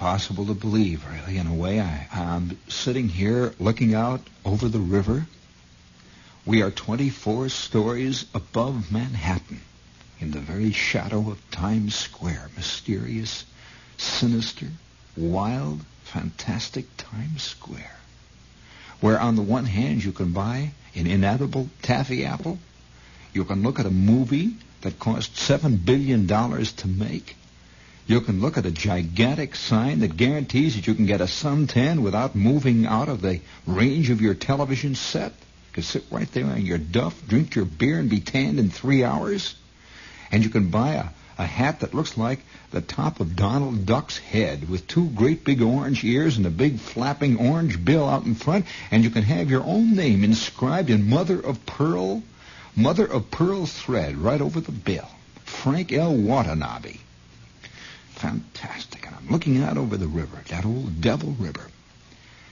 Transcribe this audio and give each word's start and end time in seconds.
Impossible 0.00 0.46
to 0.46 0.54
believe, 0.54 1.06
really, 1.06 1.36
in 1.36 1.46
a 1.46 1.52
way. 1.52 1.78
I, 1.78 2.06
I'm 2.10 2.58
sitting 2.68 3.10
here 3.10 3.52
looking 3.58 3.92
out 3.92 4.22
over 4.46 4.66
the 4.66 4.78
river. 4.78 5.26
We 6.46 6.62
are 6.62 6.70
24 6.70 7.50
stories 7.50 8.24
above 8.32 8.90
Manhattan, 8.90 9.60
in 10.18 10.30
the 10.30 10.40
very 10.40 10.72
shadow 10.72 11.30
of 11.30 11.50
Times 11.50 11.96
Square. 11.96 12.48
Mysterious, 12.56 13.44
sinister, 13.98 14.68
wild, 15.18 15.82
fantastic 16.04 16.86
Times 16.96 17.42
Square. 17.42 17.98
Where 19.02 19.20
on 19.20 19.36
the 19.36 19.42
one 19.42 19.66
hand 19.66 20.02
you 20.02 20.12
can 20.12 20.32
buy 20.32 20.70
an 20.94 21.06
inedible 21.06 21.68
taffy 21.82 22.24
apple, 22.24 22.58
you 23.34 23.44
can 23.44 23.62
look 23.62 23.78
at 23.78 23.84
a 23.84 23.90
movie 23.90 24.54
that 24.80 24.98
cost 24.98 25.36
seven 25.36 25.76
billion 25.76 26.26
dollars 26.26 26.72
to 26.72 26.88
make, 26.88 27.36
you 28.10 28.20
can 28.20 28.40
look 28.40 28.58
at 28.58 28.66
a 28.66 28.72
gigantic 28.72 29.54
sign 29.54 30.00
that 30.00 30.16
guarantees 30.16 30.74
that 30.74 30.88
you 30.88 30.94
can 30.94 31.06
get 31.06 31.20
a 31.20 31.26
suntan 31.26 32.00
without 32.00 32.34
moving 32.34 32.84
out 32.84 33.08
of 33.08 33.22
the 33.22 33.40
range 33.68 34.10
of 34.10 34.20
your 34.20 34.34
television 34.34 34.96
set. 34.96 35.30
You 35.30 35.74
can 35.74 35.82
sit 35.84 36.04
right 36.10 36.30
there 36.32 36.46
on 36.46 36.66
your 36.66 36.78
duff, 36.78 37.14
drink 37.28 37.54
your 37.54 37.66
beer, 37.66 38.00
and 38.00 38.10
be 38.10 38.18
tanned 38.18 38.58
in 38.58 38.68
three 38.68 39.04
hours. 39.04 39.54
And 40.32 40.42
you 40.42 40.50
can 40.50 40.70
buy 40.70 40.94
a, 40.94 41.04
a 41.38 41.46
hat 41.46 41.80
that 41.80 41.94
looks 41.94 42.18
like 42.18 42.40
the 42.72 42.80
top 42.80 43.20
of 43.20 43.36
Donald 43.36 43.86
Duck's 43.86 44.18
head 44.18 44.68
with 44.68 44.88
two 44.88 45.08
great 45.10 45.44
big 45.44 45.62
orange 45.62 46.02
ears 46.02 46.36
and 46.36 46.44
a 46.46 46.50
big 46.50 46.80
flapping 46.80 47.36
orange 47.36 47.84
bill 47.84 48.08
out 48.08 48.24
in 48.24 48.34
front. 48.34 48.66
And 48.90 49.04
you 49.04 49.10
can 49.10 49.22
have 49.22 49.50
your 49.50 49.62
own 49.62 49.94
name 49.94 50.24
inscribed 50.24 50.90
in 50.90 51.08
mother 51.08 51.38
of 51.38 51.64
pearl, 51.64 52.24
mother 52.74 53.06
of 53.06 53.30
pearl 53.30 53.66
thread 53.66 54.16
right 54.16 54.40
over 54.40 54.60
the 54.60 54.72
bill. 54.72 55.08
Frank 55.44 55.92
L. 55.92 56.12
Watanabe 56.12 56.96
fantastic. 58.20 59.06
And 59.06 59.16
I'm 59.16 59.28
looking 59.28 59.62
out 59.62 59.78
over 59.78 59.96
the 59.96 60.06
river, 60.06 60.42
that 60.48 60.66
old 60.66 61.00
Devil 61.00 61.34
River. 61.38 61.66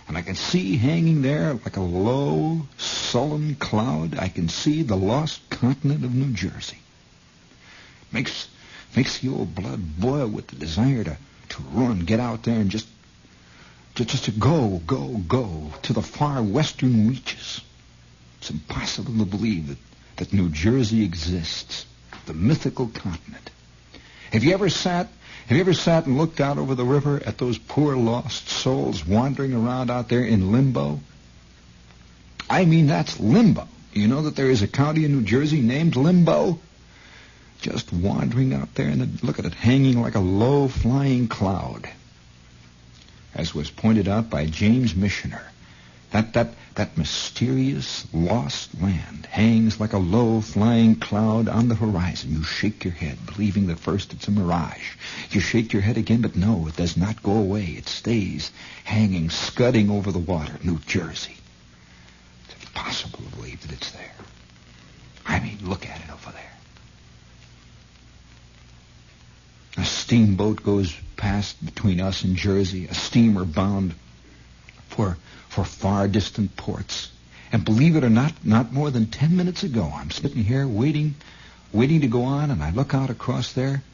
And 0.09 0.17
I 0.17 0.23
can 0.23 0.35
see 0.35 0.79
hanging 0.79 1.21
there 1.21 1.53
like 1.53 1.77
a 1.77 1.83
low, 1.83 2.63
sullen 2.79 3.55
cloud, 3.57 4.19
I 4.19 4.29
can 4.29 4.49
see 4.49 4.83
the 4.83 4.97
lost 4.97 5.51
continent 5.51 6.05
of 6.05 6.15
New 6.15 6.33
Jersey. 6.33 6.79
Makes 8.11 8.49
makes 8.97 9.19
the 9.19 9.29
old 9.29 9.55
blood 9.55 10.01
boil 10.01 10.29
with 10.29 10.47
the 10.47 10.57
desire 10.57 11.05
to, 11.05 11.17
to 11.51 11.63
run, 11.73 12.01
get 12.01 12.19
out 12.19 12.43
there 12.45 12.59
and 12.59 12.71
just, 12.71 12.89
just 13.95 14.09
just 14.09 14.25
to 14.25 14.31
go, 14.31 14.81
go, 14.87 15.09
go 15.29 15.71
to 15.83 15.93
the 15.93 16.01
far 16.01 16.43
western 16.43 17.09
reaches. 17.09 17.61
It's 18.39 18.51
impossible 18.51 19.13
to 19.19 19.27
believe 19.27 19.69
that, 19.69 19.79
that 20.17 20.33
New 20.33 20.49
Jersey 20.49 21.05
exists, 21.05 21.85
the 22.25 22.33
mythical 22.33 22.87
continent. 22.87 23.51
Have 24.33 24.43
you 24.43 24.55
ever 24.55 24.71
sat 24.71 25.09
have 25.49 25.57
you 25.57 25.63
ever 25.63 25.73
sat 25.73 26.05
and 26.05 26.19
looked 26.19 26.41
out 26.41 26.59
over 26.59 26.75
the 26.75 26.85
river 26.85 27.23
at 27.25 27.39
those 27.39 27.57
poor 27.57 27.97
lost 27.97 28.51
souls 28.51 29.07
wandering 29.07 29.55
around 29.55 29.91
out 29.91 30.11
there 30.11 30.23
in 30.23 30.53
limbo? 30.53 31.01
I 32.51 32.67
mean, 32.67 32.87
that's 32.87 33.19
limbo. 33.19 33.67
You 33.95 34.09
know 34.09 34.23
that 34.23 34.37
there 34.37 34.51
is 34.51 34.61
a 34.61 34.69
county 34.69 35.07
in 35.07 35.13
New 35.13 35.23
Jersey 35.23 35.63
named 35.63 35.97
Limbo? 35.97 36.59
Just 37.63 37.93
wandering 37.95 38.53
out 38.53 38.75
there 38.75 38.89
and 38.89 39.23
look 39.25 39.39
at 39.39 39.47
it 39.47 39.55
hanging 39.55 40.03
like 40.03 40.15
a 40.15 40.21
low 40.21 40.69
flying 40.69 41.29
cloud. 41.29 41.89
As 43.35 43.55
was 43.55 43.71
pointed 43.71 44.07
out 44.07 44.29
by 44.29 44.45
James 44.45 44.93
Michener, 44.93 45.43
that, 46.11 46.33
that, 46.33 46.55
that 46.75 46.97
mysterious 46.97 48.07
lost 48.15 48.81
land 48.81 49.27
hangs 49.27 49.79
like 49.79 49.93
a 49.93 49.99
low 49.99 50.41
flying 50.41 50.97
cloud 50.97 51.49
on 51.49 51.69
the 51.69 51.75
horizon. 51.75 52.33
You 52.33 52.43
shake 52.45 52.85
your 52.85 52.95
head, 52.95 53.19
believing 53.27 53.67
that 53.67 53.79
first 53.79 54.15
it's 54.15 54.27
a 54.27 54.31
mirage. 54.31 54.97
You 55.31 55.41
shake 55.41 55.73
your 55.73 55.83
head 55.83 55.99
again, 55.99 56.23
but 56.23 56.35
no, 56.35 56.67
it 56.67 56.77
does 56.77 56.97
not 56.97 57.23
go 57.23 57.33
away. 57.33 57.65
It 57.65 57.89
stays 57.89 58.51
hanging, 58.85 59.29
scudding 59.29 59.91
over 59.91 60.11
the 60.11 60.19
water. 60.19 60.59
New 60.63 60.79
Jersey. 60.79 61.37
It's 62.47 62.65
impossible 62.65 63.19
to 63.19 63.37
believe 63.37 63.61
that 63.63 63.73
it's 63.73 63.91
there. 63.91 64.15
I 65.27 65.41
mean, 65.41 65.59
look 65.63 65.87
at 65.87 66.01
it 66.01 66.11
over 66.11 66.33
there. 66.33 66.53
A 69.77 69.85
steamboat 69.85 70.63
goes 70.65 70.97
past 71.17 71.63
between 71.65 72.01
us 72.01 72.25
and 72.25 72.35
Jersey, 72.35 72.87
a 72.87 72.95
steamer 72.95 73.45
bound 73.45 73.95
for 74.99 75.17
for 75.49 75.65
far 75.65 76.09
distant 76.09 76.57
ports. 76.57 77.09
And 77.53 77.65
believe 77.65 77.95
it 77.95 78.03
or 78.03 78.11
not, 78.11 78.33
not 78.45 78.73
more 78.73 78.91
than 78.91 79.07
ten 79.07 79.37
minutes 79.37 79.63
ago, 79.63 79.89
I'm 79.95 80.11
sitting 80.11 80.43
here 80.43 80.67
waiting, 80.67 81.15
waiting 81.73 82.01
to 82.01 82.09
go 82.09 82.25
on, 82.25 82.51
and 82.51 82.61
I 82.61 82.73
look 82.73 82.95
out 82.95 83.09
across 83.09 83.53
there, 83.53 83.85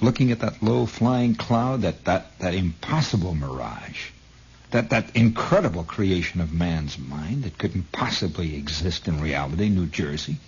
looking 0.00 0.32
at 0.32 0.40
that 0.40 0.62
low 0.62 0.86
flying 0.86 1.34
cloud, 1.34 1.82
that, 1.82 2.06
that, 2.06 2.38
that 2.38 2.54
impossible 2.54 3.34
mirage, 3.34 4.08
that, 4.70 4.88
that 4.88 5.14
incredible 5.14 5.84
creation 5.84 6.40
of 6.40 6.50
man's 6.50 6.98
mind 6.98 7.44
that 7.44 7.58
couldn't 7.58 7.92
possibly 7.92 8.56
exist 8.56 9.06
in 9.06 9.20
reality, 9.20 9.68
New 9.68 9.86
Jersey. 9.86 10.38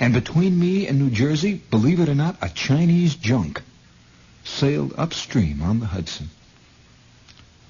And 0.00 0.14
between 0.14 0.58
me 0.58 0.88
and 0.88 0.98
New 0.98 1.10
Jersey, 1.10 1.60
believe 1.70 2.00
it 2.00 2.08
or 2.08 2.14
not, 2.14 2.36
a 2.40 2.48
Chinese 2.48 3.16
junk 3.16 3.62
sailed 4.44 4.94
upstream 4.96 5.60
on 5.60 5.78
the 5.78 5.86
Hudson. 5.86 6.30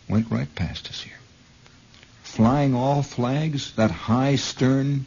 Went 0.08 0.30
right 0.30 0.52
past 0.54 0.88
us 0.88 1.02
here 1.02 1.19
flying 2.28 2.72
all 2.72 3.02
flags, 3.02 3.72
that 3.72 3.91
high 3.91 4.36
stern 4.36 5.04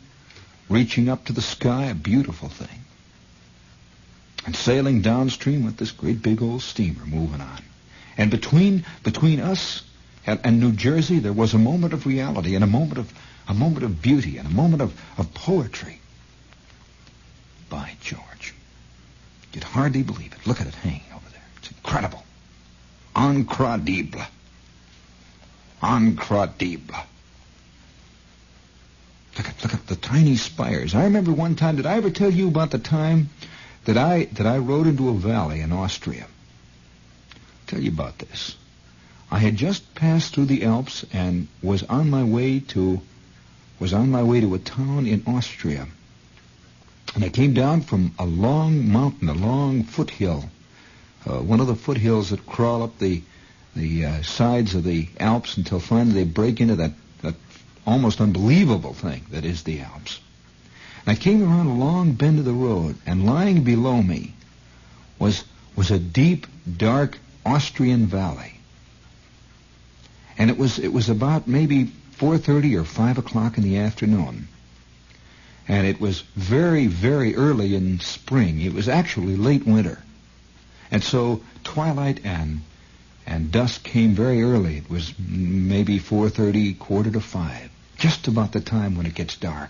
reaching 0.67 1.07
up 1.07 1.23
to 1.23 1.31
the 1.31 1.41
sky, 1.41 1.85
a 1.85 1.95
beautiful 1.95 2.49
thing. 2.49 2.83
And 4.45 4.53
sailing 4.53 5.01
downstream 5.01 5.63
with 5.63 5.77
this 5.77 5.91
great 5.91 6.21
big 6.21 6.41
old 6.41 6.61
steamer 6.61 7.05
moving 7.05 7.39
on. 7.39 7.61
And 8.17 8.29
between 8.31 8.83
between 9.03 9.39
us 9.39 9.83
and, 10.25 10.41
and 10.43 10.59
New 10.59 10.73
Jersey, 10.73 11.19
there 11.19 11.31
was 11.31 11.53
a 11.53 11.57
moment 11.57 11.93
of 11.93 12.05
reality 12.05 12.55
and 12.55 12.65
a 12.65 12.67
moment 12.67 12.97
of 12.97 13.13
a 13.47 13.53
moment 13.53 13.85
of 13.85 14.01
beauty 14.01 14.37
and 14.37 14.45
a 14.45 14.51
moment 14.51 14.81
of, 14.81 14.99
of 15.17 15.33
poetry. 15.33 16.01
By 17.69 17.93
George. 18.01 18.53
You'd 19.53 19.63
hardly 19.63 20.03
believe 20.03 20.33
it. 20.33 20.45
Look 20.45 20.59
at 20.59 20.67
it 20.67 20.75
hanging 20.75 21.03
over 21.15 21.29
there. 21.29 21.47
It's 21.57 21.71
incredible. 21.71 22.25
Incredible. 23.15 24.25
Incredible. 25.83 26.95
Look 29.37 29.47
at 29.47 29.63
look 29.63 29.73
at 29.73 29.87
the 29.87 29.95
tiny 29.95 30.35
spires. 30.35 30.93
I 30.93 31.05
remember 31.05 31.31
one 31.31 31.55
time. 31.55 31.77
Did 31.77 31.85
I 31.85 31.95
ever 31.97 32.09
tell 32.09 32.29
you 32.29 32.47
about 32.47 32.71
the 32.71 32.79
time 32.79 33.29
that 33.85 33.97
I 33.97 34.25
that 34.33 34.45
I 34.45 34.57
rode 34.57 34.87
into 34.87 35.09
a 35.09 35.13
valley 35.13 35.61
in 35.61 35.71
Austria? 35.71 36.27
I'll 37.33 37.67
tell 37.67 37.81
you 37.81 37.89
about 37.89 38.19
this. 38.19 38.55
I 39.31 39.39
had 39.39 39.55
just 39.55 39.95
passed 39.95 40.35
through 40.35 40.47
the 40.47 40.65
Alps 40.65 41.05
and 41.13 41.47
was 41.63 41.83
on 41.83 42.09
my 42.09 42.23
way 42.23 42.59
to 42.59 43.01
was 43.79 43.93
on 43.93 44.11
my 44.11 44.21
way 44.21 44.41
to 44.41 44.53
a 44.53 44.59
town 44.59 45.07
in 45.07 45.23
Austria. 45.25 45.87
And 47.15 47.23
I 47.23 47.29
came 47.29 47.53
down 47.53 47.81
from 47.81 48.13
a 48.19 48.25
long 48.25 48.91
mountain, 48.91 49.27
a 49.29 49.33
long 49.33 49.83
foothill, 49.83 50.49
uh, 51.25 51.39
one 51.39 51.59
of 51.59 51.67
the 51.67 51.75
foothills 51.75 52.29
that 52.29 52.45
crawl 52.45 52.83
up 52.83 52.99
the 52.99 53.23
the 53.75 54.05
uh, 54.05 54.21
sides 54.21 54.75
of 54.75 54.83
the 54.83 55.07
Alps 55.19 55.57
until 55.57 55.79
finally 55.79 56.23
they 56.23 56.29
break 56.29 56.59
into 56.59 56.75
that, 56.75 56.91
that 57.21 57.35
almost 57.85 58.21
unbelievable 58.21 58.93
thing 58.93 59.25
that 59.31 59.45
is 59.45 59.63
the 59.63 59.81
Alps. 59.81 60.19
And 61.05 61.17
I 61.17 61.19
came 61.19 61.41
around 61.41 61.67
a 61.67 61.73
long 61.73 62.13
bend 62.13 62.39
of 62.39 62.45
the 62.45 62.53
road, 62.53 62.95
and 63.05 63.25
lying 63.25 63.63
below 63.63 64.01
me 64.01 64.33
was 65.17 65.43
was 65.75 65.89
a 65.89 65.99
deep, 65.99 66.47
dark 66.77 67.17
Austrian 67.45 68.05
valley. 68.07 68.59
And 70.37 70.49
it 70.49 70.57
was 70.57 70.79
it 70.79 70.91
was 70.91 71.09
about 71.09 71.47
maybe 71.47 71.91
4:30 72.17 72.75
or 72.75 72.83
5 72.83 73.17
o'clock 73.17 73.57
in 73.57 73.63
the 73.63 73.77
afternoon. 73.77 74.47
And 75.67 75.87
it 75.87 76.01
was 76.01 76.21
very, 76.35 76.87
very 76.87 77.35
early 77.35 77.75
in 77.75 77.99
spring. 77.99 78.61
It 78.61 78.73
was 78.73 78.89
actually 78.89 79.37
late 79.37 79.65
winter. 79.65 80.03
And 80.91 81.03
so 81.03 81.41
twilight 81.63 82.19
and 82.25 82.61
and 83.31 83.49
dusk 83.49 83.83
came 83.83 84.13
very 84.13 84.43
early. 84.43 84.75
It 84.75 84.89
was 84.89 85.13
maybe 85.17 86.01
4.30, 86.01 86.77
quarter 86.77 87.11
to 87.11 87.21
5, 87.21 87.69
just 87.97 88.27
about 88.27 88.51
the 88.51 88.59
time 88.59 88.97
when 88.97 89.05
it 89.05 89.15
gets 89.15 89.37
dark. 89.37 89.69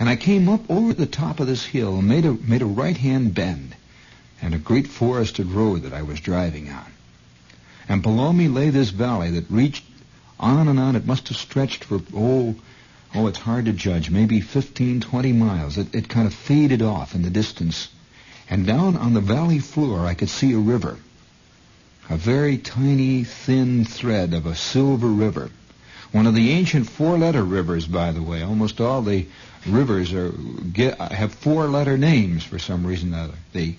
And 0.00 0.08
I 0.08 0.16
came 0.16 0.48
up 0.48 0.68
over 0.68 0.92
the 0.92 1.06
top 1.06 1.38
of 1.38 1.46
this 1.46 1.64
hill 1.64 1.98
and 1.98 2.08
made 2.08 2.24
a, 2.24 2.32
made 2.32 2.62
a 2.62 2.66
right-hand 2.66 3.32
bend 3.32 3.76
and 4.42 4.56
a 4.56 4.58
great 4.58 4.88
forested 4.88 5.46
road 5.46 5.82
that 5.82 5.92
I 5.92 6.02
was 6.02 6.18
driving 6.18 6.68
on. 6.68 6.92
And 7.88 8.02
below 8.02 8.32
me 8.32 8.48
lay 8.48 8.70
this 8.70 8.90
valley 8.90 9.30
that 9.30 9.48
reached 9.48 9.84
on 10.40 10.66
and 10.66 10.80
on. 10.80 10.96
It 10.96 11.06
must 11.06 11.28
have 11.28 11.36
stretched 11.36 11.84
for, 11.84 12.00
oh, 12.12 12.56
oh, 13.14 13.28
it's 13.28 13.38
hard 13.38 13.66
to 13.66 13.72
judge, 13.72 14.10
maybe 14.10 14.40
15, 14.40 15.00
20 15.00 15.32
miles. 15.32 15.78
It, 15.78 15.94
it 15.94 16.08
kind 16.08 16.26
of 16.26 16.34
faded 16.34 16.82
off 16.82 17.14
in 17.14 17.22
the 17.22 17.30
distance. 17.30 17.88
And 18.50 18.66
down 18.66 18.96
on 18.96 19.14
the 19.14 19.20
valley 19.20 19.60
floor, 19.60 20.04
I 20.04 20.14
could 20.14 20.28
see 20.28 20.52
a 20.54 20.58
river. 20.58 20.98
A 22.10 22.16
very 22.16 22.56
tiny, 22.56 23.22
thin 23.24 23.84
thread 23.84 24.32
of 24.32 24.46
a 24.46 24.54
silver 24.54 25.08
river. 25.08 25.50
One 26.10 26.26
of 26.26 26.34
the 26.34 26.52
ancient 26.52 26.88
four-letter 26.88 27.42
rivers, 27.42 27.86
by 27.86 28.12
the 28.12 28.22
way. 28.22 28.42
Almost 28.42 28.80
all 28.80 29.02
the 29.02 29.26
rivers 29.66 30.14
are 30.14 30.30
get, 30.30 30.98
have 30.98 31.34
four-letter 31.34 31.98
names 31.98 32.44
for 32.44 32.58
some 32.58 32.86
reason 32.86 33.14
or 33.14 33.18
other. 33.18 33.34
The, 33.52 33.74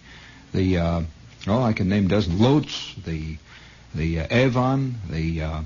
the, 0.53 0.77
uh, 0.77 1.01
oh, 1.47 1.63
I 1.63 1.73
can 1.73 1.89
name 1.89 2.07
dozens. 2.07 2.39
Lots, 2.39 2.93
the, 3.03 3.37
the 3.95 4.19
uh, 4.19 4.27
Avon, 4.29 4.95
the, 5.09 5.41
uh, 5.41 5.61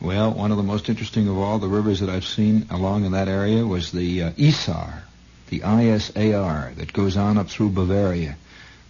well, 0.00 0.30
one 0.30 0.52
of 0.52 0.56
the 0.56 0.62
most 0.62 0.88
interesting 0.88 1.26
of 1.26 1.36
all 1.36 1.58
the 1.58 1.66
rivers 1.66 1.98
that 1.98 2.10
I've 2.10 2.26
seen 2.26 2.68
along 2.70 3.04
in 3.04 3.12
that 3.12 3.26
area 3.26 3.66
was 3.66 3.90
the 3.90 4.22
uh, 4.22 4.30
Isar, 4.38 5.02
the 5.48 5.60
ISAR, 5.60 6.76
that 6.76 6.92
goes 6.92 7.16
on 7.16 7.38
up 7.38 7.50
through 7.50 7.70
Bavaria 7.70 8.36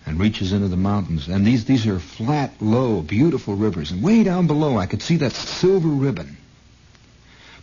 and 0.07 0.21
reaches 0.21 0.53
into 0.53 0.69
the 0.69 0.77
mountains. 0.77 1.29
And 1.29 1.47
these, 1.47 1.65
these 1.65 1.87
are 1.87 1.99
flat, 1.99 2.55
low, 2.61 3.01
beautiful 3.01 3.55
rivers. 3.55 3.91
And 3.91 4.03
way 4.03 4.23
down 4.23 4.47
below, 4.47 4.77
I 4.77 4.87
could 4.87 5.03
see 5.03 5.17
that 5.17 5.33
silver 5.33 5.89
ribbon. 5.89 6.37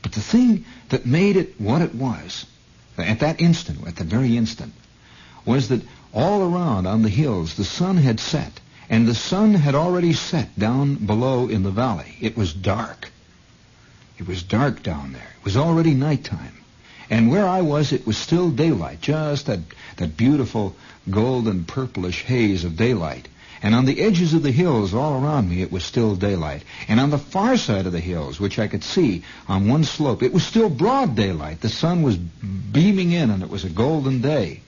But 0.01 0.13
the 0.13 0.21
thing 0.21 0.65
that 0.89 1.05
made 1.05 1.37
it 1.37 1.59
what 1.61 1.81
it 1.81 1.93
was, 1.93 2.45
at 2.97 3.19
that 3.19 3.41
instant, 3.41 3.87
at 3.87 3.95
the 3.95 4.03
very 4.03 4.35
instant, 4.37 4.73
was 5.45 5.69
that 5.69 5.81
all 6.13 6.41
around 6.53 6.87
on 6.87 7.03
the 7.03 7.09
hills, 7.09 7.55
the 7.55 7.63
sun 7.63 7.97
had 7.97 8.19
set. 8.19 8.59
And 8.89 9.07
the 9.07 9.15
sun 9.15 9.53
had 9.53 9.75
already 9.75 10.11
set 10.11 10.57
down 10.59 10.95
below 10.95 11.47
in 11.47 11.63
the 11.63 11.71
valley. 11.71 12.17
It 12.19 12.35
was 12.35 12.53
dark. 12.53 13.09
It 14.17 14.27
was 14.27 14.43
dark 14.43 14.83
down 14.83 15.13
there. 15.13 15.31
It 15.39 15.45
was 15.45 15.55
already 15.55 15.93
nighttime. 15.93 16.57
And 17.09 17.29
where 17.29 17.47
I 17.47 17.61
was, 17.61 17.93
it 17.93 18.05
was 18.05 18.17
still 18.17 18.49
daylight, 18.49 19.01
just 19.01 19.45
that, 19.45 19.59
that 19.97 20.17
beautiful 20.17 20.75
golden 21.11 21.65
purplish 21.65 22.23
haze 22.23 22.63
of 22.63 22.77
daylight. 22.77 23.27
And 23.63 23.75
on 23.75 23.85
the 23.85 24.01
edges 24.01 24.33
of 24.33 24.41
the 24.41 24.51
hills 24.51 24.93
all 24.93 25.23
around 25.23 25.49
me, 25.49 25.61
it 25.61 25.71
was 25.71 25.83
still 25.83 26.15
daylight. 26.15 26.63
And 26.87 26.99
on 26.99 27.11
the 27.11 27.19
far 27.19 27.57
side 27.57 27.85
of 27.85 27.91
the 27.91 27.99
hills, 27.99 28.39
which 28.39 28.57
I 28.57 28.67
could 28.67 28.83
see 28.83 29.23
on 29.47 29.67
one 29.67 29.83
slope, 29.83 30.23
it 30.23 30.33
was 30.33 30.43
still 30.43 30.69
broad 30.69 31.15
daylight. 31.15 31.61
The 31.61 31.69
sun 31.69 32.01
was 32.01 32.17
beaming 32.17 33.11
in, 33.11 33.29
and 33.29 33.43
it 33.43 33.49
was 33.49 33.63
a 33.63 33.69
golden 33.69 34.21
day. 34.21 34.61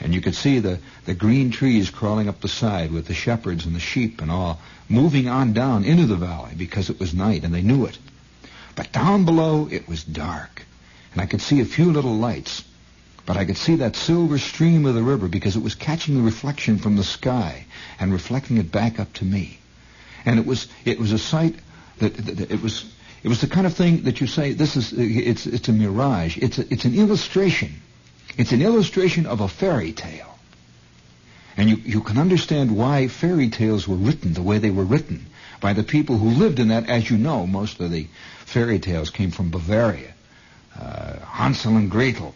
And 0.00 0.14
you 0.14 0.22
could 0.22 0.34
see 0.34 0.60
the, 0.60 0.78
the 1.04 1.14
green 1.14 1.50
trees 1.50 1.90
crawling 1.90 2.28
up 2.28 2.40
the 2.40 2.48
side 2.48 2.90
with 2.90 3.06
the 3.06 3.14
shepherds 3.14 3.66
and 3.66 3.74
the 3.74 3.80
sheep 3.80 4.22
and 4.22 4.30
all 4.30 4.60
moving 4.88 5.28
on 5.28 5.52
down 5.52 5.84
into 5.84 6.06
the 6.06 6.16
valley 6.16 6.54
because 6.56 6.88
it 6.88 6.98
was 6.98 7.12
night, 7.14 7.44
and 7.44 7.54
they 7.54 7.62
knew 7.62 7.84
it. 7.84 7.98
But 8.74 8.92
down 8.92 9.26
below, 9.26 9.68
it 9.70 9.86
was 9.86 10.02
dark. 10.02 10.62
And 11.12 11.20
I 11.20 11.26
could 11.26 11.42
see 11.42 11.60
a 11.60 11.66
few 11.66 11.92
little 11.92 12.16
lights. 12.16 12.64
But 13.24 13.36
I 13.36 13.44
could 13.44 13.56
see 13.56 13.76
that 13.76 13.94
silver 13.94 14.38
stream 14.38 14.84
of 14.84 14.94
the 14.94 15.02
river 15.02 15.28
because 15.28 15.56
it 15.56 15.62
was 15.62 15.74
catching 15.74 16.16
the 16.16 16.22
reflection 16.22 16.78
from 16.78 16.96
the 16.96 17.04
sky 17.04 17.66
and 18.00 18.12
reflecting 18.12 18.56
it 18.56 18.72
back 18.72 18.98
up 18.98 19.12
to 19.14 19.24
me. 19.24 19.58
And 20.24 20.38
it 20.38 20.46
was 20.46 20.68
it 20.84 20.98
was 20.98 21.12
a 21.12 21.18
sight 21.18 21.54
that, 21.98 22.14
that, 22.14 22.36
that 22.36 22.50
it 22.50 22.62
was 22.62 22.84
it 23.22 23.28
was 23.28 23.40
the 23.40 23.46
kind 23.46 23.66
of 23.66 23.74
thing 23.74 24.02
that 24.02 24.20
you 24.20 24.26
say 24.26 24.52
this 24.52 24.76
is 24.76 24.92
it's 24.92 25.46
it's 25.46 25.68
a 25.68 25.72
mirage. 25.72 26.36
It's 26.36 26.58
a, 26.58 26.72
it's 26.72 26.84
an 26.84 26.94
illustration. 26.94 27.80
It's 28.36 28.52
an 28.52 28.62
illustration 28.62 29.26
of 29.26 29.40
a 29.40 29.48
fairy 29.48 29.92
tale. 29.92 30.38
And 31.56 31.68
you, 31.68 31.76
you 31.76 32.00
can 32.00 32.18
understand 32.18 32.76
why 32.76 33.08
fairy 33.08 33.50
tales 33.50 33.86
were 33.86 33.96
written 33.96 34.32
the 34.32 34.42
way 34.42 34.58
they 34.58 34.70
were 34.70 34.84
written 34.84 35.26
by 35.60 35.74
the 35.74 35.82
people 35.82 36.16
who 36.16 36.30
lived 36.30 36.58
in 36.58 36.68
that. 36.68 36.88
As 36.88 37.10
you 37.10 37.18
know, 37.18 37.46
most 37.46 37.78
of 37.78 37.90
the 37.90 38.08
fairy 38.46 38.78
tales 38.78 39.10
came 39.10 39.30
from 39.30 39.50
Bavaria. 39.50 40.14
Uh, 40.78 41.18
Hansel 41.18 41.76
and 41.76 41.90
Gretel, 41.90 42.34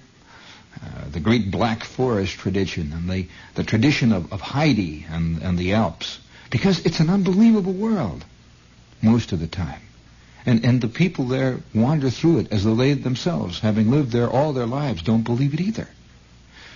uh, 0.83 1.09
the 1.11 1.21
great 1.21 1.51
Black 1.51 1.85
Forest 1.85 2.35
tradition, 2.35 2.93
and 2.93 3.09
the, 3.09 3.29
the 3.55 3.65
tradition 3.65 4.13
of, 4.13 4.33
of 4.33 4.41
Heidi 4.41 5.07
and, 5.09 5.43
and 5.43 5.59
the 5.59 5.75
Alps. 5.75 6.19
Because 6.51 6.85
it's 6.87 7.01
an 7.01 7.11
unbelievable 7.11 7.73
world 7.73 8.25
most 9.03 9.33
of 9.33 9.41
the 9.41 9.47
time. 9.47 9.81
And, 10.45 10.65
and 10.65 10.81
the 10.81 10.89
people 10.89 11.27
there 11.27 11.59
wander 11.75 12.09
through 12.09 12.39
it 12.39 12.53
as 12.53 12.65
though 12.65 12.77
they 12.77 12.93
themselves, 12.93 13.59
having 13.59 13.91
lived 13.91 14.13
there 14.13 14.31
all 14.31 14.53
their 14.53 14.67
lives, 14.67 15.03
don't 15.03 15.25
believe 15.25 15.55
it 15.55 15.61
either. 15.61 15.89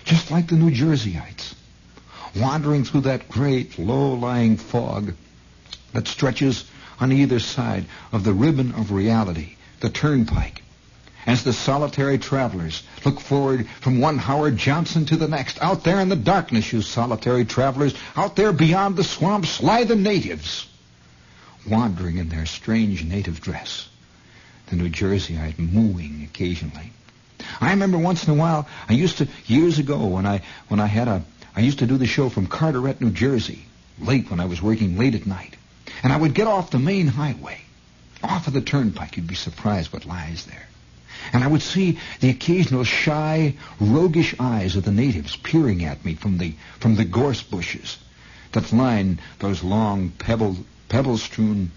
Just 0.05 0.31
like 0.31 0.49
the 0.49 0.56
New 0.56 0.70
Jerseyites, 0.70 1.55
wandering 2.37 2.85
through 2.85 3.03
that 3.03 3.29
great 3.29 3.79
low-lying 3.79 4.56
fog 4.56 5.14
that 5.93 6.08
stretches 6.08 6.64
on 6.99 7.12
either 7.12 7.38
side 7.38 7.87
of 8.12 8.25
the 8.25 8.32
ribbon 8.32 8.73
of 8.73 8.91
reality, 8.91 9.56
the 9.81 9.91
turnpike, 9.91 10.62
as 11.26 11.44
the 11.44 11.52
solitary 11.52 12.19
travelers 12.19 12.82
look 13.05 13.20
forward 13.20 13.69
from 13.81 14.00
one 14.00 14.19
Howard 14.19 14.56
Johnson 14.56 15.05
to 15.06 15.17
the 15.17 15.28
next. 15.28 15.61
Out 15.61 15.84
there 15.84 16.00
in 16.00 16.08
the 16.08 16.17
darkness, 16.17 16.72
you 16.72 16.82
solitary 16.82 17.44
travelers, 17.44 17.94
out 18.17 18.37
there 18.37 18.52
beyond 18.52 18.96
the 18.96 19.05
swamps 19.05 19.62
lie 19.62 19.84
the 19.84 19.96
natives, 19.96 20.67
wandering 21.69 22.17
in 22.19 22.28
their 22.28 22.46
strange 22.46 23.05
native 23.05 23.40
dress, 23.40 23.88
the 24.67 24.76
New 24.76 24.88
Jerseyite 24.88 25.58
mooing 25.58 26.22
occasionally. 26.25 26.93
I 27.61 27.70
remember 27.70 27.99
once 27.99 28.26
in 28.26 28.32
a 28.32 28.37
while, 28.37 28.69
I 28.88 28.93
used 28.93 29.19
to, 29.19 29.28
years 29.46 29.78
ago, 29.78 30.06
when 30.06 30.26
I, 30.26 30.43
when 30.69 30.81
I 30.81 30.87
had 30.87 31.08
a, 31.08 31.22
I 31.55 31.61
used 31.61 31.81
to 31.81 31.87
do 31.87 31.96
the 31.96 32.06
show 32.06 32.28
from 32.28 32.46
Carteret, 32.46 33.00
New 33.00 33.11
Jersey, 33.11 33.64
late 33.99 34.31
when 34.31 34.40
I 34.40 34.46
was 34.46 34.62
working 34.62 34.99
late 34.99 35.14
at 35.14 35.26
night. 35.26 35.56
And 36.02 36.12
I 36.12 36.17
would 36.17 36.34
get 36.34 36.46
off 36.46 36.70
the 36.70 36.78
main 36.78 37.08
highway, 37.08 37.61
off 38.22 38.46
of 38.46 38.52
the 38.52 38.61
turnpike. 38.61 39.17
You'd 39.17 39.26
be 39.26 39.34
surprised 39.34 39.93
what 39.93 40.06
lies 40.06 40.46
there. 40.46 40.67
And 41.32 41.44
I 41.44 41.46
would 41.46 41.62
see 41.62 41.99
the 42.20 42.31
occasional 42.31 42.84
shy, 42.84 43.55
roguish 43.78 44.34
eyes 44.38 44.76
of 44.76 44.84
the 44.84 44.93
natives 44.93 45.37
peering 45.37 45.84
at 45.84 46.05
me 46.05 46.14
from 46.14 46.38
the 46.38 46.55
from 46.78 46.96
the 46.96 47.05
gorse 47.05 47.43
bushes 47.43 47.99
that 48.52 48.72
line 48.72 49.20
those 49.38 49.62
long 49.62 50.11
pebble 50.19 50.56
pebble-strewn 50.88 51.70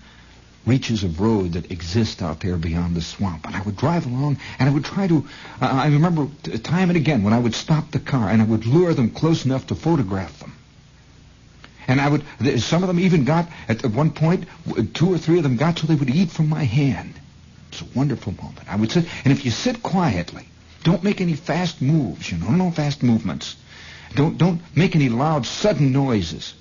reaches 0.65 1.03
of 1.03 1.19
road 1.19 1.53
that 1.53 1.71
exist 1.71 2.21
out 2.21 2.39
there 2.39 2.57
beyond 2.57 2.95
the 2.95 3.01
swamp. 3.01 3.45
And 3.45 3.55
I 3.55 3.61
would 3.61 3.75
drive 3.75 4.05
along, 4.05 4.37
and 4.57 4.69
I 4.69 4.71
would 4.71 4.85
try 4.85 5.07
to. 5.07 5.27
Uh, 5.61 5.65
I 5.65 5.87
remember 5.87 6.27
time 6.63 6.89
and 6.89 6.97
again 6.97 7.23
when 7.23 7.33
I 7.33 7.39
would 7.39 7.53
stop 7.53 7.91
the 7.91 7.99
car, 7.99 8.29
and 8.29 8.41
I 8.41 8.45
would 8.45 8.65
lure 8.65 8.93
them 8.93 9.09
close 9.09 9.45
enough 9.45 9.67
to 9.67 9.75
photograph 9.75 10.39
them. 10.39 10.55
And 11.87 11.99
I 11.99 12.07
would, 12.07 12.23
some 12.61 12.81
of 12.81 12.87
them 12.87 12.99
even 12.99 13.25
got, 13.25 13.49
at 13.67 13.85
one 13.85 14.11
point, 14.11 14.45
two 14.93 15.13
or 15.13 15.17
three 15.17 15.37
of 15.37 15.43
them 15.43 15.57
got 15.57 15.79
so 15.79 15.87
they 15.87 15.95
would 15.95 16.09
eat 16.09 16.31
from 16.31 16.47
my 16.47 16.63
hand. 16.63 17.13
It's 17.73 17.81
a 17.81 17.97
wonderful 17.97 18.33
moment. 18.33 18.71
I 18.71 18.75
would 18.75 18.91
sit, 18.91 19.07
and 19.23 19.33
if 19.33 19.45
you 19.45 19.49
sit 19.49 19.81
quietly, 19.81 20.47
don't 20.83 21.03
make 21.03 21.21
any 21.21 21.33
fast 21.33 21.81
moves, 21.81 22.31
you 22.31 22.37
know, 22.37 22.51
no 22.51 22.69
fast 22.69 23.01
movements. 23.01 23.55
Don't, 24.13 24.37
don't 24.37 24.61
make 24.75 24.95
any 24.95 25.09
loud, 25.09 25.47
sudden 25.47 25.91
noises. 25.91 26.53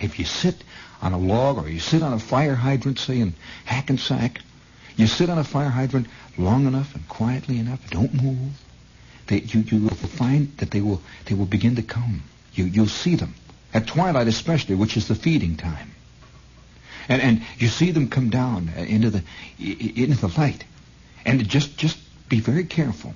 If 0.00 0.20
you 0.20 0.24
sit 0.24 0.62
on 1.02 1.14
a 1.14 1.18
log 1.18 1.58
or 1.58 1.68
you 1.68 1.80
sit 1.80 2.00
on 2.00 2.12
a 2.12 2.20
fire 2.20 2.54
hydrant, 2.54 3.00
say 3.00 3.18
in 3.18 3.34
Hackensack, 3.64 4.40
you 4.96 5.08
sit 5.08 5.30
on 5.30 5.38
a 5.38 5.42
fire 5.42 5.70
hydrant 5.70 6.06
long 6.38 6.68
enough 6.68 6.94
and 6.94 7.08
quietly 7.08 7.58
enough, 7.58 7.90
don't 7.90 8.14
move. 8.14 8.52
They, 9.26 9.38
you, 9.38 9.62
you 9.62 9.80
will 9.80 9.96
find 9.96 10.56
that 10.58 10.70
they 10.70 10.80
will, 10.80 11.02
they 11.24 11.34
will 11.34 11.46
begin 11.46 11.74
to 11.74 11.82
come. 11.82 12.22
You, 12.52 12.66
you'll 12.66 12.86
see 12.86 13.16
them. 13.16 13.34
At 13.72 13.88
twilight 13.88 14.28
especially, 14.28 14.76
which 14.76 14.96
is 14.96 15.08
the 15.08 15.16
feeding 15.16 15.56
time. 15.56 15.93
And, 17.08 17.22
and 17.22 17.42
you 17.58 17.68
see 17.68 17.90
them 17.90 18.08
come 18.08 18.30
down 18.30 18.70
uh, 18.76 18.80
into 18.80 19.10
the, 19.10 19.22
into 19.58 20.16
the 20.16 20.32
light. 20.38 20.64
And 21.24 21.46
just, 21.48 21.76
just 21.76 21.98
be 22.28 22.40
very 22.40 22.64
careful. 22.64 23.14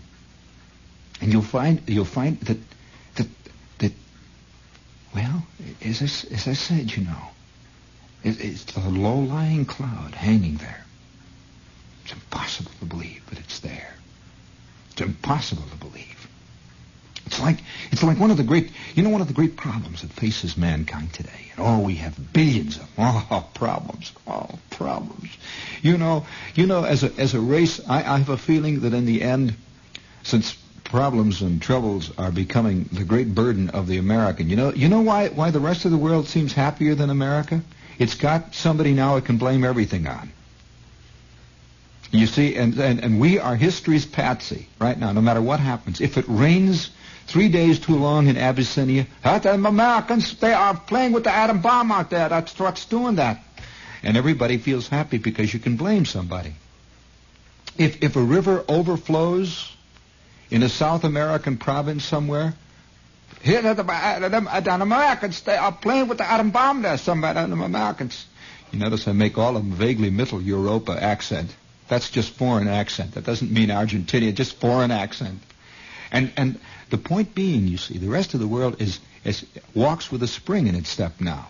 And 1.21 1.33
you'll 1.33 1.42
find, 1.42 1.83
you'll 1.87 2.04
find 2.04 2.40
that, 2.40 2.59
that, 3.16 3.26
that, 3.78 3.92
well, 5.14 5.47
as 5.85 6.00
I, 6.00 6.35
as 6.35 6.49
I 6.49 6.52
said, 6.52 6.95
you 6.95 7.04
know, 7.04 7.23
it, 8.25 8.40
it's 8.40 8.76
a 8.76 8.88
low-lying 8.88 9.64
cloud 9.64 10.14
hanging 10.14 10.57
there. 10.57 10.85
It's 12.04 12.12
impossible 12.12 12.73
to 12.80 12.85
believe, 12.87 13.23
but 13.28 13.38
it's 13.38 13.61
there. 13.61 13.95
It's 14.92 15.00
impossible 15.00 15.64
to 15.71 15.76
believe. 15.76 16.17
It's 17.28 17.38
like 17.38 17.58
it's 17.92 18.02
like 18.02 18.18
one 18.18 18.30
of 18.30 18.38
the 18.38 18.42
great 18.42 18.70
you 18.94 19.02
know 19.02 19.11
one 19.11 19.20
of 19.20 19.28
the 19.28 19.35
great 19.35 19.54
problems 19.54 20.00
that 20.00 20.11
faces 20.11 20.56
mankind 20.56 21.12
today. 21.12 21.52
And 21.52 21.66
oh 21.66 21.80
we 21.80 21.97
have 21.97 22.32
billions 22.32 22.78
of 22.78 22.88
oh 22.99 23.47
problems. 23.52 24.12
Oh 24.26 24.58
problems. 24.70 25.28
You 25.82 25.99
know 25.99 26.26
you 26.54 26.66
know 26.66 26.85
as 26.85 27.04
a 27.04 27.12
as 27.18 27.35
a 27.35 27.40
race 27.40 27.87
I, 27.87 27.99
I 27.99 28.16
have 28.16 28.30
a 28.30 28.38
feeling 28.38 28.80
that 28.80 28.94
in 28.94 29.04
the 29.04 29.20
end 29.20 29.54
since 30.23 30.56
problems 30.85 31.42
and 31.42 31.61
troubles 31.61 32.11
are 32.16 32.32
becoming 32.32 32.88
the 32.92 33.04
great 33.04 33.35
burden 33.35 33.68
of 33.70 33.88
the 33.88 33.99
American. 33.99 34.49
You 34.49 34.56
know, 34.56 34.73
you 34.73 34.88
know 34.88 35.02
why 35.02 35.28
why 35.28 35.50
the 35.50 35.61
rest 35.61 35.85
of 35.85 35.90
the 35.90 35.99
world 35.99 36.28
seems 36.28 36.54
happier 36.54 36.94
than 36.94 37.11
America? 37.11 37.62
It's 37.99 38.14
got 38.14 38.54
somebody 38.54 38.94
now 38.94 39.16
it 39.16 39.26
can 39.26 39.37
blame 39.37 39.64
everything 39.64 40.06
on. 40.06 40.32
You 42.11 42.26
see, 42.26 42.56
and, 42.56 42.78
and, 42.78 43.04
and 43.04 43.20
we 43.20 43.38
are 43.38 43.54
history's 43.54 44.06
patsy 44.06 44.66
right 44.80 44.99
now, 44.99 45.12
no 45.12 45.20
matter 45.20 45.42
what 45.42 45.61
happens. 45.61 46.00
If 46.00 46.16
it 46.16 46.25
rains 46.26 46.88
three 47.28 47.49
days 47.49 47.78
too 47.78 47.94
long 47.94 48.26
in 48.26 48.37
Abyssinia, 48.37 49.06
the 49.23 49.52
uh, 49.52 49.54
Americans, 49.54 50.35
they 50.40 50.52
are 50.52 50.75
playing 50.75 51.12
with 51.12 51.25
the 51.25 51.30
atom 51.30 51.61
bomb 51.61 51.92
out 51.92 52.11
there. 52.11 52.28
That's 52.28 52.58
what's 52.58 52.87
doing 52.87 53.16
that. 53.16 53.42
And 54.02 54.16
everybody 54.16 54.58
feels 54.58 54.88
happy 54.88 55.18
because 55.18 55.52
you 55.52 55.61
can 55.61 55.76
blame 55.76 56.04
somebody. 56.04 56.54
If, 57.76 58.02
if 58.02 58.16
a 58.16 58.23
river 58.23 58.64
overflows 58.66 59.70
in 60.50 60.62
a 60.62 60.68
South 60.68 61.04
American 61.04 61.58
province 61.58 62.04
somewhere, 62.04 62.54
here 63.42 63.62
the, 63.62 63.75
the, 63.75 64.61
the 64.64 64.75
Americans, 64.75 65.42
they 65.42 65.56
are 65.56 65.73
playing 65.73 66.08
with 66.08 66.18
the 66.18 66.30
atom 66.30 66.50
bomb 66.50 66.82
there, 66.82 66.97
some 66.97 67.23
of 67.23 67.35
the 67.35 67.42
Americans. 67.42 68.26
You 68.73 68.78
notice 68.78 69.06
I 69.06 69.12
make 69.12 69.38
all 69.38 69.56
of 69.56 69.62
them 69.62 69.73
vaguely 69.73 70.11
Middle 70.11 70.40
Europa 70.40 70.92
accent. 70.92 71.54
That's 71.88 72.11
just 72.11 72.30
foreign 72.32 72.68
accent. 72.68 73.12
That 73.14 73.25
doesn't 73.25 73.50
mean 73.50 73.70
Argentina, 73.70 74.32
just 74.32 74.56
foreign 74.61 74.90
accent. 74.90 75.40
And 76.10 76.32
and 76.36 76.58
the 76.90 76.98
point 76.98 77.34
being, 77.34 77.66
you 77.66 77.76
see, 77.76 77.98
the 77.98 78.08
rest 78.08 78.34
of 78.34 78.40
the 78.40 78.48
world 78.48 78.80
is, 78.80 79.00
is 79.24 79.44
walks 79.74 80.10
with 80.10 80.22
a 80.22 80.26
spring 80.26 80.66
in 80.66 80.74
its 80.74 80.88
step 80.88 81.20
now. 81.20 81.46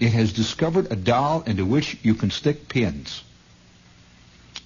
It 0.00 0.12
has 0.12 0.32
discovered 0.32 0.90
a 0.90 0.96
doll 0.96 1.42
into 1.42 1.64
which 1.64 1.98
you 2.02 2.14
can 2.14 2.30
stick 2.30 2.68
pins. 2.68 3.22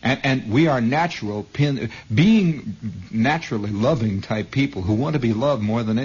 And, 0.00 0.20
and 0.22 0.52
we 0.52 0.68
are 0.68 0.80
natural 0.80 1.42
pin, 1.42 1.90
being 2.14 2.76
naturally 3.10 3.70
loving 3.70 4.20
type 4.20 4.52
people 4.52 4.82
who 4.82 4.94
want 4.94 5.14
to 5.14 5.18
be 5.18 5.32
loved 5.32 5.62
more 5.62 5.82
than 5.82 5.98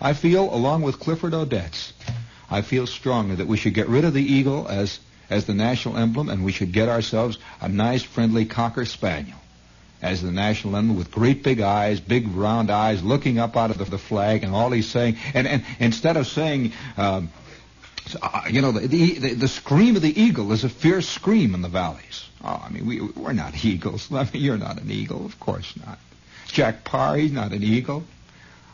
I 0.00 0.14
feel, 0.14 0.52
along 0.52 0.82
with 0.82 0.98
Clifford 0.98 1.34
Odets, 1.34 1.92
I 2.50 2.62
feel 2.62 2.86
strongly 2.86 3.36
that 3.36 3.46
we 3.46 3.58
should 3.58 3.74
get 3.74 3.88
rid 3.88 4.04
of 4.04 4.14
the 4.14 4.22
eagle 4.22 4.66
as 4.68 4.98
as 5.30 5.46
the 5.46 5.54
national 5.54 5.96
emblem, 5.96 6.28
and 6.28 6.44
we 6.44 6.52
should 6.52 6.72
get 6.72 6.88
ourselves 6.88 7.38
a 7.60 7.68
nice, 7.68 8.02
friendly 8.02 8.44
cocker 8.44 8.84
spaniel 8.84 9.38
as 10.04 10.22
the 10.22 10.30
national 10.30 10.76
emblem 10.76 10.98
with 10.98 11.10
great 11.10 11.42
big 11.42 11.60
eyes, 11.60 11.98
big 11.98 12.28
round 12.28 12.70
eyes, 12.70 13.02
looking 13.02 13.38
up 13.38 13.56
out 13.56 13.70
of 13.70 13.78
the, 13.78 13.84
the 13.84 13.98
flag, 13.98 14.44
and 14.44 14.54
all 14.54 14.70
he's 14.70 14.88
saying, 14.88 15.16
and, 15.32 15.46
and 15.48 15.64
instead 15.80 16.16
of 16.16 16.26
saying, 16.26 16.72
um, 16.96 17.30
uh, 18.20 18.42
you 18.50 18.60
know, 18.60 18.70
the, 18.70 18.86
the, 18.86 19.34
the 19.34 19.48
scream 19.48 19.96
of 19.96 20.02
the 20.02 20.20
eagle 20.20 20.52
is 20.52 20.62
a 20.62 20.68
fierce 20.68 21.08
scream 21.08 21.54
in 21.54 21.62
the 21.62 21.68
valleys. 21.68 22.28
Oh, 22.44 22.62
I 22.64 22.68
mean, 22.68 22.86
we, 22.86 23.00
we're 23.00 23.32
not 23.32 23.64
eagles. 23.64 24.12
I 24.12 24.24
mean, 24.24 24.42
you're 24.42 24.58
not 24.58 24.78
an 24.78 24.90
eagle. 24.90 25.24
Of 25.24 25.40
course 25.40 25.74
not. 25.86 25.98
Jack 26.48 26.84
Paar, 26.84 27.16
he's 27.16 27.32
not 27.32 27.52
an 27.52 27.62
eagle. 27.62 28.04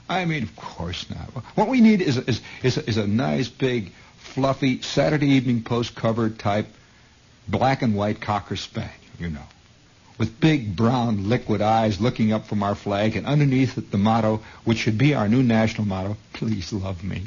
I 0.09 0.25
mean, 0.25 0.43
of 0.43 0.57
course 0.57 1.09
not. 1.09 1.29
What 1.55 1.69
we 1.69 1.81
need 1.81 2.03
is, 2.03 2.19
is, 2.19 2.41
is, 2.65 2.77
is 2.77 2.97
a 2.97 3.07
nice, 3.07 3.49
big, 3.49 3.93
fluffy 4.19 4.83
Saturday 4.83 5.29
Evening 5.29 5.63
Post 5.63 5.95
cover 5.95 6.29
type 6.29 6.67
black 7.47 7.83
and 7.83 7.95
white 7.95 8.21
cocker 8.21 8.57
spaniel, 8.57 8.91
you 9.21 9.31
know, 9.31 9.47
with 10.21 10.39
big 10.39 10.77
brown 10.77 11.31
liquid 11.31 11.63
eyes 11.63 11.99
looking 11.99 12.31
up 12.31 12.47
from 12.47 12.63
our 12.63 12.75
flag, 12.75 13.17
and 13.17 13.27
underneath 13.27 13.79
it 13.79 13.91
the 13.91 13.97
motto, 13.97 14.43
which 14.65 14.77
should 14.77 14.99
be 14.99 15.15
our 15.15 15.27
new 15.27 15.43
national 15.43 15.87
motto, 15.87 16.15
please 16.35 16.75
love 16.75 17.03
me. 17.03 17.23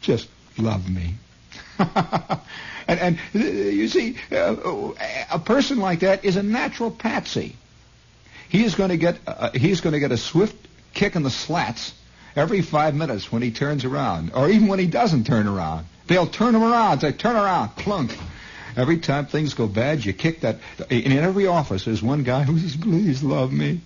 Just 0.00 0.26
love 0.56 0.88
me. 0.88 1.16
and, 1.78 2.40
and 2.88 3.18
uh, 3.34 3.38
you 3.38 3.88
see, 3.88 4.16
uh, 4.32 4.92
a 5.30 5.38
person 5.38 5.78
like 5.78 6.00
that 6.00 6.24
is 6.24 6.36
a 6.36 6.42
natural 6.42 6.90
patsy. 6.90 7.54
He 8.48 8.64
is 8.64 8.74
going 8.74 8.88
to 8.88 8.96
get 8.96 9.18
uh, 9.26 9.50
he's 9.52 9.82
going 9.82 9.92
to 9.92 10.00
get 10.00 10.12
a 10.12 10.16
swift 10.16 10.56
kick 10.94 11.14
in 11.14 11.22
the 11.22 11.30
slats 11.30 11.92
every 12.34 12.62
five 12.62 12.94
minutes 12.94 13.30
when 13.30 13.42
he 13.42 13.50
turns 13.50 13.84
around, 13.84 14.32
or 14.34 14.48
even 14.48 14.66
when 14.66 14.78
he 14.78 14.86
doesn't 14.86 15.26
turn 15.26 15.46
around. 15.46 15.84
They'll 16.06 16.26
turn 16.26 16.54
him 16.54 16.62
around. 16.62 17.00
Say, 17.00 17.12
turn 17.12 17.36
around, 17.36 17.76
clunk. 17.76 18.16
Every 18.76 18.98
time 18.98 19.26
things 19.26 19.54
go 19.54 19.66
bad, 19.66 20.04
you 20.04 20.12
kick 20.12 20.40
that. 20.40 20.58
In 20.88 21.12
every 21.12 21.46
office, 21.46 21.84
there's 21.84 22.02
one 22.02 22.22
guy 22.22 22.42
who 22.44 22.58
says, 22.58 22.76
please 22.76 23.22
love 23.22 23.52
me. 23.52 23.80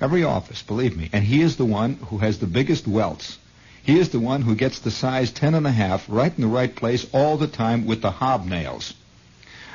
Every 0.00 0.24
office, 0.24 0.62
believe 0.62 0.96
me. 0.96 1.10
And 1.12 1.24
he 1.24 1.40
is 1.40 1.56
the 1.56 1.64
one 1.64 1.94
who 1.94 2.18
has 2.18 2.38
the 2.38 2.46
biggest 2.46 2.88
welts. 2.88 3.38
He 3.84 3.98
is 3.98 4.10
the 4.10 4.20
one 4.20 4.42
who 4.42 4.54
gets 4.54 4.78
the 4.80 4.90
size 4.90 5.30
ten 5.30 5.54
and 5.54 5.66
a 5.66 5.70
half 5.70 6.06
right 6.08 6.32
in 6.32 6.42
the 6.42 6.48
right 6.48 6.74
place 6.74 7.06
all 7.12 7.36
the 7.36 7.48
time 7.48 7.84
with 7.86 8.02
the 8.02 8.10
hobnails. 8.10 8.94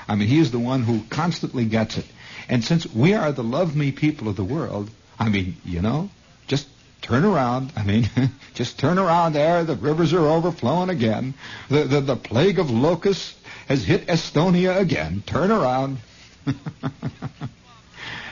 I 0.07 0.15
mean, 0.15 0.27
he 0.27 0.39
is 0.39 0.51
the 0.51 0.59
one 0.59 0.83
who 0.83 1.01
constantly 1.09 1.65
gets 1.65 1.97
it. 1.97 2.05
And 2.47 2.63
since 2.63 2.85
we 2.93 3.13
are 3.13 3.31
the 3.31 3.43
love 3.43 3.75
me 3.75 3.91
people 3.91 4.29
of 4.29 4.37
the 4.37 4.43
world, 4.43 4.89
I 5.19 5.29
mean, 5.29 5.57
you 5.65 5.81
know, 5.81 6.09
just 6.47 6.67
turn 7.01 7.25
around. 7.25 7.73
I 7.75 7.83
mean, 7.83 8.09
just 8.53 8.79
turn 8.79 8.97
around 8.97 9.33
there. 9.33 9.63
The 9.63 9.75
rivers 9.75 10.13
are 10.13 10.25
overflowing 10.25 10.89
again. 10.89 11.33
The, 11.69 11.83
the, 11.83 12.01
the 12.01 12.15
plague 12.15 12.59
of 12.59 12.71
locusts 12.71 13.33
has 13.67 13.83
hit 13.83 14.07
Estonia 14.07 14.79
again. 14.79 15.23
Turn 15.25 15.51
around. 15.51 15.97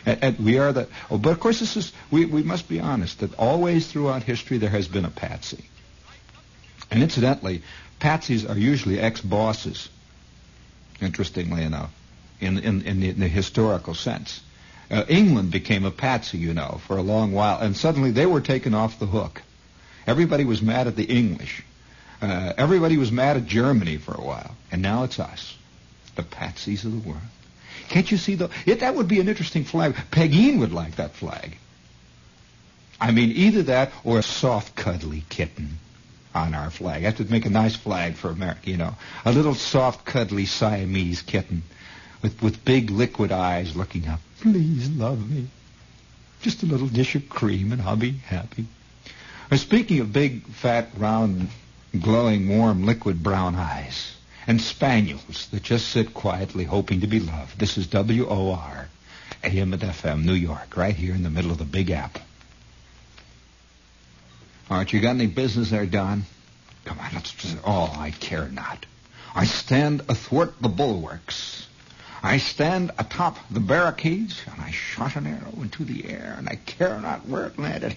and, 0.05 0.23
and, 0.23 0.39
we 0.39 0.57
are 0.57 0.71
the. 0.71 0.87
Oh, 1.11 1.17
but 1.17 1.31
of 1.31 1.39
course, 1.39 1.59
this 1.59 1.75
is. 1.77 1.91
We, 2.11 2.25
we 2.25 2.43
must 2.43 2.69
be 2.69 2.79
honest 2.79 3.19
that 3.19 3.35
always 3.35 3.87
throughout 3.87 4.23
history 4.23 4.57
there 4.57 4.69
has 4.69 4.87
been 4.87 5.05
a 5.05 5.09
patsy. 5.09 5.65
And 6.89 7.03
incidentally, 7.03 7.63
patsies 7.99 8.49
are 8.49 8.57
usually 8.57 8.99
ex-bosses. 8.99 9.89
Interestingly 11.01 11.63
enough, 11.63 11.91
in 12.39 12.57
in 12.59 12.81
in 12.83 12.99
the, 13.01 13.09
in 13.09 13.19
the 13.19 13.27
historical 13.27 13.93
sense. 13.93 14.41
Uh, 14.89 15.03
England 15.09 15.51
became 15.51 15.83
a 15.83 15.91
patsy, 15.91 16.37
you 16.37 16.53
know, 16.53 16.79
for 16.85 16.95
a 16.95 17.01
long 17.01 17.31
while, 17.31 17.59
and 17.59 17.75
suddenly 17.75 18.11
they 18.11 18.27
were 18.27 18.39
taken 18.39 18.75
off 18.75 18.99
the 18.99 19.07
hook. 19.07 19.41
Everybody 20.05 20.45
was 20.45 20.61
mad 20.61 20.85
at 20.87 20.95
the 20.95 21.03
English. 21.03 21.63
Uh, 22.21 22.53
everybody 22.57 22.97
was 22.97 23.11
mad 23.11 23.37
at 23.37 23.45
Germany 23.45 23.97
for 23.97 24.13
a 24.13 24.21
while, 24.21 24.55
and 24.71 24.81
now 24.81 25.03
it's 25.03 25.19
us, 25.19 25.57
the 26.15 26.23
patsies 26.23 26.85
of 26.85 26.91
the 26.91 27.09
world. 27.09 27.21
Can't 27.89 28.09
you 28.09 28.17
see 28.17 28.35
though? 28.35 28.49
It, 28.65 28.79
that 28.79 28.95
would 28.95 29.07
be 29.07 29.19
an 29.19 29.27
interesting 29.27 29.63
flag. 29.63 29.95
Pegeen 30.11 30.59
would 30.59 30.71
like 30.71 30.95
that 30.95 31.11
flag. 31.11 31.57
I 32.99 33.11
mean, 33.11 33.31
either 33.31 33.63
that 33.63 33.91
or 34.03 34.19
a 34.19 34.23
soft, 34.23 34.75
cuddly 34.75 35.23
kitten 35.29 35.77
on 36.33 36.53
our 36.53 36.69
flag. 36.69 37.03
That 37.03 37.17
would 37.17 37.31
make 37.31 37.45
a 37.45 37.49
nice 37.49 37.75
flag 37.75 38.15
for 38.15 38.29
America, 38.29 38.69
you 38.69 38.77
know. 38.77 38.95
A 39.23 39.31
little 39.31 39.55
soft, 39.55 40.05
cuddly 40.05 40.45
Siamese 40.45 41.21
kitten 41.21 41.63
with, 42.21 42.41
with 42.41 42.65
big 42.65 42.89
liquid 42.89 43.31
eyes 43.31 43.75
looking 43.75 44.07
up. 44.07 44.19
Please 44.41 44.89
love 44.89 45.29
me. 45.29 45.47
Just 46.41 46.63
a 46.63 46.65
little 46.65 46.87
dish 46.87 47.15
of 47.15 47.29
cream 47.29 47.71
and 47.71 47.81
I'll 47.81 47.95
be 47.95 48.11
happy. 48.11 48.65
And 49.51 49.59
speaking 49.59 49.99
of 49.99 50.11
big, 50.11 50.45
fat, 50.47 50.89
round, 50.97 51.49
glowing, 51.99 52.47
warm, 52.49 52.85
liquid 52.85 53.21
brown 53.23 53.55
eyes 53.55 54.15
and 54.47 54.61
spaniels 54.61 55.47
that 55.47 55.63
just 55.63 55.89
sit 55.89 56.13
quietly 56.13 56.63
hoping 56.63 57.01
to 57.01 57.07
be 57.07 57.19
loved, 57.19 57.59
this 57.59 57.77
is 57.77 57.87
WOR, 57.91 58.87
AM 59.43 59.73
and 59.73 59.81
FM, 59.81 60.23
New 60.23 60.33
York, 60.33 60.77
right 60.77 60.95
here 60.95 61.15
in 61.15 61.23
the 61.23 61.29
middle 61.29 61.51
of 61.51 61.57
the 61.57 61.65
Big 61.65 61.89
Apple. 61.89 62.21
All 64.69 64.77
right, 64.77 64.91
you 64.91 64.99
got 64.99 65.11
any 65.11 65.27
business 65.27 65.69
there, 65.69 65.85
Don? 65.85 66.23
Come 66.85 66.99
on, 66.99 67.09
let's 67.13 67.33
just... 67.33 67.57
Oh, 67.65 67.93
I 67.97 68.11
care 68.11 68.47
not. 68.47 68.85
I 69.33 69.45
stand 69.45 70.01
athwart 70.09 70.61
the 70.61 70.69
bulwarks 70.69 71.64
I 72.25 72.37
stand 72.39 72.91
atop 72.97 73.37
the 73.51 73.59
barricades, 73.59 74.41
and 74.51 74.59
I 74.59 74.71
shot 74.71 75.15
an 75.15 75.27
arrow 75.27 75.61
into 75.61 75.83
the 75.85 76.09
air, 76.09 76.33
and 76.39 76.49
I 76.49 76.55
care 76.55 76.99
not 76.99 77.27
where 77.27 77.45
it 77.45 77.59
landed. 77.59 77.95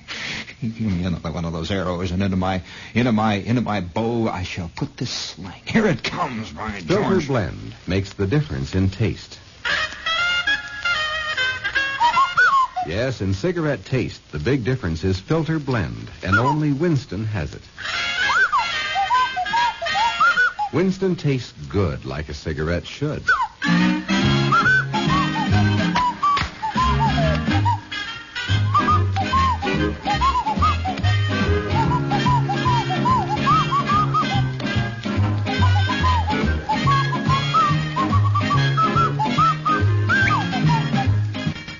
you 0.62 1.10
know, 1.10 1.18
one 1.18 1.44
of 1.44 1.52
those 1.52 1.70
arrows, 1.70 2.10
and 2.10 2.22
into 2.22 2.38
my 2.38 2.62
into 2.94 3.12
my 3.12 3.34
into 3.34 3.60
my 3.60 3.82
bow 3.82 4.26
I 4.26 4.42
shall 4.42 4.70
put 4.74 4.96
this 4.96 5.10
sling. 5.10 5.60
Here 5.66 5.86
it 5.86 6.02
comes, 6.02 6.54
my 6.54 6.80
Filter 6.80 7.10
George. 7.10 7.26
blend 7.26 7.74
makes 7.86 8.14
the 8.14 8.26
difference 8.26 8.74
in 8.74 8.88
taste. 8.88 9.38
Yes, 12.86 13.20
in 13.20 13.34
cigarette 13.34 13.84
taste, 13.84 14.32
the 14.32 14.38
big 14.38 14.64
difference 14.64 15.04
is 15.04 15.20
filter 15.20 15.58
blend, 15.58 16.10
and 16.22 16.36
only 16.36 16.72
Winston 16.72 17.26
has 17.26 17.54
it. 17.54 17.62
Winston 20.72 21.16
tastes 21.16 21.52
good 21.68 22.06
like 22.06 22.30
a 22.30 22.34
cigarette 22.34 22.86
should. 22.86 23.24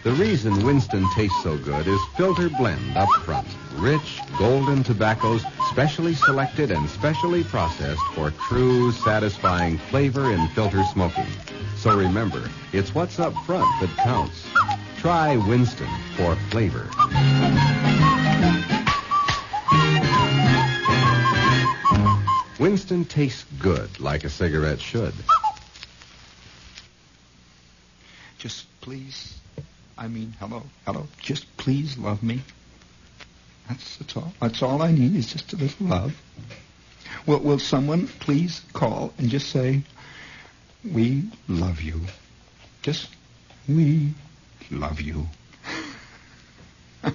The 0.08 0.14
reason 0.14 0.64
Winston 0.64 1.06
tastes 1.14 1.42
so 1.42 1.56
good 1.58 1.86
is 1.86 2.00
filter 2.16 2.48
blend 2.48 2.96
up 2.96 3.08
front. 3.24 3.46
Rich, 3.74 4.20
golden 4.38 4.82
tobaccos, 4.82 5.44
specially 5.70 6.14
selected 6.14 6.70
and 6.70 6.88
specially 6.88 7.44
processed 7.44 8.02
for 8.14 8.30
true, 8.48 8.90
satisfying 8.90 9.78
flavor 9.78 10.32
in 10.32 10.48
filter 10.48 10.82
smoking. 10.84 11.26
So 11.78 11.96
remember, 11.96 12.50
it's 12.72 12.92
what's 12.92 13.20
up 13.20 13.32
front 13.46 13.64
that 13.80 13.96
counts. 13.98 14.44
Try 14.98 15.36
Winston 15.36 15.88
for 16.16 16.34
flavor. 16.50 16.90
Winston 22.58 23.04
tastes 23.04 23.44
good 23.60 24.00
like 24.00 24.24
a 24.24 24.28
cigarette 24.28 24.80
should. 24.80 25.14
Just 28.38 28.66
please, 28.80 29.38
I 29.96 30.08
mean, 30.08 30.34
hello, 30.40 30.64
hello. 30.84 31.06
Just 31.22 31.56
please 31.58 31.96
love 31.96 32.24
me. 32.24 32.42
That's, 33.68 33.98
that's 33.98 34.16
all. 34.16 34.32
That's 34.40 34.62
all 34.64 34.82
I 34.82 34.90
need 34.90 35.14
is 35.14 35.32
just 35.32 35.52
a 35.52 35.56
little 35.56 35.86
love. 35.86 36.20
Will, 37.24 37.38
will 37.38 37.60
someone 37.60 38.08
please 38.08 38.62
call 38.72 39.12
and 39.16 39.30
just 39.30 39.50
say, 39.50 39.84
we 40.84 41.24
love 41.48 41.80
you. 41.80 42.00
Just, 42.82 43.08
we 43.68 44.14
love 44.70 45.00
you. 45.00 45.26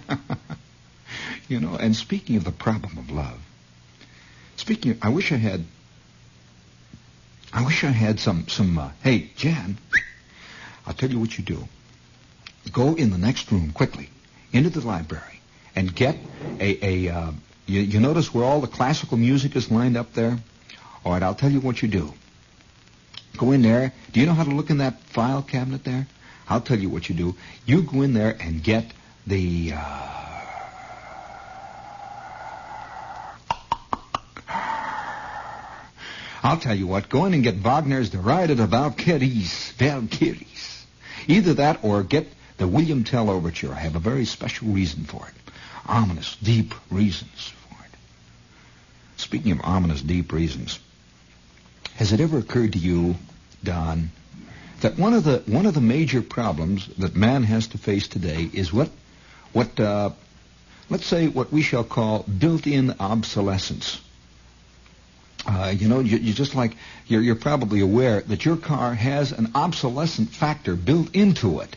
you 1.48 1.60
know, 1.60 1.75
and 1.75 1.96
speaking 1.96 2.36
of 2.36 2.43
the 2.43 2.51
problem 2.51 2.98
of 2.98 3.10
love, 3.10 3.39
speaking 4.58 4.91
of, 4.91 4.98
I 5.01 5.10
wish 5.10 5.32
I 5.32 5.38
had, 5.38 5.63
I 7.51 7.65
wish 7.65 7.84
I 7.84 7.88
had 7.88 8.20
some, 8.20 8.48
some, 8.48 8.77
uh, 8.77 8.89
hey, 9.03 9.32
Jan, 9.36 9.77
I'll 10.86 10.93
tell 10.93 11.10
you 11.10 11.20
what 11.20 11.38
you 11.38 11.43
do. 11.43 11.67
Go 12.72 12.96
in 12.96 13.12
the 13.12 13.17
next 13.17 13.51
room 13.51 13.72
quickly, 13.72 14.10
into 14.51 14.70
the 14.70 14.86
library, 14.86 15.39
and 15.75 15.93
get 15.93 16.17
a, 16.60 17.08
a 17.08 17.13
uh, 17.13 17.32
you, 17.65 17.82
you 17.82 18.00
notice 18.00 18.34
where 18.34 18.43
all 18.43 18.62
the 18.62 18.67
classical 18.67 19.17
music 19.17 19.55
is 19.55 19.72
lined 19.72 19.98
up 19.98 20.13
there? 20.13 20.38
All 21.05 21.13
right, 21.13 21.24
I'll 21.24 21.36
tell 21.36 21.51
you 21.51 21.60
what 21.60 21.82
you 21.82 21.88
do. 21.88 22.13
Go 23.37 23.51
in 23.51 23.61
there. 23.61 23.93
Do 24.11 24.19
you 24.19 24.25
know 24.25 24.33
how 24.33 24.43
to 24.43 24.51
look 24.51 24.69
in 24.69 24.77
that 24.77 24.99
file 25.03 25.41
cabinet 25.41 25.83
there? 25.83 26.07
I'll 26.47 26.61
tell 26.61 26.77
you 26.77 26.89
what 26.89 27.09
you 27.09 27.15
do. 27.15 27.35
You 27.65 27.83
go 27.83 28.01
in 28.01 28.13
there 28.13 28.35
and 28.39 28.63
get 28.63 28.85
the. 29.25 29.73
Uh, 29.75 30.13
I'll 36.43 36.59
tell 36.59 36.75
you 36.75 36.87
what. 36.87 37.07
Go 37.09 37.25
in 37.25 37.33
and 37.33 37.41
get 37.41 37.63
Wagner's 37.63 38.09
The 38.09 38.17
Ride 38.17 38.51
of 38.51 38.57
the 38.57 38.67
Valkyries. 38.67 39.71
Valkyries. 39.77 40.85
Either 41.27 41.53
that 41.55 41.79
or 41.83 42.03
get 42.03 42.27
the 42.57 42.67
William 42.67 43.05
Tell 43.05 43.29
Overture. 43.29 43.71
I 43.71 43.79
have 43.79 43.95
a 43.95 43.99
very 43.99 44.25
special 44.25 44.67
reason 44.67 45.05
for 45.05 45.25
it. 45.25 45.33
Ominous, 45.87 46.35
deep 46.43 46.73
reasons 46.91 47.47
for 47.47 47.77
it. 47.85 47.91
Speaking 49.17 49.53
of 49.53 49.61
ominous, 49.63 50.01
deep 50.01 50.33
reasons, 50.33 50.79
has 52.03 52.12
it 52.12 52.19
ever 52.19 52.38
occurred 52.38 52.74
to 52.74 52.79
you, 52.79 53.15
Don, 53.63 54.12
that 54.81 54.98
one 55.00 55.13
of 55.13 55.24
the 55.24 55.41
one 55.45 55.65
of 55.65 55.74
the 55.74 55.79
major 55.79 56.22
problems 56.22 56.86
that 56.98 57.15
man 57.15 57.43
has 57.43 57.67
to 57.67 57.77
face 57.77 58.10
today 58.10 58.50
is 58.51 58.74
what 58.74 58.89
what 59.53 59.79
uh, 59.79 60.10
let's 60.89 61.05
say 61.05 61.29
what 61.29 61.53
we 61.53 61.62
shall 61.62 61.86
call 61.86 62.24
built-in 62.24 62.93
obsolescence. 63.00 64.01
Uh, 65.48 65.74
you 65.74 65.88
know, 65.88 66.01
you, 66.01 66.17
you 66.17 66.33
just 66.33 66.55
like 66.55 66.75
you're, 67.07 67.22
you're 67.22 67.36
probably 67.36 67.79
aware 67.79 68.19
that 68.19 68.43
your 68.43 68.57
car 68.57 68.93
has 68.93 69.31
an 69.31 69.53
obsolescent 69.55 70.27
factor 70.27 70.75
built 70.75 71.15
into 71.15 71.62
it. 71.62 71.74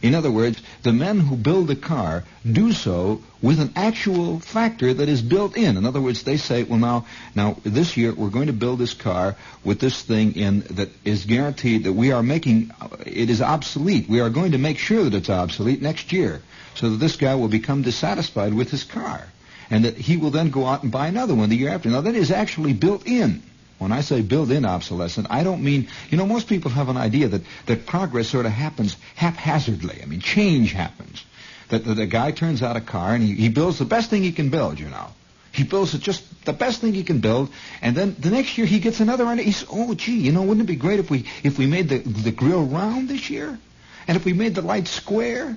In 0.00 0.14
other 0.14 0.30
words, 0.30 0.62
the 0.82 0.92
men 0.92 1.18
who 1.20 1.36
build 1.36 1.70
a 1.70 1.76
car 1.76 2.24
do 2.50 2.72
so 2.72 3.22
with 3.42 3.60
an 3.60 3.72
actual 3.74 4.38
factor 4.40 4.94
that 4.94 5.08
is 5.08 5.22
built 5.22 5.56
in. 5.56 5.76
In 5.76 5.86
other 5.86 6.00
words, 6.00 6.22
they 6.22 6.36
say, 6.36 6.62
well, 6.62 6.78
now, 6.78 7.06
now 7.34 7.56
this 7.64 7.96
year 7.96 8.12
we're 8.12 8.30
going 8.30 8.46
to 8.46 8.52
build 8.52 8.78
this 8.78 8.94
car 8.94 9.36
with 9.64 9.80
this 9.80 10.02
thing 10.02 10.36
in 10.36 10.60
that 10.70 10.90
is 11.04 11.24
guaranteed 11.24 11.84
that 11.84 11.92
we 11.92 12.12
are 12.12 12.22
making 12.22 12.70
uh, 12.80 12.88
it 13.06 13.30
is 13.30 13.42
obsolete. 13.42 14.08
We 14.08 14.20
are 14.20 14.30
going 14.30 14.52
to 14.52 14.58
make 14.58 14.78
sure 14.78 15.02
that 15.02 15.14
it's 15.14 15.30
obsolete 15.30 15.82
next 15.82 16.12
year, 16.12 16.42
so 16.74 16.90
that 16.90 16.96
this 16.96 17.16
guy 17.16 17.34
will 17.34 17.48
become 17.48 17.82
dissatisfied 17.82 18.54
with 18.54 18.70
his 18.70 18.84
car, 18.84 19.26
and 19.70 19.84
that 19.84 19.96
he 19.96 20.16
will 20.16 20.30
then 20.30 20.50
go 20.50 20.66
out 20.66 20.82
and 20.82 20.92
buy 20.92 21.08
another 21.08 21.34
one 21.34 21.48
the 21.48 21.56
year 21.56 21.70
after. 21.70 21.88
Now 21.88 22.02
that 22.02 22.14
is 22.14 22.30
actually 22.30 22.72
built 22.72 23.06
in. 23.06 23.42
When 23.78 23.92
I 23.92 24.00
say 24.00 24.22
built-in 24.22 24.64
obsolescence, 24.64 25.26
I 25.30 25.44
don't 25.44 25.62
mean, 25.62 25.88
you 26.10 26.18
know, 26.18 26.26
most 26.26 26.48
people 26.48 26.70
have 26.72 26.88
an 26.88 26.96
idea 26.96 27.28
that, 27.28 27.42
that 27.66 27.86
progress 27.86 28.28
sort 28.28 28.44
of 28.44 28.52
happens 28.52 28.96
haphazardly. 29.14 30.00
I 30.02 30.06
mean, 30.06 30.20
change 30.20 30.72
happens. 30.72 31.24
That, 31.68 31.84
that 31.84 31.94
the 31.94 32.06
guy 32.06 32.32
turns 32.32 32.62
out 32.62 32.76
a 32.76 32.80
car 32.80 33.14
and 33.14 33.22
he, 33.22 33.34
he 33.34 33.48
builds 33.48 33.78
the 33.78 33.84
best 33.84 34.10
thing 34.10 34.22
he 34.22 34.32
can 34.32 34.48
build, 34.48 34.80
you 34.80 34.88
know. 34.88 35.08
He 35.52 35.64
builds 35.64 35.94
it 35.94 36.00
just 36.00 36.44
the 36.44 36.52
best 36.52 36.80
thing 36.80 36.94
he 36.94 37.02
can 37.02 37.20
build, 37.20 37.50
and 37.82 37.96
then 37.96 38.14
the 38.18 38.30
next 38.30 38.58
year 38.58 38.66
he 38.66 38.80
gets 38.80 39.00
another 39.00 39.26
idea. 39.26 39.44
He 39.44 39.52
says, 39.52 39.68
"Oh, 39.70 39.94
gee, 39.94 40.18
you 40.18 40.30
know, 40.30 40.42
wouldn't 40.42 40.68
it 40.68 40.72
be 40.72 40.76
great 40.76 41.00
if 41.00 41.10
we 41.10 41.24
if 41.42 41.58
we 41.58 41.66
made 41.66 41.88
the 41.88 41.98
the 41.98 42.30
grill 42.30 42.64
round 42.64 43.08
this 43.08 43.28
year, 43.28 43.58
and 44.06 44.16
if 44.16 44.24
we 44.24 44.34
made 44.34 44.54
the 44.54 44.62
light 44.62 44.86
square, 44.86 45.56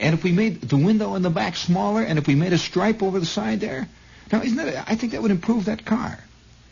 and 0.00 0.14
if 0.14 0.24
we 0.24 0.32
made 0.32 0.60
the 0.62 0.76
window 0.76 1.16
in 1.16 1.22
the 1.22 1.30
back 1.30 1.56
smaller, 1.56 2.02
and 2.02 2.18
if 2.18 2.26
we 2.26 2.34
made 2.34 2.52
a 2.52 2.58
stripe 2.58 3.02
over 3.02 3.20
the 3.20 3.26
side 3.26 3.60
there? 3.60 3.88
Now, 4.30 4.42
isn't 4.42 4.56
that? 4.56 4.88
I 4.88 4.94
think 4.94 5.12
that 5.12 5.20
would 5.20 5.30
improve 5.30 5.66
that 5.66 5.84
car. 5.84 6.18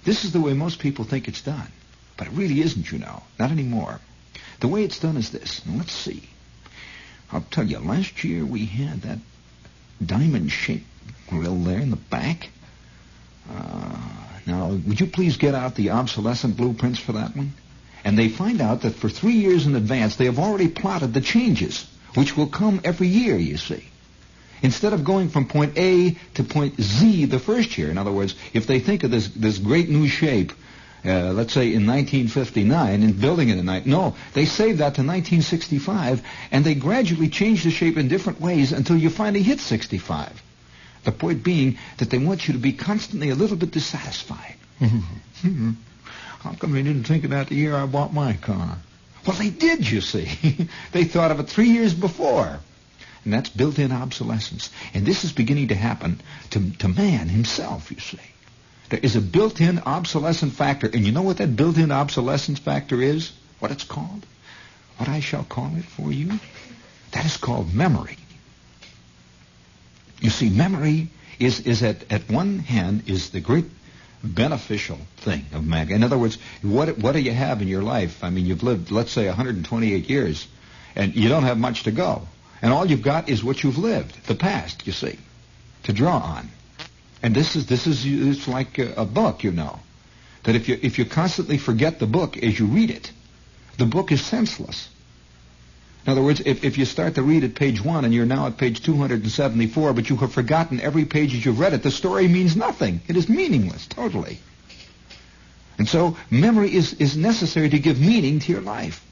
This 0.05 0.25
is 0.25 0.33
the 0.33 0.41
way 0.41 0.53
most 0.55 0.79
people 0.79 1.05
think 1.05 1.29
it's 1.29 1.43
done. 1.43 1.71
But 2.17 2.29
it 2.29 2.33
really 2.35 2.61
isn't, 2.61 2.91
you 2.91 2.99
know. 2.99 3.23
Not 3.39 3.51
anymore. 3.51 4.01
The 4.61 4.69
way 4.69 4.85
it's 4.85 4.99
done 4.99 5.17
is 5.17 5.31
this. 5.31 5.63
Let's 5.67 5.93
see. 5.93 6.23
I'll 7.33 7.45
tell 7.51 7.67
you, 7.67 7.79
last 7.79 8.25
year 8.25 8.45
we 8.45 8.67
had 8.67 9.03
that 9.03 9.19
diamond-shaped 10.05 10.87
grill 11.29 11.57
there 11.57 11.79
in 11.79 11.91
the 11.91 11.97
back. 11.97 12.51
Uh, 13.51 13.99
now, 14.47 14.69
would 14.69 15.01
you 15.01 15.07
please 15.07 15.37
get 15.37 15.55
out 15.55 15.75
the 15.75 15.91
obsolescent 15.91 16.57
blueprints 16.57 16.99
for 16.99 17.13
that 17.13 17.37
one? 17.37 17.53
And 18.05 18.19
they 18.19 18.29
find 18.29 18.61
out 18.61 18.83
that 18.83 18.95
for 18.95 19.09
three 19.09 19.35
years 19.35 19.67
in 19.67 19.77
advance, 19.77 20.17
they 20.17 20.25
have 20.25 20.39
already 20.39 20.69
plotted 20.69 21.13
the 21.15 21.21
changes, 21.21 21.87
which 22.15 22.37
will 22.37 22.49
come 22.49 22.81
every 22.85 23.09
year, 23.09 23.37
you 23.37 23.57
see. 23.57 23.90
Instead 24.63 24.93
of 24.93 25.05
going 25.05 25.29
from 25.29 25.47
point 25.47 25.77
A 25.79 26.17
to 26.35 26.45
point 26.45 26.81
Z 26.81 27.27
the 27.27 27.39
first 27.39 27.79
year, 27.79 27.91
in 27.91 27.99
other 27.99 28.13
words, 28.13 28.35
if 28.53 28.67
they 28.67 28.81
think 28.81 29.05
of 29.05 29.11
this, 29.11 29.29
this 29.29 29.59
great 29.59 29.89
new 29.89 30.07
shape, 30.07 30.53
uh, 31.05 31.33
let's 31.33 31.55
say 31.55 31.73
in 31.73 31.87
1959, 31.87 33.03
and 33.03 33.21
building 33.21 33.49
it 33.49 33.57
in 33.57 33.65
night, 33.65 33.87
no, 33.87 34.15
they 34.35 34.45
save 34.45 34.79
that 34.79 34.97
to 34.97 35.03
1965, 35.03 36.23
and 36.51 36.65
they 36.65 36.75
gradually 36.75 37.29
change 37.29 37.65
the 37.65 37.71
shape 37.71 37.97
in 37.97 38.09
different 38.09 38.41
ways 38.41 38.73
until 38.73 38.97
you 38.97 39.09
finally 39.09 39.43
hit 39.43 39.61
65. 39.61 40.43
The 41.05 41.13
point 41.13 41.43
being 41.43 41.79
that 41.97 42.11
they 42.11 42.19
want 42.19 42.47
you 42.47 42.53
to 42.53 42.61
be 42.61 42.75
constantly 42.75 43.31
a 43.31 43.35
little 43.35 43.57
bit 43.57 43.71
dissatisfied. 43.71 44.57
How 46.41 46.53
come 46.55 46.73
they 46.73 46.83
didn't 46.83 47.05
think 47.05 47.25
of 47.25 47.31
that 47.31 47.49
the 47.49 47.55
year 47.55 47.75
I 47.75 47.87
bought 47.87 48.13
my 48.13 48.35
car? 48.35 48.79
Well, 49.27 49.37
they 49.37 49.51
did, 49.51 49.91
you 49.91 50.01
see. 50.01 50.69
they 50.93 51.05
thought 51.05 51.31
of 51.31 51.41
it 51.41 51.49
three 51.49 51.69
years 51.71 51.95
before. 51.95 52.61
And 53.25 53.33
that's 53.33 53.51
built-in 53.51 53.93
obsolescence. 53.93 54.71
And 54.95 55.05
this 55.05 55.25
is 55.25 55.33
beginning 55.33 55.69
to 55.69 55.75
happen 55.75 56.21
to, 56.51 56.71
to 56.79 56.89
man 56.89 57.29
himself, 57.29 57.91
you 57.91 58.01
see. 58.01 58.19
There 58.89 59.01
is 59.01 59.15
a 59.15 59.21
built-in 59.21 59.81
obsolescent 59.81 60.53
factor. 60.53 60.87
And 60.87 61.05
you 61.05 61.13
know 61.13 61.23
what 61.23 61.37
that 61.37 61.55
built-in 61.55 61.93
obsolescence 61.93 62.59
factor 62.59 63.01
is? 63.01 63.33
What 63.59 63.71
it's 63.71 63.85
called? 63.85 64.27
What 64.97 65.09
I 65.09 65.21
shall 65.21 65.45
call 65.45 65.77
it 65.77 65.85
for 65.85 66.13
you? 66.13 66.41
That 67.13 67.25
is 67.25 67.37
called 67.37 67.75
memory. 67.75 68.17
You 70.21 70.31
see, 70.31 70.51
memory 70.51 71.09
is, 71.39 71.61
is 71.61 71.83
at, 71.83 72.11
at 72.13 72.29
one 72.31 72.59
hand 72.59 73.05
is 73.07 73.31
the 73.31 73.41
great 73.41 73.67
beneficial 74.23 74.99
thing 75.19 75.47
of 75.53 75.67
man. 75.67 75.91
In 75.91 76.03
other 76.03 76.19
words, 76.19 76.39
what, 76.63 76.99
what 76.99 77.13
do 77.13 77.21
you 77.21 77.33
have 77.33 77.63
in 77.63 77.69
your 77.69 77.83
life? 77.83 78.23
I 78.23 78.31
mean, 78.31 78.47
you've 78.47 78.63
lived, 78.63 78.91
let's 78.91 79.13
say, 79.13 79.27
128 79.27 80.11
years, 80.11 80.47
and 80.95 81.15
you 81.15 81.29
don't 81.29 81.45
have 81.45 81.59
much 81.59 81.85
to 81.85 81.91
go. 81.91 82.27
And 82.63 82.73
all 82.73 82.87
you've 82.87 83.03
got 83.03 83.29
is 83.29 83.43
what 83.43 83.63
you've 83.63 83.79
lived, 83.79 84.27
the 84.27 84.35
past, 84.35 84.87
you 84.87 84.93
see, 84.93 85.19
to 85.85 85.93
draw 85.93 86.19
on. 86.19 86.49
And 87.23 87.35
this 87.35 87.57
is 87.57 87.67
this 87.67 87.87
is 87.87 88.05
it's 88.05 88.49
like 88.49 88.79
a, 88.79 88.95
a 88.95 89.05
book, 89.05 89.45
you 89.45 89.53
know, 89.53 89.81
that 90.45 90.55
if 90.55 90.69
you 90.69 90.79
if 90.81 90.99
you 90.99 91.05
constantly 91.05 91.59
forget 91.59 91.99
the 91.99 92.07
book 92.07 92.37
as 92.37 92.59
you 92.59 92.67
read 92.67 92.91
it, 92.91 93.13
the 93.79 93.87
book 93.87 94.13
is 94.13 94.25
senseless. 94.25 94.89
In 96.07 96.13
other 96.13 96.23
words, 96.23 96.41
if, 96.41 96.65
if 96.65 96.79
you 96.79 96.87
start 96.87 97.17
to 97.17 97.23
read 97.23 97.45
at 97.45 97.55
page 97.55 97.85
one 97.85 98.07
and 98.07 98.15
you're 98.15 98.25
now 98.25 98.47
at 98.47 98.57
page 98.57 98.83
274, 98.83 99.93
but 99.93 100.09
you 100.09 100.17
have 100.17 100.33
forgotten 100.33 100.81
every 100.81 101.05
page 101.05 101.35
as 101.35 101.45
you've 101.45 101.61
read 101.61 101.75
it, 101.75 101.83
the 101.83 101.91
story 101.91 102.27
means 102.27 102.57
nothing. 102.57 103.03
It 103.07 103.19
is 103.19 103.29
meaningless, 103.29 103.87
totally. 103.87 104.39
And 105.77 105.87
so 105.87 106.17
memory 106.31 106.75
is, 106.75 106.95
is 106.95 107.19
necessary 107.19 107.69
to 107.69 107.79
give 107.79 108.01
meaning 108.01 108.39
to 108.41 108.53
your 108.53 108.63
life, 108.63 109.05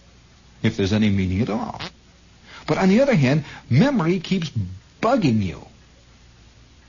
if 0.63 0.79
there's 0.79 0.95
any 0.95 1.11
meaning 1.11 1.43
at 1.43 1.51
all. 1.51 1.81
But 2.68 2.78
on 2.78 2.90
the 2.90 3.00
other 3.00 3.16
hand, 3.16 3.44
memory 3.68 4.20
keeps 4.20 4.52
bugging 5.00 5.42
you. 5.42 5.66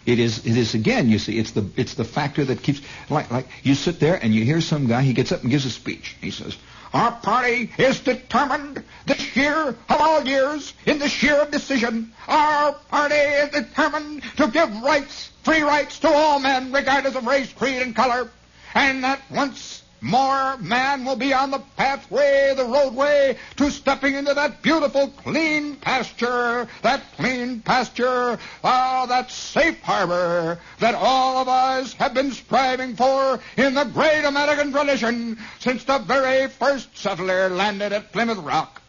It 0.06 0.20
is, 0.20 0.46
it 0.46 0.58
is 0.58 0.76
again, 0.76 1.10
you 1.10 1.20
see, 1.20 1.40
it's 1.40 1.52
the, 1.52 1.70
it's 1.78 1.94
the 1.94 2.04
factor 2.04 2.44
that 2.46 2.62
keeps, 2.62 2.82
like, 3.10 3.32
like, 3.32 3.48
you 3.64 3.76
sit 3.76 4.00
there 4.00 4.16
and 4.22 4.36
you 4.36 4.44
hear 4.44 4.60
some 4.60 4.88
guy, 4.88 5.02
he 5.04 5.14
gets 5.14 5.32
up 5.32 5.42
and 5.42 5.50
gives 5.50 5.66
a 5.66 5.70
speech. 5.70 6.18
He 6.20 6.32
says, 6.32 6.58
our 6.94 7.12
party 7.12 7.72
is 7.78 8.00
determined 8.00 8.84
this 9.06 9.36
year 9.36 9.70
of 9.70 9.78
all 9.90 10.26
years 10.26 10.74
in 10.86 11.00
this 11.00 11.24
year 11.24 11.36
of 11.36 11.52
decision. 11.52 12.12
Our 12.28 12.74
party 12.74 13.16
is 13.16 13.50
determined 13.52 14.24
to 14.38 14.48
give 14.48 14.82
rights, 14.82 15.32
free 15.44 15.62
rights 15.62 16.00
to 16.00 16.10
all 16.10 16.40
men 16.40 16.74
regardless 16.74 17.16
of 17.16 17.26
race, 17.26 17.54
creed, 17.54 17.82
and 17.82 17.96
color. 17.96 18.30
And 18.74 19.04
that 19.04 19.22
once 19.30 19.84
more 20.02 20.58
man 20.58 21.06
will 21.06 21.16
be 21.16 21.34
on 21.34 21.52
the 21.52 21.62
pathway, 21.78 22.54
the 22.56 22.66
roadway, 22.66 23.38
to 23.58 23.70
stepping 23.70 24.16
into 24.16 24.34
that 24.34 24.62
beautiful 24.62 25.10
clean 25.10 25.76
pasture, 25.76 26.68
that 26.82 27.02
clean 27.18 27.62
pasture, 27.62 28.40
ah, 28.64 29.06
that 29.08 29.32
safe 29.32 29.80
harbor 29.82 30.60
that 30.80 30.96
all 30.96 31.38
of 31.38 31.48
us 31.48 31.94
have 31.94 32.14
been 32.14 32.32
striving 32.32 32.96
for 32.96 33.40
in 33.58 33.74
the 33.74 33.86
great 33.86 34.24
American 34.24 34.72
tradition 34.72 35.38
since 35.60 35.84
the 35.84 36.00
very 36.00 36.48
first 36.48 36.98
settler 36.98 37.50
landed 37.50 37.92
at 37.92 38.12
Plymouth 38.12 38.40
Rock. 38.40 38.82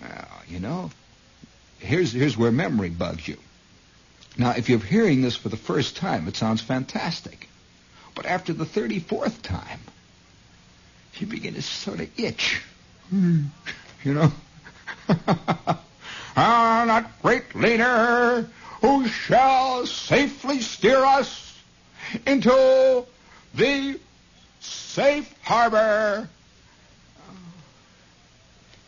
Now, 0.00 0.28
you 0.48 0.60
know, 0.60 0.90
here's, 1.78 2.12
here's 2.12 2.36
where 2.36 2.52
memory 2.52 2.90
bugs 2.90 3.26
you. 3.26 3.38
Now, 4.36 4.50
if 4.50 4.68
you're 4.68 4.78
hearing 4.78 5.22
this 5.22 5.36
for 5.36 5.48
the 5.48 5.56
first 5.56 5.96
time, 5.96 6.26
it 6.26 6.36
sounds 6.36 6.60
fantastic. 6.60 7.48
But 8.14 8.26
after 8.26 8.52
the 8.52 8.64
34th 8.64 9.42
time, 9.42 9.80
you 11.16 11.26
begin 11.26 11.54
to 11.54 11.62
sort 11.62 12.00
of 12.00 12.08
itch. 12.18 12.62
You 13.12 13.44
know? 14.04 14.32
ah, 15.08 16.84
that 16.86 17.22
great 17.22 17.54
leader 17.54 18.48
who 18.80 19.06
shall 19.08 19.86
safely 19.86 20.60
steer 20.60 21.04
us 21.04 21.58
into 22.26 23.04
the 23.54 23.98
safe 24.60 25.34
harbor. 25.42 26.28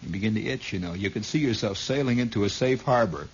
You 0.06 0.12
begin 0.12 0.34
to 0.36 0.44
itch, 0.44 0.72
you 0.72 0.78
know. 0.78 0.92
You 0.94 1.10
can 1.10 1.24
see 1.24 1.40
yourself 1.40 1.78
sailing 1.78 2.20
into 2.20 2.44
a 2.44 2.48
safe 2.48 2.82
harbor 2.82 3.26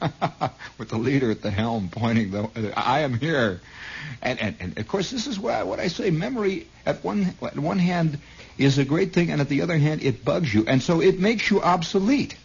with 0.78 0.90
the 0.90 0.96
leader 0.96 1.32
at 1.32 1.42
the 1.42 1.50
helm 1.50 1.88
pointing 1.90 2.30
the, 2.30 2.72
I 2.76 3.00
am 3.00 3.18
here. 3.18 3.60
And, 4.22 4.40
and, 4.40 4.56
and 4.60 4.78
of 4.78 4.86
course, 4.86 5.10
this 5.10 5.26
is 5.26 5.40
what 5.40 5.54
I, 5.54 5.64
what 5.64 5.80
I 5.80 5.88
say. 5.88 6.10
Memory, 6.10 6.68
at 6.86 7.02
one, 7.02 7.34
at 7.42 7.58
one 7.58 7.80
hand, 7.80 8.20
is 8.58 8.78
a 8.78 8.84
great 8.84 9.12
thing, 9.12 9.32
and 9.32 9.40
at 9.40 9.48
the 9.48 9.62
other 9.62 9.76
hand, 9.76 10.04
it 10.04 10.24
bugs 10.24 10.54
you. 10.54 10.64
And 10.68 10.80
so 10.80 11.00
it 11.00 11.18
makes 11.18 11.50
you 11.50 11.60
obsolete. 11.60 12.36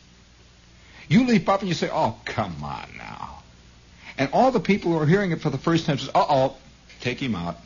You 1.07 1.27
leap 1.27 1.47
up 1.47 1.59
and 1.59 1.69
you 1.69 1.75
say, 1.75 1.91
oh, 1.93 2.17
come 2.25 2.63
on 2.63 2.89
now. 2.97 3.43
And 4.17 4.31
all 4.33 4.49
the 4.49 4.59
people 4.59 4.93
who 4.93 4.97
are 4.97 5.05
hearing 5.05 5.29
it 5.29 5.41
for 5.41 5.51
the 5.51 5.59
first 5.59 5.85
time 5.85 5.99
says, 5.99 6.09
uh-oh, 6.15 6.55
take 7.01 7.21
him 7.21 7.35
out. 7.35 7.57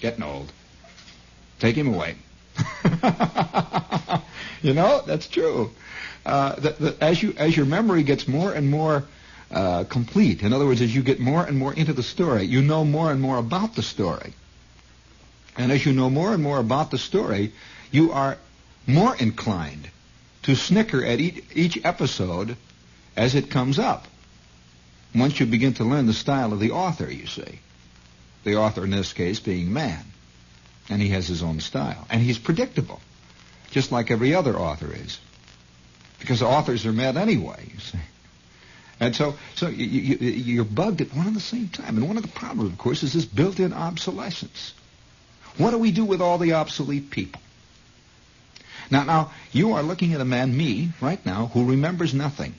Getting 0.00 0.24
old. 0.24 0.50
Take 1.60 1.76
him 1.76 1.94
away. 1.94 2.16
you 4.62 4.74
know, 4.74 5.02
that's 5.06 5.26
true. 5.26 5.70
Uh, 6.24 6.54
the, 6.56 6.96
as 7.00 7.22
you 7.22 7.34
as 7.36 7.56
your 7.56 7.66
memory 7.66 8.02
gets 8.02 8.26
more 8.26 8.52
and 8.52 8.68
more 8.68 9.04
uh, 9.50 9.84
complete, 9.84 10.42
in 10.42 10.52
other 10.52 10.66
words, 10.66 10.80
as 10.80 10.94
you 10.94 11.02
get 11.02 11.20
more 11.20 11.44
and 11.44 11.56
more 11.56 11.72
into 11.72 11.92
the 11.92 12.02
story, 12.02 12.44
you 12.44 12.62
know 12.62 12.84
more 12.84 13.12
and 13.12 13.20
more 13.20 13.38
about 13.38 13.74
the 13.74 13.82
story. 13.82 14.32
And 15.56 15.72
as 15.72 15.86
you 15.86 15.92
know 15.92 16.10
more 16.10 16.34
and 16.34 16.42
more 16.42 16.58
about 16.58 16.90
the 16.90 16.98
story, 16.98 17.52
you 17.90 18.12
are 18.12 18.38
more 18.86 19.16
inclined 19.16 19.88
to 20.42 20.54
snicker 20.54 21.04
at 21.04 21.20
each, 21.20 21.44
each 21.54 21.84
episode 21.84 22.56
as 23.16 23.34
it 23.34 23.50
comes 23.50 23.78
up. 23.78 24.06
Once 25.14 25.40
you 25.40 25.46
begin 25.46 25.74
to 25.74 25.84
learn 25.84 26.06
the 26.06 26.12
style 26.12 26.52
of 26.52 26.60
the 26.60 26.72
author, 26.72 27.10
you 27.10 27.26
see. 27.26 27.60
The 28.44 28.56
author 28.56 28.84
in 28.84 28.90
this 28.90 29.12
case 29.12 29.40
being 29.40 29.72
man. 29.72 30.04
And 30.88 31.00
he 31.00 31.08
has 31.08 31.26
his 31.26 31.42
own 31.42 31.60
style. 31.60 32.06
And 32.10 32.20
he's 32.20 32.38
predictable 32.38 33.00
just 33.70 33.92
like 33.92 34.10
every 34.10 34.34
other 34.34 34.56
author 34.56 34.92
is. 34.92 35.18
Because 36.18 36.42
authors 36.42 36.86
are 36.86 36.92
mad 36.92 37.16
anyway, 37.16 37.68
you 37.72 37.78
see. 37.80 37.98
And 38.98 39.14
so, 39.14 39.34
so 39.54 39.68
you, 39.68 39.84
you, 39.84 40.30
you're 40.30 40.64
bugged 40.64 41.02
at 41.02 41.14
one 41.14 41.26
and 41.26 41.36
the 41.36 41.40
same 41.40 41.68
time. 41.68 41.96
And 41.98 42.08
one 42.08 42.16
of 42.16 42.22
the 42.22 42.30
problems, 42.30 42.72
of 42.72 42.78
course, 42.78 43.02
is 43.02 43.12
this 43.12 43.26
built-in 43.26 43.72
obsolescence. 43.72 44.72
What 45.58 45.70
do 45.72 45.78
we 45.78 45.90
do 45.90 46.04
with 46.04 46.22
all 46.22 46.38
the 46.38 46.54
obsolete 46.54 47.10
people? 47.10 47.40
Now, 48.90 49.04
now, 49.04 49.32
you 49.52 49.72
are 49.74 49.82
looking 49.82 50.14
at 50.14 50.20
a 50.20 50.24
man, 50.24 50.56
me, 50.56 50.90
right 51.00 51.24
now, 51.26 51.46
who 51.46 51.64
remembers 51.64 52.14
nothing. 52.14 52.54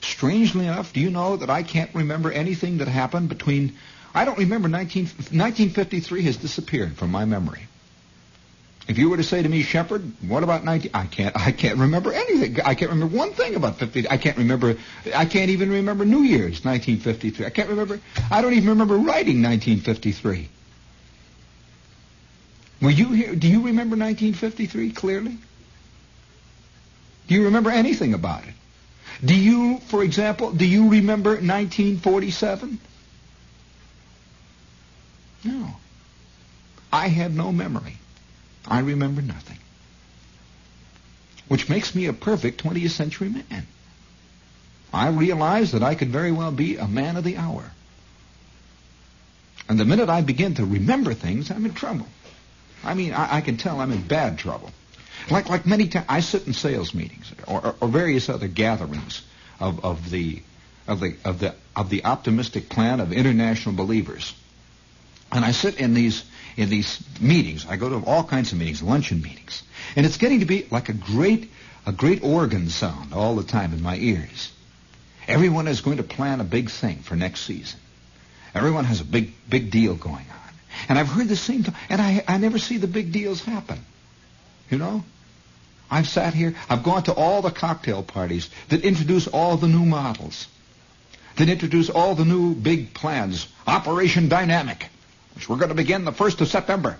Strangely 0.00 0.66
enough, 0.66 0.92
do 0.92 1.00
you 1.00 1.10
know 1.10 1.36
that 1.36 1.50
I 1.50 1.62
can't 1.62 1.94
remember 1.94 2.32
anything 2.32 2.78
that 2.78 2.88
happened 2.88 3.28
between... 3.28 3.74
I 4.14 4.24
don't 4.24 4.38
remember 4.38 4.68
19, 4.68 5.04
1953 5.04 6.22
has 6.22 6.38
disappeared 6.38 6.96
from 6.96 7.10
my 7.10 7.24
memory. 7.24 7.67
If 8.88 8.96
you 8.96 9.10
were 9.10 9.18
to 9.18 9.22
say 9.22 9.42
to 9.42 9.48
me, 9.48 9.62
Shepherd, 9.62 10.10
what 10.26 10.42
about 10.42 10.64
19? 10.64 10.92
I 10.94 11.04
can't. 11.04 11.36
I 11.36 11.52
can't 11.52 11.78
remember 11.78 12.10
anything. 12.10 12.58
I 12.62 12.74
can't 12.74 12.90
remember 12.90 13.14
one 13.14 13.32
thing 13.32 13.54
about 13.54 13.78
50. 13.78 14.08
I 14.08 14.16
can't 14.16 14.38
remember. 14.38 14.76
I 15.14 15.26
can't 15.26 15.50
even 15.50 15.70
remember 15.70 16.06
New 16.06 16.22
Year's 16.22 16.64
1953. 16.64 17.44
I 17.44 17.50
can't 17.50 17.68
remember. 17.68 18.00
I 18.30 18.40
don't 18.40 18.54
even 18.54 18.70
remember 18.70 18.94
writing 18.94 19.42
1953. 19.42 20.48
Were 22.80 22.90
you 22.90 23.12
here? 23.12 23.34
Do 23.34 23.46
you 23.46 23.66
remember 23.66 23.94
1953 23.94 24.92
clearly? 24.92 25.36
Do 27.26 27.34
you 27.34 27.44
remember 27.44 27.70
anything 27.70 28.14
about 28.14 28.44
it? 28.44 28.54
Do 29.22 29.34
you, 29.34 29.80
for 29.88 30.02
example, 30.02 30.52
do 30.52 30.64
you 30.64 30.88
remember 30.88 31.32
1947? 31.32 32.78
No. 35.44 35.68
I 36.90 37.08
have 37.08 37.34
no 37.34 37.52
memory. 37.52 37.98
I 38.68 38.80
remember 38.80 39.22
nothing. 39.22 39.58
Which 41.48 41.68
makes 41.68 41.94
me 41.94 42.06
a 42.06 42.12
perfect 42.12 42.62
20th 42.62 42.90
century 42.90 43.30
man. 43.30 43.66
I 44.92 45.08
realize 45.08 45.72
that 45.72 45.82
I 45.82 45.94
could 45.94 46.10
very 46.10 46.32
well 46.32 46.52
be 46.52 46.76
a 46.76 46.86
man 46.86 47.16
of 47.16 47.24
the 47.24 47.36
hour. 47.36 47.72
And 49.68 49.78
the 49.78 49.84
minute 49.84 50.08
I 50.08 50.20
begin 50.20 50.54
to 50.54 50.64
remember 50.64 51.14
things, 51.14 51.50
I'm 51.50 51.64
in 51.66 51.74
trouble. 51.74 52.06
I 52.84 52.94
mean, 52.94 53.12
I, 53.12 53.36
I 53.36 53.40
can 53.40 53.56
tell 53.56 53.80
I'm 53.80 53.92
in 53.92 54.02
bad 54.02 54.38
trouble. 54.38 54.70
Like 55.30 55.48
like 55.48 55.66
many 55.66 55.88
times, 55.88 56.06
I 56.08 56.20
sit 56.20 56.46
in 56.46 56.54
sales 56.54 56.94
meetings 56.94 57.32
or, 57.46 57.66
or, 57.66 57.74
or 57.80 57.88
various 57.88 58.28
other 58.28 58.48
gatherings 58.48 59.22
of, 59.60 59.84
of 59.84 60.10
the 60.10 60.42
of 60.86 61.00
the 61.00 61.16
of 61.24 61.40
the 61.40 61.54
of 61.76 61.90
the 61.90 62.04
optimistic 62.04 62.68
plan 62.68 63.00
of 63.00 63.12
international 63.12 63.74
believers, 63.74 64.32
and 65.30 65.44
I 65.44 65.52
sit 65.52 65.76
in 65.76 65.92
these 65.92 66.24
in 66.58 66.68
these 66.68 67.00
meetings. 67.20 67.64
I 67.66 67.76
go 67.76 67.88
to 67.88 68.04
all 68.04 68.24
kinds 68.24 68.50
of 68.50 68.58
meetings, 68.58 68.82
luncheon 68.82 69.22
meetings. 69.22 69.62
And 69.94 70.04
it's 70.04 70.16
getting 70.16 70.40
to 70.40 70.44
be 70.44 70.66
like 70.72 70.88
a 70.88 70.92
great, 70.92 71.50
a 71.86 71.92
great 71.92 72.24
organ 72.24 72.68
sound 72.68 73.14
all 73.14 73.36
the 73.36 73.44
time 73.44 73.72
in 73.72 73.80
my 73.80 73.96
ears. 73.96 74.50
Everyone 75.28 75.68
is 75.68 75.80
going 75.80 75.98
to 75.98 76.02
plan 76.02 76.40
a 76.40 76.44
big 76.44 76.68
thing 76.68 76.98
for 76.98 77.14
next 77.14 77.42
season. 77.42 77.78
Everyone 78.54 78.84
has 78.84 79.00
a 79.00 79.04
big, 79.04 79.34
big 79.48 79.70
deal 79.70 79.94
going 79.94 80.16
on. 80.16 80.54
And 80.88 80.98
I've 80.98 81.08
heard 81.08 81.28
the 81.28 81.36
same 81.36 81.62
time, 81.62 81.76
and 81.88 82.02
I, 82.02 82.24
I 82.26 82.38
never 82.38 82.58
see 82.58 82.76
the 82.76 82.88
big 82.88 83.12
deals 83.12 83.40
happen. 83.44 83.78
You 84.68 84.78
know? 84.78 85.04
I've 85.88 86.08
sat 86.08 86.34
here, 86.34 86.56
I've 86.68 86.82
gone 86.82 87.04
to 87.04 87.14
all 87.14 87.40
the 87.40 87.52
cocktail 87.52 88.02
parties 88.02 88.50
that 88.68 88.82
introduce 88.82 89.28
all 89.28 89.56
the 89.56 89.68
new 89.68 89.86
models, 89.86 90.48
that 91.36 91.48
introduce 91.48 91.88
all 91.88 92.16
the 92.16 92.24
new 92.24 92.54
big 92.54 92.94
plans. 92.94 93.46
Operation 93.66 94.28
Dynamic 94.28 94.88
which 95.38 95.48
we're 95.48 95.56
going 95.56 95.68
to 95.68 95.76
begin 95.76 96.04
the 96.04 96.10
1st 96.10 96.40
of 96.40 96.48
September. 96.48 96.98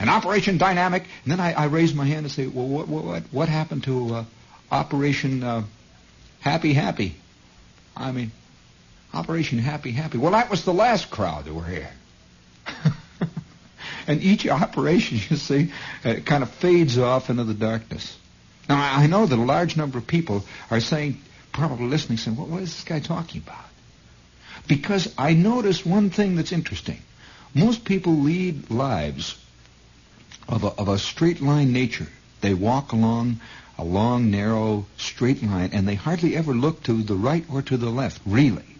And 0.00 0.10
Operation 0.10 0.58
Dynamic, 0.58 1.04
and 1.22 1.30
then 1.30 1.38
I, 1.38 1.52
I 1.52 1.64
raise 1.66 1.94
my 1.94 2.04
hand 2.04 2.26
and 2.26 2.30
say, 2.30 2.48
well, 2.48 2.66
what, 2.66 2.88
what, 2.88 3.22
what 3.30 3.48
happened 3.48 3.84
to 3.84 4.16
uh, 4.16 4.24
Operation 4.72 5.44
uh, 5.44 5.62
Happy 6.40 6.72
Happy? 6.72 7.14
I 7.96 8.10
mean, 8.10 8.32
Operation 9.14 9.60
Happy 9.60 9.92
Happy. 9.92 10.18
Well, 10.18 10.32
that 10.32 10.50
was 10.50 10.64
the 10.64 10.74
last 10.74 11.08
crowd 11.08 11.44
that 11.44 11.54
were 11.54 11.64
here. 11.64 11.88
and 14.08 14.20
each 14.24 14.48
operation, 14.48 15.20
you 15.30 15.36
see, 15.36 15.72
uh, 16.04 16.14
kind 16.24 16.42
of 16.42 16.50
fades 16.50 16.98
off 16.98 17.30
into 17.30 17.44
the 17.44 17.54
darkness. 17.54 18.18
Now, 18.68 18.76
I 18.76 19.06
know 19.06 19.24
that 19.24 19.38
a 19.38 19.40
large 19.40 19.76
number 19.76 19.98
of 19.98 20.06
people 20.08 20.44
are 20.68 20.80
saying, 20.80 21.20
probably 21.52 21.86
listening, 21.86 22.18
saying, 22.18 22.36
well, 22.36 22.48
what 22.48 22.62
is 22.62 22.74
this 22.74 22.82
guy 22.82 22.98
talking 22.98 23.40
about? 23.46 23.64
Because 24.66 25.14
I 25.16 25.34
notice 25.34 25.86
one 25.86 26.10
thing 26.10 26.34
that's 26.34 26.50
interesting. 26.50 26.98
Most 27.56 27.86
people 27.86 28.14
lead 28.18 28.70
lives 28.70 29.34
of 30.46 30.62
a, 30.62 30.66
of 30.66 30.88
a 30.88 30.98
straight 30.98 31.40
line 31.40 31.72
nature. 31.72 32.06
They 32.42 32.52
walk 32.52 32.92
along 32.92 33.40
a 33.78 33.84
long, 33.84 34.30
narrow, 34.30 34.84
straight 34.98 35.42
line, 35.42 35.70
and 35.72 35.88
they 35.88 35.94
hardly 35.94 36.36
ever 36.36 36.52
look 36.52 36.82
to 36.82 37.02
the 37.02 37.14
right 37.14 37.46
or 37.50 37.62
to 37.62 37.78
the 37.78 37.88
left, 37.88 38.20
really, 38.26 38.76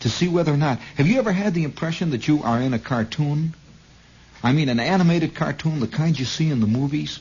to 0.00 0.08
see 0.08 0.28
whether 0.28 0.54
or 0.54 0.56
not. 0.56 0.78
Have 0.96 1.06
you 1.06 1.18
ever 1.18 1.32
had 1.32 1.52
the 1.52 1.64
impression 1.64 2.08
that 2.12 2.26
you 2.26 2.42
are 2.42 2.58
in 2.58 2.72
a 2.72 2.78
cartoon? 2.78 3.52
I 4.42 4.52
mean, 4.52 4.70
an 4.70 4.80
animated 4.80 5.34
cartoon, 5.34 5.80
the 5.80 5.86
kind 5.86 6.18
you 6.18 6.24
see 6.24 6.48
in 6.48 6.60
the 6.60 6.66
movies? 6.66 7.20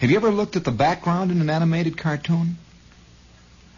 Have 0.00 0.10
you 0.10 0.16
ever 0.16 0.30
looked 0.30 0.54
at 0.54 0.64
the 0.64 0.70
background 0.70 1.30
in 1.30 1.40
an 1.40 1.48
animated 1.48 1.96
cartoon? 1.96 2.58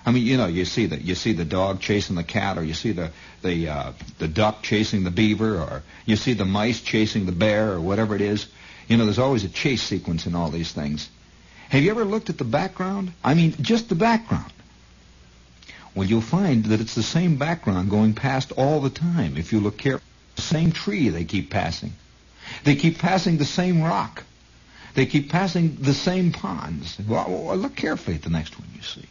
I 0.04 0.10
mean, 0.10 0.26
you 0.26 0.36
know, 0.36 0.46
you 0.46 0.64
see 0.64 0.86
the 0.86 1.00
you 1.00 1.14
see 1.14 1.32
the 1.32 1.44
dog 1.44 1.80
chasing 1.80 2.16
the 2.16 2.24
cat, 2.24 2.58
or 2.58 2.64
you 2.64 2.74
see 2.74 2.92
the 2.92 3.10
the 3.42 3.68
uh, 3.68 3.92
the 4.18 4.28
duck 4.28 4.62
chasing 4.62 5.04
the 5.04 5.10
beaver, 5.10 5.58
or 5.58 5.82
you 6.06 6.16
see 6.16 6.32
the 6.32 6.44
mice 6.44 6.80
chasing 6.80 7.26
the 7.26 7.32
bear, 7.32 7.72
or 7.72 7.80
whatever 7.80 8.16
it 8.16 8.20
is. 8.20 8.46
You 8.88 8.96
know, 8.96 9.04
there's 9.04 9.20
always 9.20 9.44
a 9.44 9.48
chase 9.48 9.82
sequence 9.82 10.26
in 10.26 10.34
all 10.34 10.50
these 10.50 10.72
things. 10.72 11.08
Have 11.68 11.82
you 11.82 11.90
ever 11.90 12.04
looked 12.04 12.30
at 12.30 12.38
the 12.38 12.44
background? 12.44 13.12
I 13.22 13.34
mean, 13.34 13.54
just 13.60 13.88
the 13.88 13.94
background. 13.94 14.52
Well, 15.94 16.06
you'll 16.06 16.20
find 16.20 16.64
that 16.66 16.80
it's 16.80 16.94
the 16.94 17.02
same 17.02 17.36
background 17.36 17.90
going 17.90 18.14
past 18.14 18.52
all 18.52 18.80
the 18.80 18.90
time 18.90 19.36
if 19.36 19.52
you 19.52 19.60
look 19.60 19.78
carefully. 19.78 20.08
The 20.36 20.42
same 20.42 20.72
tree 20.72 21.10
they 21.10 21.24
keep 21.24 21.50
passing. 21.50 21.92
They 22.64 22.74
keep 22.76 22.98
passing 22.98 23.36
the 23.38 23.44
same 23.44 23.82
rock. 23.82 24.24
They 24.94 25.06
keep 25.06 25.30
passing 25.30 25.76
the 25.80 25.94
same 25.94 26.32
ponds. 26.32 26.98
Well, 27.06 27.56
look 27.56 27.76
carefully 27.76 28.16
at 28.16 28.22
the 28.22 28.30
next 28.30 28.58
one 28.58 28.68
you 28.74 28.82
see. 28.82 29.06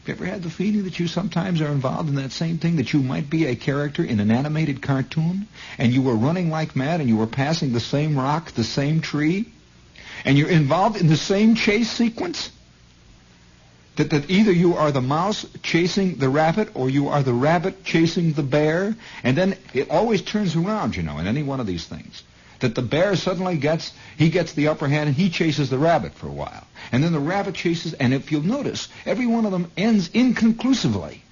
Have 0.00 0.08
you 0.08 0.14
ever 0.14 0.32
had 0.32 0.42
the 0.42 0.50
feeling 0.50 0.84
that 0.84 0.98
you 0.98 1.06
sometimes 1.06 1.60
are 1.60 1.70
involved 1.70 2.08
in 2.08 2.14
that 2.14 2.32
same 2.32 2.56
thing, 2.56 2.76
that 2.76 2.92
you 2.94 3.02
might 3.02 3.28
be 3.28 3.44
a 3.44 3.54
character 3.54 4.02
in 4.02 4.18
an 4.18 4.30
animated 4.30 4.80
cartoon, 4.80 5.46
and 5.76 5.92
you 5.92 6.00
were 6.00 6.16
running 6.16 6.48
like 6.50 6.74
mad, 6.74 7.00
and 7.00 7.08
you 7.08 7.18
were 7.18 7.26
passing 7.26 7.72
the 7.72 7.80
same 7.80 8.18
rock, 8.18 8.52
the 8.52 8.64
same 8.64 9.02
tree, 9.02 9.52
and 10.24 10.38
you're 10.38 10.48
involved 10.48 10.96
in 10.96 11.06
the 11.06 11.16
same 11.16 11.54
chase 11.54 11.90
sequence? 11.90 12.50
That, 13.96 14.10
that 14.10 14.30
either 14.30 14.52
you 14.52 14.76
are 14.76 14.90
the 14.90 15.02
mouse 15.02 15.44
chasing 15.62 16.14
the 16.14 16.30
rabbit 16.30 16.70
or 16.74 16.88
you 16.88 17.08
are 17.08 17.22
the 17.22 17.34
rabbit 17.34 17.84
chasing 17.84 18.32
the 18.32 18.42
bear. 18.42 18.96
And 19.22 19.36
then 19.36 19.58
it 19.74 19.90
always 19.90 20.22
turns 20.22 20.56
around, 20.56 20.96
you 20.96 21.02
know, 21.02 21.18
in 21.18 21.26
any 21.26 21.42
one 21.42 21.60
of 21.60 21.66
these 21.66 21.84
things. 21.84 22.22
That 22.60 22.74
the 22.74 22.82
bear 22.82 23.16
suddenly 23.16 23.56
gets, 23.56 23.92
he 24.16 24.30
gets 24.30 24.52
the 24.52 24.68
upper 24.68 24.88
hand 24.88 25.08
and 25.08 25.16
he 25.16 25.30
chases 25.30 25.70
the 25.70 25.78
rabbit 25.78 26.14
for 26.14 26.28
a 26.28 26.32
while. 26.32 26.66
And 26.92 27.02
then 27.02 27.12
the 27.12 27.18
rabbit 27.18 27.54
chases, 27.54 27.94
and 27.94 28.14
if 28.14 28.30
you'll 28.30 28.42
notice, 28.42 28.88
every 29.04 29.26
one 29.26 29.46
of 29.46 29.52
them 29.52 29.70
ends 29.76 30.10
inconclusively. 30.12 31.22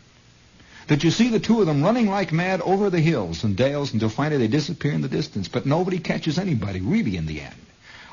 That 0.86 1.04
you 1.04 1.10
see 1.10 1.28
the 1.28 1.38
two 1.38 1.60
of 1.60 1.66
them 1.66 1.82
running 1.82 2.08
like 2.08 2.32
mad 2.32 2.62
over 2.62 2.88
the 2.88 3.00
hills 3.00 3.44
and 3.44 3.56
dales 3.56 3.92
until 3.92 4.08
finally 4.08 4.38
they 4.38 4.48
disappear 4.48 4.92
in 4.92 5.02
the 5.02 5.08
distance. 5.08 5.48
But 5.48 5.66
nobody 5.66 5.98
catches 5.98 6.38
anybody, 6.38 6.80
really, 6.80 7.16
in 7.16 7.26
the 7.26 7.42
end. 7.42 7.54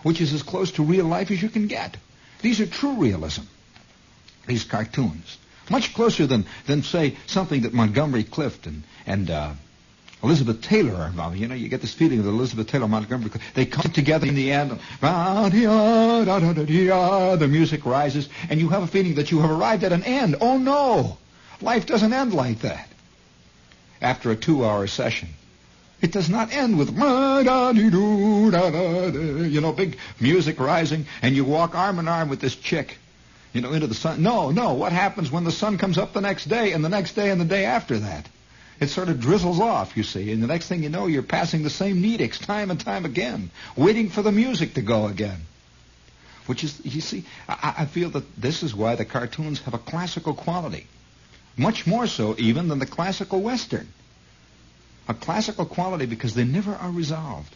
Which 0.04 0.20
is 0.20 0.34
as 0.34 0.44
close 0.44 0.72
to 0.74 0.84
real 0.84 1.06
life 1.06 1.32
as 1.32 1.42
you 1.42 1.50
can 1.50 1.68
get. 1.68 1.96
These 2.42 2.60
are 2.60 2.66
true 2.66 2.96
realism 2.96 3.44
these 4.48 4.64
cartoons. 4.64 5.38
Much 5.70 5.94
closer 5.94 6.28
than, 6.28 6.46
than 6.68 6.84
say, 6.84 7.18
something 7.26 7.62
that 7.62 7.74
Montgomery 7.74 8.24
Clift 8.24 8.68
and, 8.68 8.84
and 9.06 9.30
uh, 9.30 9.54
Elizabeth 10.24 10.62
Taylor. 10.62 11.12
You 11.36 11.48
know, 11.48 11.56
you 11.56 11.70
get 11.70 11.82
this 11.82 11.94
feeling 11.94 12.24
that 12.24 12.30
Elizabeth 12.30 12.68
Taylor 12.68 12.88
Montgomery 12.88 13.32
they 13.54 13.66
come 13.66 13.92
together 13.92 14.28
in 14.28 14.36
the 14.36 14.52
end. 14.52 14.80
The 17.40 17.48
music 17.50 17.86
rises, 17.86 18.30
and 18.50 18.60
you 18.60 18.70
have 18.70 18.84
a 18.84 18.88
feeling 18.88 19.16
that 19.16 19.32
you 19.32 19.40
have 19.42 19.52
arrived 19.52 19.84
at 19.84 19.92
an 19.92 20.04
end. 20.04 20.38
Oh, 20.42 20.58
no! 20.58 21.18
Life 21.62 21.86
doesn't 21.86 22.12
end 22.14 22.34
like 22.34 22.60
that. 22.62 22.88
After 24.02 24.32
a 24.32 24.36
two-hour 24.36 24.88
session. 24.88 25.30
It 26.02 26.12
does 26.12 26.30
not 26.30 26.52
end 26.54 26.78
with, 26.78 26.90
you 26.90 27.02
know, 29.62 29.72
big 29.72 29.98
music 30.20 30.60
rising, 30.60 31.06
and 31.22 31.36
you 31.36 31.46
walk 31.46 31.74
arm 31.76 32.00
in 32.00 32.08
arm 32.08 32.30
with 32.30 32.42
this 32.42 32.56
chick 32.56 32.98
you 33.54 33.62
know, 33.62 33.72
into 33.72 33.88
the 33.88 33.96
sun. 33.96 34.22
No, 34.22 34.52
no. 34.52 34.74
What 34.74 34.92
happens 34.92 35.32
when 35.32 35.46
the 35.46 35.52
sun 35.52 35.78
comes 35.78 35.98
up 35.98 36.12
the 36.12 36.20
next 36.20 36.50
day 36.50 36.74
and 36.74 36.84
the 36.84 36.90
next 36.90 37.14
day 37.14 37.30
and 37.30 37.40
the 37.40 37.46
day 37.46 37.64
after 37.64 38.00
that? 38.00 38.28
It 38.80 38.90
sort 38.90 39.10
of 39.10 39.22
drizzles 39.22 39.60
off, 39.60 39.96
you 39.96 40.04
see, 40.04 40.32
and 40.32 40.44
the 40.44 40.48
next 40.48 40.68
thing 40.68 40.84
you 40.84 40.90
know, 40.90 41.08
you're 41.08 41.24
passing 41.24 41.64
the 41.64 41.70
same 41.70 42.02
Nedick's 42.02 42.40
time 42.40 42.72
and 42.72 42.80
time 42.80 43.06
again, 43.06 43.52
waiting 43.78 44.10
for 44.10 44.22
the 44.22 44.32
music 44.32 44.74
to 44.74 44.82
go 44.82 45.08
again. 45.08 45.40
Which 46.46 46.64
is, 46.64 46.80
you 46.84 47.02
see, 47.02 47.24
I, 47.48 47.76
I 47.80 47.86
feel 47.86 48.10
that 48.12 48.36
this 48.36 48.64
is 48.64 48.76
why 48.76 48.96
the 48.96 49.06
cartoons 49.06 49.62
have 49.62 49.74
a 49.74 49.80
classical 49.80 50.34
quality. 50.34 50.88
Much 51.58 51.88
more 51.88 52.06
so 52.06 52.36
even 52.38 52.68
than 52.68 52.80
the 52.80 52.86
classical 52.86 53.42
Western. 53.42 53.88
A 55.08 55.14
classical 55.14 55.66
quality 55.66 56.06
because 56.06 56.34
they 56.34 56.44
never 56.44 56.76
are 56.76 56.92
resolved. 56.92 57.56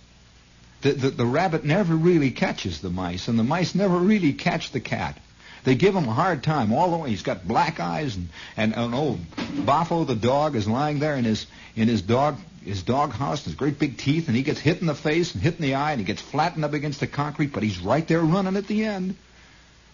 The, 0.82 0.93
the, 0.93 1.10
the 1.10 1.25
rabbit 1.25 1.65
never 1.65 1.95
really 1.95 2.32
catches 2.32 2.79
the 2.79 2.89
mice, 2.89 3.27
and 3.27 3.38
the 3.38 3.43
mice 3.43 3.75
never 3.75 3.97
really 3.97 4.32
catch 4.32 4.71
the 4.71 4.79
cat. 4.79 5.17
They 5.63 5.75
give 5.75 5.95
him 5.95 6.07
a 6.07 6.13
hard 6.13 6.43
time 6.43 6.71
all 6.71 6.91
the 6.91 6.97
way. 6.97 7.09
He's 7.09 7.21
got 7.21 7.47
black 7.47 7.79
eyes, 7.79 8.15
and, 8.15 8.29
and 8.55 8.73
an 8.75 8.93
old 8.93 9.19
Boffo 9.65 10.05
the 10.05 10.15
dog 10.15 10.55
is 10.55 10.67
lying 10.67 10.99
there 10.99 11.15
in 11.15 11.25
his 11.25 11.45
in 11.75 11.87
his 11.87 12.01
dog 12.01 12.37
his 12.63 12.83
dog 12.83 13.11
house, 13.11 13.45
his 13.45 13.55
great 13.55 13.79
big 13.79 13.97
teeth, 13.97 14.27
and 14.27 14.35
he 14.35 14.43
gets 14.43 14.59
hit 14.59 14.81
in 14.81 14.87
the 14.87 14.95
face 14.95 15.33
and 15.33 15.41
hit 15.41 15.55
in 15.55 15.61
the 15.61 15.75
eye, 15.75 15.91
and 15.91 15.99
he 15.99 16.05
gets 16.05 16.21
flattened 16.21 16.65
up 16.65 16.73
against 16.73 16.99
the 16.99 17.07
concrete, 17.07 17.53
but 17.53 17.63
he's 17.63 17.79
right 17.79 18.07
there 18.07 18.21
running 18.21 18.57
at 18.57 18.67
the 18.67 18.85
end. 18.85 19.15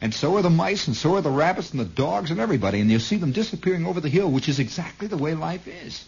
And 0.01 0.13
so 0.13 0.35
are 0.37 0.41
the 0.41 0.49
mice, 0.49 0.87
and 0.87 0.95
so 0.95 1.15
are 1.15 1.21
the 1.21 1.29
rabbits, 1.29 1.71
and 1.71 1.79
the 1.79 1.85
dogs, 1.85 2.31
and 2.31 2.39
everybody, 2.39 2.81
and 2.81 2.91
you 2.91 2.99
see 2.99 3.17
them 3.17 3.31
disappearing 3.31 3.85
over 3.85 4.01
the 4.01 4.09
hill, 4.09 4.29
which 4.29 4.49
is 4.49 4.59
exactly 4.59 5.07
the 5.07 5.17
way 5.17 5.35
life 5.35 5.67
is. 5.67 6.05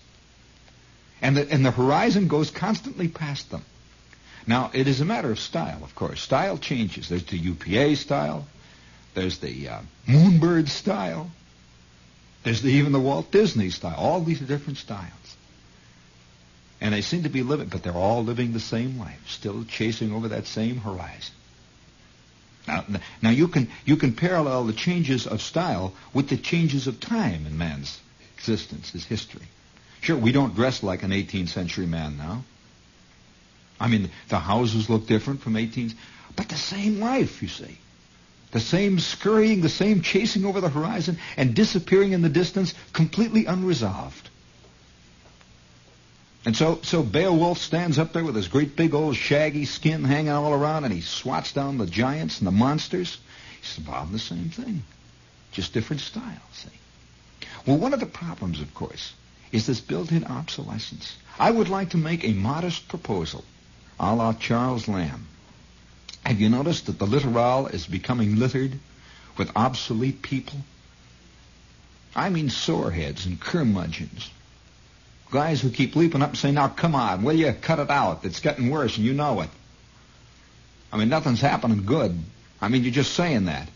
And 1.21 1.37
the, 1.37 1.49
and 1.49 1.65
the 1.65 1.71
horizon 1.71 2.27
goes 2.27 2.51
constantly 2.51 3.07
past 3.07 3.49
them. 3.49 3.63
Now, 4.45 4.71
it 4.73 4.87
is 4.87 5.01
a 5.01 5.05
matter 5.05 5.31
of 5.31 5.39
style, 5.39 5.83
of 5.83 5.95
course. 5.95 6.21
Style 6.21 6.57
changes. 6.57 7.09
There's 7.09 7.25
the 7.25 7.37
UPA 7.37 7.95
style, 7.95 8.45
there's 9.17 9.39
the 9.39 9.67
uh, 9.67 9.79
Moonbird 10.07 10.69
style. 10.69 11.31
There's 12.43 12.61
the, 12.61 12.69
even 12.69 12.91
the 12.91 12.99
Walt 12.99 13.31
Disney 13.31 13.71
style. 13.71 13.95
All 13.97 14.21
these 14.21 14.43
are 14.43 14.45
different 14.45 14.77
styles. 14.77 15.11
And 16.79 16.93
they 16.93 17.01
seem 17.01 17.23
to 17.23 17.29
be 17.29 17.41
living, 17.41 17.67
but 17.67 17.81
they're 17.81 17.93
all 17.93 18.23
living 18.23 18.53
the 18.53 18.59
same 18.59 18.99
life, 18.99 19.19
still 19.27 19.65
chasing 19.65 20.13
over 20.13 20.27
that 20.27 20.45
same 20.45 20.77
horizon. 20.77 21.33
Now, 22.67 22.85
now 23.23 23.29
you 23.31 23.47
can 23.47 23.69
you 23.85 23.95
can 23.95 24.13
parallel 24.13 24.65
the 24.65 24.73
changes 24.73 25.25
of 25.25 25.41
style 25.41 25.93
with 26.13 26.29
the 26.29 26.37
changes 26.37 26.85
of 26.85 26.99
time 26.99 27.47
in 27.47 27.57
man's 27.57 27.99
existence, 28.35 28.91
his 28.91 29.05
history. 29.05 29.47
Sure, 30.01 30.17
we 30.17 30.31
don't 30.31 30.53
dress 30.53 30.83
like 30.83 31.01
an 31.01 31.09
18th 31.09 31.49
century 31.49 31.87
man 31.87 32.17
now. 32.17 32.43
I 33.79 33.87
mean, 33.87 34.11
the 34.29 34.37
houses 34.37 34.91
look 34.91 35.07
different 35.07 35.41
from 35.41 35.53
18th, 35.53 35.95
but 36.35 36.49
the 36.49 36.55
same 36.55 36.99
life, 36.99 37.41
you 37.41 37.47
see. 37.47 37.79
The 38.51 38.59
same 38.59 38.99
scurrying, 38.99 39.61
the 39.61 39.69
same 39.69 40.01
chasing 40.01 40.45
over 40.45 40.61
the 40.61 40.69
horizon 40.69 41.17
and 41.35 41.53
disappearing 41.53 42.13
in 42.13 42.21
the 42.21 42.29
distance, 42.29 42.73
completely 42.93 43.45
unresolved. 43.45 44.29
And 46.45 46.55
so, 46.55 46.79
so 46.81 47.03
Beowulf 47.03 47.57
stands 47.57 47.99
up 47.99 48.13
there 48.13 48.23
with 48.23 48.35
his 48.35 48.47
great 48.47 48.77
big 48.77 48.93
old 48.93 49.17
shaggy 49.17 49.65
skin 49.65 50.05
hanging 50.05 50.31
all 50.31 50.53
around, 50.53 50.85
and 50.85 50.93
he 50.93 51.01
swats 51.01 51.51
down 51.51 51.77
the 51.77 51.85
giants 51.85 52.39
and 52.39 52.47
the 52.47 52.51
monsters. 52.51 53.17
He's 53.61 53.77
involved 53.77 54.07
in 54.07 54.13
the 54.13 54.19
same 54.19 54.49
thing, 54.49 54.83
just 55.51 55.73
different 55.73 56.01
style. 56.01 56.41
See? 56.53 56.69
Well, 57.65 57.77
one 57.77 57.93
of 57.93 57.99
the 57.99 58.05
problems, 58.05 58.61
of 58.61 58.73
course, 58.73 59.13
is 59.51 59.65
this 59.65 59.81
built-in 59.81 60.23
obsolescence. 60.23 61.17
I 61.37 61.51
would 61.51 61.67
like 61.67 61.89
to 61.89 61.97
make 61.97 62.23
a 62.23 62.31
modest 62.31 62.87
proposal, 62.87 63.43
a 63.99 64.15
la 64.15 64.31
Charles 64.31 64.87
Lamb. 64.87 65.27
Have 66.27 66.41
you 66.41 66.49
noticed 66.49 66.87
that 66.87 66.99
the 66.99 67.05
littoral 67.07 67.67
is 67.67 67.87
becoming 67.87 68.35
littered 68.35 68.77
with 69.37 69.49
obsolete 69.55 70.21
people? 70.21 70.59
I 72.13 72.27
mean 72.27 72.49
soreheads 72.49 73.25
and 73.25 73.39
curmudgeons. 73.39 74.29
Guys 75.31 75.61
who 75.61 75.69
keep 75.69 75.95
leaping 75.95 76.21
up 76.21 76.31
and 76.31 76.37
saying, 76.37 76.55
now 76.55 76.67
come 76.67 76.95
on, 76.95 77.23
will 77.23 77.31
you 77.37 77.53
cut 77.53 77.79
it 77.79 77.89
out? 77.89 78.25
It's 78.25 78.41
getting 78.41 78.69
worse 78.69 78.97
and 78.97 79.05
you 79.05 79.13
know 79.13 79.39
it. 79.39 79.49
I 80.91 80.97
mean, 80.97 81.07
nothing's 81.07 81.39
happening 81.39 81.85
good. 81.85 82.19
I 82.59 82.67
mean, 82.67 82.83
you're 82.83 82.91
just 82.91 83.13
saying 83.13 83.45
that. 83.45 83.69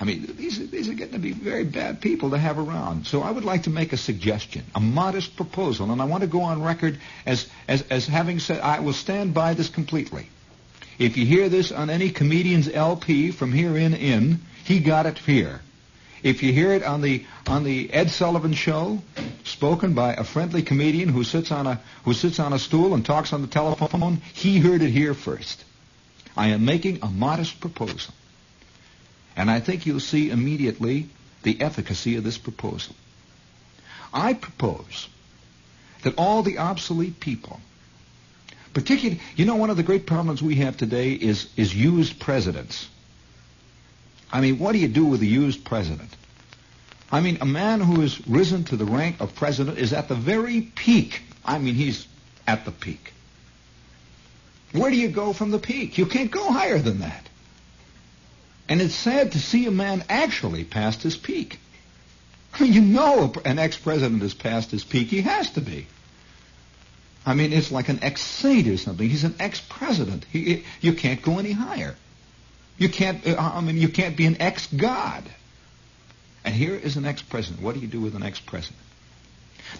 I 0.00 0.04
mean, 0.04 0.26
these 0.38 0.58
are, 0.58 0.64
these 0.64 0.88
are 0.88 0.94
getting 0.94 1.12
to 1.12 1.18
be 1.18 1.32
very 1.32 1.64
bad 1.64 2.00
people 2.00 2.30
to 2.30 2.38
have 2.38 2.58
around. 2.58 3.06
So 3.06 3.20
I 3.20 3.30
would 3.30 3.44
like 3.44 3.64
to 3.64 3.70
make 3.70 3.92
a 3.92 3.98
suggestion, 3.98 4.64
a 4.74 4.80
modest 4.80 5.36
proposal, 5.36 5.92
and 5.92 6.00
I 6.00 6.06
want 6.06 6.22
to 6.22 6.26
go 6.26 6.40
on 6.40 6.62
record 6.62 6.98
as, 7.26 7.46
as, 7.68 7.82
as 7.90 8.06
having 8.06 8.38
said, 8.38 8.62
I 8.62 8.80
will 8.80 8.94
stand 8.94 9.34
by 9.34 9.52
this 9.52 9.68
completely. 9.68 10.30
If 11.00 11.16
you 11.16 11.24
hear 11.24 11.48
this 11.48 11.72
on 11.72 11.88
any 11.88 12.10
comedian's 12.10 12.68
LP 12.68 13.30
from 13.30 13.52
here 13.52 13.74
in 13.74 13.94
in, 13.94 14.42
he 14.64 14.80
got 14.80 15.06
it 15.06 15.16
here. 15.16 15.62
If 16.22 16.42
you 16.42 16.52
hear 16.52 16.72
it 16.72 16.82
on 16.82 17.00
the 17.00 17.24
on 17.46 17.64
the 17.64 17.90
Ed 17.90 18.10
Sullivan 18.10 18.52
show, 18.52 19.02
spoken 19.42 19.94
by 19.94 20.12
a 20.12 20.24
friendly 20.24 20.60
comedian 20.60 21.08
who 21.08 21.24
sits 21.24 21.50
on 21.50 21.66
a 21.66 21.80
who 22.04 22.12
sits 22.12 22.38
on 22.38 22.52
a 22.52 22.58
stool 22.58 22.92
and 22.92 23.02
talks 23.02 23.32
on 23.32 23.40
the 23.40 23.48
telephone, 23.48 24.20
he 24.34 24.58
heard 24.58 24.82
it 24.82 24.90
here 24.90 25.14
first. 25.14 25.64
I 26.36 26.48
am 26.48 26.66
making 26.66 26.98
a 27.00 27.06
modest 27.06 27.60
proposal. 27.60 28.12
And 29.36 29.50
I 29.50 29.60
think 29.60 29.86
you'll 29.86 30.00
see 30.00 30.28
immediately 30.28 31.08
the 31.44 31.62
efficacy 31.62 32.16
of 32.16 32.24
this 32.24 32.36
proposal. 32.36 32.94
I 34.12 34.34
propose 34.34 35.08
that 36.02 36.18
all 36.18 36.42
the 36.42 36.58
obsolete 36.58 37.20
people 37.20 37.58
Particularly, 38.72 39.20
you 39.36 39.44
know, 39.44 39.56
one 39.56 39.70
of 39.70 39.76
the 39.76 39.82
great 39.82 40.06
problems 40.06 40.42
we 40.42 40.56
have 40.56 40.76
today 40.76 41.12
is, 41.12 41.48
is 41.56 41.74
used 41.74 42.20
presidents. 42.20 42.88
I 44.32 44.40
mean, 44.40 44.58
what 44.58 44.72
do 44.72 44.78
you 44.78 44.88
do 44.88 45.06
with 45.06 45.20
a 45.22 45.26
used 45.26 45.64
president? 45.64 46.10
I 47.10 47.20
mean, 47.20 47.38
a 47.40 47.46
man 47.46 47.80
who 47.80 48.00
has 48.02 48.26
risen 48.28 48.64
to 48.64 48.76
the 48.76 48.84
rank 48.84 49.20
of 49.20 49.34
president 49.34 49.78
is 49.78 49.92
at 49.92 50.08
the 50.08 50.14
very 50.14 50.60
peak. 50.60 51.22
I 51.44 51.58
mean, 51.58 51.74
he's 51.74 52.06
at 52.46 52.64
the 52.64 52.70
peak. 52.70 53.12
Where 54.72 54.90
do 54.90 54.96
you 54.96 55.08
go 55.08 55.32
from 55.32 55.50
the 55.50 55.58
peak? 55.58 55.98
You 55.98 56.06
can't 56.06 56.30
go 56.30 56.52
higher 56.52 56.78
than 56.78 57.00
that. 57.00 57.28
And 58.68 58.80
it's 58.80 58.94
sad 58.94 59.32
to 59.32 59.40
see 59.40 59.66
a 59.66 59.72
man 59.72 60.04
actually 60.08 60.62
past 60.62 61.02
his 61.02 61.16
peak. 61.16 61.58
You 62.60 62.82
know 62.82 63.32
an 63.44 63.58
ex-president 63.58 64.22
has 64.22 64.34
passed 64.34 64.70
his 64.70 64.84
peak. 64.84 65.08
He 65.08 65.22
has 65.22 65.50
to 65.50 65.60
be. 65.60 65.86
I 67.26 67.34
mean, 67.34 67.52
it's 67.52 67.70
like 67.70 67.88
an 67.88 68.02
ex-saint 68.02 68.66
or 68.68 68.76
something. 68.76 69.08
He's 69.08 69.24
an 69.24 69.34
ex-president. 69.38 70.24
He, 70.32 70.64
you 70.80 70.94
can't 70.94 71.20
go 71.20 71.38
any 71.38 71.52
higher. 71.52 71.94
You 72.78 72.88
can't. 72.88 73.26
Uh, 73.26 73.36
I 73.38 73.60
mean, 73.60 73.76
you 73.76 73.88
can't 73.88 74.16
be 74.16 74.26
an 74.26 74.40
ex-god. 74.40 75.24
And 76.44 76.54
here 76.54 76.74
is 76.74 76.96
an 76.96 77.04
ex-president. 77.04 77.62
What 77.62 77.74
do 77.74 77.80
you 77.80 77.88
do 77.88 78.00
with 78.00 78.14
an 78.14 78.22
ex-president? 78.22 78.78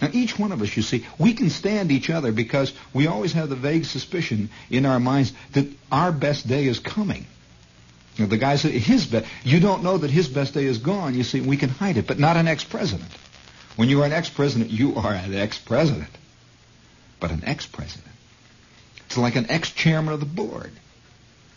Now, 0.01 0.09
each 0.13 0.37
one 0.37 0.51
of 0.51 0.61
us, 0.61 0.77
you 0.77 0.83
see, 0.83 1.05
we 1.17 1.33
can 1.33 1.49
stand 1.49 1.91
each 1.91 2.09
other 2.09 2.31
because 2.31 2.71
we 2.93 3.07
always 3.07 3.33
have 3.33 3.49
the 3.49 3.55
vague 3.55 3.85
suspicion 3.85 4.49
in 4.69 4.85
our 4.85 4.99
minds 4.99 5.33
that 5.53 5.67
our 5.91 6.11
best 6.11 6.47
day 6.47 6.65
is 6.67 6.79
coming. 6.79 7.25
You 8.15 8.25
know, 8.25 8.29
the 8.29 8.37
guy 8.37 8.55
said 8.57 8.71
his 8.71 9.07
best. 9.07 9.25
You 9.43 9.59
don't 9.59 9.83
know 9.83 9.97
that 9.97 10.11
his 10.11 10.27
best 10.27 10.53
day 10.53 10.65
is 10.65 10.77
gone. 10.77 11.15
You 11.15 11.23
see, 11.23 11.41
we 11.41 11.57
can 11.57 11.69
hide 11.69 11.97
it, 11.97 12.07
but 12.07 12.19
not 12.19 12.37
an 12.37 12.47
ex-president. 12.47 13.09
When 13.75 13.89
you 13.89 14.03
are 14.03 14.05
an 14.05 14.13
ex-president, 14.13 14.69
you 14.69 14.95
are 14.95 15.13
an 15.13 15.33
ex-president. 15.33 16.09
But 17.21 17.31
an 17.31 17.43
ex-president, 17.45 18.11
it's 19.05 19.17
like 19.17 19.37
an 19.37 19.49
ex-chairman 19.49 20.13
of 20.13 20.19
the 20.19 20.25
board. 20.25 20.71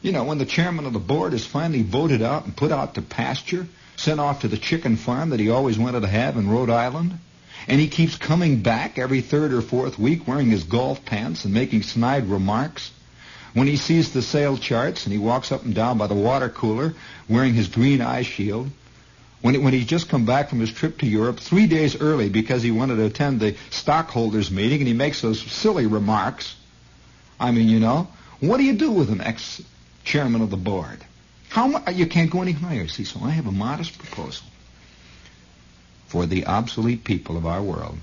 You 0.02 0.12
know, 0.12 0.24
when 0.24 0.38
the 0.38 0.44
chairman 0.44 0.84
of 0.84 0.92
the 0.92 0.98
board 0.98 1.32
is 1.32 1.46
finally 1.46 1.82
voted 1.82 2.20
out 2.20 2.44
and 2.44 2.54
put 2.54 2.70
out 2.70 2.94
to 2.94 3.02
pasture, 3.02 3.66
sent 3.96 4.20
off 4.20 4.42
to 4.42 4.48
the 4.48 4.58
chicken 4.58 4.96
farm 4.96 5.30
that 5.30 5.40
he 5.40 5.48
always 5.48 5.78
wanted 5.78 6.00
to 6.00 6.06
have 6.06 6.36
in 6.36 6.50
Rhode 6.50 6.68
Island, 6.68 7.18
and 7.66 7.80
he 7.80 7.88
keeps 7.88 8.16
coming 8.16 8.60
back 8.60 8.98
every 8.98 9.22
third 9.22 9.54
or 9.54 9.62
fourth 9.62 9.98
week 9.98 10.28
wearing 10.28 10.50
his 10.50 10.64
golf 10.64 11.04
pants 11.06 11.46
and 11.46 11.54
making 11.54 11.82
snide 11.82 12.26
remarks. 12.26 12.92
When 13.54 13.66
he 13.66 13.76
sees 13.76 14.12
the 14.12 14.20
sale 14.20 14.58
charts 14.58 15.04
and 15.04 15.12
he 15.12 15.18
walks 15.18 15.50
up 15.50 15.64
and 15.64 15.74
down 15.74 15.96
by 15.96 16.08
the 16.08 16.14
water 16.14 16.50
cooler 16.50 16.94
wearing 17.28 17.54
his 17.54 17.68
green 17.68 18.02
eye 18.02 18.22
shield. 18.22 18.68
When, 19.44 19.62
when 19.62 19.74
he's 19.74 19.84
just 19.84 20.08
come 20.08 20.24
back 20.24 20.48
from 20.48 20.60
his 20.60 20.72
trip 20.72 20.96
to 21.00 21.06
Europe 21.06 21.38
three 21.38 21.66
days 21.66 22.00
early 22.00 22.30
because 22.30 22.62
he 22.62 22.70
wanted 22.70 22.96
to 22.96 23.04
attend 23.04 23.40
the 23.40 23.54
stockholders 23.68 24.50
meeting 24.50 24.78
and 24.78 24.88
he 24.88 24.94
makes 24.94 25.20
those 25.20 25.38
silly 25.38 25.84
remarks. 25.84 26.56
I 27.38 27.50
mean, 27.50 27.68
you 27.68 27.78
know, 27.78 28.08
what 28.40 28.56
do 28.56 28.64
you 28.64 28.72
do 28.72 28.90
with 28.90 29.10
an 29.10 29.20
ex-chairman 29.20 30.40
of 30.40 30.48
the 30.48 30.56
board? 30.56 31.04
How 31.50 31.68
mu- 31.68 31.92
you 31.92 32.06
can't 32.06 32.30
go 32.30 32.40
any 32.40 32.52
higher, 32.52 32.88
see, 32.88 33.04
so 33.04 33.20
I 33.22 33.32
have 33.32 33.46
a 33.46 33.52
modest 33.52 33.98
proposal 33.98 34.46
for 36.06 36.24
the 36.24 36.46
obsolete 36.46 37.04
people 37.04 37.36
of 37.36 37.44
our 37.44 37.60
world. 37.60 37.98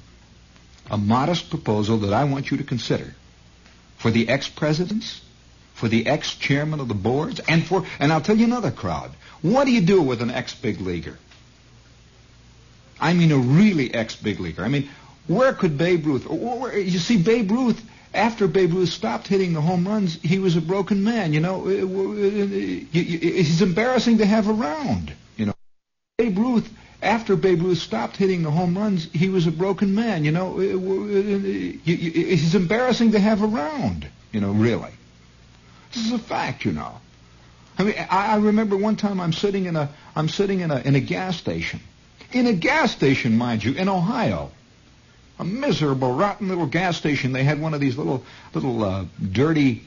A 0.92 0.98
modest 1.00 1.50
proposal 1.50 1.98
that 2.02 2.14
I 2.14 2.26
want 2.26 2.52
you 2.52 2.58
to 2.58 2.64
consider 2.64 3.16
for 3.98 4.12
the 4.12 4.30
ex-presidents, 4.30 5.22
for 5.74 5.88
the 5.88 6.06
ex-chairman 6.06 6.80
of 6.80 6.88
the 6.88 6.94
boards, 6.94 7.40
and 7.48 7.66
for, 7.66 7.84
and 7.98 8.14
I'll 8.14 8.22
tell 8.22 8.38
you 8.38 8.46
another 8.46 8.70
crowd. 8.70 9.10
What 9.42 9.66
do 9.66 9.72
you 9.72 9.82
do 9.82 10.04
with 10.04 10.22
an 10.22 10.30
ex-big 10.30 10.80
leaguer? 10.80 11.18
I 13.02 13.14
mean 13.14 13.32
a 13.32 13.38
really 13.38 13.94
ex-big 13.94 14.40
leaguer. 14.40 14.64
I 14.64 14.70
mean, 14.70 14.88
where 15.28 15.54
could 15.54 15.78
Babe 15.78 16.06
Ruth, 16.06 16.30
where, 16.30 16.78
you 16.78 17.00
see, 17.00 17.18
Babe 17.18 17.52
Ruth, 17.52 17.84
after 18.14 18.48
Babe 18.48 18.74
Ruth 18.74 18.90
stopped 18.90 19.28
hitting 19.28 19.54
the 19.54 19.62
home 19.62 19.88
runs, 19.88 20.22
he 20.22 20.40
was 20.40 20.56
a 20.56 20.62
broken 20.62 21.04
man, 21.04 21.34
you 21.34 21.40
know. 21.40 21.66
Uh, 21.66 21.70
uh, 21.70 22.12
uh, 22.12 22.50
he's 22.92 23.62
embarrassing 23.62 24.20
to 24.20 24.26
have 24.26 24.48
around, 24.48 25.14
you 25.38 25.46
know. 25.48 25.54
Babe 26.18 26.38
Ruth, 26.38 26.70
after 27.02 27.36
Babe 27.36 27.64
Ruth 27.64 27.80
stopped 27.80 28.18
hitting 28.18 28.44
the 28.44 28.52
home 28.52 28.78
runs, 28.78 29.10
he 29.12 29.30
was 29.30 29.48
a 29.48 29.52
broken 29.52 29.96
man. 29.96 30.24
You 30.26 30.32
know, 30.32 30.58
he's 31.84 32.54
embarrassing 32.54 33.14
to 33.14 33.20
have 33.20 33.42
around. 33.42 34.08
You 34.32 34.42
know, 34.42 34.52
really. 34.52 34.92
This 35.94 36.06
is 36.06 36.12
a 36.12 36.20
fact. 36.20 36.66
You 36.66 36.74
know. 36.74 37.00
I 37.78 37.84
mean, 37.84 37.96
I, 37.98 38.34
I 38.34 38.36
remember 38.36 38.78
one 38.78 38.96
time 38.98 39.20
I'm 39.20 39.34
sitting 39.34 39.66
in 39.66 39.76
a 39.76 39.90
I'm 40.16 40.30
sitting 40.30 40.60
in 40.60 40.70
a 40.70 40.80
in 40.80 40.96
a 40.96 41.00
gas 41.00 41.38
station, 41.38 41.80
in 42.34 42.48
a 42.48 42.54
gas 42.54 42.92
station, 42.92 43.38
mind 43.38 43.64
you, 43.64 43.74
in 43.74 43.90
Ohio. 43.90 44.52
A 45.40 45.44
miserable, 45.44 46.14
rotten 46.14 46.50
little 46.50 46.68
gas 46.68 46.98
station. 46.98 47.32
They 47.32 47.44
had 47.44 47.60
one 47.60 47.74
of 47.74 47.80
these 47.80 47.98
little 47.98 48.24
little 48.54 48.84
uh, 48.84 49.06
dirty 49.32 49.84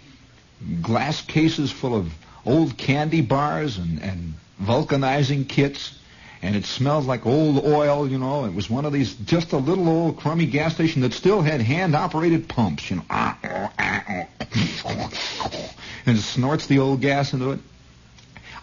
glass 0.83 1.21
cases 1.23 1.71
full 1.71 1.95
of 1.95 2.13
old 2.45 2.77
candy 2.77 3.21
bars 3.21 3.79
and, 3.79 4.03
and 4.03 4.35
vulcanizing 4.59 5.45
kits 5.45 5.99
and 6.45 6.55
it 6.55 6.67
smelled 6.67 7.07
like 7.07 7.25
old 7.25 7.65
oil, 7.65 8.07
you 8.07 8.19
know. 8.19 8.45
It 8.45 8.55
was 8.55 8.69
one 8.69 8.85
of 8.85 8.93
these, 8.93 9.15
just 9.15 9.53
a 9.53 9.57
little 9.57 9.89
old 9.89 10.19
crummy 10.19 10.45
gas 10.45 10.75
station 10.75 11.01
that 11.01 11.15
still 11.15 11.41
had 11.41 11.63
hand-operated 11.63 12.51
pumps, 12.51 12.91
you 12.91 12.97
know. 12.97 13.05
Ah, 13.09 13.39
oh, 13.43 13.73
ah, 13.79 14.05
oh, 14.11 14.27
ah, 14.45 15.11
oh, 15.45 15.71
and 16.05 16.19
it 16.19 16.21
snorts 16.21 16.67
the 16.67 16.81
old 16.81 17.01
gas 17.01 17.33
into 17.33 17.53
it. 17.53 17.61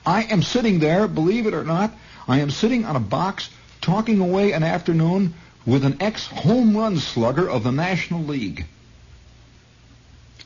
I 0.05 0.25
am 0.25 0.43
sitting 0.43 0.77
there, 0.77 1.07
believe 1.07 1.47
it 1.47 1.55
or 1.55 1.63
not, 1.63 1.91
I 2.27 2.41
am 2.41 2.51
sitting 2.51 2.85
on 2.85 2.95
a 2.95 2.99
box 2.99 3.49
talking 3.81 4.19
away 4.19 4.53
an 4.53 4.63
afternoon 4.63 5.33
with 5.65 5.83
an 5.85 5.97
ex-home 5.99 6.77
run 6.77 6.97
slugger 6.97 7.49
of 7.49 7.63
the 7.63 7.71
National 7.71 8.23
League 8.23 8.65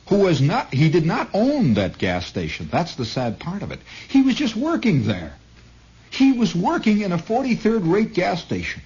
who 0.08 0.20
was 0.20 0.40
not, 0.40 0.72
he 0.72 0.88
did 0.88 1.04
not 1.04 1.28
own 1.34 1.74
that 1.74 1.98
gas 1.98 2.26
station. 2.26 2.68
That's 2.70 2.94
the 2.94 3.04
sad 3.04 3.38
part 3.38 3.62
of 3.62 3.72
it. 3.72 3.80
He 4.08 4.22
was 4.22 4.34
just 4.34 4.54
working 4.54 5.04
there. 5.04 5.34
He 6.10 6.32
was 6.32 6.54
working 6.54 7.00
in 7.00 7.12
a 7.12 7.18
43rd 7.18 7.90
rate 7.90 8.14
gas 8.14 8.42
station. 8.42 8.82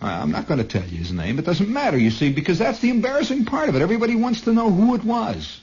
I'm 0.00 0.32
not 0.32 0.48
going 0.48 0.58
to 0.58 0.64
tell 0.64 0.82
you 0.82 0.98
his 0.98 1.12
name. 1.12 1.38
It 1.38 1.44
doesn't 1.44 1.68
matter, 1.68 1.96
you 1.96 2.10
see, 2.10 2.32
because 2.32 2.58
that's 2.58 2.80
the 2.80 2.90
embarrassing 2.90 3.44
part 3.44 3.68
of 3.68 3.76
it. 3.76 3.82
Everybody 3.82 4.16
wants 4.16 4.40
to 4.42 4.52
know 4.52 4.70
who 4.70 4.94
it 4.94 5.04
was. 5.04 5.60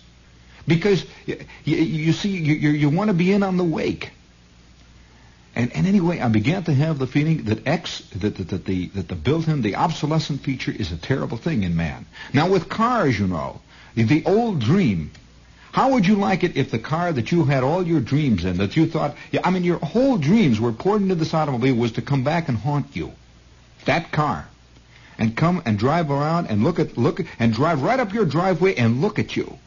Because, 0.66 1.04
you, 1.26 1.38
you 1.66 2.14
see, 2.14 2.30
you, 2.30 2.70
you 2.70 2.90
want 2.90 3.10
to 3.10 3.14
be 3.14 3.34
in 3.34 3.44
on 3.44 3.58
the 3.58 3.64
wake. 3.64 4.12
And, 5.60 5.76
and 5.76 5.86
anyway, 5.86 6.20
I 6.22 6.30
began 6.30 6.64
to 6.64 6.74
have 6.74 7.00
the 7.00 7.06
feeling 7.06 7.44
that 7.44 7.68
X, 7.68 8.00
that, 8.16 8.38
that, 8.38 8.48
that 8.48 8.64
the, 8.64 8.88
that 8.96 9.10
the 9.10 9.16
built-in, 9.16 9.62
the 9.62 9.76
obsolescent 9.76 10.40
feature 10.40 10.72
is 10.72 10.94
a 10.94 10.96
terrible 10.96 11.36
thing 11.36 11.64
in 11.64 11.76
man. 11.76 12.06
Now 12.34 12.48
with 12.48 12.70
cars, 12.70 13.20
you 13.20 13.28
know, 13.28 13.60
the 13.94 14.24
old 14.26 14.60
dream 14.60 15.12
how 15.74 15.92
would 15.92 16.08
you 16.08 16.16
like 16.16 16.46
it 16.46 16.56
if 16.56 16.72
the 16.72 16.80
car 16.80 17.12
that 17.12 17.32
you 17.34 17.44
had 17.44 17.64
all 17.64 17.86
your 17.86 18.00
dreams 18.00 18.46
in, 18.46 18.58
that 18.58 18.78
you 18.78 18.88
thought, 18.88 19.16
yeah, 19.32 19.42
I 19.44 19.52
mean, 19.52 19.64
your 19.66 19.80
whole 19.80 20.18
dreams 20.18 20.60
were 20.60 20.72
poured 20.72 21.02
into 21.02 21.16
this 21.16 21.34
automobile 21.34 21.76
was 21.76 21.92
to 21.94 22.02
come 22.02 22.24
back 22.24 22.48
and 22.48 22.58
haunt 22.58 22.96
you? 22.96 23.12
That 23.86 24.12
car. 24.12 24.48
And 25.18 25.36
come 25.36 25.62
and 25.66 25.78
drive 25.78 26.10
around 26.10 26.48
and 26.48 26.64
look 26.64 26.80
at, 26.80 26.98
look, 26.98 27.22
and 27.38 27.54
drive 27.54 27.84
right 27.84 28.00
up 28.00 28.14
your 28.14 28.26
driveway 28.26 28.76
and 28.76 29.02
look 29.02 29.20
at 29.20 29.36
you. 29.36 29.60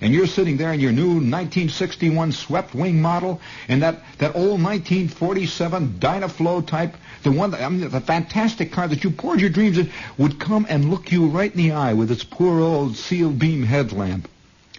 And 0.00 0.12
you're 0.12 0.26
sitting 0.26 0.56
there 0.56 0.72
in 0.72 0.80
your 0.80 0.92
new 0.92 1.08
1961 1.08 2.32
swept 2.32 2.74
wing 2.74 3.00
model 3.00 3.40
and 3.68 3.82
that, 3.82 4.02
that 4.18 4.36
old 4.36 4.62
1947 4.62 5.98
Dynaflow 5.98 6.66
type, 6.66 6.94
the 7.22 7.32
one 7.32 7.50
that, 7.52 7.62
I 7.62 7.68
mean, 7.68 7.88
the 7.88 8.00
fantastic 8.00 8.72
car 8.72 8.88
that 8.88 9.04
you 9.04 9.10
poured 9.10 9.40
your 9.40 9.50
dreams 9.50 9.78
in, 9.78 9.90
would 10.18 10.38
come 10.38 10.66
and 10.68 10.90
look 10.90 11.10
you 11.10 11.26
right 11.28 11.50
in 11.50 11.56
the 11.56 11.72
eye 11.72 11.94
with 11.94 12.10
its 12.10 12.24
poor 12.24 12.60
old 12.60 12.96
seal 12.96 13.30
beam 13.30 13.62
headlamp 13.62 14.28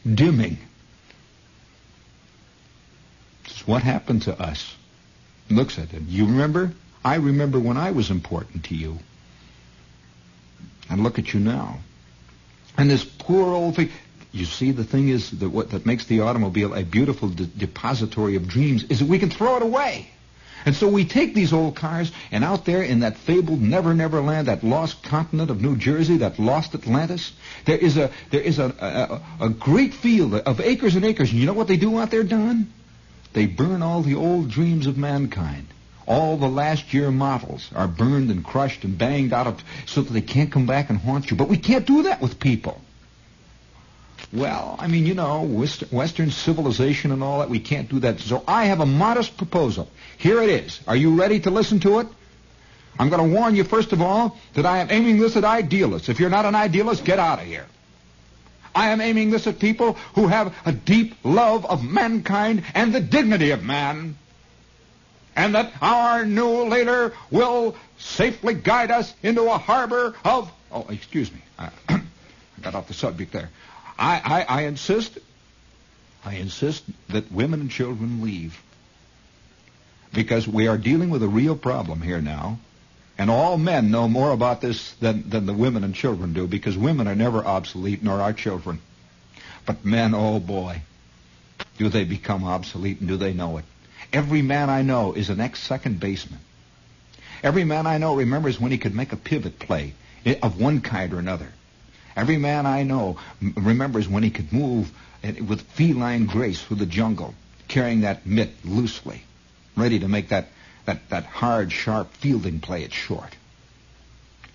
dimming 0.05 0.57
It's 3.45 3.67
what 3.67 3.83
happened 3.83 4.21
to 4.23 4.39
us. 4.39 4.75
Looks 5.49 5.79
at 5.79 5.93
it. 5.93 6.03
You 6.03 6.25
remember? 6.25 6.73
I 7.03 7.15
remember 7.15 7.59
when 7.59 7.77
I 7.77 7.91
was 7.91 8.09
important 8.09 8.65
to 8.65 8.75
you. 8.75 8.99
And 10.89 11.03
look 11.03 11.19
at 11.19 11.33
you 11.33 11.39
now. 11.39 11.79
And 12.77 12.89
this 12.89 13.03
poor 13.03 13.53
old 13.53 13.75
thing. 13.75 13.89
You 14.37 14.45
see, 14.45 14.71
the 14.71 14.83
thing 14.83 15.09
is 15.09 15.31
that 15.31 15.49
what 15.49 15.71
that 15.71 15.87
makes 15.87 16.05
the 16.05 16.21
automobile 16.21 16.75
a 16.75 16.83
beautiful 16.83 17.29
de- 17.29 17.45
depository 17.45 18.35
of 18.35 18.47
dreams 18.47 18.83
is 18.83 18.99
that 18.99 19.07
we 19.07 19.17
can 19.17 19.31
throw 19.31 19.57
it 19.57 19.63
away. 19.63 20.11
And 20.63 20.75
so 20.75 20.87
we 20.87 21.05
take 21.05 21.33
these 21.33 21.53
old 21.53 21.75
cars, 21.75 22.11
and 22.29 22.43
out 22.43 22.63
there 22.65 22.83
in 22.83 22.99
that 22.99 23.17
fabled 23.17 23.61
Never 23.61 23.95
Never 23.95 24.21
Land, 24.21 24.47
that 24.47 24.63
lost 24.63 25.01
continent 25.01 25.49
of 25.49 25.59
New 25.59 25.75
Jersey, 25.75 26.17
that 26.17 26.37
lost 26.37 26.75
Atlantis, 26.75 27.31
there 27.65 27.77
is 27.77 27.97
a 27.97 28.11
there 28.29 28.41
is 28.41 28.59
a, 28.59 29.21
a, 29.39 29.45
a 29.45 29.49
great 29.49 29.95
field 29.95 30.35
of 30.35 30.61
acres 30.61 30.95
and 30.95 31.03
acres. 31.03 31.31
And 31.31 31.39
you 31.39 31.47
know 31.47 31.53
what 31.53 31.67
they 31.67 31.77
do 31.77 31.97
out 31.97 32.11
there, 32.11 32.23
Don? 32.23 32.71
They 33.33 33.47
burn 33.47 33.81
all 33.81 34.03
the 34.03 34.15
old 34.15 34.51
dreams 34.51 34.85
of 34.85 34.97
mankind. 34.97 35.67
All 36.05 36.37
the 36.37 36.49
last 36.49 36.93
year 36.93 37.09
models 37.09 37.69
are 37.73 37.87
burned 37.87 38.29
and 38.29 38.45
crushed 38.45 38.83
and 38.83 38.97
banged 38.97 39.33
out 39.33 39.47
of, 39.47 39.63
so 39.87 40.03
that 40.03 40.13
they 40.13 40.21
can't 40.21 40.51
come 40.51 40.67
back 40.67 40.91
and 40.91 40.99
haunt 40.99 41.31
you. 41.31 41.37
But 41.37 41.49
we 41.49 41.57
can't 41.57 41.87
do 41.87 42.03
that 42.03 42.21
with 42.21 42.39
people. 42.39 42.81
Well, 44.33 44.75
I 44.77 44.87
mean, 44.87 45.05
you 45.05 45.13
know, 45.13 45.43
Western 45.43 46.31
civilization 46.31 47.11
and 47.11 47.23
all 47.23 47.39
that, 47.39 47.49
we 47.49 47.59
can't 47.59 47.89
do 47.89 47.99
that. 47.99 48.19
So 48.19 48.43
I 48.47 48.65
have 48.65 48.81
a 48.81 48.85
modest 48.85 49.37
proposal. 49.37 49.89
Here 50.17 50.41
it 50.41 50.49
is. 50.49 50.81
Are 50.85 50.95
you 50.95 51.15
ready 51.15 51.39
to 51.41 51.49
listen 51.49 51.79
to 51.81 51.99
it? 51.99 52.07
I'm 52.99 53.09
going 53.09 53.29
to 53.29 53.35
warn 53.35 53.55
you, 53.55 53.63
first 53.63 53.93
of 53.93 54.01
all, 54.01 54.37
that 54.55 54.65
I 54.65 54.79
am 54.79 54.87
aiming 54.89 55.19
this 55.19 55.37
at 55.37 55.45
idealists. 55.45 56.09
If 56.09 56.19
you're 56.19 56.29
not 56.29 56.45
an 56.45 56.55
idealist, 56.55 57.05
get 57.05 57.19
out 57.19 57.39
of 57.39 57.45
here. 57.45 57.65
I 58.75 58.89
am 58.89 59.01
aiming 59.01 59.31
this 59.31 59.47
at 59.47 59.59
people 59.59 59.93
who 60.15 60.27
have 60.27 60.53
a 60.65 60.71
deep 60.71 61.15
love 61.23 61.65
of 61.65 61.83
mankind 61.83 62.63
and 62.75 62.93
the 62.93 62.99
dignity 62.99 63.51
of 63.51 63.63
man. 63.63 64.17
And 65.35 65.55
that 65.55 65.73
our 65.81 66.25
new 66.25 66.63
leader 66.63 67.13
will 67.31 67.75
safely 67.97 68.55
guide 68.55 68.91
us 68.91 69.13
into 69.23 69.43
a 69.43 69.57
harbor 69.57 70.15
of... 70.25 70.51
Oh, 70.71 70.85
excuse 70.89 71.31
me. 71.31 71.41
I, 71.59 72.01
got 72.61 72.75
off 72.75 72.87
the 72.87 72.93
subject 72.93 73.31
there. 73.31 73.49
I, 73.97 74.45
I, 74.47 74.59
I 74.59 74.61
insist, 74.63 75.17
I 76.23 76.35
insist 76.35 76.83
that 77.09 77.31
women 77.31 77.61
and 77.61 77.71
children 77.71 78.21
leave. 78.21 78.61
Because 80.13 80.47
we 80.47 80.67
are 80.67 80.77
dealing 80.77 81.09
with 81.09 81.23
a 81.23 81.27
real 81.27 81.55
problem 81.55 82.01
here 82.01 82.21
now. 82.21 82.59
And 83.17 83.31
all 83.31 83.57
men 83.57 83.89
know 83.89 84.07
more 84.07 84.31
about 84.31 84.61
this 84.61 84.91
than, 84.93 85.27
than 85.29 85.47
the 85.47 85.53
women 85.53 85.83
and 85.83 85.95
children 85.95 86.33
do 86.33 86.45
because 86.47 86.77
women 86.77 87.07
are 87.07 87.15
never 87.15 87.43
obsolete, 87.43 88.03
nor 88.03 88.21
are 88.21 88.33
children. 88.33 88.79
But 89.65 89.83
men, 89.83 90.13
oh 90.13 90.39
boy, 90.39 90.81
do 91.77 91.89
they 91.89 92.03
become 92.03 92.43
obsolete 92.43 92.99
and 92.99 93.09
do 93.09 93.17
they 93.17 93.33
know 93.33 93.57
it. 93.57 93.65
Every 94.13 94.41
man 94.41 94.69
I 94.69 94.83
know 94.83 95.13
is 95.13 95.29
an 95.29 95.39
ex-second 95.39 95.99
baseman. 95.99 96.39
Every 97.43 97.63
man 97.63 97.87
I 97.87 97.97
know 97.97 98.15
remembers 98.15 98.59
when 98.59 98.71
he 98.71 98.77
could 98.77 98.95
make 98.95 99.13
a 99.13 99.17
pivot 99.17 99.59
play 99.59 99.93
eh, 100.25 100.35
of 100.41 100.59
one 100.59 100.81
kind 100.81 101.13
or 101.13 101.19
another. 101.19 101.49
Every 102.17 102.37
man 102.37 102.65
I 102.65 102.81
know 102.81 103.17
m- 103.39 103.53
remembers 103.55 104.09
when 104.09 104.23
he 104.23 104.31
could 104.31 104.51
move 104.51 104.91
with 105.23 105.61
feline 105.61 106.25
grace 106.25 106.59
through 106.61 106.77
the 106.77 106.87
jungle, 106.87 107.35
carrying 107.67 108.01
that 108.01 108.25
mitt 108.25 108.65
loosely, 108.65 109.21
ready 109.75 109.99
to 109.99 110.07
make 110.07 110.29
that, 110.29 110.47
that, 110.85 111.09
that 111.09 111.25
hard, 111.25 111.71
sharp 111.71 112.11
fielding 112.13 112.59
play 112.59 112.83
at 112.83 112.91
short. 112.91 113.35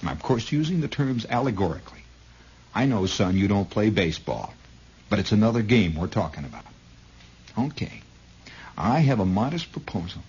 And 0.00 0.10
I'm, 0.10 0.16
of 0.16 0.22
course, 0.22 0.50
using 0.50 0.80
the 0.80 0.88
terms 0.88 1.24
allegorically. 1.30 2.00
I 2.74 2.86
know, 2.86 3.06
son, 3.06 3.36
you 3.36 3.46
don't 3.46 3.70
play 3.70 3.90
baseball, 3.90 4.52
but 5.08 5.20
it's 5.20 5.30
another 5.30 5.62
game 5.62 5.94
we're 5.94 6.08
talking 6.08 6.44
about. 6.44 6.64
Okay. 7.56 8.02
I 8.76 9.00
have 9.00 9.20
a 9.20 9.24
modest 9.24 9.70
proposal. 9.70 10.22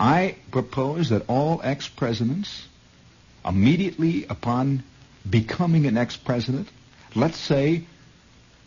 I 0.00 0.36
propose 0.50 1.10
that 1.10 1.28
all 1.28 1.60
ex-presidents, 1.62 2.66
immediately 3.44 4.24
upon 4.24 4.82
becoming 5.28 5.86
an 5.86 5.96
ex-president, 5.96 6.68
let's 7.14 7.38
say 7.38 7.84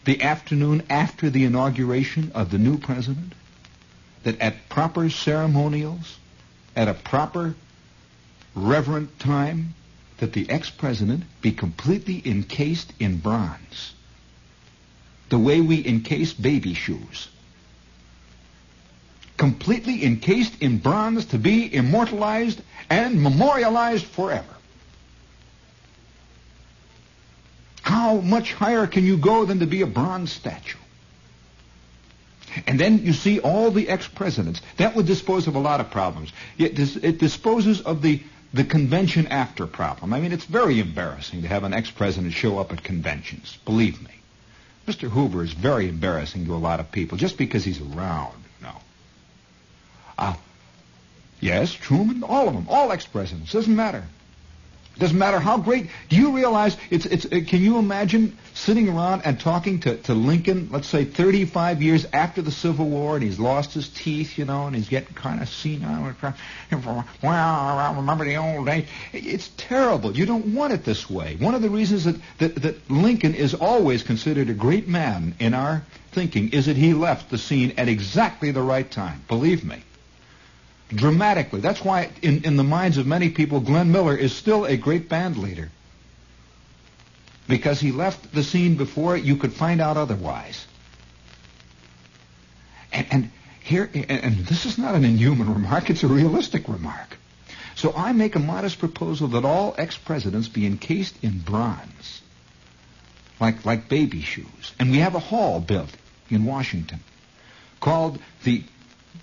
the 0.05 0.21
afternoon 0.21 0.83
after 0.89 1.29
the 1.29 1.45
inauguration 1.45 2.31
of 2.35 2.51
the 2.51 2.57
new 2.57 2.77
president, 2.77 3.33
that 4.23 4.39
at 4.39 4.69
proper 4.69 5.09
ceremonials, 5.09 6.17
at 6.75 6.87
a 6.87 6.93
proper 6.93 7.55
reverent 8.55 9.19
time, 9.19 9.73
that 10.17 10.33
the 10.33 10.49
ex-president 10.49 11.23
be 11.41 11.51
completely 11.51 12.21
encased 12.25 12.93
in 12.99 13.17
bronze, 13.17 13.93
the 15.29 15.39
way 15.39 15.59
we 15.61 15.85
encase 15.85 16.33
baby 16.33 16.73
shoes. 16.73 17.29
Completely 19.37 20.05
encased 20.05 20.61
in 20.61 20.77
bronze 20.77 21.25
to 21.25 21.37
be 21.37 21.73
immortalized 21.73 22.61
and 22.89 23.21
memorialized 23.21 24.05
forever. 24.05 24.52
How 27.83 28.15
much 28.15 28.53
higher 28.53 28.87
can 28.87 29.03
you 29.05 29.17
go 29.17 29.45
than 29.45 29.59
to 29.59 29.67
be 29.67 29.81
a 29.81 29.87
bronze 29.87 30.31
statue? 30.31 30.77
And 32.65 32.79
then 32.79 33.05
you 33.05 33.13
see 33.13 33.39
all 33.39 33.71
the 33.71 33.89
ex-presidents. 33.89 34.61
That 34.77 34.95
would 34.95 35.05
dispose 35.05 35.47
of 35.47 35.55
a 35.55 35.59
lot 35.59 35.81
of 35.81 35.91
problems. 35.91 36.31
It, 36.57 36.75
dis- 36.75 36.95
it 36.95 37.17
disposes 37.17 37.81
of 37.81 38.01
the, 38.01 38.21
the 38.53 38.63
convention 38.63 39.27
after 39.27 39.67
problem. 39.67 40.13
I 40.13 40.21
mean, 40.21 40.31
it's 40.31 40.45
very 40.45 40.79
embarrassing 40.79 41.41
to 41.41 41.47
have 41.47 41.63
an 41.65 41.73
ex-president 41.73 42.33
show 42.33 42.57
up 42.57 42.71
at 42.71 42.83
conventions. 42.83 43.57
Believe 43.65 44.01
me. 44.01 44.11
Mr. 44.87 45.09
Hoover 45.09 45.43
is 45.43 45.51
very 45.53 45.89
embarrassing 45.89 46.45
to 46.45 46.55
a 46.55 46.57
lot 46.57 46.79
of 46.79 46.91
people 46.91 47.17
just 47.17 47.37
because 47.37 47.65
he's 47.65 47.81
around. 47.81 48.43
No. 48.61 48.75
Uh, 50.17 50.35
yes, 51.41 51.73
Truman, 51.73 52.23
all 52.23 52.47
of 52.47 52.53
them, 52.53 52.67
all 52.69 52.91
ex-presidents. 52.93 53.51
Doesn't 53.51 53.75
matter. 53.75 54.05
Doesn't 54.99 55.17
matter 55.17 55.39
how 55.39 55.57
great. 55.57 55.89
Do 56.09 56.15
you 56.15 56.35
realize 56.35 56.77
it's 56.91 57.07
it's? 57.07 57.25
Uh, 57.25 57.41
can 57.47 57.61
you 57.61 57.79
imagine 57.79 58.37
sitting 58.53 58.87
around 58.87 59.23
and 59.25 59.39
talking 59.39 59.79
to, 59.81 59.97
to 60.03 60.13
Lincoln? 60.13 60.69
Let's 60.71 60.87
say 60.87 61.03
35 61.03 61.81
years 61.81 62.05
after 62.13 62.43
the 62.43 62.51
Civil 62.51 62.87
War, 62.87 63.15
and 63.15 63.23
he's 63.23 63.39
lost 63.39 63.73
his 63.73 63.89
teeth, 63.89 64.37
you 64.37 64.45
know, 64.45 64.67
and 64.67 64.75
he's 64.75 64.89
getting 64.89 65.15
kind 65.15 65.41
of 65.41 65.49
senile. 65.49 66.13
Well, 66.71 67.03
I 67.23 67.93
remember 67.95 68.23
the 68.23 68.37
old 68.37 68.67
days. 68.67 68.87
It's 69.13 69.49
terrible. 69.57 70.15
You 70.15 70.27
don't 70.27 70.53
want 70.53 70.73
it 70.73 70.85
this 70.85 71.09
way. 71.09 71.37
One 71.37 71.55
of 71.55 71.63
the 71.63 71.71
reasons 71.71 72.03
that, 72.03 72.17
that 72.37 72.55
that 72.57 72.91
Lincoln 72.91 73.33
is 73.33 73.55
always 73.55 74.03
considered 74.03 74.49
a 74.49 74.53
great 74.53 74.87
man 74.87 75.33
in 75.39 75.55
our 75.55 75.83
thinking 76.11 76.51
is 76.51 76.67
that 76.67 76.77
he 76.77 76.93
left 76.93 77.31
the 77.31 77.39
scene 77.39 77.73
at 77.77 77.87
exactly 77.87 78.51
the 78.51 78.61
right 78.61 78.89
time. 78.89 79.23
Believe 79.27 79.63
me 79.63 79.81
dramatically. 80.95 81.59
That's 81.59 81.83
why, 81.83 82.09
in, 82.21 82.45
in 82.45 82.57
the 82.57 82.63
minds 82.63 82.97
of 82.97 83.07
many 83.07 83.29
people, 83.29 83.59
Glenn 83.59 83.91
Miller 83.91 84.15
is 84.15 84.35
still 84.35 84.65
a 84.65 84.77
great 84.77 85.09
band 85.09 85.37
leader. 85.37 85.69
Because 87.47 87.79
he 87.79 87.91
left 87.91 88.33
the 88.33 88.43
scene 88.43 88.75
before 88.75 89.17
you 89.17 89.35
could 89.35 89.53
find 89.53 89.81
out 89.81 89.97
otherwise. 89.97 90.65
And, 92.91 93.07
and 93.11 93.31
here, 93.61 93.89
and, 93.93 94.09
and 94.09 94.37
this 94.45 94.65
is 94.65 94.77
not 94.77 94.95
an 94.95 95.03
inhuman 95.03 95.53
remark, 95.53 95.89
it's 95.89 96.03
a 96.03 96.07
realistic 96.07 96.67
remark. 96.67 97.17
So 97.75 97.93
I 97.95 98.13
make 98.13 98.35
a 98.35 98.39
modest 98.39 98.79
proposal 98.79 99.29
that 99.29 99.45
all 99.45 99.73
ex-presidents 99.77 100.47
be 100.47 100.65
encased 100.65 101.21
in 101.23 101.39
bronze, 101.39 102.21
like, 103.39 103.65
like 103.65 103.89
baby 103.89 104.21
shoes. 104.21 104.73
And 104.79 104.91
we 104.91 104.99
have 104.99 105.15
a 105.15 105.19
hall 105.19 105.59
built 105.59 105.89
in 106.29 106.45
Washington 106.45 106.99
called 107.79 108.19
the 108.43 108.63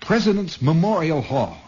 President's 0.01 0.63
Memorial 0.63 1.23
Hall. 1.23 1.59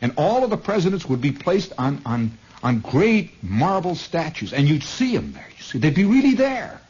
And 0.00 0.12
all 0.16 0.44
of 0.44 0.50
the 0.50 0.56
presidents 0.56 1.06
would 1.06 1.20
be 1.20 1.32
placed 1.32 1.72
on, 1.78 2.00
on, 2.04 2.38
on 2.62 2.80
great 2.80 3.42
marble 3.42 3.94
statues, 3.94 4.52
and 4.52 4.68
you'd 4.68 4.84
see 4.84 5.16
them 5.16 5.32
there. 5.32 5.48
You 5.56 5.62
see, 5.62 5.78
they'd 5.78 5.94
be 5.94 6.04
really 6.04 6.34
there. 6.34 6.80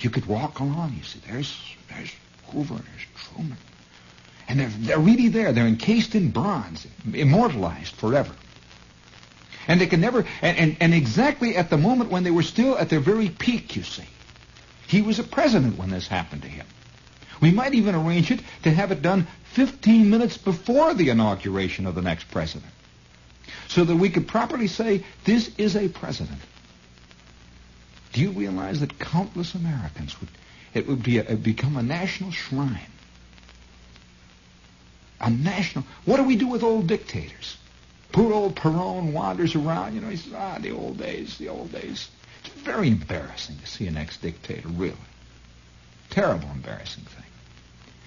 You 0.00 0.10
could 0.10 0.26
walk 0.26 0.60
along. 0.60 0.94
You 0.96 1.02
see, 1.02 1.20
there's 1.26 1.58
there's 1.88 2.12
Hoover, 2.48 2.74
there's 2.74 3.06
Truman, 3.16 3.56
and 4.48 4.60
they're 4.60 4.68
they're 4.68 4.98
really 4.98 5.28
there. 5.28 5.52
They're 5.52 5.66
encased 5.66 6.14
in 6.14 6.30
bronze, 6.30 6.86
immortalized 7.12 7.94
forever. 7.94 8.34
And 9.66 9.80
they 9.80 9.86
can 9.86 10.00
never, 10.00 10.26
and, 10.42 10.58
and, 10.58 10.76
and 10.80 10.94
exactly 10.94 11.56
at 11.56 11.70
the 11.70 11.78
moment 11.78 12.10
when 12.10 12.22
they 12.22 12.30
were 12.30 12.42
still 12.42 12.76
at 12.76 12.90
their 12.90 13.00
very 13.00 13.30
peak, 13.30 13.76
you 13.76 13.82
see. 13.82 14.04
He 14.86 15.00
was 15.00 15.18
a 15.18 15.24
president 15.24 15.78
when 15.78 15.88
this 15.88 16.06
happened 16.06 16.42
to 16.42 16.48
him. 16.48 16.66
We 17.40 17.50
might 17.50 17.74
even 17.74 17.94
arrange 17.94 18.30
it 18.30 18.40
to 18.62 18.70
have 18.70 18.92
it 18.92 19.02
done 19.02 19.26
15 19.52 20.10
minutes 20.10 20.36
before 20.36 20.94
the 20.94 21.10
inauguration 21.10 21.86
of 21.86 21.94
the 21.94 22.02
next 22.02 22.30
president 22.30 22.72
so 23.68 23.84
that 23.84 23.96
we 23.96 24.10
could 24.10 24.28
properly 24.28 24.68
say 24.68 25.04
this 25.24 25.50
is 25.58 25.76
a 25.76 25.88
president. 25.88 26.40
Do 28.12 28.20
you 28.20 28.30
realize 28.30 28.80
that 28.80 28.98
countless 28.98 29.54
Americans 29.54 30.18
would, 30.20 30.30
it 30.72 30.86
would 30.86 31.02
be 31.02 31.18
a, 31.18 31.36
become 31.36 31.76
a 31.76 31.82
national 31.82 32.30
shrine? 32.30 32.78
A 35.20 35.30
national, 35.30 35.84
what 36.04 36.18
do 36.18 36.24
we 36.24 36.36
do 36.36 36.46
with 36.46 36.62
old 36.62 36.86
dictators? 36.86 37.56
Poor 38.12 38.32
old 38.32 38.54
Perón 38.54 39.12
wanders 39.12 39.56
around, 39.56 39.94
you 39.94 40.00
know, 40.00 40.08
he 40.08 40.16
says, 40.16 40.32
ah, 40.36 40.58
the 40.60 40.70
old 40.70 40.98
days, 40.98 41.36
the 41.38 41.48
old 41.48 41.72
days. 41.72 42.08
It's 42.44 42.54
very 42.60 42.88
embarrassing 42.88 43.58
to 43.58 43.66
see 43.66 43.88
an 43.88 43.96
ex-dictator, 43.96 44.68
really. 44.68 44.94
Terrible 46.14 46.48
embarrassing 46.54 47.02
thing. 47.02 47.24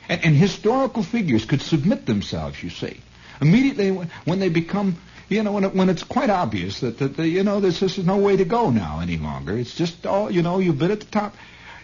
And, 0.08 0.24
and 0.24 0.36
historical 0.36 1.03
figures 1.03 1.43
could 1.43 1.62
submit 1.62 2.05
themselves, 2.05 2.64
you 2.64 2.70
see. 2.70 3.01
Immediately 3.41 4.08
when 4.24 4.39
they 4.39 4.47
become, 4.47 4.95
you 5.28 5.43
know, 5.43 5.51
when, 5.51 5.66
it, 5.66 5.76
when 5.76 5.89
it's 5.89 6.03
quite 6.03 6.30
obvious 6.30 6.80
that, 6.80 6.99
that 6.99 7.20
you 7.20 7.43
know, 7.43 7.60
there's 7.60 7.82
just 7.82 7.97
no 7.97 8.16
way 8.16 8.38
to 8.38 8.45
go 8.45 8.70
now 8.70 9.01
any 9.01 9.18
longer. 9.18 9.58
It's 9.58 9.76
just 9.76 10.08
all, 10.08 10.32
you 10.32 10.41
know, 10.41 10.60
you've 10.60 10.80
been 10.80 10.91
at 10.91 11.01
the 11.01 11.08
top. 11.08 11.36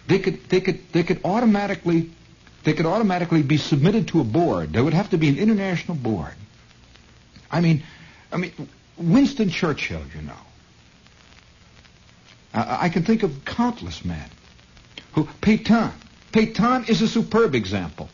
They 0.06 0.18
could, 0.18 0.48
they 0.48 0.62
could, 0.62 0.90
they 0.92 1.02
could 1.02 1.20
automatically, 1.26 2.10
they 2.62 2.72
could 2.72 2.86
automatically 2.86 3.42
be 3.42 3.58
submitted 3.58 4.08
to 4.08 4.20
a 4.20 4.24
board. 4.24 4.72
There 4.72 4.82
would 4.82 4.94
have 4.94 5.10
to 5.10 5.18
be 5.18 5.28
an 5.28 5.36
international 5.36 5.98
board. 5.98 6.32
I 7.50 7.60
mean, 7.60 7.82
I 8.32 8.38
mean, 8.38 8.52
Winston 8.96 9.50
Churchill, 9.50 10.00
you 10.16 10.22
know. 10.22 10.32
I, 12.54 12.86
I 12.86 12.88
can 12.88 13.04
think 13.04 13.22
of 13.24 13.44
countless 13.44 14.06
men 14.06 14.30
who, 15.12 15.24
Pétain, 15.42 15.92
Pétain 16.34 16.88
is 16.88 17.00
a 17.00 17.06
superb 17.06 17.54
example. 17.54 18.08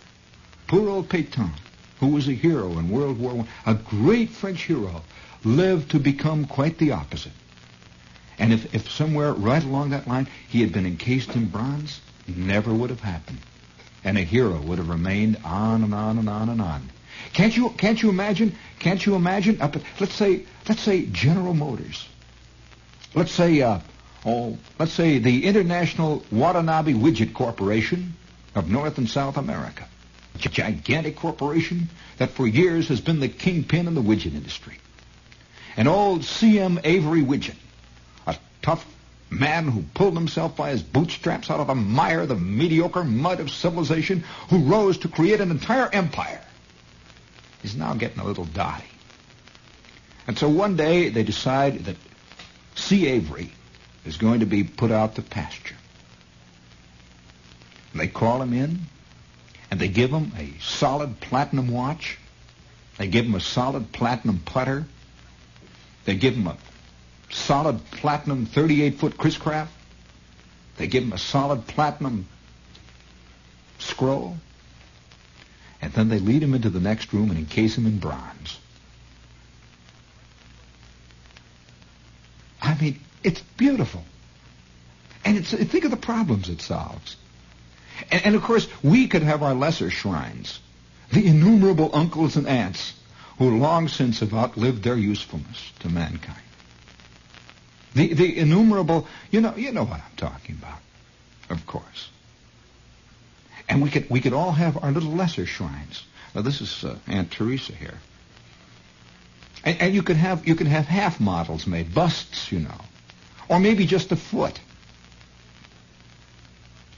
Poor 0.67 0.91
old 0.91 1.09
Pétain, 1.09 1.53
who 2.01 2.09
was 2.09 2.29
a 2.29 2.33
hero 2.33 2.79
in 2.79 2.91
World 2.91 3.19
War 3.19 3.47
I, 3.65 3.71
a 3.71 3.75
great 3.75 4.29
French 4.29 4.65
hero, 4.65 5.01
lived 5.43 5.93
to 5.93 5.99
become 5.99 6.45
quite 6.45 6.77
the 6.77 6.93
opposite. 6.93 7.33
And 8.39 8.53
if, 8.53 8.75
if 8.75 8.91
somewhere 8.91 9.33
right 9.33 9.65
along 9.65 9.91
that 9.91 10.07
line 10.07 10.29
he 10.47 10.61
had 10.61 10.71
been 10.71 10.85
encased 10.85 11.35
in 11.35 11.47
bronze, 11.47 12.03
never 12.29 12.75
would 12.75 12.91
have 12.91 13.01
happened. 13.01 13.39
And 14.05 14.19
a 14.19 14.23
hero 14.23 14.61
would 14.61 14.77
have 14.77 14.91
remained 14.91 15.39
on 15.43 15.83
and 15.83 15.95
on 15.95 16.19
and 16.19 16.29
on 16.29 16.51
and 16.51 16.61
on. 16.61 16.91
Can't 17.33 17.57
you 17.57 17.71
can't 17.71 18.03
you 18.03 18.11
imagine? 18.11 18.55
Can't 18.81 19.05
you 19.05 19.15
imagine? 19.15 19.63
Up 19.63 19.77
at, 19.77 19.83
let's 19.99 20.15
say 20.15 20.45
let's 20.69 20.83
say 20.83 21.07
General 21.07 21.55
Motors. 21.55 22.07
Let's 23.15 23.33
say 23.33 23.63
uh, 23.63 23.81
oh, 24.25 24.59
let's 24.79 24.93
say 24.93 25.19
the 25.19 25.47
International 25.47 26.25
Watanabe 26.31 26.93
Widget 26.93 27.33
Corporation 27.33 28.15
of 28.55 28.71
North 28.71 28.99
and 28.99 29.09
South 29.09 29.37
America. 29.37 29.87
A 30.35 30.39
gigantic 30.39 31.17
corporation 31.17 31.89
that 32.19 32.31
for 32.31 32.47
years 32.47 32.89
has 32.89 33.01
been 33.01 33.21
the 33.21 33.29
kingpin 33.29 33.87
in 33.87 33.95
the 33.95 34.03
widget 34.03 34.35
industry. 34.35 34.79
An 35.77 35.87
old 35.87 36.25
C.M. 36.25 36.81
Avery 36.85 37.23
Widget, 37.23 37.57
a 38.27 38.37
tough 38.63 38.87
man 39.31 39.69
who 39.69 39.85
pulled 39.95 40.15
himself 40.15 40.57
by 40.57 40.71
his 40.71 40.83
bootstraps 40.83 41.51
out 41.51 41.61
of 41.61 41.69
the 41.69 41.75
mire, 41.75 42.27
the 42.27 42.35
mediocre 42.35 43.05
mud 43.05 43.41
of 43.41 43.51
civilization, 43.51 44.25
who 44.49 44.59
rose 44.59 44.99
to 44.99 45.09
create 45.09 45.41
an 45.41 45.51
entire 45.51 45.89
empire, 45.93 46.43
is 47.63 47.77
now 47.77 47.95
getting 47.95 48.19
a 48.19 48.25
little 48.25 48.45
dotty. 48.45 48.85
And 50.27 50.39
so 50.39 50.49
one 50.49 50.77
day 50.77 51.09
they 51.09 51.23
decide 51.23 51.85
that 51.87 51.97
C. 52.75 53.07
Avery 53.07 53.53
is 54.05 54.17
going 54.17 54.41
to 54.41 54.47
be 54.47 54.65
put 54.65 54.91
out 54.91 55.17
to 55.17 55.23
pasture. 55.23 55.77
And 57.93 58.01
they 58.01 58.09
call 58.09 58.41
him 58.41 58.53
in, 58.53 58.81
and 59.71 59.81
they 59.81 59.89
give 59.89 60.11
him 60.11 60.33
a 60.39 60.53
solid 60.61 61.21
platinum 61.21 61.69
watch. 61.69 62.19
They 62.99 63.09
give 63.09 63.25
him 63.25 63.35
a 63.35 63.41
solid 63.41 63.93
platinum 63.93 64.41
putter. 64.45 64.87
They 66.05 66.17
give 66.17 66.35
him 66.35 66.47
a 66.47 66.57
solid 67.31 67.85
platinum 67.91 68.47
38-foot 68.47 69.17
Chris 69.17 69.37
Craft. 69.37 69.73
They 70.77 70.87
give 70.87 71.05
him 71.05 71.13
a 71.13 71.19
solid 71.19 71.67
platinum 71.67 72.27
scroll. 73.79 74.37
And 75.83 75.93
then 75.93 76.09
they 76.09 76.19
lead 76.19 76.43
him 76.43 76.55
into 76.55 76.71
the 76.71 76.81
next 76.81 77.13
room 77.13 77.31
and 77.31 77.39
encase 77.39 77.77
him 77.77 77.87
in 77.87 77.99
bronze. 77.99 78.59
I 82.61 82.75
mean, 82.81 83.01
it's 83.23 83.41
beautiful. 83.57 84.05
And 85.25 85.37
it's, 85.37 85.53
think 85.53 85.85
of 85.85 85.91
the 85.91 85.97
problems 85.97 86.49
it 86.49 86.61
solves. 86.61 87.17
And, 88.11 88.25
and, 88.25 88.35
of 88.35 88.43
course, 88.43 88.67
we 88.83 89.09
could 89.09 89.23
have 89.23 89.43
our 89.43 89.55
lesser 89.55 89.91
shrines. 89.91 90.61
The 91.13 91.27
innumerable 91.27 91.91
uncles 91.93 92.37
and 92.37 92.47
aunts 92.47 92.95
who 93.39 93.59
long 93.59 93.89
since 93.89 94.21
have 94.21 94.33
outlived 94.33 94.83
their 94.83 94.97
usefulness 94.97 95.73
to 95.81 95.89
mankind. 95.89 96.39
The, 97.95 98.15
the 98.15 98.39
innumerable, 98.39 99.07
you 99.31 99.41
know, 99.41 99.55
you 99.57 99.73
know 99.73 99.85
what 99.85 100.01
I'm 100.01 100.17
talking 100.17 100.57
about, 100.57 100.79
of 101.51 101.67
course. 101.67 102.11
And 103.69 103.83
we 103.83 103.91
could, 103.91 104.09
we 104.09 104.21
could 104.21 104.33
all 104.33 104.53
have 104.53 104.83
our 104.83 104.93
little 104.93 105.13
lesser 105.13 105.47
shrines. 105.47 106.05
Now, 106.35 106.43
this 106.43 106.61
is 106.61 106.85
uh, 106.85 106.97
Aunt 107.07 107.31
Teresa 107.31 107.73
here. 107.73 107.99
And, 109.65 109.81
and 109.81 109.95
you 109.95 110.03
could 110.03 110.17
have 110.17 110.47
you 110.47 110.55
could 110.55 110.67
have 110.69 110.87
half 110.87 111.21
models 111.21 111.67
made, 111.67 111.95
busts, 111.95 112.51
you 112.51 112.61
know, 112.61 112.81
or 113.51 113.59
maybe 113.59 113.85
just 113.85 114.13
a 114.13 114.17
foot. 114.17 114.59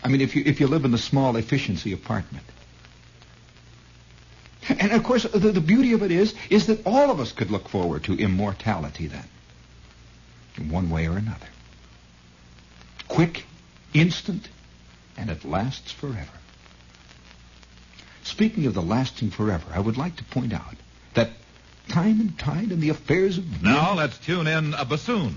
I 0.04 0.08
mean, 0.08 0.20
if 0.20 0.36
you 0.36 0.42
if 0.44 0.60
you 0.60 0.66
live 0.68 0.84
in 0.84 0.92
a 0.94 0.98
small 0.98 1.36
efficiency 1.36 1.92
apartment. 1.92 2.44
And 4.68 4.92
of 4.92 5.02
course, 5.02 5.24
the, 5.24 5.50
the 5.50 5.60
beauty 5.60 5.94
of 5.94 6.02
it 6.02 6.12
is 6.12 6.34
is 6.50 6.66
that 6.66 6.86
all 6.86 7.10
of 7.10 7.18
us 7.18 7.32
could 7.32 7.50
look 7.50 7.68
forward 7.68 8.04
to 8.04 8.14
immortality 8.14 9.06
then, 9.06 9.24
in 10.58 10.70
one 10.70 10.90
way 10.90 11.08
or 11.08 11.16
another. 11.16 11.48
Quick, 13.08 13.44
instant, 13.94 14.48
and 15.16 15.30
it 15.30 15.44
lasts 15.44 15.90
forever. 15.90 16.38
Speaking 18.24 18.66
of 18.66 18.74
the 18.74 18.82
lasting 18.82 19.30
forever, 19.30 19.64
I 19.72 19.80
would 19.80 19.96
like 19.96 20.16
to 20.16 20.24
point 20.24 20.52
out 20.52 20.76
time 21.88 22.20
and 22.20 22.38
tide 22.38 22.72
in 22.72 22.80
the 22.80 22.88
affairs 22.90 23.38
of 23.38 23.62
men. 23.62 23.74
Now 23.74 23.94
let's 23.94 24.18
tune 24.18 24.46
in 24.46 24.74
a 24.74 24.84
bassoon. 24.84 25.36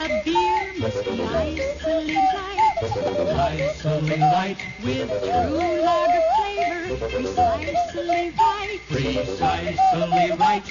A 0.00 0.22
beer 0.24 0.72
must 0.78 1.04
be 1.04 1.22
icily 1.22 2.14
light. 2.14 2.76
Icily 2.82 4.18
light. 4.18 4.58
With 4.84 5.08
true 5.08 5.82
lager 5.82 6.24
flavor. 6.36 6.80
Precisely 7.08 8.32
right. 8.38 8.80
Precisely 8.88 10.30
right. 10.38 10.66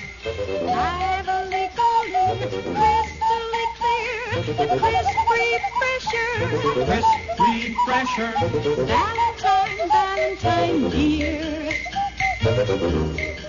Lively 0.62 1.70
golden. 1.76 2.26
Crystally 2.76 3.66
clear. 3.80 4.20
Crisp 4.80 5.18
refresher. 5.32 6.30
Crisp 6.86 7.14
refresher. 7.40 8.32
Ballantine, 8.86 9.59
Ballantine 9.88 10.90
beer. 10.90 11.72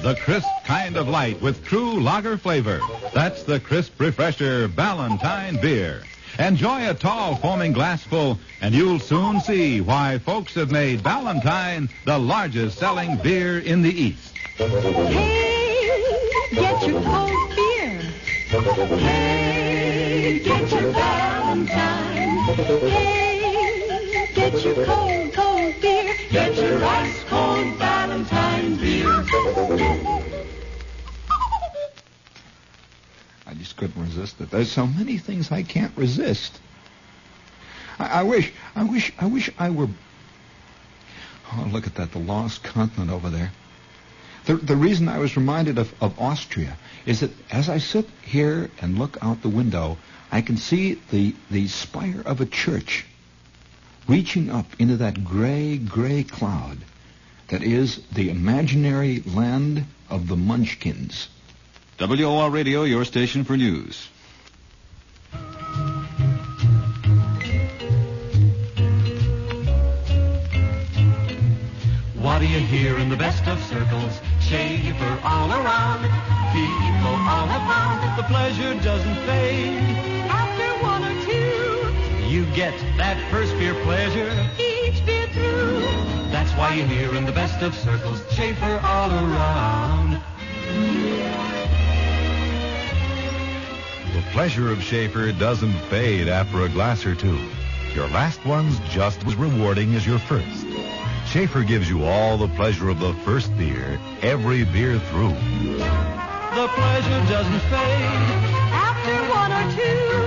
The 0.02 0.16
crisp 0.22 0.48
kind 0.64 0.96
of 0.96 1.08
light 1.08 1.40
with 1.40 1.64
true 1.64 2.00
lager 2.00 2.36
flavor. 2.38 2.80
That's 3.12 3.42
the 3.42 3.60
crisp 3.60 4.00
refresher 4.00 4.68
Ballantine 4.68 5.60
beer. 5.60 6.02
Enjoy 6.38 6.88
a 6.88 6.94
tall 6.94 7.36
foaming 7.36 7.72
glassful, 7.72 8.38
and 8.60 8.74
you'll 8.74 9.00
soon 9.00 9.40
see 9.40 9.80
why 9.80 10.18
folks 10.18 10.54
have 10.54 10.70
made 10.70 11.02
Ballantine 11.02 11.88
the 12.06 12.18
largest 12.18 12.78
selling 12.78 13.16
beer 13.18 13.58
in 13.58 13.82
the 13.82 13.90
East. 13.90 14.34
Hey, 14.56 15.90
get 16.52 16.86
your 16.86 17.02
cold 17.02 17.56
beer. 17.56 18.00
Hey, 18.98 20.40
get 20.44 20.70
your 20.70 20.92
Ballantine. 20.92 22.38
Hey, 22.88 24.30
get 24.34 24.64
your 24.64 24.86
cold, 24.86 25.32
cold 25.34 25.49
beer. 25.80 26.16
Get 26.30 26.56
your 26.56 26.84
ice 26.84 27.24
cold 27.24 27.78
Ballantine 27.78 28.76
beer. 28.76 29.24
I 33.46 33.54
just 33.54 33.76
couldn't 33.76 34.00
resist 34.00 34.40
it. 34.40 34.50
There's 34.50 34.70
so 34.70 34.86
many 34.86 35.18
things 35.18 35.50
I 35.50 35.62
can't 35.62 35.96
resist. 35.96 36.60
I, 37.98 38.20
I 38.20 38.22
wish, 38.22 38.52
I 38.74 38.84
wish, 38.84 39.12
I 39.18 39.26
wish 39.26 39.50
I 39.58 39.70
were. 39.70 39.88
Oh, 41.52 41.68
look 41.70 41.86
at 41.86 41.96
that, 41.96 42.12
the 42.12 42.18
lost 42.18 42.62
continent 42.62 43.10
over 43.10 43.28
there. 43.28 43.50
The, 44.46 44.54
the 44.54 44.76
reason 44.76 45.08
I 45.08 45.18
was 45.18 45.36
reminded 45.36 45.78
of, 45.78 45.92
of 46.02 46.18
Austria 46.18 46.78
is 47.06 47.20
that 47.20 47.30
as 47.50 47.68
I 47.68 47.78
sit 47.78 48.08
here 48.22 48.70
and 48.80 48.98
look 48.98 49.18
out 49.20 49.42
the 49.42 49.48
window, 49.48 49.98
I 50.32 50.40
can 50.42 50.56
see 50.56 51.00
the, 51.10 51.34
the 51.50 51.68
spire 51.68 52.22
of 52.24 52.40
a 52.40 52.46
church 52.46 53.04
reaching 54.10 54.50
up 54.50 54.66
into 54.80 54.96
that 54.96 55.24
gray, 55.24 55.78
gray 55.78 56.24
cloud 56.24 56.76
that 57.46 57.62
is 57.62 58.02
the 58.12 58.28
imaginary 58.28 59.20
land 59.20 59.86
of 60.08 60.26
the 60.26 60.36
Munchkins. 60.36 61.28
WOR 62.00 62.50
Radio, 62.50 62.82
your 62.82 63.04
station 63.04 63.44
for 63.44 63.56
news. 63.56 64.08
What 72.18 72.40
do 72.40 72.46
you 72.46 72.58
hear 72.58 72.98
in 72.98 73.10
the 73.10 73.16
best 73.16 73.46
of 73.46 73.62
circles? 73.64 74.20
Schaefer 74.40 75.20
all 75.22 75.52
around. 75.52 76.02
People 76.52 77.14
all 77.30 77.46
about. 77.46 78.16
The 78.16 78.24
pleasure 78.24 78.74
doesn't 78.82 79.16
fade. 79.26 79.78
After 80.28 80.64
one 80.64 80.66
or 80.66 80.66
two, 80.66 80.69
You 82.40 82.46
get 82.54 82.72
that 82.96 83.20
first 83.30 83.52
beer 83.58 83.74
pleasure. 83.84 84.32
each 84.58 85.04
beer 85.04 85.26
through. 85.26 85.80
That's 86.32 86.50
why 86.52 86.72
you 86.72 86.84
hear 86.84 87.14
in 87.14 87.26
the 87.26 87.32
best 87.32 87.60
of 87.62 87.74
circles. 87.74 88.24
Schaefer 88.32 88.80
all 88.82 89.10
around. 89.10 90.12
The 94.14 94.22
pleasure 94.32 94.72
of 94.72 94.82
Schaefer 94.82 95.32
doesn't 95.32 95.74
fade 95.90 96.28
after 96.28 96.62
a 96.62 96.70
glass 96.70 97.04
or 97.04 97.14
two. 97.14 97.38
Your 97.94 98.08
last 98.08 98.42
one's 98.46 98.78
just 98.88 99.22
as 99.26 99.34
rewarding 99.36 99.94
as 99.94 100.06
your 100.06 100.18
first. 100.18 100.66
Schaefer 101.26 101.62
gives 101.62 101.90
you 101.90 102.04
all 102.04 102.38
the 102.38 102.48
pleasure 102.48 102.88
of 102.88 103.00
the 103.00 103.12
first 103.22 103.54
beer, 103.58 104.00
every 104.22 104.64
beer 104.64 104.98
through. 104.98 105.34
The 105.34 106.68
pleasure 106.72 107.20
doesn't 107.28 107.60
fade. 107.68 108.50
After 108.72 109.14
one 109.28 109.52
or 109.52 109.76
two, 109.76 110.19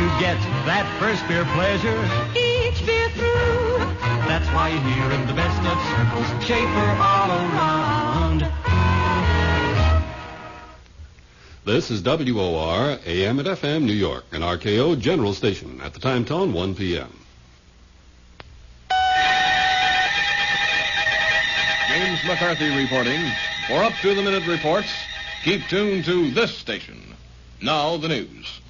You 0.00 0.08
get 0.18 0.40
that 0.64 0.88
first 0.98 1.28
beer 1.28 1.44
pleasure. 1.52 2.00
each 2.32 2.86
beer 2.86 3.10
through. 3.10 3.84
That's 4.24 4.48
why 4.48 4.70
you 4.70 4.78
hear 4.80 5.10
in 5.12 5.26
the 5.26 5.34
best 5.34 5.60
of 5.60 5.76
circles. 5.92 6.24
Schaefer 6.42 6.88
all 6.96 7.28
around. 7.28 8.50
This 11.66 11.90
is 11.90 12.00
WOR 12.02 12.98
AM 13.04 13.40
and 13.40 13.48
FM 13.48 13.82
New 13.82 13.92
York, 13.92 14.24
an 14.32 14.40
RKO 14.40 14.98
General 14.98 15.34
Station. 15.34 15.82
At 15.82 15.92
the 15.92 16.00
time 16.00 16.24
tone, 16.24 16.54
1 16.54 16.74
p.m. 16.76 17.12
James 21.90 22.24
McCarthy 22.24 22.74
reporting. 22.74 23.20
For 23.68 23.84
up 23.84 23.92
to 24.00 24.14
the 24.14 24.22
minute 24.22 24.46
reports, 24.46 24.90
keep 25.44 25.60
tuned 25.68 26.06
to 26.06 26.30
this 26.30 26.56
station. 26.56 27.14
Now 27.60 27.98
the 27.98 28.08
news. 28.08 28.60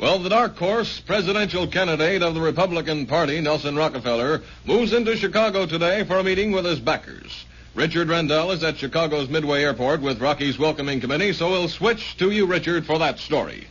Well, 0.00 0.18
the 0.18 0.30
dark 0.30 0.56
horse 0.56 0.98
presidential 0.98 1.66
candidate 1.66 2.22
of 2.22 2.32
the 2.34 2.40
Republican 2.40 3.04
Party, 3.04 3.38
Nelson 3.42 3.76
Rockefeller, 3.76 4.40
moves 4.64 4.94
into 4.94 5.14
Chicago 5.14 5.66
today 5.66 6.04
for 6.04 6.16
a 6.16 6.24
meeting 6.24 6.52
with 6.52 6.64
his 6.64 6.80
backers. 6.80 7.44
Richard 7.74 8.08
Rendell 8.08 8.50
is 8.50 8.64
at 8.64 8.78
Chicago's 8.78 9.28
Midway 9.28 9.62
Airport 9.62 10.00
with 10.00 10.18
Rocky's 10.18 10.58
welcoming 10.58 11.02
committee, 11.02 11.34
so 11.34 11.50
we'll 11.50 11.68
switch 11.68 12.16
to 12.16 12.30
you, 12.30 12.46
Richard, 12.46 12.86
for 12.86 12.98
that 12.98 13.18
story. 13.18 13.66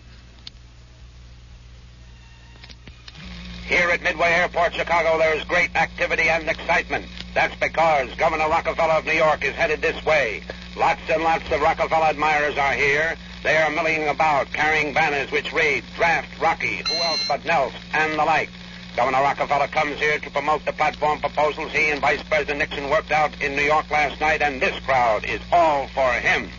Here 3.65 3.89
at 3.89 4.03
Midway 4.03 4.29
Airport, 4.29 4.75
Chicago, 4.75 5.17
there 5.17 5.33
is 5.35 5.43
great 5.45 5.75
activity 5.75 6.29
and 6.29 6.47
excitement. 6.47 7.07
That's 7.33 7.55
because 7.55 8.13
Governor 8.17 8.49
Rockefeller 8.49 8.93
of 8.93 9.05
New 9.05 9.13
York 9.13 9.43
is 9.43 9.55
headed 9.55 9.81
this 9.81 10.05
way. 10.05 10.43
Lots 10.77 11.01
and 11.09 11.23
lots 11.23 11.51
of 11.51 11.59
Rockefeller 11.59 12.05
admirers 12.05 12.57
are 12.59 12.73
here. 12.73 13.17
They 13.41 13.55
are 13.55 13.71
milling 13.71 14.07
about, 14.09 14.51
carrying 14.51 14.93
banners 14.93 15.31
which 15.31 15.53
read, 15.53 15.83
Draft 15.95 16.39
Rocky, 16.41 16.83
who 16.87 16.93
else 16.95 17.25
but 17.27 17.45
Nels, 17.45 17.73
and 17.93 18.13
the 18.13 18.25
like. 18.25 18.49
Governor 18.97 19.21
Rockefeller 19.21 19.67
comes 19.67 19.97
here 19.97 20.19
to 20.19 20.29
promote 20.29 20.65
the 20.65 20.73
platform 20.73 21.19
proposals 21.19 21.71
he 21.71 21.89
and 21.89 22.01
Vice 22.01 22.21
President 22.23 22.59
Nixon 22.59 22.89
worked 22.89 23.11
out 23.11 23.41
in 23.41 23.55
New 23.55 23.61
York 23.61 23.89
last 23.89 24.19
night, 24.19 24.41
and 24.41 24.61
this 24.61 24.77
crowd 24.85 25.23
is 25.23 25.39
all 25.53 25.87
for 25.89 26.11
him. 26.11 26.49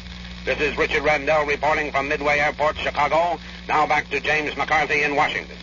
This 0.46 0.58
is 0.58 0.78
Richard 0.78 1.02
Rendell 1.02 1.44
reporting 1.44 1.92
from 1.92 2.08
Midway 2.08 2.38
Airport, 2.38 2.78
Chicago. 2.78 3.38
Now 3.68 3.86
back 3.86 4.08
to 4.08 4.20
James 4.20 4.56
McCarthy 4.56 5.02
in 5.02 5.16
Washington. 5.16 5.56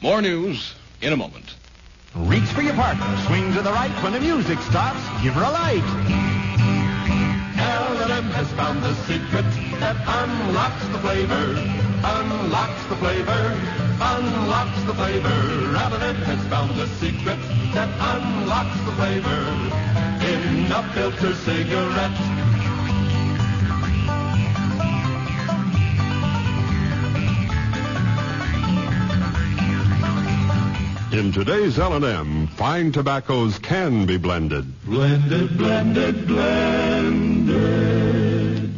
More 0.00 0.22
news 0.22 0.74
in 1.00 1.12
a 1.12 1.16
moment. 1.16 1.56
Reach 2.14 2.44
for 2.44 2.62
your 2.62 2.74
partner. 2.74 3.06
Swing 3.26 3.52
to 3.54 3.62
the 3.62 3.72
right 3.72 3.90
when 4.04 4.12
the 4.12 4.20
music 4.20 4.60
stops. 4.60 5.00
Give 5.20 5.34
her 5.34 5.42
a 5.42 5.50
light. 5.50 6.27
L&M 7.78 8.24
has 8.30 8.50
found 8.52 8.82
the 8.82 8.92
secret 9.06 9.46
that 9.78 9.96
unlocks 10.20 10.84
the 10.88 10.98
flavor. 10.98 11.44
Unlocks 12.02 12.82
the 12.88 12.96
flavor. 12.96 13.42
Unlocks 14.00 14.82
the 14.82 14.94
flavor. 14.94 15.38
L&M 15.76 16.16
has 16.16 16.40
found 16.48 16.70
the 16.74 16.88
secret 16.98 17.38
that 17.74 17.90
unlocks 18.14 18.78
the 18.84 18.92
flavor. 18.98 19.40
In 20.26 20.72
a 20.72 20.82
filter 20.92 21.34
cigarette. 21.46 22.18
In 31.12 31.32
today's 31.32 31.78
L&M, 31.78 32.48
fine 32.48 32.92
tobaccos 32.92 33.58
can 33.58 34.04
be 34.04 34.16
blended. 34.16 34.66
Blended, 34.84 35.56
blended, 35.56 36.26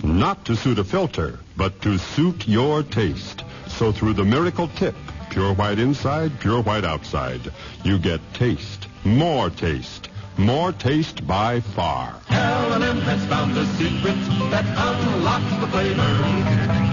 Not 0.05 0.45
to 0.45 0.57
suit 0.57 0.79
a 0.79 0.85
filter, 0.85 1.41
but 1.57 1.81
to 1.83 1.99
suit 1.99 2.47
your 2.47 2.83
taste. 2.83 3.43
So 3.69 3.93
through 3.93 4.15
the 4.15 4.25
miracle 4.25 4.69
tip, 4.77 4.95
pure 5.31 5.55
white 5.55 5.79
inside, 5.79 6.39
pure 6.41 6.63
white 6.63 6.85
outside, 6.85 7.41
you 7.85 7.99
get 7.99 8.21
taste, 8.35 8.87
more 9.05 9.51
taste, 9.51 10.09
more 10.37 10.73
taste 10.73 11.27
by 11.27 11.61
far. 11.61 12.15
L&M 12.31 13.01
has 13.03 13.25
found 13.27 13.55
the 13.55 13.67
secret 13.77 14.17
that 14.51 14.67
unlocks 14.67 15.61
the 15.61 15.67
flavor 15.69 16.03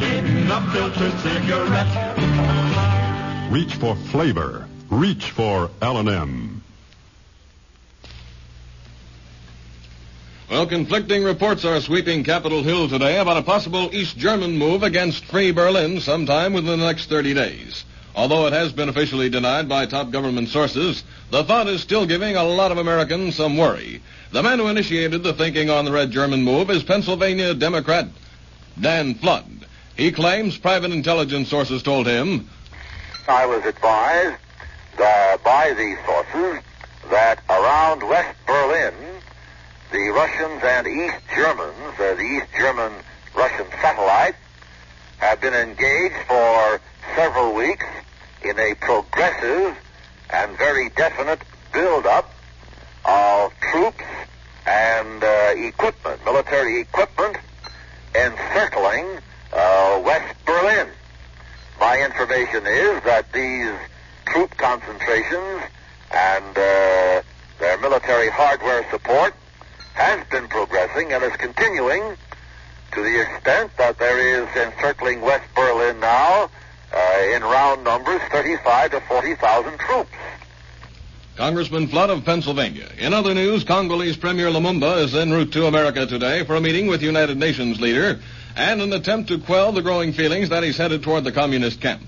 in 0.03 0.51
a 0.51 0.61
filter 0.71 1.11
cigarette. 1.19 2.17
Reach 3.51 3.75
for 3.75 3.95
flavor. 3.95 4.67
Reach 4.89 5.31
for 5.31 5.69
L&M. 5.81 6.56
Well, 10.49 10.65
conflicting 10.65 11.25
reports 11.25 11.65
are 11.65 11.81
sweeping 11.81 12.23
Capitol 12.23 12.63
Hill 12.63 12.87
today 12.87 13.19
about 13.19 13.35
a 13.35 13.41
possible 13.41 13.89
East 13.93 14.17
German 14.17 14.57
move 14.57 14.81
against 14.81 15.25
Free 15.25 15.51
Berlin 15.51 15.99
sometime 15.99 16.53
within 16.53 16.79
the 16.79 16.85
next 16.85 17.09
30 17.09 17.33
days. 17.33 17.83
Although 18.15 18.47
it 18.47 18.53
has 18.53 18.71
been 18.71 18.87
officially 18.87 19.29
denied 19.29 19.67
by 19.67 19.85
top 19.85 20.09
government 20.09 20.47
sources, 20.47 21.03
the 21.31 21.43
thought 21.43 21.67
is 21.67 21.81
still 21.81 22.05
giving 22.05 22.37
a 22.37 22.45
lot 22.45 22.71
of 22.71 22.77
Americans 22.77 23.35
some 23.35 23.57
worry. 23.57 24.01
The 24.31 24.41
man 24.41 24.59
who 24.59 24.67
initiated 24.67 25.21
the 25.21 25.33
thinking 25.33 25.69
on 25.69 25.83
the 25.83 25.91
Red 25.91 26.11
German 26.11 26.43
move 26.43 26.69
is 26.69 26.81
Pennsylvania 26.81 27.53
Democrat 27.53 28.07
Dan 28.79 29.15
Flood. 29.15 29.65
He 29.97 30.13
claims 30.13 30.57
private 30.57 30.91
intelligence 30.91 31.49
sources 31.49 31.83
told 31.83 32.07
him 32.07 32.47
I 33.27 33.45
was 33.45 33.65
advised 33.65 34.37
uh, 34.97 35.37
by 35.43 35.73
these 35.73 35.97
sources 36.05 36.63
that 37.09 37.43
around 37.49 38.07
West 38.07 38.37
Berlin, 38.47 38.93
the 39.91 40.09
Russians 40.09 40.61
and 40.63 40.87
East 40.87 41.23
Germans, 41.33 41.99
uh, 41.99 42.15
the 42.15 42.21
East 42.21 42.47
German 42.57 42.91
Russian 43.35 43.67
satellite, 43.81 44.35
have 45.19 45.39
been 45.39 45.53
engaged 45.53 46.15
for 46.27 46.81
several 47.15 47.53
weeks 47.53 47.85
in 48.43 48.59
a 48.59 48.75
progressive 48.75 49.77
and 50.29 50.57
very 50.57 50.89
definite 50.89 51.41
build-up 51.71 52.29
of 53.05 53.53
troops 53.71 54.03
and 54.65 55.23
uh, 55.23 55.53
equipment, 55.55 56.23
military 56.25 56.81
equipment, 56.81 57.37
encircling 58.13 59.07
uh, 59.53 60.01
West 60.03 60.35
Berlin. 60.45 60.89
My 61.79 62.01
information 62.01 62.67
is 62.67 63.03
that 63.03 63.31
these 63.31 63.73
troop 64.25 64.55
concentrations 64.57 65.61
and 66.11 66.57
uh, 66.57 67.21
their 67.59 67.77
military 67.79 68.29
hardware 68.29 68.85
support 68.91 69.33
has 69.97 70.23
been 70.27 70.47
progressing 70.47 71.11
and 71.11 71.23
is 71.23 71.35
continuing 71.37 72.15
to 72.93 73.01
the 73.01 73.21
extent 73.21 73.75
that 73.77 73.97
there 73.97 74.19
is 74.19 74.47
encircling 74.55 75.21
West 75.21 75.47
Berlin 75.55 75.99
now, 75.99 76.49
uh, 76.93 77.35
in 77.35 77.41
round 77.41 77.83
numbers, 77.83 78.21
35 78.31 78.91
to 78.91 79.01
40,000 79.01 79.79
troops. 79.79 80.11
Congressman 81.35 81.87
Flood 81.87 82.09
of 82.09 82.23
Pennsylvania. 82.23 82.89
In 82.97 83.13
other 83.13 83.33
news, 83.33 83.63
Congolese 83.63 84.17
Premier 84.17 84.47
Lumumba 84.47 85.03
is 85.03 85.15
en 85.15 85.31
route 85.31 85.51
to 85.53 85.65
America 85.65 86.05
today 86.05 86.43
for 86.43 86.55
a 86.55 86.61
meeting 86.61 86.87
with 86.87 87.01
United 87.01 87.37
Nations 87.37 87.79
leader 87.81 88.19
and 88.55 88.81
an 88.81 88.93
attempt 88.93 89.29
to 89.29 89.39
quell 89.39 89.71
the 89.71 89.81
growing 89.81 90.13
feelings 90.13 90.49
that 90.49 90.63
he's 90.63 90.77
headed 90.77 91.03
toward 91.03 91.23
the 91.23 91.31
communist 91.31 91.81
camp. 91.81 92.01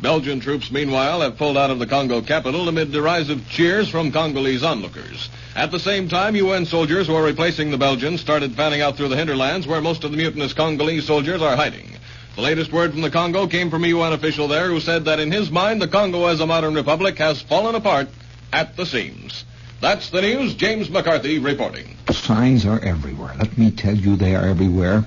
Belgian 0.00 0.40
troops, 0.40 0.70
meanwhile, 0.70 1.22
have 1.22 1.38
pulled 1.38 1.56
out 1.56 1.70
of 1.70 1.78
the 1.78 1.86
Congo 1.86 2.20
capital 2.20 2.68
amid 2.68 2.92
derisive 2.92 3.48
cheers 3.48 3.88
from 3.88 4.12
Congolese 4.12 4.62
onlookers. 4.62 5.30
At 5.54 5.70
the 5.70 5.78
same 5.78 6.08
time, 6.08 6.36
UN 6.36 6.66
soldiers 6.66 7.06
who 7.06 7.14
are 7.14 7.22
replacing 7.22 7.70
the 7.70 7.78
Belgians 7.78 8.20
started 8.20 8.54
fanning 8.54 8.82
out 8.82 8.96
through 8.96 9.08
the 9.08 9.16
hinterlands 9.16 9.66
where 9.66 9.80
most 9.80 10.04
of 10.04 10.10
the 10.10 10.18
mutinous 10.18 10.52
Congolese 10.52 11.06
soldiers 11.06 11.40
are 11.40 11.56
hiding. 11.56 11.88
The 12.34 12.42
latest 12.42 12.70
word 12.70 12.92
from 12.92 13.00
the 13.00 13.10
Congo 13.10 13.46
came 13.46 13.70
from 13.70 13.84
a 13.84 13.88
UN 13.88 14.12
official 14.12 14.48
there 14.48 14.68
who 14.68 14.80
said 14.80 15.06
that 15.06 15.18
in 15.18 15.32
his 15.32 15.50
mind 15.50 15.80
the 15.80 15.88
Congo 15.88 16.26
as 16.26 16.40
a 16.40 16.46
modern 16.46 16.74
republic 16.74 17.16
has 17.16 17.40
fallen 17.40 17.74
apart 17.74 18.08
at 18.52 18.76
the 18.76 18.84
seams. 18.84 19.46
That's 19.80 20.10
the 20.10 20.20
news. 20.20 20.54
James 20.54 20.90
McCarthy 20.90 21.38
reporting. 21.38 21.96
Signs 22.10 22.66
are 22.66 22.80
everywhere. 22.80 23.34
Let 23.38 23.56
me 23.56 23.70
tell 23.70 23.94
you, 23.94 24.16
they 24.16 24.36
are 24.36 24.46
everywhere. 24.46 25.06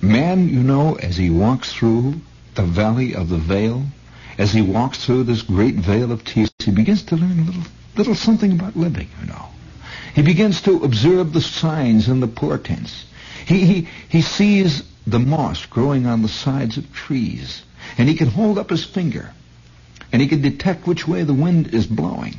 Man, 0.00 0.48
you 0.48 0.62
know, 0.62 0.94
as 0.94 1.18
he 1.18 1.28
walks 1.28 1.72
through 1.74 2.14
the 2.54 2.62
valley 2.62 3.14
of 3.14 3.28
the 3.28 3.38
veil, 3.38 3.84
as 4.38 4.52
he 4.52 4.62
walks 4.62 5.04
through 5.04 5.24
this 5.24 5.42
great 5.42 5.74
vale 5.76 6.12
of 6.12 6.24
tears, 6.24 6.52
he 6.58 6.70
begins 6.70 7.02
to 7.04 7.16
learn 7.16 7.38
a 7.38 7.44
little, 7.44 7.62
little 7.96 8.14
something 8.14 8.52
about 8.52 8.76
living, 8.76 9.08
you 9.20 9.26
know. 9.26 9.46
He 10.14 10.22
begins 10.22 10.60
to 10.62 10.82
observe 10.84 11.32
the 11.32 11.40
signs 11.40 12.08
and 12.08 12.22
the 12.22 12.28
portents. 12.28 13.06
He, 13.46 13.64
he, 13.64 13.88
he 14.08 14.22
sees 14.22 14.82
the 15.06 15.18
moss 15.18 15.66
growing 15.66 16.06
on 16.06 16.22
the 16.22 16.28
sides 16.28 16.76
of 16.76 16.92
trees, 16.92 17.62
and 17.98 18.08
he 18.08 18.14
can 18.14 18.28
hold 18.28 18.58
up 18.58 18.70
his 18.70 18.84
finger, 18.84 19.32
and 20.12 20.20
he 20.20 20.28
can 20.28 20.42
detect 20.42 20.86
which 20.86 21.08
way 21.08 21.22
the 21.24 21.34
wind 21.34 21.74
is 21.74 21.86
blowing. 21.86 22.34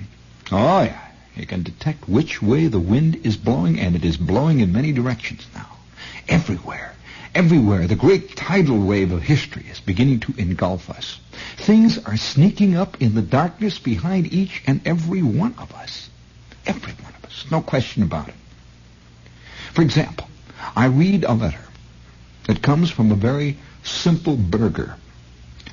Oh, 0.52 0.84
yeah. 0.84 1.00
He 1.34 1.48
can 1.48 1.64
detect 1.64 2.08
which 2.08 2.44
way 2.44 2.68
the 2.68 2.80
wind 2.80 3.16
is 3.24 3.38
blowing, 3.38 3.80
and 3.80 3.96
it 3.96 4.06
is 4.06 4.18
blowing 4.18 4.60
in 4.60 4.72
many 4.72 4.92
directions 4.92 5.48
now. 5.56 5.68
Everywhere. 6.30 6.93
Everywhere, 7.36 7.88
the 7.88 7.96
great 7.96 8.36
tidal 8.36 8.78
wave 8.78 9.12
of 9.12 9.24
history 9.24 9.66
is 9.68 9.80
beginning 9.80 10.20
to 10.20 10.36
engulf 10.38 10.88
us. 10.92 11.20
Things 11.58 11.98
are 11.98 12.16
sneaking 12.16 12.76
up 12.76 13.02
in 13.02 13.16
the 13.16 13.24
darkness 13.24 13.80
behind 13.80 14.32
each 14.32 14.62
and 14.68 14.80
every 14.86 15.24
one 15.24 15.56
of 15.58 15.74
us. 15.74 16.12
Every 16.68 16.94
one 16.94 17.12
of 17.16 17.26
us. 17.26 17.46
No 17.50 17.62
question 17.62 18.04
about 18.04 18.28
it. 18.28 18.36
For 19.74 19.82
example, 19.82 20.30
I 20.76 20.86
read 20.86 21.24
a 21.24 21.34
letter 21.34 21.66
that 22.46 22.62
comes 22.62 22.92
from 22.92 23.12
a 23.12 23.16
very 23.16 23.58
simple 23.82 24.36
burgher, 24.36 24.98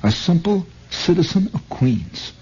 a 0.01 0.11
simple 0.11 0.65
citizen 0.89 1.51
of 1.53 1.69
Queens. 1.69 2.33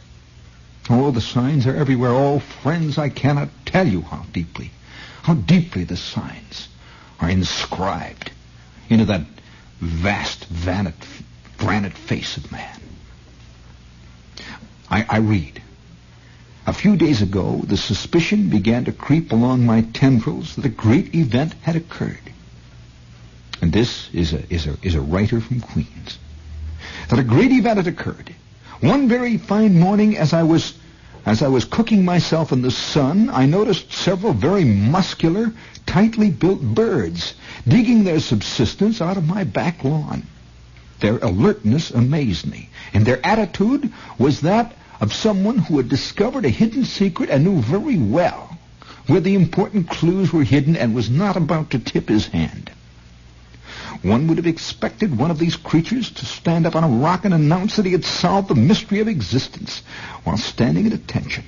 Oh, 0.89 1.11
the 1.11 1.19
signs 1.19 1.67
are 1.67 1.75
everywhere. 1.75 2.11
Oh, 2.11 2.39
friends, 2.39 2.97
I 2.97 3.09
cannot 3.09 3.49
tell 3.65 3.85
you 3.85 4.01
how 4.01 4.25
deeply, 4.31 4.71
how 5.23 5.33
deeply 5.33 5.83
the 5.83 5.97
signs 5.97 6.69
are 7.19 7.29
inscribed 7.29 8.31
into 8.89 9.05
that 9.05 9.21
vast 9.79 10.45
vanet, 10.45 10.95
granite 11.57 11.93
face 11.93 12.37
of 12.37 12.51
man. 12.51 12.79
I, 14.89 15.05
I 15.07 15.17
read. 15.17 15.61
A 16.65 16.73
few 16.73 16.97
days 16.97 17.21
ago, 17.21 17.61
the 17.63 17.77
suspicion 17.77 18.49
began 18.49 18.85
to 18.85 18.91
creep 18.91 19.31
along 19.31 19.65
my 19.65 19.81
tendrils 19.81 20.55
that 20.55 20.65
a 20.65 20.69
great 20.69 21.15
event 21.15 21.53
had 21.61 21.75
occurred. 21.75 22.19
And 23.61 23.73
this 23.73 24.09
is 24.13 24.33
a, 24.33 24.53
is 24.53 24.67
a, 24.67 24.77
is 24.81 24.95
a 24.95 25.01
writer 25.01 25.41
from 25.41 25.61
Queens. 25.61 26.17
That 27.09 27.19
a 27.19 27.23
great 27.23 27.51
event 27.51 27.77
had 27.77 27.87
occurred. 27.87 28.33
One 28.81 29.09
very 29.09 29.37
fine 29.37 29.79
morning 29.79 30.17
as 30.17 30.31
I 30.33 30.43
was 30.43 30.73
as 31.25 31.41
I 31.41 31.47
was 31.47 31.65
cooking 31.65 32.05
myself 32.05 32.51
in 32.51 32.61
the 32.61 32.71
sun, 32.71 33.29
I 33.31 33.45
noticed 33.45 33.93
several 33.93 34.33
very 34.33 34.63
muscular, 34.63 35.53
tightly 35.85 36.29
built 36.31 36.61
birds 36.61 37.33
digging 37.67 38.03
their 38.03 38.19
subsistence 38.19 39.01
out 39.01 39.17
of 39.17 39.27
my 39.27 39.43
back 39.43 39.83
lawn. 39.83 40.23
Their 40.99 41.17
alertness 41.17 41.91
amazed 41.91 42.45
me, 42.45 42.69
and 42.93 43.05
their 43.05 43.25
attitude 43.25 43.91
was 44.17 44.41
that 44.41 44.75
of 44.99 45.13
someone 45.13 45.57
who 45.57 45.77
had 45.77 45.89
discovered 45.89 46.45
a 46.45 46.49
hidden 46.49 46.85
secret 46.85 47.29
and 47.29 47.43
knew 47.43 47.61
very 47.61 47.97
well 47.97 48.57
where 49.07 49.21
the 49.21 49.35
important 49.35 49.89
clues 49.89 50.31
were 50.31 50.43
hidden 50.43 50.75
and 50.75 50.93
was 50.93 51.09
not 51.09 51.35
about 51.35 51.71
to 51.71 51.79
tip 51.79 52.09
his 52.09 52.27
hand. 52.27 52.69
One 54.01 54.27
would 54.27 54.37
have 54.37 54.47
expected 54.47 55.17
one 55.17 55.29
of 55.29 55.39
these 55.39 55.57
creatures 55.57 56.09
to 56.11 56.25
stand 56.25 56.65
up 56.65 56.75
on 56.75 56.85
a 56.85 56.87
rock 56.87 57.25
and 57.25 57.33
announce 57.33 57.75
that 57.75 57.85
he 57.85 57.91
had 57.91 58.05
solved 58.05 58.47
the 58.47 58.55
mystery 58.55 59.01
of 59.01 59.09
existence 59.09 59.81
while 60.23 60.37
standing 60.37 60.87
at 60.87 60.93
attention. 60.93 61.43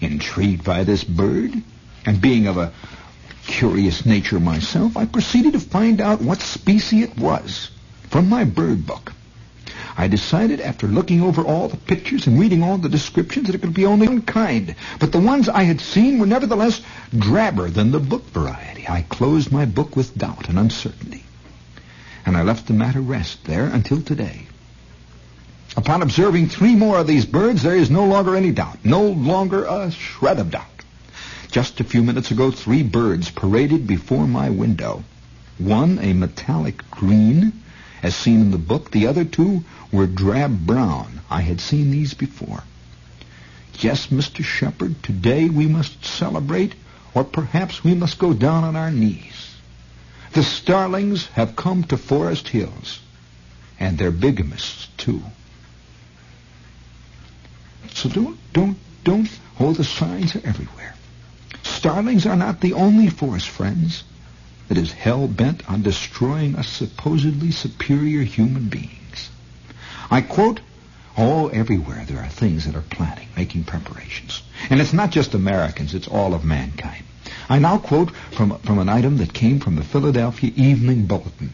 Intrigued 0.00 0.62
by 0.62 0.84
this 0.84 1.04
bird, 1.04 1.62
and 2.04 2.20
being 2.20 2.46
of 2.46 2.58
a 2.58 2.72
curious 3.46 4.04
nature 4.04 4.38
myself, 4.38 4.96
I 4.96 5.06
proceeded 5.06 5.54
to 5.54 5.60
find 5.60 6.00
out 6.00 6.20
what 6.20 6.42
species 6.42 7.04
it 7.04 7.18
was 7.18 7.70
from 8.10 8.28
my 8.28 8.44
bird 8.44 8.86
book. 8.86 9.12
I 9.96 10.06
decided 10.08 10.60
after 10.60 10.86
looking 10.86 11.22
over 11.22 11.42
all 11.42 11.68
the 11.68 11.76
pictures 11.76 12.26
and 12.26 12.38
reading 12.38 12.62
all 12.62 12.78
the 12.78 12.88
descriptions 12.88 13.46
that 13.46 13.54
it 13.54 13.62
could 13.62 13.74
be 13.74 13.86
only 13.86 14.06
one 14.06 14.22
kind. 14.22 14.74
But 14.98 15.12
the 15.12 15.20
ones 15.20 15.48
I 15.48 15.62
had 15.62 15.80
seen 15.80 16.18
were 16.18 16.26
nevertheless 16.26 16.82
drabber 17.16 17.70
than 17.70 17.90
the 17.90 18.00
book 18.00 18.24
variety. 18.30 18.86
I 18.88 19.02
closed 19.02 19.50
my 19.50 19.64
book 19.64 19.96
with 19.96 20.16
doubt 20.16 20.48
and 20.48 20.58
uncertainty. 20.58 21.24
And 22.30 22.36
I 22.36 22.42
left 22.42 22.68
the 22.68 22.74
matter 22.74 23.00
rest 23.00 23.42
there 23.42 23.64
until 23.64 24.00
today. 24.00 24.46
Upon 25.76 26.00
observing 26.00 26.48
three 26.48 26.76
more 26.76 26.96
of 26.98 27.08
these 27.08 27.26
birds, 27.26 27.64
there 27.64 27.74
is 27.74 27.90
no 27.90 28.04
longer 28.04 28.36
any 28.36 28.52
doubt, 28.52 28.84
no 28.84 29.02
longer 29.02 29.64
a 29.64 29.90
shred 29.90 30.38
of 30.38 30.52
doubt. 30.52 30.84
Just 31.50 31.80
a 31.80 31.84
few 31.84 32.04
minutes 32.04 32.30
ago, 32.30 32.52
three 32.52 32.84
birds 32.84 33.32
paraded 33.32 33.88
before 33.88 34.28
my 34.28 34.48
window. 34.48 35.02
One 35.58 35.98
a 35.98 36.12
metallic 36.12 36.88
green, 36.88 37.64
as 38.00 38.14
seen 38.14 38.42
in 38.42 38.50
the 38.52 38.58
book. 38.58 38.92
The 38.92 39.08
other 39.08 39.24
two 39.24 39.64
were 39.90 40.06
drab 40.06 40.56
brown. 40.64 41.22
I 41.28 41.40
had 41.40 41.60
seen 41.60 41.90
these 41.90 42.14
before. 42.14 42.62
Yes, 43.80 44.06
Mr. 44.06 44.44
Shepherd, 44.44 45.02
today 45.02 45.48
we 45.48 45.66
must 45.66 46.04
celebrate, 46.04 46.76
or 47.12 47.24
perhaps 47.24 47.82
we 47.82 47.96
must 47.96 48.20
go 48.20 48.32
down 48.32 48.62
on 48.62 48.76
our 48.76 48.92
knees. 48.92 49.39
The 50.32 50.42
starlings 50.42 51.26
have 51.28 51.56
come 51.56 51.84
to 51.84 51.96
Forest 51.96 52.48
Hills, 52.48 53.00
and 53.78 53.98
they're 53.98 54.12
bigamists, 54.12 54.86
too. 54.96 55.22
So 57.94 58.08
don't, 58.08 58.38
don't, 58.52 58.78
don't, 59.02 59.28
oh, 59.58 59.72
the 59.72 59.84
signs 59.84 60.36
are 60.36 60.42
everywhere. 60.44 60.94
Starlings 61.62 62.26
are 62.26 62.36
not 62.36 62.60
the 62.60 62.74
only 62.74 63.08
forest 63.08 63.48
friends 63.48 64.04
that 64.68 64.78
is 64.78 64.92
hell-bent 64.92 65.68
on 65.68 65.82
destroying 65.82 66.54
us 66.54 66.68
supposedly 66.68 67.50
superior 67.50 68.22
human 68.22 68.68
beings. 68.68 69.30
I 70.10 70.20
quote, 70.20 70.60
Oh, 71.16 71.48
everywhere 71.48 72.04
there 72.06 72.20
are 72.20 72.28
things 72.28 72.66
that 72.66 72.76
are 72.76 72.82
planning, 72.82 73.28
making 73.36 73.64
preparations. 73.64 74.42
And 74.70 74.80
it's 74.80 74.92
not 74.92 75.10
just 75.10 75.34
Americans, 75.34 75.94
it's 75.94 76.08
all 76.08 76.34
of 76.34 76.44
mankind. 76.44 77.04
I 77.50 77.58
now 77.58 77.78
quote 77.78 78.12
from, 78.30 78.56
from 78.60 78.78
an 78.78 78.88
item 78.88 79.16
that 79.16 79.34
came 79.34 79.58
from 79.58 79.74
the 79.74 79.82
Philadelphia 79.82 80.52
Evening 80.54 81.06
Bulletin, 81.06 81.52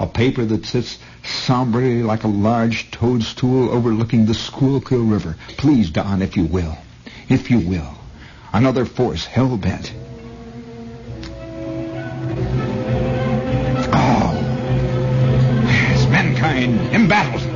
a 0.00 0.06
paper 0.08 0.44
that 0.44 0.66
sits 0.66 0.98
somberly 1.22 2.02
like 2.02 2.24
a 2.24 2.28
large 2.28 2.90
toadstool 2.90 3.70
overlooking 3.70 4.26
the 4.26 4.34
Schuylkill 4.34 5.04
River. 5.04 5.36
Please, 5.56 5.90
Don, 5.90 6.20
if 6.20 6.36
you 6.36 6.46
will, 6.46 6.76
if 7.28 7.48
you 7.48 7.60
will, 7.60 7.94
another 8.52 8.84
force 8.84 9.24
hell-bent 9.24 9.94
oh, 13.92 14.34
As 15.92 16.08
mankind 16.08 16.80
embattled, 16.92 17.46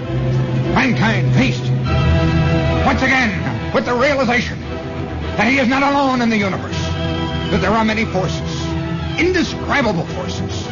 mankind 0.74 1.34
faced 1.34 1.68
once 2.86 3.03
again 3.03 3.74
with 3.74 3.84
the 3.84 3.95
realization 3.95 4.61
that 4.61 5.49
he 5.49 5.59
is 5.59 5.66
not 5.66 5.82
alone 5.82 6.22
in 6.22 6.30
the 6.30 6.36
universe, 6.36 6.79
that 7.51 7.61
there 7.61 7.72
are 7.72 7.84
many 7.84 8.05
forces, 8.05 8.64
indescribable 9.18 10.07
forces, 10.07 10.64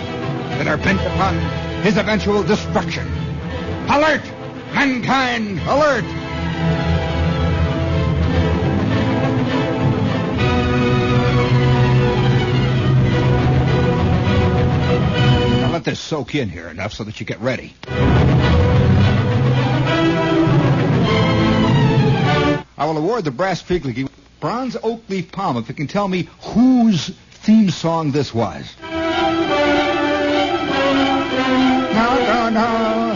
that 0.59 0.68
are 0.68 0.76
bent 0.76 1.01
upon 1.01 1.37
his 1.83 1.97
eventual 1.97 2.45
destruction. 2.45 3.07
Alert! 3.89 4.22
Mankind, 4.74 5.59
alert! 5.66 6.05
Now 15.61 15.72
let 15.72 15.85
this 15.85 15.99
soak 15.99 16.37
in 16.37 16.49
here 16.49 16.68
enough 16.68 16.93
so 16.93 17.03
that 17.03 17.18
you 17.18 17.26
get 17.26 17.41
ready. 17.41 17.74
I 22.76 22.85
will 22.87 22.99
award 22.99 23.24
the 23.24 23.33
Brass 23.33 23.61
Figli 23.61 24.09
bronze 24.41 24.76
oak 24.82 25.03
leaf 25.09 25.30
palm 25.32 25.57
if 25.57 25.68
it 25.70 25.74
can 25.74 25.86
tell 25.86 26.09
me 26.09 26.28
whose 26.41 27.09
theme 27.30 27.70
song 27.70 28.12
this 28.12 28.34
was. 28.34 28.74
No, 28.82 28.89
no, 32.26 32.49
no. 32.51 33.14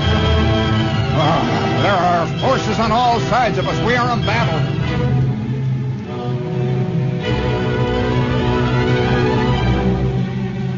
There 1.83 1.93
are 1.93 2.27
forces 2.39 2.79
on 2.79 2.93
all 2.93 3.19
sides 3.21 3.59
of 3.59 3.67
us. 3.67 3.77
We 3.85 3.97
are 3.97 4.17
in 4.17 4.25
battle. 4.25 4.61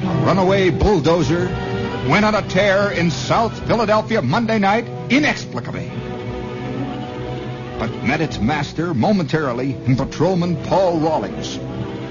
A 0.08 0.26
runaway 0.26 0.70
bulldozer 0.70 1.48
went 2.08 2.24
on 2.24 2.34
a 2.34 2.42
tear 2.48 2.90
in 2.90 3.10
South 3.10 3.66
Philadelphia 3.66 4.22
Monday 4.22 4.58
night 4.58 4.86
inexplicably. 5.10 5.90
But 7.78 8.04
met 8.04 8.20
its 8.20 8.38
master 8.38 8.94
momentarily 8.94 9.72
in 9.72 9.96
Patrolman 9.96 10.62
Paul 10.64 11.00
Rawlings. 11.00 11.58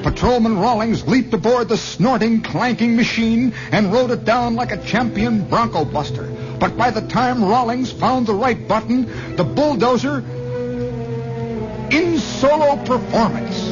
Patrolman 0.04 0.60
Rawlings 0.60 1.08
leaped 1.08 1.34
aboard 1.34 1.70
the 1.70 1.78
snorting, 1.78 2.42
clanking 2.42 2.98
machine 2.98 3.54
and 3.72 3.94
rode 3.94 4.12
it 4.12 4.26
down 4.26 4.56
like 4.56 4.72
a 4.72 4.84
champion 4.84 5.48
bronco 5.48 5.86
buster. 5.86 6.30
But 6.60 6.76
by 6.78 6.92
the 6.92 7.02
time 7.08 7.44
Rawlings 7.44 7.92
found 7.92 8.28
the 8.28 8.34
right 8.34 8.68
button, 8.68 9.36
the 9.38 9.46
bulldozer, 9.46 10.20
in 11.92 12.20
solo 12.20 12.76
performance, 12.84 13.64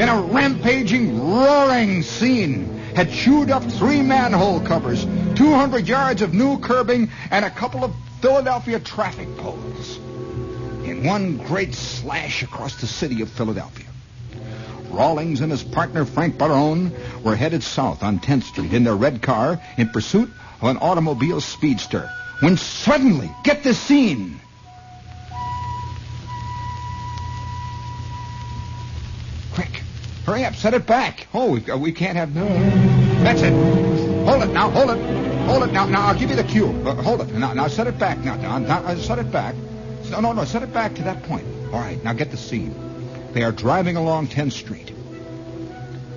in 0.00 0.08
a 0.08 0.20
rampaging, 0.20 1.20
roaring 1.20 2.02
scene, 2.02 2.80
had 2.96 3.10
chewed 3.12 3.50
up 3.50 3.62
three 3.62 4.02
manhole 4.02 4.60
covers, 4.60 5.04
200 5.36 5.86
yards 5.86 6.22
of 6.22 6.34
new 6.34 6.58
curbing, 6.58 7.10
and 7.30 7.44
a 7.44 7.50
couple 7.50 7.84
of 7.84 7.94
Philadelphia 8.20 8.80
traffic 8.80 9.36
poles. 9.36 9.98
One 11.02 11.36
great 11.38 11.74
slash 11.74 12.44
across 12.44 12.80
the 12.80 12.86
city 12.86 13.22
of 13.22 13.28
Philadelphia. 13.28 13.86
Rawlings 14.88 15.40
and 15.40 15.50
his 15.50 15.64
partner 15.64 16.04
Frank 16.04 16.38
Barone 16.38 16.92
were 17.24 17.34
headed 17.34 17.64
south 17.64 18.04
on 18.04 18.20
10th 18.20 18.44
Street 18.44 18.72
in 18.72 18.84
their 18.84 18.94
red 18.94 19.20
car 19.20 19.60
in 19.76 19.88
pursuit 19.88 20.30
of 20.60 20.68
an 20.68 20.76
automobile 20.76 21.40
speedster. 21.40 22.08
When 22.38 22.56
suddenly, 22.56 23.34
get 23.42 23.64
the 23.64 23.74
scene. 23.74 24.38
Quick, 29.54 29.82
hurry 30.24 30.44
up, 30.44 30.54
set 30.54 30.72
it 30.72 30.86
back. 30.86 31.26
Oh, 31.34 31.52
we, 31.52 31.68
uh, 31.68 31.78
we 31.78 31.90
can't 31.90 32.16
have 32.16 32.32
no. 32.32 32.46
That's 33.24 33.42
it. 33.42 33.52
Hold 34.24 34.44
it 34.44 34.52
now, 34.52 34.70
hold 34.70 34.90
it. 34.90 35.22
Hold 35.46 35.64
it 35.64 35.72
now. 35.72 35.86
Now 35.86 36.06
I'll 36.08 36.18
give 36.18 36.30
you 36.30 36.36
the 36.36 36.44
cue. 36.44 36.68
Uh, 36.86 36.94
hold 37.02 37.22
it. 37.22 37.34
Now, 37.34 37.52
now 37.54 37.66
set 37.66 37.88
it 37.88 37.98
back. 37.98 38.18
Now, 38.18 38.36
now, 38.36 38.58
now 38.58 38.94
set 38.94 39.18
it 39.18 39.32
back. 39.32 39.56
No, 40.12 40.20
no, 40.20 40.32
no. 40.32 40.44
Set 40.44 40.62
it 40.62 40.74
back 40.74 40.94
to 40.96 41.02
that 41.04 41.22
point. 41.22 41.46
All 41.72 41.80
right. 41.80 42.02
Now 42.04 42.12
get 42.12 42.30
the 42.30 42.36
scene. 42.36 42.74
They 43.32 43.44
are 43.44 43.50
driving 43.50 43.96
along 43.96 44.26
10th 44.26 44.52
Street. 44.52 44.92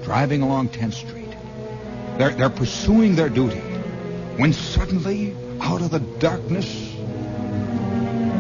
Driving 0.03 0.41
along 0.41 0.69
10th 0.69 0.95
Street. 0.95 1.33
They're, 2.17 2.31
they're 2.31 2.49
pursuing 2.49 3.15
their 3.15 3.29
duty. 3.29 3.61
When 4.35 4.51
suddenly, 4.51 5.33
out 5.61 5.81
of 5.81 5.91
the 5.91 6.01
darkness, 6.01 6.93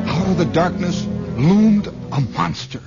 out 0.07 0.27
of 0.27 0.37
the 0.37 0.43
darkness 0.43 1.05
loomed 1.37 1.87
a 1.87 2.19
monster. 2.19 2.81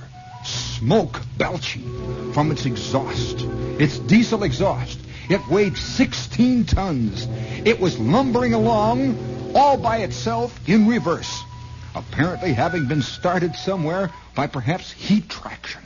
Smoke 0.45 1.19
belching 1.39 2.33
from 2.33 2.51
its 2.51 2.67
exhaust. 2.67 3.41
Its 3.79 3.97
diesel 3.97 4.43
exhaust. 4.43 4.99
It 5.27 5.41
weighed 5.47 5.75
16 5.75 6.65
tons. 6.65 7.27
It 7.65 7.79
was 7.79 7.97
lumbering 7.97 8.53
along 8.53 9.55
all 9.55 9.75
by 9.75 9.97
itself 9.97 10.69
in 10.69 10.87
reverse 10.87 11.43
apparently 11.99 12.53
having 12.53 12.87
been 12.87 13.01
started 13.01 13.55
somewhere 13.55 14.09
by 14.33 14.47
perhaps 14.47 14.91
heat 14.91 15.29
traction. 15.29 15.81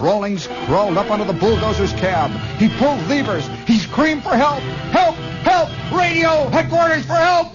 Rawlings 0.00 0.46
crawled 0.66 0.98
up 0.98 1.10
onto 1.10 1.24
the 1.24 1.32
bulldozer's 1.32 1.92
cab. 1.92 2.30
He 2.58 2.68
pulled 2.68 3.00
levers. 3.08 3.46
He 3.66 3.78
screamed 3.78 4.22
for 4.22 4.36
help. 4.36 4.60
Help! 4.90 5.14
Help! 5.14 5.68
Radio! 5.92 6.48
Headquarters 6.48 7.04
for 7.04 7.14
help! 7.14 7.52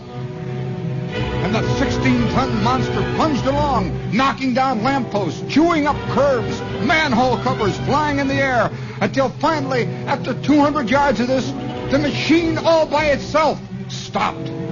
And 1.44 1.54
the 1.54 1.60
16-ton 1.60 2.64
monster 2.64 3.02
plunged 3.16 3.46
along, 3.46 4.16
knocking 4.16 4.54
down 4.54 4.82
lampposts, 4.82 5.44
chewing 5.54 5.86
up 5.86 5.98
curbs, 6.12 6.60
manhole 6.86 7.38
covers 7.40 7.78
flying 7.82 8.20
in 8.20 8.28
the 8.28 8.36
air, 8.36 8.72
until 9.02 9.30
finally, 9.30 9.86
after 10.08 10.34
200 10.34 10.90
yards 10.90 11.20
of 11.20 11.28
this, 11.28 11.52
the 11.92 12.00
machine 12.00 12.58
all 12.58 12.86
by 12.86 13.08
itself 13.08 13.62
stopped. 13.90 14.63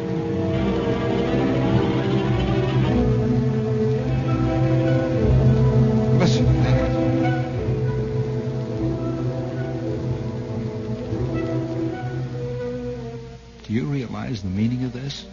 Realize 14.31 14.43
the 14.43 14.49
meaning 14.49 14.85
of 14.85 14.93
this? 14.93 15.25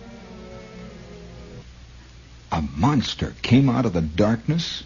A 2.50 2.62
monster 2.76 3.34
came 3.42 3.68
out 3.68 3.86
of 3.86 3.92
the 3.92 4.00
darkness, 4.00 4.82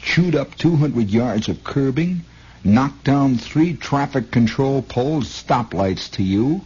chewed 0.00 0.36
up 0.36 0.54
200 0.56 1.10
yards 1.10 1.48
of 1.48 1.64
curbing, 1.64 2.22
knocked 2.62 3.02
down 3.04 3.38
three 3.38 3.74
traffic 3.74 4.30
control 4.30 4.82
poles, 4.82 5.26
stoplights 5.26 6.12
to 6.12 6.22
you, 6.22 6.60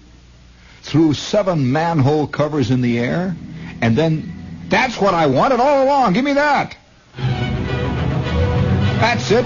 threw 0.82 1.14
seven 1.14 1.72
manhole 1.72 2.26
covers 2.26 2.70
in 2.70 2.82
the 2.82 2.98
air, 2.98 3.34
and 3.80 3.96
then 3.96 4.36
That's 4.68 5.00
what 5.00 5.14
I 5.14 5.26
wanted 5.26 5.58
all 5.58 5.82
along. 5.82 6.12
Give 6.12 6.22
me 6.22 6.34
that. 6.34 6.76
That's 9.00 9.28
it. 9.32 9.44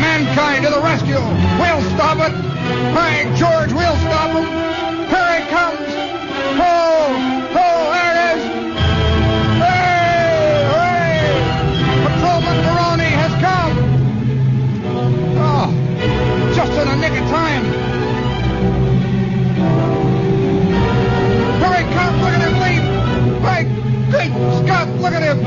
Mankind 0.00 0.64
to 0.64 0.70
the 0.70 0.80
rescue. 0.80 1.20
We'll 1.60 1.82
stop 1.90 2.16
it. 2.24 2.57
By 2.94 3.24
George, 3.36 3.72
we'll 3.72 3.96
stop 3.96 4.30
him. 4.36 4.46
Here 5.08 5.32
it 5.38 5.48
comes. 5.48 5.88
Oh, 6.60 7.16
oh, 7.56 7.90
there 7.94 8.12
it 8.12 8.18
is. 8.34 8.42
Hey, 9.62 10.66
hooray. 10.70 11.20
Patrolman 12.04 12.58
Baroni 12.64 13.10
has 13.22 13.32
come. 13.40 13.74
Oh, 15.38 15.68
just 16.54 16.72
in 16.72 16.88
the 16.88 16.96
nick 16.96 17.12
of 17.20 17.28
time. 17.30 17.64
Here 21.58 21.76
he 21.78 21.94
comes. 21.94 22.18
Look 22.22 22.34
at 22.34 22.42
him 22.42 22.54
leap. 22.64 22.84
My 23.42 23.62
great 24.10 24.32
Scott, 24.64 24.88
look 25.00 25.12
at 25.12 25.22
him. 25.22 25.38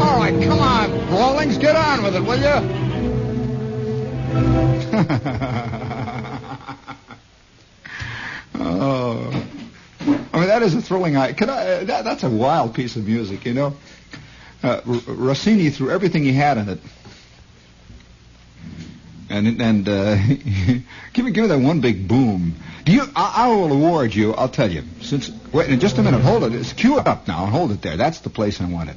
All 0.00 0.16
right, 0.18 0.42
come 0.42 0.58
on, 0.58 0.90
Rawlings, 1.10 1.58
get 1.58 1.76
on 1.76 2.02
with 2.02 2.16
it, 2.16 2.22
will 2.22 2.38
you? 2.38 2.83
oh, 8.54 9.46
I 10.32 10.38
mean 10.38 10.48
that 10.48 10.62
is 10.62 10.74
a 10.74 10.82
thrilling. 10.82 11.16
I 11.16 11.32
Could 11.32 11.48
I? 11.48 11.84
That, 11.84 12.04
that's 12.04 12.22
a 12.22 12.30
wild 12.30 12.74
piece 12.74 12.96
of 12.96 13.06
music, 13.06 13.44
you 13.44 13.54
know. 13.54 13.76
Uh, 14.62 14.80
R- 14.86 15.14
Rossini 15.14 15.70
threw 15.70 15.90
everything 15.90 16.24
he 16.24 16.32
had 16.32 16.58
in 16.58 16.68
it, 16.68 16.80
and 19.30 19.60
and 19.60 19.88
uh, 19.88 20.16
give 21.12 21.24
me 21.24 21.30
give 21.30 21.42
me 21.42 21.46
that 21.46 21.60
one 21.60 21.80
big 21.80 22.08
boom. 22.08 22.54
Do 22.84 22.92
you? 22.92 23.02
I, 23.14 23.32
I 23.36 23.48
will 23.48 23.72
award 23.72 24.14
you. 24.14 24.34
I'll 24.34 24.48
tell 24.48 24.70
you. 24.70 24.82
Since 25.00 25.30
wait, 25.52 25.70
in 25.70 25.80
just 25.80 25.98
a 25.98 26.02
minute. 26.02 26.20
Hold 26.20 26.44
it. 26.44 26.54
It's 26.54 26.72
cue 26.72 26.98
it 26.98 27.06
up 27.06 27.28
now. 27.28 27.44
And 27.44 27.52
hold 27.52 27.72
it 27.72 27.82
there. 27.82 27.96
That's 27.96 28.20
the 28.20 28.30
place 28.30 28.60
I 28.60 28.66
want 28.66 28.90
it. 28.90 28.96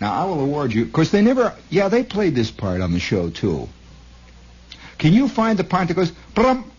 Now 0.00 0.22
I 0.22 0.24
will 0.24 0.40
award 0.40 0.72
you. 0.72 0.82
Of 0.82 0.92
course, 0.92 1.10
they 1.10 1.22
never. 1.22 1.54
Yeah, 1.70 1.88
they 1.88 2.02
played 2.02 2.34
this 2.34 2.50
part 2.50 2.80
on 2.80 2.92
the 2.92 3.00
show 3.00 3.30
too. 3.30 3.68
Can 5.02 5.14
you 5.14 5.26
find 5.26 5.58
the 5.58 5.64
part 5.64 5.88
that 5.88 5.94
goes 5.94 6.12
brum 6.32 6.70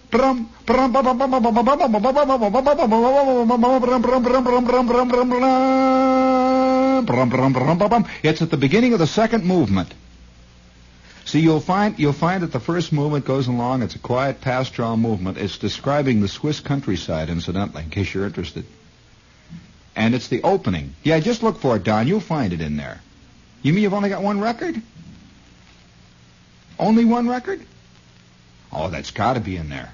It's 8.24 8.42
at 8.42 8.50
the 8.50 8.58
beginning 8.58 8.94
of 8.94 9.00
the 9.00 9.08
second 9.08 9.44
movement. 9.44 9.94
See, 11.26 11.42
you'll 11.42 11.60
find 11.60 12.00
you'll 12.00 12.14
find 12.14 12.44
that 12.44 12.54
the 12.54 12.62
first 12.62 12.94
movement 12.94 13.26
goes 13.26 13.48
along. 13.48 13.82
It's 13.82 13.96
a 13.96 14.00
quiet 14.00 14.40
pastoral 14.40 14.96
movement. 14.96 15.38
It's 15.38 15.58
describing 15.58 16.22
the 16.22 16.30
Swiss 16.30 16.62
countryside, 16.62 17.30
incidentally, 17.30 17.84
in 17.84 17.90
case 17.90 18.14
you're 18.14 18.26
interested. 18.26 18.64
And 19.98 20.16
it's 20.16 20.30
the 20.30 20.44
opening. 20.44 20.96
Yeah, 21.04 21.20
just 21.20 21.44
look 21.44 21.60
for 21.60 21.76
it, 21.76 21.84
Don. 21.84 22.08
You'll 22.08 22.22
find 22.22 22.54
it 22.54 22.62
in 22.62 22.78
there. 22.78 23.02
You 23.64 23.74
mean 23.74 23.84
you've 23.84 23.94
only 23.94 24.08
got 24.08 24.24
one 24.24 24.40
record? 24.40 24.82
Only 26.80 27.04
one 27.04 27.28
record? 27.28 27.66
Oh, 28.74 28.90
that's 28.90 29.12
got 29.12 29.34
to 29.34 29.40
be 29.40 29.56
in 29.56 29.70
there. 29.70 29.94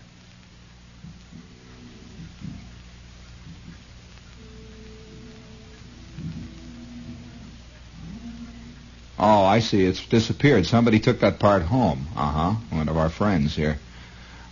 Oh, 9.21 9.43
I 9.43 9.59
see. 9.59 9.85
It's 9.85 10.05
disappeared. 10.05 10.65
Somebody 10.65 10.99
took 10.99 11.19
that 11.19 11.39
part 11.39 11.63
home. 11.63 12.07
Uh 12.15 12.31
huh. 12.31 12.51
One 12.69 12.87
of 12.87 12.95
our 12.95 13.09
friends 13.09 13.53
here. 13.53 13.77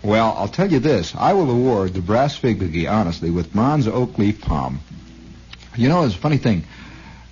Well, 0.04 0.36
I'll 0.38 0.50
tell 0.50 0.70
you 0.70 0.80
this. 0.80 1.16
I 1.16 1.34
will 1.34 1.50
award 1.50 1.94
the 1.94 2.02
Brass 2.02 2.38
Figurgi, 2.38 2.90
honestly, 2.92 3.32
with 3.32 3.54
bronze 3.54 3.88
oak 3.88 4.18
leaf 4.18 4.42
palm. 4.42 4.82
You 5.76 5.88
know, 5.88 6.04
it's 6.04 6.16
a 6.16 6.18
funny 6.18 6.38
thing. 6.38 6.66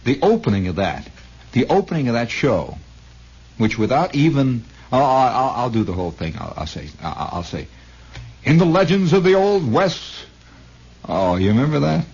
The 0.06 0.20
opening 0.22 0.68
of 0.68 0.78
that, 0.78 1.10
the 1.52 1.68
opening 1.68 2.08
of 2.08 2.14
that 2.14 2.30
show, 2.30 2.78
which 3.58 3.78
without 3.78 4.16
even, 4.16 4.64
Oh, 4.96 5.00
I'll, 5.00 5.28
I'll, 5.28 5.50
I'll 5.64 5.70
do 5.70 5.84
the 5.84 5.91
whole 5.91 6.12
thing. 6.12 6.36
I'll, 6.39 6.54
I'll 6.56 6.68
say, 6.68 6.88
I'll, 7.02 7.30
I'll 7.34 7.43
say, 7.43 7.68
in 8.46 8.58
the 8.58 8.66
legends 8.66 9.12
of 9.12 9.26
the 9.26 9.34
Old 9.34 9.70
West. 9.70 10.26
Oh, 11.04 11.36
you 11.36 11.50
remember 11.50 11.82
that? 11.82 12.06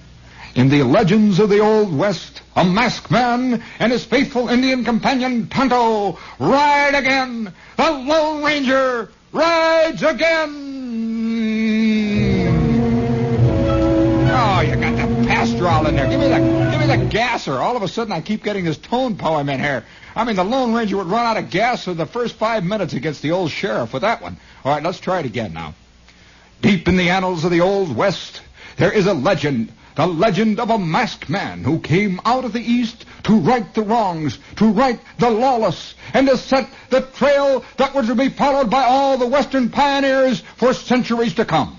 In 0.56 0.70
the 0.70 0.82
legends 0.82 1.38
of 1.38 1.50
the 1.50 1.60
Old 1.60 1.96
West, 1.96 2.42
a 2.56 2.66
masked 2.66 3.12
man 3.12 3.64
and 3.78 3.92
his 3.92 4.04
faithful 4.04 4.50
Indian 4.50 4.84
companion 4.84 5.48
Tonto 5.48 6.18
ride 6.40 6.96
again. 6.96 7.54
The 7.78 7.92
Lone 7.92 8.44
Ranger 8.44 9.12
rides 9.32 10.02
again. 10.02 10.68
Oh, 14.34 14.62
you 14.62 14.76
got 14.76 14.96
the 14.98 15.28
pastoral 15.28 15.86
in 15.86 15.96
there. 15.98 16.10
Give 16.10 16.20
me 16.20 16.30
the, 16.30 16.40
give 16.72 16.80
me 16.80 16.88
the 16.98 17.06
gasser. 17.12 17.60
All 17.60 17.78
of 17.78 17.84
a 17.84 17.88
sudden, 17.88 18.12
I 18.12 18.22
keep 18.22 18.44
getting 18.44 18.66
this 18.66 18.80
tone 18.80 19.18
poem 19.18 19.50
in 19.50 19.60
here. 19.60 19.86
I 20.16 20.26
mean, 20.26 20.36
the 20.36 20.44
Lone 20.44 20.74
Ranger 20.74 20.98
would 20.98 21.08
run 21.08 21.26
out 21.26 21.38
of 21.38 21.50
gas 21.50 21.88
in 21.88 21.98
the 21.98 22.06
first 22.06 22.36
five 22.36 22.64
minutes 22.64 22.94
against 22.94 23.22
the 23.22 23.32
old 23.32 23.52
sheriff 23.52 23.94
with 23.94 24.02
that 24.02 24.22
one. 24.22 24.38
All 24.64 24.74
right, 24.74 24.84
let's 24.84 25.00
try 25.00 25.20
it 25.20 25.26
again 25.26 25.54
now. 25.54 25.74
Deep 26.62 26.88
in 26.88 26.98
the 26.98 27.10
annals 27.10 27.44
of 27.44 27.52
the 27.52 27.62
Old 27.62 27.96
West, 27.96 28.42
there 28.78 28.92
is 28.92 29.08
a 29.08 29.14
legend, 29.14 29.72
the 29.96 30.06
legend 30.06 30.60
of 30.60 30.70
a 30.70 30.78
masked 30.78 31.30
man 31.30 31.64
who 31.64 31.80
came 31.80 32.20
out 32.26 32.46
of 32.46 32.54
the 32.54 32.62
East 32.62 33.06
to 33.24 33.40
right 33.40 33.74
the 33.74 33.82
wrongs, 33.82 34.38
to 34.58 34.72
right 34.72 35.00
the 35.18 35.30
lawless, 35.30 35.96
and 36.14 36.28
to 36.28 36.38
set 36.38 36.70
the 36.90 37.02
trail 37.02 37.64
that 37.78 37.96
was 37.96 38.08
to 38.08 38.16
be 38.16 38.30
followed 38.30 38.70
by 38.70 38.84
all 38.84 39.18
the 39.18 39.28
Western 39.28 39.70
pioneers 39.70 40.42
for 40.58 40.74
centuries 40.74 41.36
to 41.36 41.46
come. 41.46 41.78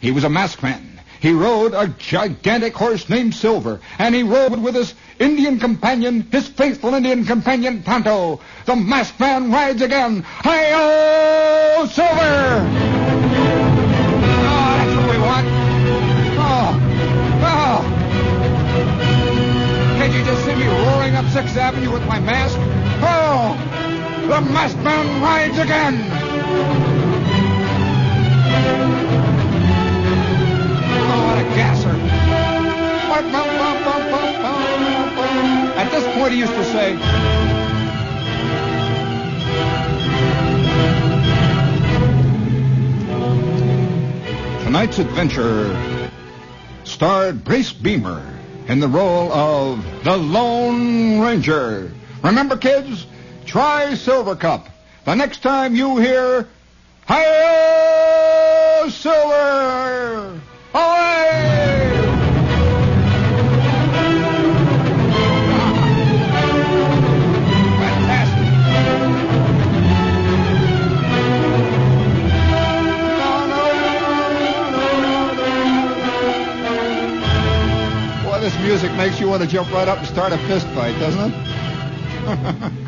He 0.00 0.10
was 0.10 0.24
a 0.24 0.30
masked 0.30 0.62
man. 0.62 1.00
He 1.20 1.32
rode 1.32 1.74
a 1.74 1.88
gigantic 1.88 2.74
horse 2.74 3.08
named 3.08 3.34
Silver, 3.34 3.80
and 3.98 4.14
he 4.14 4.22
rode 4.22 4.60
with 4.60 4.74
his 4.74 4.94
Indian 5.18 5.60
companion, 5.60 6.22
his 6.32 6.48
faithful 6.48 6.94
Indian 6.94 7.24
companion, 7.24 7.82
Tonto. 7.82 8.40
The 8.66 8.74
masked 8.74 9.20
man 9.20 9.52
rides 9.52 9.80
again. 9.80 10.22
Hi-yo, 10.26 11.86
Silver! 11.86 12.68
Oh, 14.46 14.70
that's 14.76 14.96
what 14.96 15.10
we 15.10 15.18
want. 15.22 15.46
Oh, 16.36 16.78
oh. 17.44 17.84
Can't 19.98 20.12
you 20.12 20.24
just 20.24 20.44
see 20.44 20.54
me 20.56 20.66
roaring 20.66 21.14
up 21.14 21.26
Sixth 21.30 21.56
Avenue 21.56 21.92
with 21.92 22.04
my 22.06 22.18
mask? 22.18 22.58
Oh, 23.00 23.56
the 24.28 24.40
masked 24.50 24.80
man 24.80 25.22
rides 25.22 25.58
again. 25.58 26.10
Oh, 31.06 31.26
what 31.26 31.38
a 31.38 31.44
gasser. 31.54 31.94
At 33.14 33.22
this 33.30 34.53
point, 36.24 36.32
he 36.32 36.40
used 36.40 36.54
to 36.54 36.64
say, 36.64 36.92
Tonight's 44.64 44.98
adventure 44.98 46.08
starred 46.84 47.44
Brace 47.44 47.74
Beemer 47.74 48.22
in 48.68 48.80
the 48.80 48.88
role 48.88 49.30
of 49.32 49.84
the 50.04 50.16
Lone 50.16 51.20
Ranger. 51.20 51.92
Remember, 52.22 52.56
kids, 52.56 53.06
try 53.44 53.92
Silver 53.92 54.34
Cup. 54.34 54.70
The 55.04 55.14
next 55.14 55.42
time 55.42 55.76
you 55.76 55.98
hear, 55.98 56.48
Hi-yo, 57.06 58.88
Silver! 58.88 60.40
Away! 60.72 61.64
Boy, 61.68 61.73
music 78.64 78.92
makes 78.94 79.20
you 79.20 79.28
want 79.28 79.42
to 79.42 79.48
jump 79.48 79.70
right 79.72 79.86
up 79.86 79.98
and 79.98 80.06
start 80.06 80.32
a 80.32 80.38
fist 80.38 80.66
fight, 80.68 80.98
doesn't 80.98 81.32
it? 81.32 82.72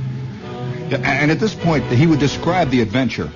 And 0.86 1.32
at 1.32 1.40
this 1.40 1.52
point, 1.52 1.84
he 1.86 2.06
would 2.06 2.20
describe 2.20 2.70
the 2.70 2.80
adventure. 2.80 3.28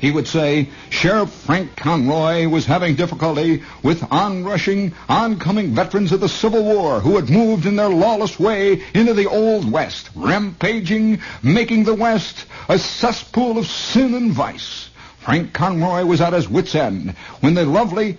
He 0.00 0.10
would 0.10 0.26
say, 0.26 0.70
Sheriff 0.88 1.30
Frank 1.30 1.76
Conroy 1.76 2.48
was 2.48 2.66
having 2.66 2.96
difficulty 2.96 3.62
with 3.84 4.02
onrushing, 4.10 4.92
oncoming 5.08 5.72
veterans 5.72 6.10
of 6.10 6.20
the 6.20 6.28
Civil 6.28 6.64
War 6.64 6.98
who 6.98 7.14
had 7.14 7.30
moved 7.30 7.64
in 7.64 7.76
their 7.76 7.90
lawless 7.90 8.40
way 8.40 8.82
into 8.92 9.14
the 9.14 9.28
Old 9.28 9.70
West, 9.70 10.10
rampaging, 10.16 11.20
making 11.42 11.84
the 11.84 11.94
West 11.94 12.46
a 12.68 12.76
cesspool 12.78 13.56
of 13.56 13.68
sin 13.68 14.14
and 14.14 14.32
vice. 14.32 14.90
Frank 15.18 15.52
Conroy 15.52 16.04
was 16.04 16.20
at 16.20 16.32
his 16.32 16.48
wit's 16.48 16.74
end 16.74 17.10
when 17.40 17.54
the 17.54 17.64
lovely, 17.64 18.18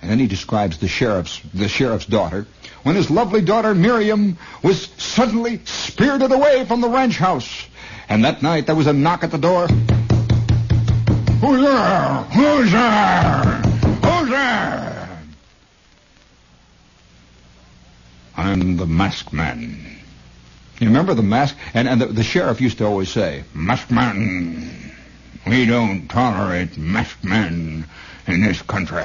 and 0.00 0.10
then 0.10 0.18
he 0.18 0.26
describes 0.26 0.78
the 0.78 0.88
sheriff's, 0.88 1.40
the 1.54 1.68
sheriff's 1.68 2.06
daughter, 2.06 2.46
when 2.84 2.94
his 2.94 3.10
lovely 3.10 3.40
daughter 3.40 3.74
Miriam 3.74 4.38
was 4.62 4.86
suddenly 4.96 5.60
spirited 5.64 6.30
away 6.30 6.64
from 6.64 6.80
the 6.80 6.88
ranch 6.88 7.18
house. 7.18 7.66
And 8.08 8.24
that 8.24 8.42
night 8.42 8.66
there 8.66 8.76
was 8.76 8.86
a 8.86 8.92
knock 8.92 9.24
at 9.24 9.32
the 9.32 9.38
door. 9.38 9.66
Who's 11.40 11.62
there? 11.62 12.08
Who's 12.32 12.72
there? 12.72 13.42
Who's 14.02 14.30
there? 14.30 15.08
I'm 18.36 18.76
the 18.76 18.86
masked 18.86 19.32
man. 19.32 19.84
You 20.78 20.86
remember 20.86 21.14
the 21.14 21.22
mask? 21.22 21.56
And, 21.74 21.88
and 21.88 22.00
the, 22.00 22.06
the 22.06 22.22
sheriff 22.22 22.60
used 22.60 22.78
to 22.78 22.86
always 22.86 23.08
say, 23.08 23.42
Masked 23.52 23.90
man, 23.90 24.92
we 25.44 25.66
don't 25.66 26.06
tolerate 26.08 26.78
masked 26.78 27.24
men 27.24 27.84
in 28.28 28.42
this 28.42 28.62
country. 28.62 29.04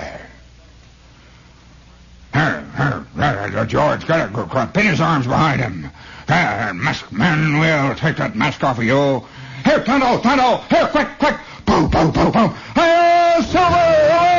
George, 3.73 4.05
get 4.05 4.29
it, 4.29 4.33
go, 4.33 4.45
pin 4.73 4.85
his 4.85 5.01
arms 5.01 5.25
behind 5.25 5.61
him. 5.61 5.89
There, 6.27 6.73
masked 6.75 7.11
man, 7.11 7.59
we'll 7.59 7.95
take 7.95 8.17
that 8.17 8.35
mask 8.35 8.63
off 8.63 8.77
of 8.77 8.83
you. 8.83 9.25
Here, 9.63 9.83
Tonto, 9.83 10.19
Tonto, 10.21 10.57
here, 10.69 10.87
quick, 10.87 11.07
quick. 11.17 11.35
Boom, 11.65 11.89
boom, 11.89 12.11
boom, 12.11 12.31
boom. 12.31 12.53
Silver! 13.41 14.32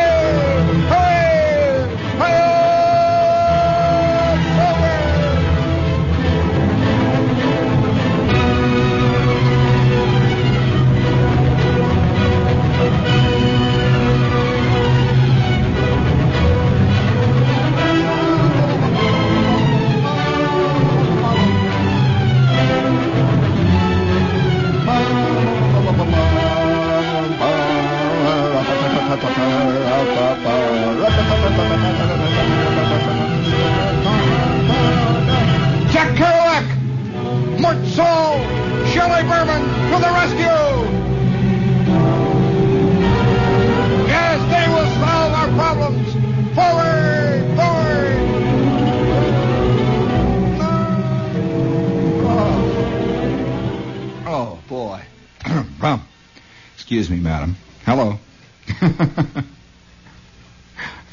Excuse 56.95 57.11
me, 57.11 57.18
madam. 57.24 57.57
Hello. 57.84 58.20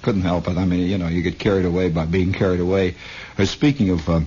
Couldn't 0.04 0.22
help 0.22 0.48
it. 0.48 0.56
I 0.56 0.66
mean, 0.66 0.88
you 0.88 1.00
know, 1.00 1.08
you 1.08 1.24
get 1.24 1.40
carried 1.40 1.66
away 1.66 1.90
by 1.90 2.06
being 2.06 2.34
carried 2.34 2.60
away. 2.60 2.94
Uh, 3.36 3.46
speaking 3.46 3.90
of 3.90 4.08
uh, 4.08 4.20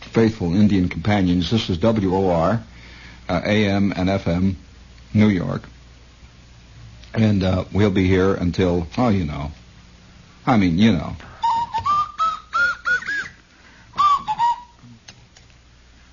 faithful 0.00 0.54
Indian 0.54 0.88
companions, 0.88 1.50
this 1.50 1.68
is 1.68 1.76
WOR, 1.78 2.62
uh, 3.28 3.40
AM 3.44 3.92
and 3.92 4.08
FM, 4.08 4.54
New 5.12 5.28
York. 5.28 5.64
And 7.12 7.44
uh, 7.44 7.66
we'll 7.70 7.90
be 7.90 8.08
here 8.08 8.32
until, 8.32 8.86
oh, 8.96 9.10
you 9.10 9.26
know. 9.26 9.52
I 10.46 10.56
mean, 10.56 10.78
you 10.78 10.92
know. 10.92 11.16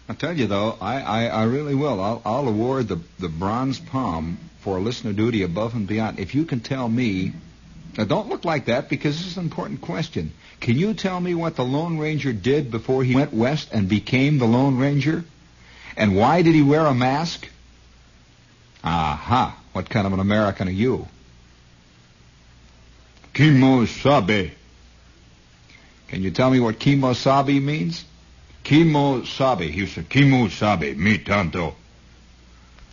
I 0.10 0.16
tell 0.16 0.36
you 0.36 0.48
though, 0.48 0.76
I, 0.82 1.02
I, 1.02 1.26
I 1.28 1.44
really 1.44 1.76
will. 1.76 2.02
I'll, 2.02 2.22
I'll 2.26 2.48
award 2.48 2.88
the, 2.88 3.00
the 3.20 3.30
bronze 3.30 3.80
palm 3.80 4.40
for 4.62 4.80
listener 4.80 5.14
duty 5.14 5.44
above 5.44 5.76
and 5.76 5.88
beyond. 5.88 6.20
If 6.20 6.34
you 6.34 6.46
can 6.46 6.62
tell 6.62 6.90
me, 6.90 7.32
now 7.96 8.06
don't 8.06 8.28
look 8.28 8.44
like 8.44 8.66
that 8.66 8.90
because 8.90 9.18
this 9.18 9.28
is 9.28 9.38
an 9.38 9.44
important 9.44 9.82
question. 9.82 10.34
Can 10.60 10.78
you 10.78 10.96
tell 10.96 11.20
me 11.20 11.36
what 11.36 11.56
the 11.56 11.64
Lone 11.64 12.00
Ranger 12.00 12.34
did 12.34 12.72
before 12.72 13.04
he 13.04 13.14
went 13.14 13.34
west 13.34 13.70
and 13.72 13.88
became 13.88 14.40
the 14.40 14.48
Lone 14.48 14.80
Ranger? 14.80 15.24
And 15.96 16.16
why 16.16 16.42
did 16.42 16.56
he 16.56 16.64
wear 16.64 16.88
a 16.88 16.94
mask? 16.96 17.48
Aha. 18.84 19.56
What 19.74 19.92
kind 19.92 20.08
of 20.08 20.14
an 20.14 20.20
American 20.20 20.68
are 20.68 20.72
you? 20.72 21.08
Kimosabe. 23.34 24.52
Can 26.08 26.24
you 26.24 26.32
tell 26.32 26.50
me 26.50 26.60
what 26.60 26.80
kimosabe 26.80 27.62
means? 27.62 28.04
Kimosabe. 28.70 29.68
He 29.72 29.88
said, 29.88 30.10
Kimosabe, 30.10 30.96
me 30.96 31.18
tanto. 31.18 31.74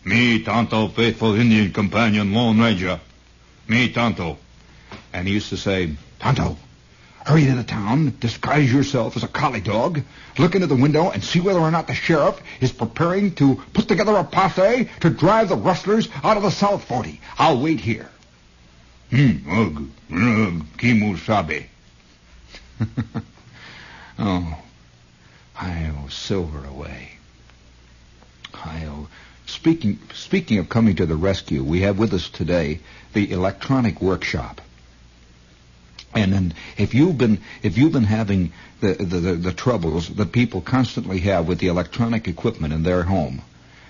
Me 0.07 0.43
tanto, 0.43 0.89
faithful 0.89 1.35
Indian 1.35 1.71
companion, 1.71 2.33
Lone 2.33 2.59
Ranger. 2.59 2.99
Me 3.69 3.93
tanto. 3.93 4.39
And 5.13 5.29
he 5.29 5.35
used 5.35 5.51
to 5.51 5.59
say, 5.59 5.95
Tonto, 6.19 6.57
hurry 7.27 7.45
to 7.45 7.55
the 7.55 7.63
town, 7.63 8.17
disguise 8.21 8.73
yourself 8.73 9.19
as 9.19 9.23
a 9.23 9.29
collie 9.29 9.61
dog, 9.61 10.01
look 10.39 10.55
into 10.55 10.67
the 10.67 10.75
window 10.75 11.11
and 11.11 11.23
see 11.23 11.41
whether 11.41 11.61
or 11.61 11.71
not 11.71 11.89
the 11.89 11.95
sheriff 11.95 12.41
is 12.63 12.73
preparing 12.73 13.35
to 13.35 13.57
put 13.75 13.87
together 13.87 14.17
a 14.17 14.25
posse 14.25 14.89
to 15.01 15.11
drive 15.11 15.51
the 15.51 15.57
rustlers 15.57 16.09
out 16.25 16.39
of 16.39 16.43
the 16.43 16.51
South 16.51 16.85
Forty. 16.85 17.21
I'll 17.37 17.61
wait 17.61 17.81
here. 17.81 18.09
Hmm, 19.11 19.37
ugh, 19.47 19.89
ugh, 20.11 20.63
Kimosabe. 20.79 21.67
oh, 24.19 24.63
I 25.59 25.91
owe 25.91 26.09
silver 26.09 26.65
away. 26.65 27.11
I 28.55 28.85
owe. 28.87 29.09
Speaking 29.47 29.99
speaking 30.13 30.59
of 30.59 30.69
coming 30.69 30.97
to 30.97 31.07
the 31.07 31.15
rescue, 31.17 31.63
we 31.63 31.83
have 31.83 31.99
with 31.99 32.13
us 32.13 32.29
today 32.29 32.81
the 33.13 33.31
electronic 33.31 34.03
workshop. 34.03 34.61
And 36.15 36.33
then 36.33 36.55
if 36.77 36.95
you've 36.95 37.17
been 37.19 37.39
if 37.63 37.79
you've 37.79 37.93
been 37.93 38.05
having 38.05 38.53
the, 38.81 38.95
the, 38.95 39.21
the, 39.21 39.33
the 39.35 39.53
troubles 39.53 40.09
that 40.09 40.33
people 40.33 40.61
constantly 40.61 41.21
have 41.21 41.47
with 41.47 41.59
the 41.59 41.69
electronic 41.69 42.27
equipment 42.29 42.73
in 42.75 42.83
their 42.83 43.03
home, 43.05 43.43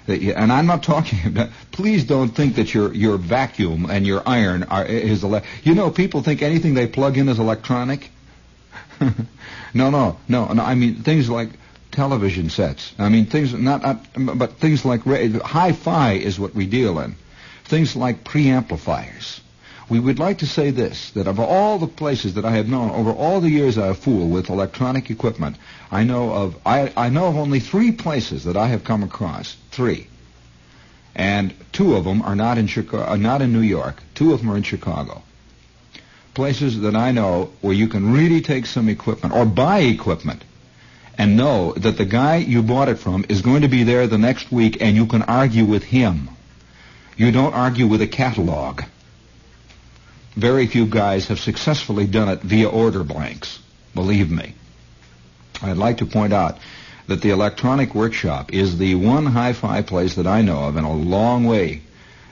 and 0.08 0.52
I'm 0.52 0.66
not 0.66 0.82
talking 0.82 1.18
about. 1.26 1.50
Please 1.72 2.04
don't 2.04 2.28
think 2.28 2.56
that 2.56 2.74
your 2.74 2.92
your 2.94 3.16
vacuum 3.16 3.86
and 3.90 4.06
your 4.06 4.22
iron 4.26 4.64
are 4.64 4.84
is 4.84 5.24
ele- 5.24 5.42
You 5.64 5.74
know, 5.74 5.90
people 5.90 6.22
think 6.22 6.42
anything 6.42 6.74
they 6.74 6.86
plug 6.86 7.16
in 7.16 7.28
is 7.28 7.38
electronic. 7.38 8.10
No, 9.74 9.90
no, 9.90 10.18
no, 10.28 10.46
no. 10.52 10.62
I 10.62 10.74
mean 10.74 11.02
things 11.02 11.28
like 11.28 11.50
television 11.92 12.50
sets. 12.50 12.94
I 12.98 13.08
mean 13.08 13.26
things 13.26 13.52
not, 13.52 13.82
not 13.82 14.38
but 14.38 14.54
things 14.54 14.84
like 14.84 15.02
hi-fi 15.04 16.12
is 16.12 16.38
what 16.38 16.54
we 16.54 16.66
deal 16.66 16.98
in. 17.00 17.16
Things 17.64 17.96
like 17.96 18.24
preamplifiers. 18.24 19.40
We 19.88 20.00
would 20.00 20.18
like 20.18 20.38
to 20.38 20.46
say 20.46 20.70
this, 20.70 21.10
that 21.12 21.28
of 21.28 21.38
all 21.38 21.78
the 21.78 21.86
places 21.86 22.34
that 22.34 22.44
I 22.44 22.52
have 22.52 22.68
known 22.68 22.90
over 22.90 23.10
all 23.12 23.40
the 23.40 23.50
years 23.50 23.78
I 23.78 23.86
have 23.86 23.98
fooled 23.98 24.32
with 24.32 24.50
electronic 24.50 25.10
equipment, 25.10 25.56
I 25.92 26.02
know 26.02 26.32
of 26.32 26.56
I, 26.66 26.92
I 26.96 27.08
know 27.08 27.26
of 27.26 27.36
only 27.36 27.60
three 27.60 27.92
places 27.92 28.44
that 28.44 28.56
I 28.56 28.66
have 28.68 28.82
come 28.82 29.02
across. 29.04 29.56
Three. 29.70 30.08
And 31.14 31.54
two 31.72 31.96
of 31.96 32.04
them 32.04 32.20
are 32.22 32.36
not 32.36 32.58
in 32.58 32.66
Chicago, 32.66 33.04
are 33.04 33.10
uh, 33.10 33.16
not 33.16 33.40
in 33.40 33.52
New 33.52 33.60
York. 33.60 34.02
Two 34.14 34.34
of 34.34 34.40
them 34.40 34.50
are 34.50 34.56
in 34.56 34.62
Chicago. 34.62 35.22
Places 36.36 36.80
that 36.82 36.94
I 36.94 37.12
know 37.12 37.50
where 37.62 37.72
you 37.72 37.88
can 37.88 38.12
really 38.12 38.42
take 38.42 38.66
some 38.66 38.90
equipment 38.90 39.34
or 39.34 39.46
buy 39.46 39.78
equipment 39.78 40.44
and 41.16 41.34
know 41.34 41.72
that 41.72 41.96
the 41.96 42.04
guy 42.04 42.36
you 42.36 42.62
bought 42.62 42.90
it 42.90 42.98
from 42.98 43.24
is 43.30 43.40
going 43.40 43.62
to 43.62 43.68
be 43.68 43.84
there 43.84 44.06
the 44.06 44.18
next 44.18 44.52
week 44.52 44.82
and 44.82 44.94
you 44.94 45.06
can 45.06 45.22
argue 45.22 45.64
with 45.64 45.82
him. 45.82 46.28
You 47.16 47.32
don't 47.32 47.54
argue 47.54 47.86
with 47.86 48.02
a 48.02 48.06
catalog. 48.06 48.82
Very 50.34 50.66
few 50.66 50.84
guys 50.84 51.28
have 51.28 51.40
successfully 51.40 52.06
done 52.06 52.28
it 52.28 52.42
via 52.42 52.68
order 52.68 53.02
blanks. 53.02 53.58
Believe 53.94 54.30
me. 54.30 54.52
I'd 55.62 55.78
like 55.78 55.96
to 55.96 56.04
point 56.04 56.34
out 56.34 56.58
that 57.06 57.22
the 57.22 57.30
electronic 57.30 57.94
workshop 57.94 58.52
is 58.52 58.76
the 58.76 58.94
one 58.94 59.24
hi-fi 59.24 59.80
place 59.80 60.16
that 60.16 60.26
I 60.26 60.42
know 60.42 60.64
of 60.64 60.76
in 60.76 60.84
a 60.84 60.92
long 60.92 61.46
way 61.46 61.80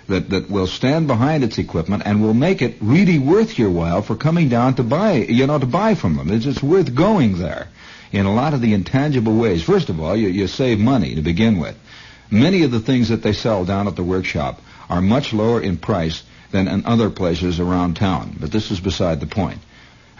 that, 0.08 0.30
that 0.30 0.50
will 0.50 0.66
stand 0.66 1.06
behind 1.06 1.44
its 1.44 1.58
equipment 1.58 2.02
and 2.04 2.22
will 2.22 2.34
make 2.34 2.62
it 2.62 2.76
really 2.80 3.18
worth 3.18 3.58
your 3.58 3.70
while 3.70 4.02
for 4.02 4.16
coming 4.16 4.48
down 4.48 4.74
to 4.74 4.82
buy, 4.82 5.12
you 5.12 5.46
know, 5.46 5.58
to 5.58 5.66
buy 5.66 5.94
from 5.94 6.16
them. 6.16 6.30
It's, 6.30 6.46
it's 6.46 6.62
worth 6.62 6.94
going 6.94 7.38
there 7.38 7.68
in 8.12 8.26
a 8.26 8.34
lot 8.34 8.54
of 8.54 8.60
the 8.60 8.74
intangible 8.74 9.36
ways. 9.36 9.62
First 9.62 9.88
of 9.88 10.00
all, 10.00 10.16
you, 10.16 10.28
you 10.28 10.46
save 10.46 10.78
money 10.78 11.14
to 11.14 11.22
begin 11.22 11.58
with. 11.58 11.76
Many 12.30 12.62
of 12.62 12.70
the 12.70 12.80
things 12.80 13.08
that 13.08 13.22
they 13.22 13.32
sell 13.32 13.64
down 13.64 13.88
at 13.88 13.96
the 13.96 14.02
workshop 14.02 14.60
are 14.88 15.00
much 15.00 15.32
lower 15.32 15.60
in 15.60 15.76
price 15.76 16.22
than 16.50 16.68
in 16.68 16.86
other 16.86 17.10
places 17.10 17.58
around 17.60 17.94
town. 17.96 18.36
But 18.38 18.52
this 18.52 18.70
is 18.70 18.80
beside 18.80 19.20
the 19.20 19.26
point. 19.26 19.60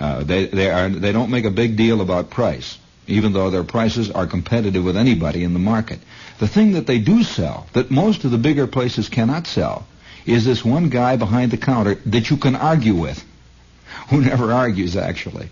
Uh, 0.01 0.25
they 0.25 0.47
they 0.47 0.71
are 0.71 0.89
they 0.89 1.13
don't 1.13 1.31
make 1.31 1.45
a 1.45 1.51
big 1.51 1.77
deal 1.77 2.01
about 2.01 2.31
price, 2.31 2.79
even 3.07 3.33
though 3.33 3.51
their 3.51 3.63
prices 3.63 4.11
are 4.11 4.27
competitive 4.27 4.85
with 4.85 4.97
anybody 4.97 5.45
in 5.45 5.53
the 5.53 5.61
market. 5.61 6.01
The 6.39 6.49
thing 6.49 6.73
that 6.73 6.87
they 6.87 6.99
do 6.99 7.23
sell, 7.23 7.67
that 7.73 7.91
most 7.91 8.25
of 8.25 8.31
the 8.31 8.39
bigger 8.39 8.67
places 8.67 9.09
cannot 9.09 9.47
sell, 9.47 9.87
is 10.27 10.45
this 10.45 10.65
one 10.65 10.89
guy 10.89 11.17
behind 11.17 11.51
the 11.51 11.57
counter 11.57 11.95
that 12.07 12.31
you 12.31 12.37
can 12.37 12.57
argue 12.57 12.95
with, 12.95 13.25
who 14.09 14.21
never 14.21 14.53
argues 14.53 14.97
actually. 14.97 15.49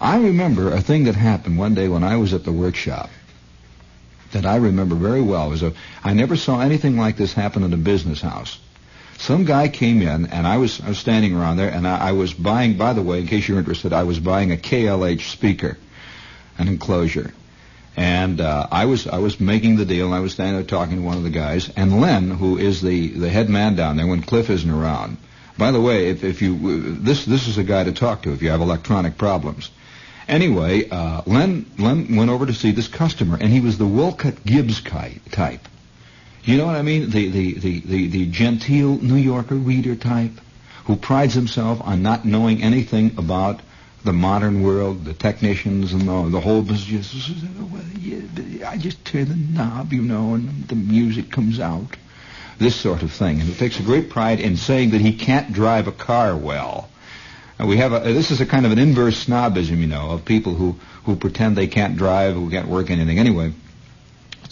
I 0.00 0.16
remember 0.16 0.72
a 0.72 0.80
thing 0.80 1.04
that 1.04 1.14
happened 1.14 1.58
one 1.58 1.74
day 1.74 1.88
when 1.88 2.04
I 2.04 2.16
was 2.16 2.34
at 2.34 2.44
the 2.44 2.52
workshop 2.52 3.10
that 4.32 4.44
I 4.44 4.56
remember 4.56 4.94
very 4.94 5.22
well. 5.22 5.48
Was 5.48 5.62
a, 5.62 5.72
I 6.02 6.12
never 6.12 6.36
saw 6.36 6.60
anything 6.60 6.98
like 6.98 7.16
this 7.16 7.32
happen 7.32 7.62
in 7.62 7.72
a 7.72 7.78
business 7.78 8.20
house. 8.20 8.58
some 9.16 9.44
guy 9.44 9.68
came 9.68 10.02
in, 10.02 10.26
and 10.26 10.46
I 10.46 10.58
was 10.58 10.80
I 10.80 10.88
was 10.88 10.98
standing 10.98 11.34
around 11.34 11.56
there, 11.56 11.70
and 11.70 11.86
I, 11.86 12.08
I 12.08 12.12
was 12.12 12.34
buying. 12.34 12.76
By 12.76 12.92
the 12.92 13.02
way, 13.02 13.20
in 13.20 13.26
case 13.26 13.48
you're 13.48 13.58
interested, 13.58 13.92
I 13.92 14.02
was 14.02 14.18
buying 14.18 14.52
a 14.52 14.56
KLH 14.56 15.30
speaker, 15.30 15.78
an 16.58 16.68
enclosure, 16.68 17.32
and 17.96 18.40
uh, 18.40 18.66
I 18.70 18.86
was 18.86 19.06
I 19.06 19.18
was 19.18 19.40
making 19.40 19.76
the 19.76 19.84
deal. 19.84 20.06
and 20.06 20.14
I 20.14 20.20
was 20.20 20.32
standing 20.32 20.54
there 20.54 20.64
talking 20.64 20.96
to 20.96 21.02
one 21.02 21.16
of 21.16 21.22
the 21.22 21.30
guys, 21.30 21.70
and 21.76 22.00
Len, 22.00 22.30
who 22.30 22.58
is 22.58 22.80
the 22.80 23.08
the 23.08 23.28
head 23.28 23.48
man 23.48 23.76
down 23.76 23.96
there 23.96 24.06
when 24.06 24.22
Cliff 24.22 24.50
isn't 24.50 24.70
around. 24.70 25.16
By 25.56 25.70
the 25.70 25.80
way, 25.80 26.08
if 26.08 26.24
if 26.24 26.42
you 26.42 26.94
this 26.96 27.24
this 27.24 27.46
is 27.46 27.58
a 27.58 27.64
guy 27.64 27.84
to 27.84 27.92
talk 27.92 28.22
to 28.22 28.32
if 28.32 28.42
you 28.42 28.50
have 28.50 28.60
electronic 28.60 29.16
problems. 29.16 29.70
Anyway, 30.26 30.88
uh, 30.88 31.22
Len 31.26 31.66
Len 31.78 32.16
went 32.16 32.30
over 32.30 32.46
to 32.46 32.54
see 32.54 32.72
this 32.72 32.88
customer, 32.88 33.36
and 33.40 33.52
he 33.52 33.60
was 33.60 33.78
the 33.78 33.86
Wolcott 33.86 34.44
Gibbs 34.44 34.80
type. 34.80 35.68
You 36.44 36.58
know 36.58 36.66
what 36.66 36.76
I 36.76 36.82
mean? 36.82 37.08
The, 37.08 37.28
the, 37.28 37.54
the, 37.54 37.80
the, 37.80 38.06
the 38.08 38.26
genteel 38.26 38.98
New 38.98 39.16
Yorker 39.16 39.54
reader 39.54 39.96
type 39.96 40.32
who 40.84 40.96
prides 40.96 41.32
himself 41.32 41.80
on 41.82 42.02
not 42.02 42.26
knowing 42.26 42.62
anything 42.62 43.14
about 43.16 43.60
the 44.04 44.12
modern 44.12 44.62
world, 44.62 45.04
the 45.04 45.14
technicians 45.14 45.92
and 45.92 46.02
the, 46.02 46.28
the 46.30 46.40
whole 46.40 46.62
business. 46.62 47.32
I 48.64 48.76
just 48.76 49.04
turn 49.04 49.28
the 49.28 49.36
knob, 49.36 49.92
you 49.92 50.02
know, 50.02 50.34
and 50.34 50.68
the 50.68 50.74
music 50.74 51.30
comes 51.30 51.58
out. 51.58 51.96
This 52.58 52.76
sort 52.76 53.02
of 53.02 53.10
thing. 53.10 53.40
And 53.40 53.48
he 53.48 53.54
takes 53.54 53.80
a 53.80 53.82
great 53.82 54.10
pride 54.10 54.40
in 54.40 54.56
saying 54.56 54.90
that 54.90 55.00
he 55.00 55.16
can't 55.16 55.52
drive 55.52 55.88
a 55.88 55.92
car 55.92 56.36
well. 56.36 56.88
And 57.58 57.68
we 57.68 57.78
have 57.78 57.92
a, 57.92 58.00
this 58.00 58.30
is 58.30 58.40
a 58.40 58.46
kind 58.46 58.66
of 58.66 58.72
an 58.72 58.78
inverse 58.78 59.24
snobism, 59.24 59.78
you 59.78 59.86
know, 59.86 60.10
of 60.10 60.24
people 60.24 60.54
who, 60.54 60.76
who 61.04 61.16
pretend 61.16 61.56
they 61.56 61.66
can't 61.66 61.96
drive, 61.96 62.34
who 62.34 62.50
can't 62.50 62.68
work 62.68 62.90
anything. 62.90 63.18
Anyway, 63.18 63.52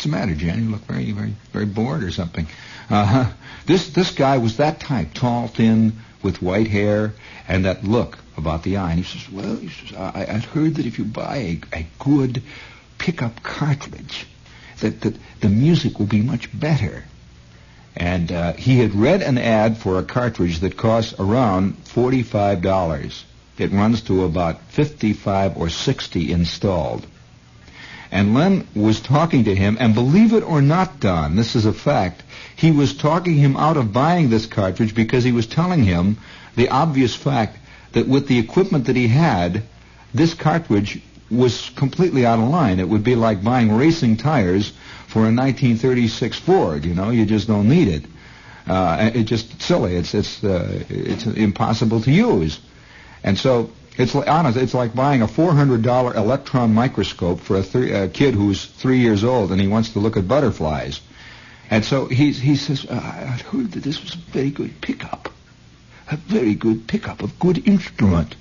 What's 0.03 0.05
the 0.05 0.19
matter, 0.19 0.35
Jan? 0.35 0.65
You 0.65 0.71
look 0.71 0.81
very, 0.87 1.13
very, 1.13 1.35
very 1.53 1.67
bored 1.67 2.03
or 2.03 2.11
something. 2.11 2.49
Uh, 2.89 3.31
this 3.67 3.91
this 3.91 4.11
guy 4.11 4.39
was 4.39 4.57
that 4.57 4.81
type, 4.81 5.15
tall, 5.15 5.49
thin, 5.49 5.93
with 6.23 6.41
white 6.41 6.67
hair, 6.67 7.13
and 7.47 7.67
that 7.67 7.85
look 7.85 8.19
about 8.37 8.63
the 8.63 8.77
eye. 8.77 8.91
And 8.93 9.05
he 9.05 9.05
says, 9.05 9.31
"Well, 9.31 9.57
he 9.57 9.69
says, 9.69 9.97
I, 9.97 10.27
I'd 10.29 10.45
heard 10.45 10.77
that 10.77 10.87
if 10.87 10.99
you 10.99 11.05
buy 11.05 11.37
a, 11.37 11.61
a 11.81 11.87
good 11.99 12.43
pickup 12.99 13.43
cartridge, 13.43 14.27
that, 14.81 15.01
that 15.03 15.17
the 15.41 15.49
music 15.49 15.99
will 15.99 16.07
be 16.07 16.23
much 16.23 16.49
better." 16.59 17.05
And 17.95 18.33
uh, 18.33 18.55
he 18.55 18.79
had 18.79 18.95
read 18.95 19.21
an 19.21 19.37
ad 19.37 19.77
for 19.77 19.99
a 19.99 20.03
cartridge 20.03 20.61
that 20.61 20.79
costs 20.79 21.15
around 21.19 21.77
forty-five 21.89 22.63
dollars. 22.63 23.25
It 23.59 23.71
runs 23.71 24.01
to 24.03 24.25
about 24.25 24.63
fifty-five 24.63 25.59
or 25.59 25.69
sixty 25.69 26.33
installed. 26.33 27.07
And 28.11 28.35
Len 28.35 28.67
was 28.75 29.01
talking 29.01 29.45
to 29.45 29.55
him, 29.55 29.79
and 29.81 29.95
believe 29.95 30.35
it 30.35 30.43
or 30.43 30.61
not, 30.61 31.01
Don, 31.01 31.35
this 31.35 31.57
is 31.57 31.65
a 31.65 31.73
fact, 31.73 32.23
he 32.57 32.71
was 32.71 32.95
talking 32.95 33.37
him 33.37 33.57
out 33.57 33.79
of 33.79 33.93
buying 33.93 34.29
this 34.29 34.45
cartridge 34.45 34.95
because 34.95 35.25
he 35.25 35.33
was 35.33 35.47
telling 35.47 35.83
him 35.83 36.19
the 36.55 36.69
obvious 36.69 37.15
fact 37.15 37.57
that 37.93 38.07
with 38.09 38.29
the 38.29 38.39
equipment 38.39 38.87
that 38.87 38.97
he 38.97 39.09
had, 39.09 39.63
this 40.15 40.35
cartridge 40.35 41.01
was 41.31 41.71
completely 41.71 42.27
out 42.27 42.39
of 42.39 42.49
line. 42.49 42.79
It 42.79 42.89
would 42.89 43.05
be 43.05 43.15
like 43.15 43.43
buying 43.43 43.73
racing 43.73 44.19
tires 44.19 44.73
for 45.09 45.21
a 45.21 45.33
1936 45.33 46.39
Ford. 46.41 46.85
You 46.85 46.95
know, 46.95 47.11
you 47.11 47.25
just 47.25 47.47
don't 47.47 47.69
need 47.69 47.89
it. 47.89 48.05
Uh, 48.67 49.11
it's 49.15 49.29
just 49.29 49.61
silly. 49.61 49.97
It's 49.97 50.15
it's 50.15 50.45
uh, 50.45 50.85
it's 50.89 51.27
impossible 51.27 52.01
to 52.03 52.11
use. 52.13 52.61
And 53.25 53.37
so 53.37 53.71
it's 53.99 54.15
honest. 54.15 54.57
It's 54.57 54.75
like 54.75 54.95
buying 54.95 55.23
a 55.23 55.29
four 55.29 55.53
hundred 55.53 55.83
dollar 55.83 56.15
electron 56.15 56.73
microscope 56.73 57.41
for 57.41 57.57
a, 57.57 58.05
a 58.05 58.09
kid 58.09 58.35
who's 58.35 58.65
three 58.65 58.99
years 58.99 59.25
old 59.25 59.51
and 59.51 59.61
he 59.61 59.67
wants 59.67 59.91
to 59.91 59.99
look 59.99 60.17
at 60.17 60.29
butterflies. 60.29 61.01
And 61.71 61.85
so 61.85 62.07
he 62.07 62.33
he 62.33 62.57
says, 62.57 62.87
uh, 62.89 62.95
"I 62.95 63.43
heard 63.51 63.73
that 63.73 63.83
this 63.83 64.03
was 64.03 64.15
a 64.15 64.19
very 64.19 64.51
good 64.51 64.81
pickup, 64.81 65.32
a 66.13 66.17
very 66.17 66.55
good 66.55 66.87
pickup, 66.87 67.23
a 67.23 67.29
good 67.39 67.67
instrument. 67.67 68.35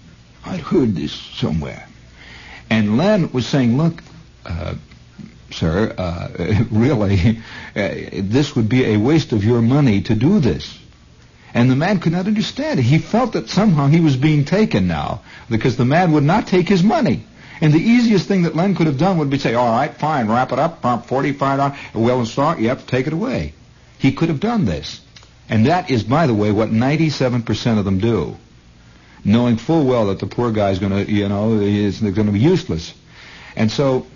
I'd 0.46 0.60
heard 0.60 0.96
this 0.96 1.14
somewhere." 1.14 1.88
And 2.70 2.98
Len 2.98 3.32
was 3.32 3.46
saying, 3.46 3.78
"Look, 3.78 4.02
uh, 4.46 4.76
sir, 5.52 5.94
uh, 5.98 6.64
really, 6.72 7.40
uh, 7.76 7.90
this 8.14 8.56
would 8.56 8.70
be 8.70 8.86
a 8.86 8.98
waste 8.98 9.32
of 9.32 9.44
your 9.44 9.62
money 9.62 10.02
to 10.02 10.16
do 10.16 10.40
this." 10.40 10.78
And 11.54 11.70
the 11.70 11.76
man 11.76 12.00
could 12.00 12.14
not 12.14 12.28
understand 12.28 12.80
it. 12.80 12.84
He 12.84 12.98
felt 12.98 13.34
that 13.34 13.50
somehow 13.50 13.88
he 13.88 14.00
was 14.00 14.16
being 14.16 14.46
taken 14.46 14.88
now 14.88 15.22
because 15.50 15.76
the 15.76 15.86
man 15.86 16.14
would 16.14 16.24
not 16.24 16.48
take 16.48 16.70
his 16.70 16.82
money. 16.82 17.26
And 17.60 17.74
the 17.74 17.80
easiest 17.80 18.28
thing 18.28 18.44
that 18.44 18.56
Len 18.56 18.74
could 18.74 18.88
have 18.88 18.98
done 18.98 19.18
would 19.18 19.30
be 19.30 19.38
say, 19.38 19.54
all 19.54 19.70
right, 19.70 19.94
fine, 19.94 20.30
wrap 20.30 20.52
it 20.52 20.60
up, 20.60 20.82
pump 20.82 21.06
45 21.06 21.58
dollars, 21.58 21.78
well 21.94 22.20
and 22.20 22.26
installed, 22.26 22.60
yep, 22.60 22.88
take 22.88 23.06
it 23.06 23.14
away. 23.14 23.54
He 24.00 24.14
could 24.14 24.30
have 24.30 24.40
done 24.40 24.66
this. 24.66 25.01
And 25.52 25.66
that 25.66 25.92
is, 25.92 26.02
by 26.04 26.28
the 26.28 26.34
way, 26.34 26.52
what 26.52 26.70
97% 26.70 27.78
of 27.78 27.84
them 27.84 28.00
do. 28.00 28.38
Knowing 29.26 29.58
full 29.58 29.86
well 29.86 30.08
that 30.08 30.20
the 30.20 30.26
poor 30.26 30.52
guy's 30.52 30.80
going 30.80 30.94
to, 30.94 31.12
you 31.12 31.28
know, 31.28 31.60
is 31.60 32.00
going 32.00 32.26
to 32.26 32.32
be 32.32 32.40
useless. 32.40 32.94
And 33.58 33.70
so 33.70 34.08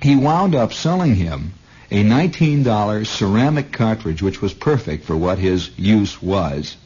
he 0.00 0.16
wound 0.16 0.54
up 0.54 0.72
selling 0.72 1.14
him 1.14 1.52
a 1.90 2.02
$19 2.02 3.06
ceramic 3.06 3.72
cartridge, 3.72 4.22
which 4.22 4.40
was 4.40 4.54
perfect 4.54 5.04
for 5.04 5.14
what 5.16 5.38
his 5.38 5.70
use 5.78 6.22
was, 6.22 6.76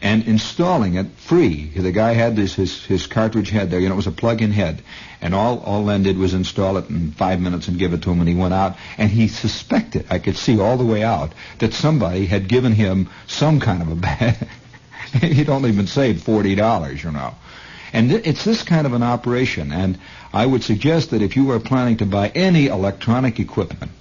and 0.00 0.26
installing 0.26 0.94
it 0.94 1.10
free. 1.16 1.66
The 1.66 1.92
guy 1.92 2.14
had 2.14 2.36
this 2.36 2.54
his 2.54 2.84
his 2.86 3.06
cartridge 3.06 3.50
head 3.50 3.70
there, 3.70 3.78
you 3.78 3.88
know, 3.88 3.94
it 3.94 3.96
was 3.96 4.06
a 4.06 4.12
plug-in 4.12 4.52
head, 4.52 4.82
and 5.24 5.34
all 5.34 5.58
all 5.60 5.82
Len 5.82 6.02
did 6.02 6.18
was 6.18 6.34
install 6.34 6.76
it 6.76 6.90
in 6.90 7.10
five 7.12 7.40
minutes 7.40 7.66
and 7.66 7.78
give 7.78 7.94
it 7.94 8.02
to 8.02 8.10
him, 8.10 8.20
and 8.20 8.28
he 8.28 8.34
went 8.34 8.52
out, 8.52 8.76
and 8.98 9.10
he 9.10 9.26
suspected, 9.26 10.06
I 10.10 10.18
could 10.18 10.36
see 10.36 10.60
all 10.60 10.76
the 10.76 10.84
way 10.84 11.02
out, 11.02 11.32
that 11.58 11.72
somebody 11.72 12.26
had 12.26 12.46
given 12.46 12.72
him 12.72 13.08
some 13.26 13.58
kind 13.58 13.80
of 13.80 13.88
a 13.88 13.94
bag. 13.94 14.36
He'd 15.20 15.48
only 15.48 15.72
been 15.72 15.86
saved 15.86 16.22
forty 16.22 16.54
dollars, 16.54 17.02
you 17.02 17.10
know. 17.10 17.34
And 17.92 18.10
th- 18.10 18.26
it's 18.26 18.44
this 18.44 18.62
kind 18.62 18.86
of 18.86 18.92
an 18.92 19.02
operation, 19.02 19.72
and 19.72 19.98
I 20.32 20.44
would 20.44 20.62
suggest 20.62 21.10
that 21.10 21.22
if 21.22 21.36
you 21.36 21.50
are 21.52 21.60
planning 21.60 21.96
to 21.98 22.06
buy 22.06 22.28
any 22.28 22.66
electronic 22.66 23.40
equipment, 23.40 23.92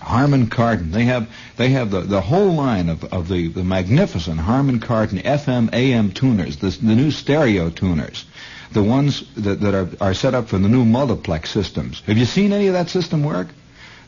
Harman 0.00 0.46
Kardon. 0.46 0.92
They 0.92 1.04
have 1.06 1.28
they 1.56 1.70
have 1.70 1.90
the, 1.90 2.02
the 2.02 2.20
whole 2.20 2.52
line 2.52 2.88
of, 2.88 3.02
of 3.04 3.26
the, 3.26 3.48
the 3.48 3.64
magnificent 3.64 4.38
Harman 4.38 4.78
Kardon 4.78 5.20
FM 5.20 5.74
AM 5.74 6.12
tuners, 6.12 6.58
the, 6.58 6.70
the 6.70 6.94
new 6.94 7.10
stereo 7.10 7.70
tuners, 7.70 8.24
the 8.72 8.82
ones 8.82 9.24
that, 9.34 9.60
that 9.60 9.74
are, 9.74 9.88
are 10.00 10.14
set 10.14 10.34
up 10.34 10.48
for 10.48 10.58
the 10.58 10.68
new 10.68 10.84
multiplex 10.84 11.50
systems. 11.50 12.00
Have 12.06 12.18
you 12.18 12.26
seen 12.26 12.52
any 12.52 12.66
of 12.66 12.74
that 12.74 12.90
system 12.90 13.22
work? 13.24 13.48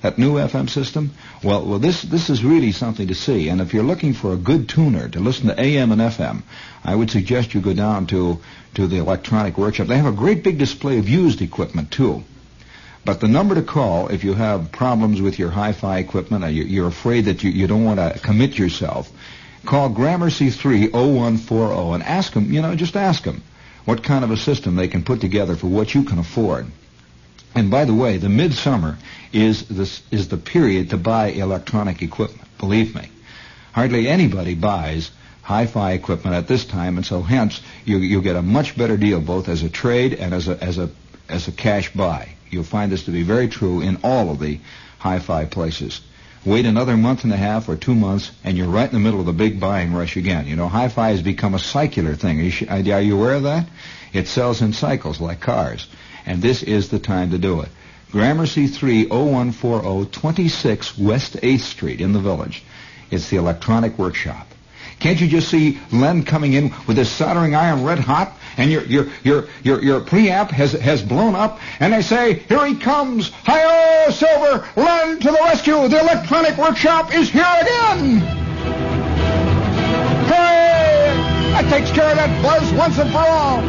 That 0.02 0.18
new 0.18 0.34
FM 0.34 0.70
system? 0.70 1.12
Well, 1.44 1.66
well, 1.66 1.78
this 1.78 2.00
this 2.00 2.30
is 2.30 2.42
really 2.42 2.72
something 2.72 3.08
to 3.08 3.14
see. 3.14 3.50
And 3.50 3.61
if 3.61 3.74
you're 3.74 3.82
looking 3.84 4.14
for 4.14 4.32
a 4.32 4.36
good 4.38 4.66
tuner 4.66 5.11
to 5.11 5.20
listen 5.20 5.48
to 5.48 5.61
AM 5.61 5.92
and 5.92 6.00
FM, 6.00 6.42
I 6.82 6.94
would 6.94 7.11
suggest 7.11 7.52
you 7.52 7.61
go 7.61 7.74
down 7.74 8.06
to 8.06 8.40
to 8.76 8.86
the 8.86 8.96
electronic 8.96 9.58
workshop. 9.58 9.88
They 9.88 9.98
have 9.98 10.06
a 10.06 10.16
great 10.16 10.42
big 10.42 10.56
display 10.56 10.98
of 10.98 11.06
used 11.08 11.42
equipment 11.42 11.90
too. 11.90 12.24
But 13.04 13.20
the 13.20 13.28
number 13.28 13.54
to 13.54 13.62
call 13.62 14.08
if 14.08 14.24
you 14.24 14.32
have 14.32 14.72
problems 14.72 15.20
with 15.20 15.38
your 15.38 15.50
hi-fi 15.50 15.98
equipment 15.98 16.44
or 16.44 16.50
you're 16.50 16.88
afraid 16.88 17.26
that 17.26 17.42
you, 17.42 17.50
you 17.50 17.66
don't 17.66 17.84
want 17.84 17.98
to 17.98 18.18
commit 18.22 18.58
yourself, 18.58 19.11
call 19.66 19.90
Gramercy 19.90 20.48
30140 20.50 21.94
and 21.94 22.02
ask 22.02 22.32
them, 22.32 22.53
you 22.53 22.62
know, 22.62 22.74
just 22.74 22.96
ask 22.96 23.22
them 23.24 23.42
what 23.84 24.02
kind 24.02 24.24
of 24.24 24.30
a 24.30 24.36
system 24.36 24.76
they 24.76 24.88
can 24.88 25.02
put 25.02 25.20
together 25.20 25.57
for 25.57 25.66
what 25.66 25.94
you 25.94 26.04
can 26.04 26.18
afford. 26.18 26.66
And 27.54 27.70
by 27.70 27.84
the 27.84 27.94
way, 27.94 28.16
the 28.16 28.28
midsummer 28.28 28.98
is 29.32 29.66
this 29.68 30.02
is 30.11 30.28
the 30.28 30.36
period 30.36 30.90
to 30.90 30.96
buy 30.96 31.28
electronic 31.28 32.02
equipment. 32.02 32.48
Believe 32.58 32.94
me, 32.94 33.11
hardly 33.72 34.08
anybody 34.08 34.54
buys 34.54 35.11
hi-fi 35.42 35.92
equipment 35.92 36.36
at 36.36 36.46
this 36.46 36.64
time, 36.64 36.96
and 36.96 37.04
so 37.04 37.22
hence 37.22 37.61
you 37.84 37.98
you 37.98 38.22
get 38.22 38.36
a 38.36 38.42
much 38.42 38.76
better 38.76 38.96
deal 38.96 39.20
both 39.20 39.48
as 39.48 39.62
a 39.62 39.68
trade 39.68 40.14
and 40.14 40.32
as 40.32 40.48
a 40.48 40.62
as 40.62 40.78
a 40.78 40.90
as 41.28 41.48
a 41.48 41.52
cash 41.52 41.92
buy. 41.92 42.28
You'll 42.50 42.64
find 42.64 42.92
this 42.92 43.04
to 43.04 43.11
be 43.11 43.22
very 43.22 43.48
true 43.48 43.80
in 43.80 43.98
all 44.04 44.30
of 44.30 44.38
the 44.38 44.61
hi-fi 44.98 45.46
places. 45.46 46.00
Wait 46.45 46.64
another 46.64 46.96
month 46.96 47.25
and 47.25 47.33
a 47.34 47.37
half 47.37 47.68
or 47.68 47.76
two 47.76 47.95
months, 47.95 48.30
and 48.45 48.57
you're 48.57 48.67
right 48.67 48.88
in 48.88 48.95
the 48.95 49.00
middle 49.00 49.21
of 49.21 49.26
the 49.26 49.33
big 49.33 49.61
buying 49.61 49.92
rush 49.92 50.17
again. 50.17 50.46
You 50.46 50.57
know, 50.57 50.68
hi-fi 50.68 51.11
has 51.11 51.21
become 51.21 51.53
a 51.54 51.58
cycular 51.58 52.17
thing. 52.17 52.41
Are 52.41 52.79
you, 52.79 52.92
are 52.95 53.00
you 53.00 53.18
aware 53.18 53.34
of 53.34 53.42
that? 53.42 53.68
It 54.14 54.26
sells 54.26 54.62
in 54.62 54.72
cycles 54.72 55.21
like 55.21 55.41
cars, 55.41 55.87
and 56.25 56.41
this 56.41 56.62
is 56.62 56.88
the 56.88 56.99
time 56.99 57.33
to 57.33 57.38
do 57.38 57.61
it. 57.61 57.68
Gramercy 58.11 58.68
30140 58.68 60.11
26 60.11 60.99
West 60.99 61.34
8th 61.34 61.61
Street 61.61 62.00
in 62.00 62.12
the 62.14 62.21
village. 62.21 62.64
It's 63.11 63.29
the 63.29 63.37
electronic 63.37 63.99
workshop. 63.99 64.46
Can't 64.99 65.21
you 65.21 65.29
just 65.29 65.49
see 65.49 65.79
Len 65.92 66.25
coming 66.25 66.54
in 66.54 66.75
with 66.87 66.96
his 66.96 67.11
soldering 67.11 67.54
iron 67.54 67.84
red 67.84 67.99
hot, 67.99 68.33
and 68.56 68.70
your 68.70 68.82
your 68.84 69.06
your 69.22 69.48
your 69.62 69.82
your 69.82 70.00
preamp 70.00 70.50
has 70.50 70.72
has 70.72 71.02
blown 71.02 71.34
up, 71.34 71.60
and 71.78 71.92
they 71.92 72.02
say, 72.02 72.34
"Here 72.48 72.66
he 72.66 72.74
comes! 72.76 73.30
Hi-yo, 73.44 74.10
Silver! 74.10 74.66
Len 74.76 75.18
to 75.20 75.30
the 75.30 75.38
rescue! 75.44 75.88
The 75.88 76.00
electronic 76.00 76.56
workshop 76.56 77.14
is 77.14 77.30
here 77.30 77.44
again!" 77.60 78.40
That 81.60 81.68
takes 81.68 81.90
care 81.90 82.10
of 82.10 82.16
that 82.16 82.42
buzz 82.42 82.72
once 82.72 82.96
and 82.98 83.10
for 83.10 83.18
all. 83.18 83.60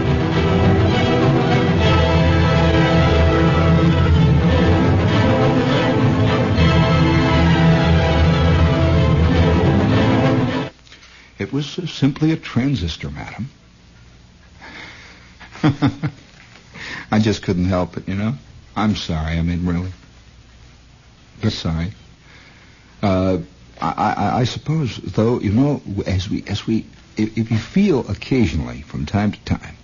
It, 11.38 11.52
was 11.52 11.68
simply 11.92 12.32
a 12.32 12.38
transistor, 12.38 13.10
madam. 13.10 13.50
I 17.12 17.20
just 17.20 17.44
couldn't 17.44 17.66
help 17.66 17.98
it, 17.98 18.08
you 18.08 18.16
know. 18.16 18.34
I'm 18.76 18.96
sorry. 18.96 19.38
I 19.38 19.42
mean, 19.42 19.66
really. 19.66 19.92
But 21.42 21.54
sorry. 21.54 21.94
Uh, 23.02 23.40
I, 23.82 23.92
I, 23.92 24.40
I 24.40 24.44
suppose, 24.44 24.98
though, 24.98 25.40
you 25.40 25.52
know, 25.52 25.82
as 26.06 26.30
we, 26.30 26.44
as 26.48 26.68
we, 26.68 26.86
if, 27.18 27.38
if 27.38 27.52
you 27.52 27.58
feel 27.58 28.08
occasionally, 28.10 28.82
from 28.82 29.06
time 29.06 29.32
to 29.32 29.40
time, 29.42 29.76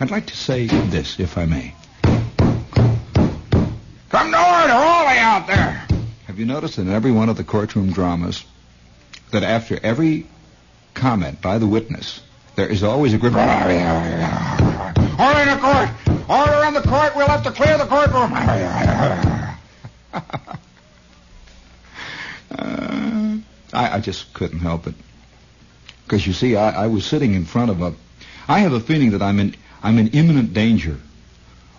I'd 0.00 0.10
like 0.10 0.26
to 0.26 0.36
say 0.36 0.66
this, 0.66 1.18
if 1.18 1.36
I 1.36 1.46
may. 1.46 1.74
Come 4.08 4.30
to 4.30 4.38
order, 4.38 4.72
all 4.72 5.06
out 5.26 5.46
there. 5.46 5.86
Have 6.26 6.38
you 6.38 6.46
noticed 6.46 6.78
in 6.78 6.88
every 6.88 7.12
one 7.12 7.28
of 7.28 7.36
the 7.36 7.44
courtroom 7.44 7.92
dramas 7.92 8.44
that 9.32 9.42
after 9.42 9.78
every 9.82 10.26
comment 10.94 11.42
by 11.42 11.58
the 11.58 11.66
witness, 11.66 12.20
there 12.54 12.68
is 12.68 12.82
always 12.82 13.12
a 13.14 13.18
good 13.18 13.32
order 15.18 15.40
in 15.40 15.48
the 15.48 15.58
court. 15.58 15.88
Order 16.28 16.64
in 16.68 16.74
the 16.74 16.82
court. 16.82 17.16
We'll 17.16 17.28
have 17.28 17.42
to 17.44 17.50
clear 17.52 17.78
the 17.78 17.86
courtroom. 17.86 18.32
Uh, 18.32 19.56
I, 23.72 23.96
I 23.96 24.00
just 24.00 24.32
couldn't 24.34 24.60
help 24.60 24.86
it. 24.86 24.94
Because 26.04 26.26
you 26.26 26.32
see, 26.32 26.56
I, 26.56 26.84
I 26.84 26.86
was 26.86 27.04
sitting 27.04 27.34
in 27.34 27.44
front 27.44 27.70
of 27.70 27.82
a. 27.82 27.94
I 28.48 28.60
have 28.60 28.72
a 28.72 28.80
feeling 28.80 29.10
that 29.10 29.22
I'm 29.22 29.40
in 29.40 29.56
I'm 29.82 29.98
in 29.98 30.08
imminent 30.08 30.52
danger 30.54 30.98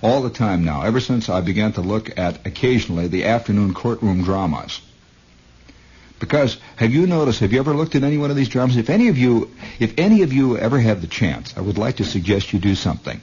all 0.01 0.21
the 0.21 0.29
time 0.29 0.63
now. 0.63 0.83
Ever 0.83 0.99
since 0.99 1.29
I 1.29 1.41
began 1.41 1.73
to 1.73 1.81
look 1.81 2.17
at 2.17 2.45
occasionally 2.45 3.07
the 3.07 3.25
afternoon 3.25 3.73
courtroom 3.73 4.23
dramas. 4.23 4.81
Because 6.19 6.57
have 6.77 6.93
you 6.93 7.05
noticed? 7.05 7.39
Have 7.41 7.53
you 7.53 7.59
ever 7.59 7.73
looked 7.73 7.95
at 7.95 8.03
any 8.03 8.17
one 8.17 8.31
of 8.31 8.35
these 8.35 8.49
dramas? 8.49 8.77
If 8.77 8.89
any 8.89 9.07
of 9.09 9.17
you, 9.17 9.51
if 9.79 9.93
any 9.97 10.23
of 10.23 10.33
you 10.33 10.57
ever 10.57 10.79
have 10.79 11.01
the 11.01 11.07
chance, 11.07 11.55
I 11.55 11.61
would 11.61 11.77
like 11.77 11.97
to 11.97 12.05
suggest 12.05 12.53
you 12.53 12.59
do 12.59 12.75
something. 12.75 13.21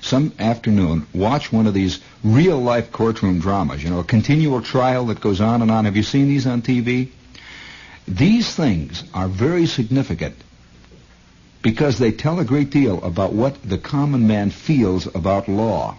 Some 0.00 0.32
afternoon, 0.38 1.06
watch 1.12 1.52
one 1.52 1.66
of 1.66 1.74
these 1.74 2.00
real 2.24 2.58
life 2.58 2.90
courtroom 2.90 3.40
dramas. 3.40 3.84
You 3.84 3.90
know, 3.90 3.98
a 3.98 4.04
continual 4.04 4.62
trial 4.62 5.06
that 5.06 5.20
goes 5.20 5.40
on 5.42 5.60
and 5.60 5.70
on. 5.70 5.84
Have 5.84 5.96
you 5.96 6.02
seen 6.02 6.28
these 6.28 6.46
on 6.46 6.62
TV? 6.62 7.10
These 8.08 8.54
things 8.54 9.04
are 9.12 9.28
very 9.28 9.66
significant 9.66 10.36
because 11.62 11.98
they 11.98 12.12
tell 12.12 12.40
a 12.40 12.44
great 12.44 12.70
deal 12.70 13.02
about 13.04 13.34
what 13.34 13.62
the 13.62 13.76
common 13.76 14.26
man 14.26 14.48
feels 14.48 15.06
about 15.14 15.48
law. 15.48 15.96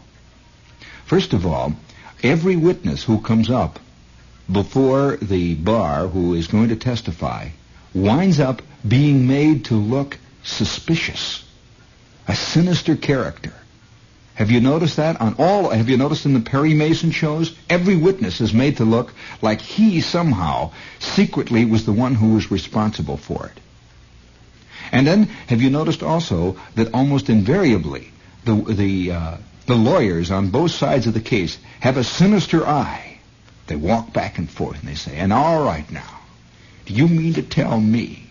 First 1.06 1.34
of 1.34 1.46
all, 1.46 1.74
every 2.24 2.56
witness 2.56 3.04
who 3.04 3.22
comes 3.22 3.52
up 3.52 3.80
before 4.50 5.18
the 5.18 5.56
bar 5.56 6.08
who 6.08 6.34
is 6.34 6.48
going 6.48 6.70
to 6.70 6.76
testify 6.76 7.50
winds 7.94 8.40
up 8.40 8.62
being 8.88 9.28
made 9.28 9.66
to 9.66 9.76
look 9.76 10.18
suspicious, 10.44 11.44
a 12.28 12.36
sinister 12.36 12.96
character. 12.96 13.54
Have 14.36 14.50
you 14.50 14.62
noticed 14.62 14.98
that 14.98 15.20
on 15.20 15.36
all? 15.38 15.70
Have 15.70 15.90
you 15.90 15.98
noticed 15.98 16.26
in 16.26 16.34
the 16.34 16.40
Perry 16.40 16.74
Mason 16.74 17.12
shows? 17.12 17.56
Every 17.70 17.96
witness 17.96 18.42
is 18.42 18.54
made 18.54 18.78
to 18.78 18.86
look 18.86 19.14
like 19.42 19.62
he 19.62 20.02
somehow 20.02 20.72
secretly 21.00 21.66
was 21.66 21.86
the 21.86 21.94
one 21.94 22.16
who 22.16 22.34
was 22.34 22.50
responsible 22.50 23.18
for 23.18 23.48
it. 23.48 23.60
And 24.92 25.06
then, 25.06 25.26
have 25.48 25.62
you 25.62 25.70
noticed 25.70 26.02
also 26.02 26.58
that 26.76 26.94
almost 26.94 27.30
invariably 27.30 28.12
the 28.46 28.56
the 28.56 29.12
uh, 29.12 29.38
the 29.66 29.76
lawyers 29.76 30.32
on 30.32 30.50
both 30.50 30.72
sides 30.72 31.08
of 31.08 31.14
the 31.14 31.22
case 31.22 31.58
have 31.80 31.98
a 31.98 32.04
sinister 32.04 32.68
eye. 32.68 33.11
They 33.72 33.78
walk 33.78 34.12
back 34.12 34.38
and 34.38 34.50
forth 34.50 34.82
and 34.82 34.90
they 34.90 34.96
say, 34.96 35.16
"And 35.16 35.32
all 35.32 35.64
right 35.64 35.90
now, 35.90 36.20
do 36.86 36.94
you 36.94 37.08
mean 37.08 37.36
to 37.36 37.42
tell 37.42 37.80
me? 37.80 38.24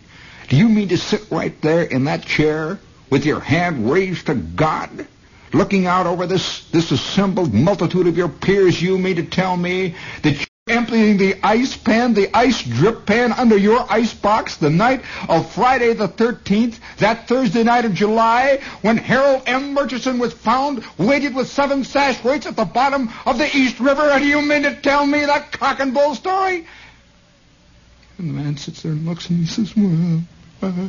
Do 0.50 0.56
you 0.58 0.68
mean 0.68 0.88
to 0.88 0.98
sit 0.98 1.22
right 1.30 1.58
there 1.62 1.80
in 1.80 2.04
that 2.04 2.26
chair 2.26 2.78
with 3.08 3.24
your 3.24 3.40
hand 3.40 3.90
raised 3.90 4.26
to 4.26 4.34
God?" 4.34 5.06
looking 5.54 5.86
out 5.86 6.06
over 6.06 6.26
this, 6.26 6.64
this 6.72 6.90
assembled 6.90 7.54
multitude 7.54 8.06
of 8.06 8.18
your 8.18 8.28
peers, 8.28 8.82
you 8.82 8.98
mean 8.98 9.16
to 9.16 9.22
tell 9.22 9.56
me 9.56 9.94
that 10.20 10.46
emptying 10.70 11.16
the 11.16 11.36
ice 11.42 11.76
pan, 11.76 12.14
the 12.14 12.34
ice 12.36 12.62
drip 12.62 13.05
pan 13.06 13.32
under 13.32 13.56
your 13.56 13.84
ice 13.90 14.14
box 14.14 14.56
the 14.56 14.70
night 14.70 15.02
of 15.28 15.51
Friday 15.52 15.92
the 15.92 16.09
13th, 16.09 16.78
that 16.98 17.28
Thursday 17.28 17.64
night 17.64 17.84
of 17.84 17.94
July, 17.94 18.60
when 18.82 18.97
Harold 18.97 19.42
M. 19.47 19.74
Murchison 19.74 20.18
was 20.18 20.32
found 20.32 20.84
weighted 20.97 21.34
with 21.34 21.48
seven 21.48 21.84
sash 21.84 22.22
weights 22.24 22.47
at 22.47 22.56
the 22.56 22.64
bottom 22.64 23.10
of 23.26 23.38
the 23.38 23.56
East 23.56 23.80
River, 23.80 24.02
and 24.02 24.24
you 24.24 24.40
mean 24.40 24.62
to 24.62 24.74
tell 24.80 25.05
me 25.05 25.20
that 25.20 25.52
cock 25.52 25.80
and 25.80 25.92
bull 25.92 26.14
story? 26.14 26.66
And 28.18 28.28
the 28.28 28.34
man 28.34 28.56
sits 28.56 28.82
there 28.82 28.92
and 28.92 29.06
looks 29.06 29.28
and 29.30 29.38
he 29.38 29.47
says, 29.47 29.74
well, 29.76 30.22
uh, 30.62 30.88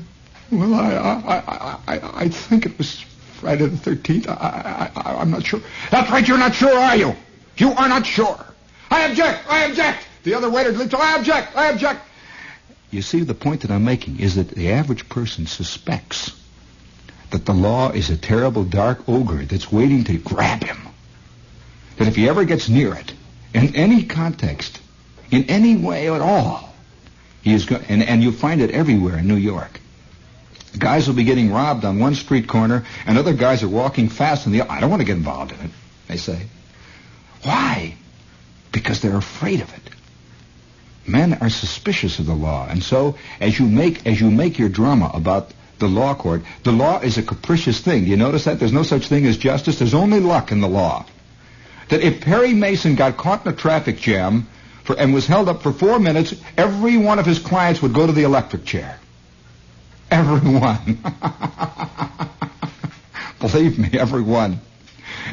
well, 0.52 0.74
I, 0.74 0.94
I, 0.94 1.38
I, 1.38 1.80
I, 1.88 2.22
I 2.24 2.30
think 2.30 2.66
it 2.66 2.78
was 2.78 3.00
Friday 3.40 3.66
the 3.66 3.78
13th? 3.78 4.28
I, 4.28 4.92
I, 4.96 5.02
I, 5.02 5.22
I'm 5.22 5.32
not 5.32 5.46
sure. 5.46 5.62
That's 5.90 6.12
right, 6.12 6.28
you're 6.28 6.38
not 6.38 6.54
sure, 6.54 6.78
are 6.78 6.96
you? 6.98 7.16
You 7.58 7.72
are 7.72 7.88
not 7.88 8.06
sure. 8.06 8.46
I 8.92 9.06
object! 9.08 9.50
I 9.50 9.64
object! 9.66 10.06
The 10.24 10.36
other 10.36 10.50
waiter 10.50 10.72
leaps. 10.74 10.94
I 10.94 11.18
object! 11.18 11.56
I 11.56 11.70
object! 11.72 12.02
You 12.92 13.02
see, 13.02 13.22
the 13.22 13.34
point 13.34 13.62
that 13.62 13.72
I'm 13.72 13.86
making 13.86 14.20
is 14.20 14.36
that 14.36 14.50
the 14.50 14.74
average 14.74 15.08
person 15.08 15.48
suspects 15.48 16.38
that 17.32 17.46
the 17.46 17.54
law 17.54 17.92
is 17.92 18.10
a 18.10 18.18
terrible 18.18 18.66
dark 18.66 19.08
ogre 19.08 19.46
that's 19.46 19.72
waiting 19.72 20.04
to 20.04 20.18
grab 20.18 20.64
him. 20.64 20.78
That 21.98 22.10
if 22.10 22.18
he 22.18 22.28
ever 22.28 22.44
gets 22.44 22.68
near 22.68 22.94
it, 22.94 23.14
in 23.54 23.76
any 23.76 24.04
context, 24.04 24.82
in 25.32 25.46
any 25.46 25.78
way 25.78 26.14
at 26.14 26.22
all, 26.22 26.74
he 27.42 27.54
is 27.54 27.66
going, 27.66 27.86
and, 27.88 28.04
and 28.04 28.22
you 28.22 28.34
find 28.34 28.62
it 28.62 28.72
everywhere 28.72 29.18
in 29.18 29.28
New 29.28 29.36
York. 29.36 29.80
Guys 30.78 31.08
will 31.08 31.16
be 31.16 31.24
getting 31.24 31.52
robbed 31.52 31.86
on 31.86 32.00
one 32.00 32.16
street 32.16 32.48
corner, 32.48 32.86
and 33.06 33.18
other 33.18 33.34
guys 33.34 33.64
are 33.64 33.70
walking 33.70 34.10
fast 34.10 34.46
in 34.46 34.52
the. 34.52 34.62
I 34.62 34.82
don't 34.82 34.90
want 34.90 35.02
to 35.02 35.06
get 35.06 35.18
involved 35.18 35.54
in 35.54 35.60
it. 35.60 35.72
They 36.08 36.18
say, 36.18 36.48
why? 37.44 37.96
Because 38.72 39.02
they're 39.02 39.18
afraid 39.18 39.62
of 39.62 39.74
it. 39.74 39.82
Men 41.08 41.34
are 41.42 41.50
suspicious 41.50 42.20
of 42.20 42.26
the 42.26 42.36
law, 42.36 42.68
and 42.70 42.84
so 42.84 43.16
as 43.40 43.60
you 43.60 43.66
make 43.66 44.06
as 44.06 44.22
you 44.22 44.30
make 44.30 44.60
your 44.60 44.70
drama 44.70 45.10
about 45.14 45.52
the 45.80 45.88
law 45.88 46.14
court, 46.14 46.44
the 46.64 46.72
law 46.72 47.00
is 47.00 47.18
a 47.18 47.24
capricious 47.24 47.80
thing. 47.80 48.06
Do 48.06 48.12
you 48.12 48.18
notice 48.18 48.46
that? 48.46 48.60
There's 48.60 48.72
no 48.72 48.84
such 48.84 49.08
thing 49.08 49.26
as 49.26 49.38
justice. 49.38 49.80
There's 49.80 49.96
only 49.96 50.20
luck 50.20 50.52
in 50.52 50.62
the 50.62 50.70
law. 50.70 51.06
That 51.90 52.02
if 52.02 52.22
Perry 52.22 52.54
Mason 52.54 52.96
got 52.96 53.18
caught 53.18 53.46
in 53.46 53.52
a 53.52 53.56
traffic 53.56 53.98
jam 53.98 54.48
for, 54.84 54.98
and 54.98 55.14
was 55.14 55.28
held 55.28 55.50
up 55.50 55.64
for 55.64 55.74
four 55.74 56.00
minutes, 56.00 56.34
every 56.56 56.98
one 56.98 57.20
of 57.20 57.26
his 57.26 57.40
clients 57.40 57.82
would 57.82 57.94
go 57.94 58.08
to 58.08 58.14
the 58.14 58.24
electric 58.24 58.64
chair. 58.64 59.00
Everyone. 60.10 61.00
Believe 63.40 63.80
me, 63.80 64.00
everyone. 64.00 64.62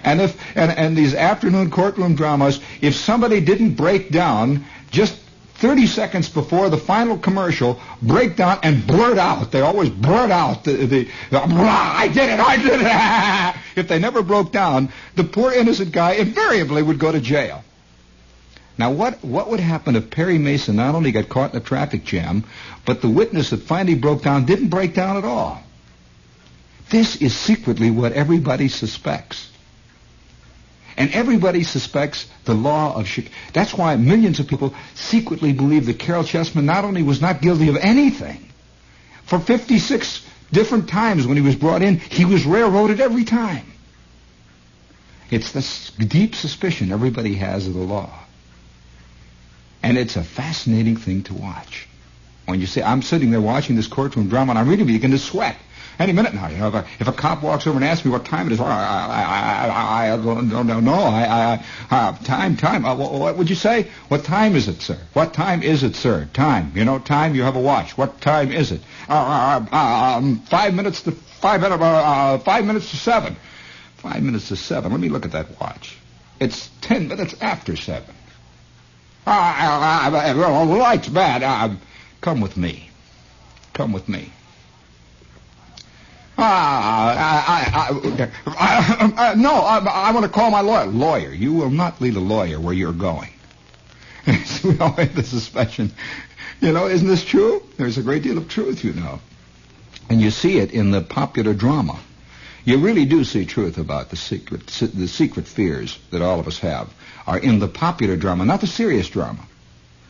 And 0.05 0.21
if 0.21 0.57
and, 0.57 0.71
and 0.71 0.97
these 0.97 1.15
afternoon 1.15 1.71
courtroom 1.71 2.15
dramas, 2.15 2.61
if 2.81 2.95
somebody 2.95 3.41
didn't 3.41 3.75
break 3.75 4.11
down 4.11 4.65
just 4.91 5.19
30 5.59 5.87
seconds 5.87 6.29
before 6.29 6.71
the 6.71 6.77
final 6.77 7.19
commercial, 7.19 7.81
break 8.01 8.37
down 8.37 8.61
and 8.63 8.87
blurt 8.87 9.19
out. 9.19 9.51
They 9.51 9.61
always 9.61 9.91
blurt 9.91 10.31
out 10.31 10.63
the, 10.65 10.73
the, 10.73 11.09
the 11.31 11.43
I 11.43 12.09
did 12.09 12.31
it, 12.31 12.39
I 12.41 12.57
did 12.57 12.81
it. 12.81 13.61
if 13.77 13.89
they 13.89 13.99
never 13.99 14.23
broke 14.23 14.53
down, 14.53 14.91
the 15.17 15.25
poor 15.25 15.53
innocent 15.53 15.91
guy 15.91 16.13
invariably 16.13 16.83
would 16.83 17.01
go 17.01 17.11
to 17.11 17.21
jail. 17.21 17.65
Now, 18.79 18.93
what, 18.93 19.25
what 19.25 19.51
would 19.51 19.59
happen 19.59 19.97
if 19.97 20.09
Perry 20.11 20.39
Mason 20.39 20.77
not 20.77 20.95
only 20.95 21.11
got 21.11 21.29
caught 21.29 21.53
in 21.53 21.61
a 21.61 21.65
traffic 21.65 22.05
jam, 22.05 22.45
but 22.87 23.03
the 23.03 23.11
witness 23.11 23.51
that 23.51 23.63
finally 23.63 23.97
broke 23.97 24.23
down 24.23 24.47
didn't 24.47 24.69
break 24.69 24.95
down 24.95 25.17
at 25.17 25.25
all? 25.25 25.61
This 26.89 27.17
is 27.17 27.35
secretly 27.35 27.91
what 27.91 28.13
everybody 28.13 28.69
suspects. 28.69 29.51
And 30.99 31.13
everybody 31.13 31.63
suspects 31.63 32.27
the 32.45 32.55
law 32.55 32.99
of 32.99 33.07
Chicago. 33.07 33.33
That's 33.53 33.73
why 33.73 33.95
millions 33.95 34.41
of 34.41 34.49
people 34.49 34.75
secretly 34.95 35.53
believe 35.53 35.87
that 35.87 36.01
Caryl 36.01 36.25
Chessman 36.25 36.67
not 36.67 36.85
only 36.85 37.05
was 37.05 37.21
not 37.21 37.41
guilty 37.41 37.69
of 37.69 37.77
anything, 37.77 38.51
for 39.25 39.39
56 39.39 40.27
different 40.51 40.89
times 40.89 41.25
when 41.25 41.37
he 41.37 41.43
was 41.43 41.55
brought 41.55 41.83
in, 41.83 41.99
he 41.99 42.25
was 42.25 42.45
railroaded 42.45 43.01
every 43.01 43.23
time. 43.23 43.65
It's 45.31 45.53
this 45.53 45.91
deep 45.91 46.35
suspicion 46.35 46.91
everybody 46.91 47.35
has 47.35 47.69
of 47.69 47.75
the 47.75 47.81
law. 47.81 48.11
And 49.85 49.97
it's 49.97 50.17
a 50.17 50.25
fascinating 50.25 50.97
thing 50.97 51.23
to 51.25 51.35
watch. 51.35 51.87
When 52.47 52.61
you 52.61 52.67
say, 52.67 52.83
I'm 52.83 53.03
sitting 53.03 53.31
there 53.31 53.41
watching 53.41 53.77
this 53.77 53.87
courtroom 53.87 54.29
drama 54.29 54.51
and 54.51 54.59
I'm 54.59 54.69
really 54.69 54.83
beginning 54.83 55.17
to 55.17 55.23
sweat. 55.23 55.57
Any 55.99 56.13
minute 56.13 56.33
now, 56.33 56.47
you 56.47 56.59
know, 56.59 56.69
if 56.69 56.75
a, 56.75 56.87
if 57.01 57.09
a 57.09 57.13
cop 57.13 57.43
walks 57.43 57.67
over 57.67 57.77
and 57.77 57.85
asks 57.85 58.05
me 58.05 58.13
what 58.13 58.25
time 58.25 58.47
it 58.47 58.53
is, 58.53 58.61
I, 58.61 58.67
I, 58.67 59.23
I, 59.23 59.69
I, 59.69 60.13
I 60.13 60.17
don't 60.17 60.49
know, 60.49 60.79
no, 60.79 60.95
I, 60.95 61.25
I, 61.25 61.65
uh, 61.91 62.13
time, 62.19 62.57
time. 62.57 62.85
Uh, 62.85 62.95
what, 62.95 63.13
what 63.13 63.37
would 63.37 63.51
you 63.51 63.57
say? 63.57 63.89
What 64.07 64.23
time 64.23 64.55
is 64.55 64.69
it, 64.69 64.81
sir? 64.81 64.97
What 65.13 65.35
time 65.35 65.61
is 65.65 65.83
it, 65.83 65.97
sir? 65.97 66.29
Time. 66.33 66.71
You 66.77 66.85
know, 66.85 67.01
time. 67.01 67.35
You 67.35 67.43
have 67.43 67.57
a 67.57 67.61
watch. 67.61 67.99
What 67.99 68.21
time 68.21 68.53
is 68.53 68.71
it? 68.71 68.81
Uh, 69.09 69.67
uh, 69.73 69.77
um, 69.77 70.39
five 70.43 70.73
minutes 70.73 71.03
to 71.03 71.13
five 71.13 71.61
minutes. 71.63 71.83
Uh, 71.83 72.39
five 72.45 72.65
minutes 72.65 72.91
to 72.93 72.97
seven. 72.97 73.37
Five 73.97 74.23
minutes 74.23 74.49
to 74.49 74.57
seven. 74.57 74.93
Let 74.93 75.01
me 75.01 75.09
look 75.09 75.25
at 75.25 75.33
that 75.33 75.61
watch. 75.61 75.97
It's 76.39 76.71
ten 76.81 77.09
minutes 77.09 77.35
after 77.41 77.75
seven. 77.75 78.15
Uh, 79.27 79.31
uh, 79.31 80.11
uh, 80.13 80.65
light's 80.65 81.09
bad. 81.09 81.43
Uh, 81.43 81.75
come 82.21 82.41
with 82.41 82.57
me. 82.57 82.89
Come 83.75 83.93
with 83.93 84.09
me. 84.09 84.33
Ah, 86.41 87.43
I, 87.49 88.31
I, 88.47 89.31
I, 89.31 89.35
no, 89.35 89.55
I, 89.55 89.79
I 89.79 90.13
want 90.13 90.25
to 90.25 90.31
call 90.31 90.53
my 90.53 90.61
lawyer. 90.61 90.87
Lawyer, 90.87 91.33
you 91.33 91.53
will 91.53 91.71
not 91.71 92.01
lead 92.01 92.15
a 92.15 92.21
lawyer 92.21 92.61
where 92.61 92.75
you're 92.75 92.93
going. 92.93 93.31
we 94.63 94.79
all 94.79 94.93
have 94.93 95.17
the 95.17 95.25
suspicion. 95.25 95.93
You 96.61 96.73
know, 96.73 96.87
isn't 96.87 97.09
this 97.09 97.25
true? 97.25 97.63
There's 97.77 97.99
a 97.99 98.03
great 98.03 98.23
deal 98.23 98.39
of 98.39 98.49
truth, 98.49 98.85
you 98.85 98.93
know. 98.93 99.21
And 100.09 100.21
you 100.21 100.31
see 100.31 100.59
it 100.59 100.71
in 100.71 100.93
the 100.93 101.01
popular 101.01 101.55
drama. 101.55 101.99
You 102.65 102.79
really 102.79 103.05
do 103.05 103.25
see 103.25 103.45
truth 103.45 103.79
about 103.79 104.11
the 104.11 104.17
secret, 104.17 104.67
the 104.67 105.09
secret 105.09 105.49
fears 105.49 105.99
that 106.11 106.23
all 106.23 106.39
of 106.39 106.47
us 106.47 106.59
have 106.61 106.93
are 107.27 107.39
in 107.39 107.59
the 107.59 107.69
popular 107.69 108.17
drama, 108.17 108.45
not 108.45 108.61
the 108.61 108.67
serious 108.67 109.09
drama. 109.09 109.45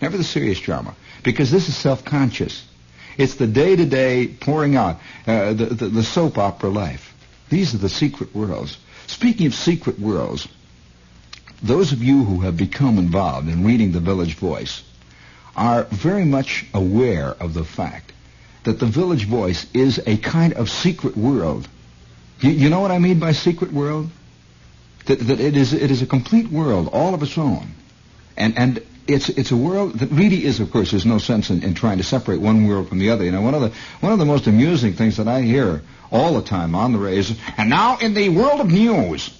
Never 0.02 0.16
the 0.16 0.24
serious 0.24 0.60
drama. 0.60 0.94
Because 1.22 1.50
this 1.50 1.68
is 1.68 1.76
self-conscious. 1.76 2.64
It's 3.18 3.34
the 3.34 3.48
day-to-day 3.48 4.28
pouring 4.40 4.76
out, 4.76 5.00
uh, 5.26 5.52
the, 5.52 5.66
the, 5.66 5.88
the 5.88 6.02
soap 6.04 6.38
opera 6.38 6.70
life. 6.70 7.14
These 7.50 7.74
are 7.74 7.78
the 7.78 7.88
secret 7.88 8.34
worlds. 8.34 8.78
Speaking 9.08 9.46
of 9.48 9.54
secret 9.54 9.98
worlds, 9.98 10.46
those 11.62 11.92
of 11.92 12.02
you 12.02 12.24
who 12.24 12.40
have 12.42 12.56
become 12.56 12.98
involved 12.98 13.48
in 13.48 13.66
reading 13.66 13.90
The 13.90 14.00
Village 14.00 14.36
Voice 14.36 14.84
are 15.56 15.84
very 15.84 16.24
much 16.24 16.64
aware 16.72 17.30
of 17.30 17.54
the 17.54 17.64
fact 17.64 18.12
that 18.62 18.78
The 18.78 18.86
Village 18.86 19.26
Voice 19.26 19.66
is 19.74 20.00
a 20.06 20.16
kind 20.18 20.52
of 20.52 20.70
secret 20.70 21.16
world. 21.16 21.66
You, 22.40 22.50
you 22.50 22.70
know 22.70 22.80
what 22.80 22.92
I 22.92 22.98
mean 22.98 23.18
by 23.18 23.32
secret 23.32 23.72
world? 23.72 24.10
That, 25.06 25.18
that 25.20 25.40
it 25.40 25.56
is 25.56 25.72
it 25.72 25.90
is 25.90 26.02
a 26.02 26.06
complete 26.06 26.50
world, 26.50 26.90
all 26.92 27.14
of 27.14 27.22
its 27.22 27.38
own, 27.38 27.70
and 28.36 28.56
and 28.58 28.82
it's 29.08 29.30
it's 29.30 29.50
a 29.50 29.56
world 29.56 29.94
that 29.94 30.10
really 30.10 30.44
is, 30.44 30.60
of 30.60 30.70
course, 30.70 30.90
there's 30.90 31.06
no 31.06 31.18
sense 31.18 31.48
in, 31.50 31.62
in 31.64 31.74
trying 31.74 31.96
to 31.96 32.04
separate 32.04 32.40
one 32.40 32.68
world 32.68 32.88
from 32.88 32.98
the 32.98 33.10
other. 33.10 33.24
You 33.24 33.32
know, 33.32 33.40
one 33.40 33.54
of 33.54 33.62
the 33.62 33.72
one 34.00 34.12
of 34.12 34.18
the 34.18 34.26
most 34.26 34.46
amusing 34.46 34.92
things 34.92 35.16
that 35.16 35.26
I 35.26 35.40
hear 35.40 35.82
all 36.12 36.34
the 36.34 36.42
time 36.42 36.74
on 36.74 36.92
the 36.92 36.98
radio 36.98 37.20
is, 37.20 37.38
and 37.56 37.70
now 37.70 37.96
in 37.98 38.14
the 38.14 38.28
world 38.28 38.60
of 38.60 38.68
news, 38.70 39.30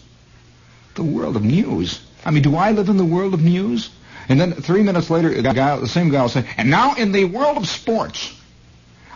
the 0.94 1.04
world 1.04 1.36
of 1.36 1.44
news. 1.44 2.00
I 2.24 2.30
mean, 2.30 2.42
do 2.42 2.56
I 2.56 2.72
live 2.72 2.88
in 2.88 2.96
the 2.96 3.04
world 3.04 3.34
of 3.34 3.42
news? 3.42 3.90
And 4.28 4.40
then 4.40 4.52
three 4.52 4.82
minutes 4.82 5.08
later, 5.08 5.30
the, 5.30 5.52
guy, 5.52 5.76
the 5.76 5.88
same 5.88 6.10
guy 6.10 6.22
will 6.22 6.28
say, 6.28 6.44
and 6.58 6.68
now 6.68 6.94
in 6.96 7.12
the 7.12 7.24
world 7.24 7.56
of 7.56 7.68
sports. 7.68 8.34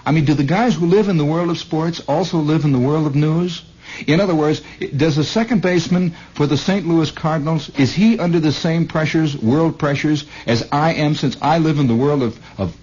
I 0.04 0.12
mean, 0.12 0.24
do 0.24 0.34
the 0.34 0.44
guys 0.44 0.74
who 0.74 0.86
live 0.86 1.08
in 1.08 1.16
the 1.16 1.24
world 1.24 1.50
of 1.50 1.58
sports 1.58 2.00
also 2.08 2.38
live 2.38 2.64
in 2.64 2.72
the 2.72 2.78
world 2.78 3.06
of 3.06 3.14
news? 3.14 3.62
In 4.06 4.20
other 4.20 4.34
words, 4.34 4.62
does 4.96 5.16
the 5.16 5.24
second 5.24 5.62
baseman 5.62 6.14
for 6.34 6.46
the 6.46 6.56
St. 6.56 6.86
Louis 6.86 7.10
Cardinals, 7.10 7.70
is 7.78 7.92
he 7.92 8.18
under 8.18 8.40
the 8.40 8.52
same 8.52 8.88
pressures, 8.88 9.36
world 9.36 9.78
pressures, 9.78 10.24
as 10.46 10.68
I 10.72 10.94
am 10.94 11.14
since 11.14 11.36
I 11.40 11.58
live 11.58 11.78
in 11.78 11.86
the 11.86 11.94
world 11.94 12.22
of, 12.22 12.38
of 12.58 12.76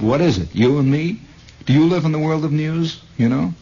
what 0.00 0.20
is 0.20 0.38
it, 0.38 0.54
you 0.54 0.78
and 0.78 0.90
me? 0.90 1.20
Do 1.64 1.72
you 1.72 1.86
live 1.86 2.04
in 2.04 2.12
the 2.12 2.18
world 2.18 2.44
of 2.44 2.52
news, 2.52 3.00
you 3.16 3.28
know? 3.28 3.52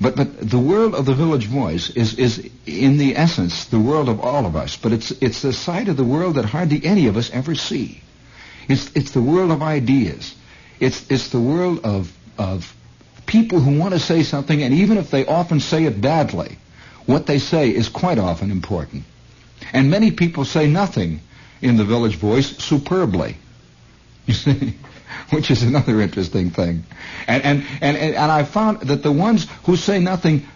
But, 0.00 0.14
but 0.14 0.50
the 0.50 0.58
world 0.58 0.94
of 0.94 1.06
the 1.06 1.14
Village 1.14 1.46
Voice 1.46 1.90
is, 1.90 2.18
is, 2.18 2.50
in 2.66 2.98
the 2.98 3.16
essence, 3.16 3.64
the 3.66 3.80
world 3.80 4.08
of 4.08 4.20
all 4.20 4.44
of 4.44 4.54
us. 4.54 4.76
But 4.76 4.92
it's, 4.92 5.10
it's 5.10 5.42
the 5.42 5.52
side 5.52 5.88
of 5.88 5.96
the 5.96 6.04
world 6.04 6.34
that 6.34 6.44
hardly 6.44 6.84
any 6.84 7.06
of 7.06 7.16
us 7.16 7.30
ever 7.30 7.54
see. 7.54 8.02
It's, 8.68 8.90
it's 8.94 9.12
the 9.12 9.22
world 9.22 9.50
of 9.50 9.62
ideas. 9.62 10.34
It's, 10.80 11.10
it's 11.10 11.30
the 11.30 11.40
world 11.40 11.84
of, 11.84 12.14
of 12.36 12.75
people 13.26 13.60
who 13.60 13.78
want 13.78 13.92
to 13.94 14.00
say 14.00 14.22
something, 14.22 14.62
and 14.62 14.72
even 14.74 14.98
if 14.98 15.10
they 15.10 15.26
often 15.26 15.60
say 15.60 15.84
it 15.84 16.00
badly, 16.00 16.58
what 17.06 17.26
they 17.26 17.38
say 17.38 17.70
is 17.70 17.88
quite 17.88 18.18
often 18.18 18.50
important. 18.50 19.04
And 19.72 19.90
many 19.90 20.10
people 20.10 20.44
say 20.44 20.66
nothing 20.66 21.20
in 21.60 21.76
the 21.76 21.84
Village 21.84 22.16
Voice 22.16 22.56
superbly. 22.58 23.36
You 24.26 24.34
see? 24.34 24.74
which 25.30 25.50
is 25.50 25.62
another 25.62 26.00
interesting 26.00 26.50
thing. 26.50 26.84
And, 27.26 27.42
and, 27.42 27.66
and, 27.80 27.96
and 27.96 28.32
I 28.32 28.44
found 28.44 28.80
that 28.82 29.02
the 29.02 29.12
ones 29.12 29.46
who 29.64 29.76
say 29.76 29.98
nothing, 29.98 30.46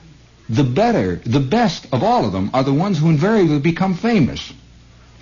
the 0.49 0.65
better, 0.65 1.17
the 1.17 1.41
best 1.41 1.87
of 1.93 2.03
all 2.03 2.25
of 2.25 2.33
them 2.33 2.51
are 2.55 2.63
the 2.63 2.73
ones 2.73 2.99
who 2.99 3.09
invariably 3.09 3.59
become 3.59 3.95
famous. 3.95 4.53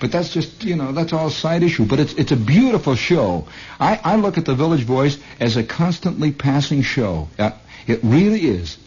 But 0.00 0.12
that's 0.12 0.32
just, 0.32 0.62
you 0.64 0.76
know, 0.76 0.92
that's 0.92 1.12
all 1.12 1.30
side 1.30 1.62
issue. 1.62 1.84
But 1.84 1.98
it's, 2.00 2.14
it's 2.14 2.32
a 2.32 2.36
beautiful 2.36 2.94
show. 2.94 3.48
I, 3.80 4.00
I 4.02 4.16
look 4.16 4.38
at 4.38 4.44
the 4.44 4.54
Village 4.54 4.84
Voice 4.84 5.18
as 5.40 5.56
a 5.56 5.64
constantly 5.64 6.30
passing 6.30 6.82
show. 6.82 7.28
Uh, 7.38 7.50
it 7.86 8.00
really 8.02 8.46
is. 8.46 8.78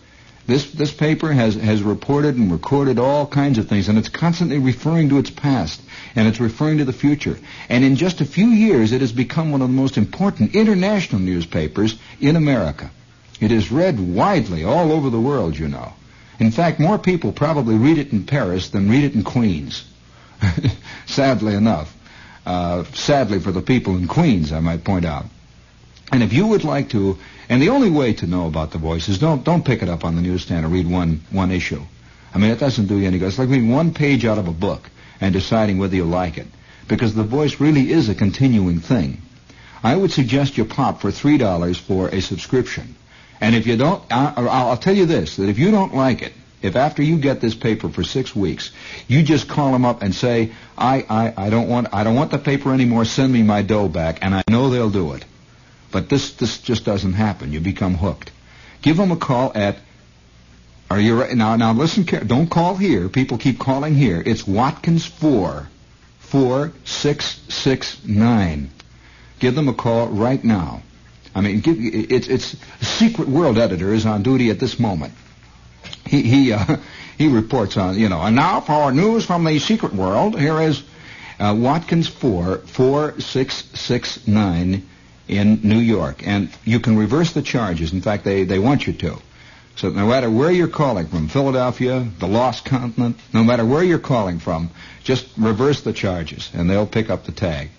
This, 0.48 0.72
this 0.72 0.92
paper 0.92 1.32
has, 1.32 1.56
has 1.56 1.84
reported 1.84 2.36
and 2.36 2.52
recorded 2.52 2.98
all 2.98 3.28
kinds 3.28 3.58
of 3.58 3.68
things, 3.68 3.90
and 3.90 3.98
it's 3.98 4.10
constantly 4.10 4.58
referring 4.58 5.10
to 5.10 5.18
its 5.18 5.30
past 5.30 5.82
and 6.16 6.28
it's 6.28 6.40
referring 6.40 6.80
to 6.80 6.86
the 6.86 6.94
future. 6.94 7.38
And 7.70 7.84
in 7.84 7.96
just 7.96 8.22
a 8.22 8.26
few 8.26 8.48
years, 8.48 8.92
it 8.92 9.02
has 9.02 9.12
become 9.12 9.52
one 9.52 9.62
of 9.62 9.70
the 9.70 9.76
most 9.76 9.98
important 9.98 10.56
international 10.56 11.22
newspapers 11.22 11.98
in 12.20 12.36
America. 12.36 12.90
It 13.40 13.52
is 13.52 13.72
read 13.72 14.00
widely 14.00 14.64
all 14.64 14.92
over 14.92 15.10
the 15.10 15.20
world, 15.20 15.58
you 15.58 15.68
know. 15.68 15.94
In 16.40 16.52
fact, 16.52 16.80
more 16.80 16.98
people 16.98 17.32
probably 17.32 17.76
read 17.76 17.98
it 17.98 18.12
in 18.12 18.26
Paris 18.26 18.70
than 18.70 18.90
read 18.90 19.04
it 19.04 19.14
in 19.14 19.24
Queens. 19.24 19.84
sadly 21.05 21.53
enough. 21.55 21.95
Uh, 22.45 22.84
sadly 22.93 23.39
for 23.39 23.51
the 23.51 23.61
people 23.61 23.95
in 23.95 24.07
Queens, 24.07 24.51
I 24.51 24.59
might 24.59 24.84
point 24.84 25.05
out. 25.05 25.26
And 26.11 26.23
if 26.23 26.34
you 26.34 26.47
would 26.47 26.63
like 26.63 26.89
to, 26.89 27.18
and 27.47 27.61
the 27.61 27.69
only 27.69 27.89
way 27.89 28.13
to 28.13 28.27
know 28.27 28.47
about 28.47 28.72
the 28.72 28.77
voice 28.77 29.07
is 29.07 29.19
don't 29.19 29.43
don't 29.43 29.63
pick 29.63 29.81
it 29.81 29.89
up 29.89 30.03
on 30.03 30.15
the 30.15 30.22
newsstand 30.22 30.65
or 30.65 30.69
read 30.69 30.89
one 30.89 31.22
one 31.31 31.51
issue. 31.51 31.81
I 32.34 32.38
mean, 32.38 32.51
it 32.51 32.59
doesn't 32.59 32.88
do 32.88 32.97
you 32.97 33.07
any 33.07 33.19
good. 33.19 33.27
It's 33.27 33.39
like 33.39 33.49
reading 33.49 33.69
one 33.69 33.93
page 33.93 34.26
out 34.26 34.38
of 34.38 34.47
a 34.47 34.53
book 34.53 34.89
and 35.19 35.34
deciding 35.34 35.77
whether 35.77 35.95
you 35.95 36.05
like 36.05 36.38
it. 36.38 36.47
Because 36.88 37.13
the 37.13 37.23
voice 37.23 37.59
really 37.59 37.91
is 37.91 38.09
a 38.09 38.15
continuing 38.15 38.80
thing. 38.80 39.22
I 39.84 39.95
would 39.95 40.11
suggest 40.11 40.57
you 40.57 40.65
pop 40.65 41.01
for 41.01 41.09
$3 41.09 41.77
for 41.77 42.09
a 42.09 42.22
subscription. 42.22 42.95
And 43.39 43.55
if 43.55 43.65
you 43.65 43.77
don't, 43.77 44.03
I'll, 44.11 44.49
I'll 44.49 44.77
tell 44.77 44.95
you 44.95 45.05
this, 45.05 45.38
that 45.38 45.49
if 45.49 45.57
you 45.57 45.72
don't 45.72 45.95
like 45.95 46.22
it, 46.22 46.34
if 46.62 46.76
after 46.76 47.02
you 47.02 47.18
get 47.18 47.42
this 47.42 47.56
paper 47.56 47.90
for 47.90 48.04
six 48.04 48.36
weeks, 48.36 48.72
you 49.08 49.24
just 49.24 49.48
call 49.48 49.72
them 49.72 49.86
up 49.86 50.02
and 50.02 50.14
say, 50.14 50.52
I, 50.78 51.06
I, 51.10 51.46
I 51.46 51.50
don't 51.50 51.68
want, 51.68 51.88
I 51.94 52.04
don't 52.04 52.16
want 52.16 52.32
the 52.32 52.38
paper 52.38 52.74
anymore, 52.74 53.06
send 53.06 53.34
me 53.34 53.44
my 53.44 53.62
dough 53.62 53.88
back, 53.88 54.20
and 54.22 54.36
I 54.36 54.44
know 54.50 54.70
they'll 54.70 54.90
do 54.90 55.14
it. 55.14 55.26
But 55.92 56.10
this, 56.10 56.34
this 56.34 56.60
just 56.60 56.86
doesn't 56.86 57.14
happen. 57.14 57.52
You 57.52 57.60
become 57.60 57.96
hooked. 57.96 58.32
Give 58.82 58.98
them 58.98 59.12
a 59.12 59.18
call 59.18 59.52
at 59.56 59.78
are 60.92 61.00
you 61.00 61.20
right? 61.22 61.34
Now, 61.34 61.56
now 61.56 61.72
listen, 61.72 62.04
don't 62.28 62.50
call 62.50 62.76
here. 62.76 63.08
People 63.08 63.38
keep 63.38 63.58
calling 63.58 63.96
here. 63.96 64.22
It's 64.26 64.46
Watkins 64.46 65.06
4, 65.06 65.70
4669. 66.20 68.70
Give 69.40 69.56
them 69.56 69.70
a 69.70 69.74
call 69.74 70.10
right 70.10 70.44
now. 70.44 70.82
I 71.34 71.40
mean, 71.40 71.62
give, 71.62 71.78
it's, 71.80 72.28
it's, 72.28 72.58
Secret 72.82 73.30
World 73.30 73.58
editor 73.58 73.94
is 73.94 74.06
on 74.06 74.22
duty 74.22 74.50
at 74.50 74.60
this 74.60 74.82
moment. 74.82 75.14
He, 76.12 76.22
he, 76.24 76.52
uh, 76.52 76.78
he 77.18 77.30
reports 77.30 77.78
on, 77.78 77.98
you 77.98 78.10
know, 78.10 78.22
and 78.22 78.36
now 78.36 78.60
for 78.60 78.92
news 78.92 79.26
from 79.26 79.46
the 79.46 79.58
secret 79.60 79.94
world, 79.94 80.38
here 80.38 80.60
is 80.62 80.84
uh, 81.40 81.56
Watkins 81.58 82.10
4, 82.10 82.58
4669 82.58 84.90
in 85.30 85.60
New 85.64 85.80
York. 85.80 86.28
And 86.28 86.50
you 86.66 86.82
can 86.82 86.98
reverse 86.98 87.32
the 87.32 87.42
charges. 87.42 87.94
In 87.94 88.02
fact, 88.02 88.26
they, 88.26 88.44
they 88.44 88.60
want 88.60 88.86
you 88.86 88.92
to. 88.94 89.18
So 89.78 89.90
no 89.90 90.06
matter 90.06 90.30
where 90.30 90.52
you're 90.52 90.68
calling 90.68 91.08
from, 91.08 91.30
Philadelphia, 91.30 92.06
the 92.20 92.28
lost 92.28 92.66
continent, 92.66 93.16
no 93.34 93.46
matter 93.46 93.64
where 93.64 93.82
you're 93.82 93.98
calling 93.98 94.40
from, 94.40 94.70
just 95.04 95.26
reverse 95.38 95.80
the 95.82 95.94
charges 95.94 96.50
and 96.54 96.70
they'll 96.70 96.86
pick 96.86 97.10
up 97.10 97.24
the 97.24 97.32
tag. 97.32 97.70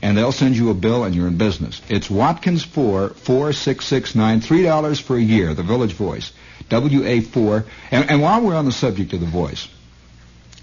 And 0.00 0.16
they'll 0.16 0.32
send 0.32 0.56
you 0.56 0.70
a 0.70 0.74
bill 0.74 1.04
and 1.04 1.14
you're 1.14 1.28
in 1.28 1.36
business. 1.36 1.82
It's 1.90 2.08
Watkins 2.10 2.64
4, 2.64 3.10
4669, 3.10 4.40
$3 4.40 5.02
for 5.02 5.16
a 5.16 5.20
year, 5.20 5.52
the 5.52 5.62
Village 5.62 5.92
Voice. 5.92 6.32
WA4. 6.72 7.64
And, 7.90 8.10
and 8.10 8.22
while 8.22 8.40
we're 8.40 8.54
on 8.54 8.64
the 8.64 8.72
subject 8.72 9.12
of 9.12 9.20
the 9.20 9.26
voice 9.26 9.68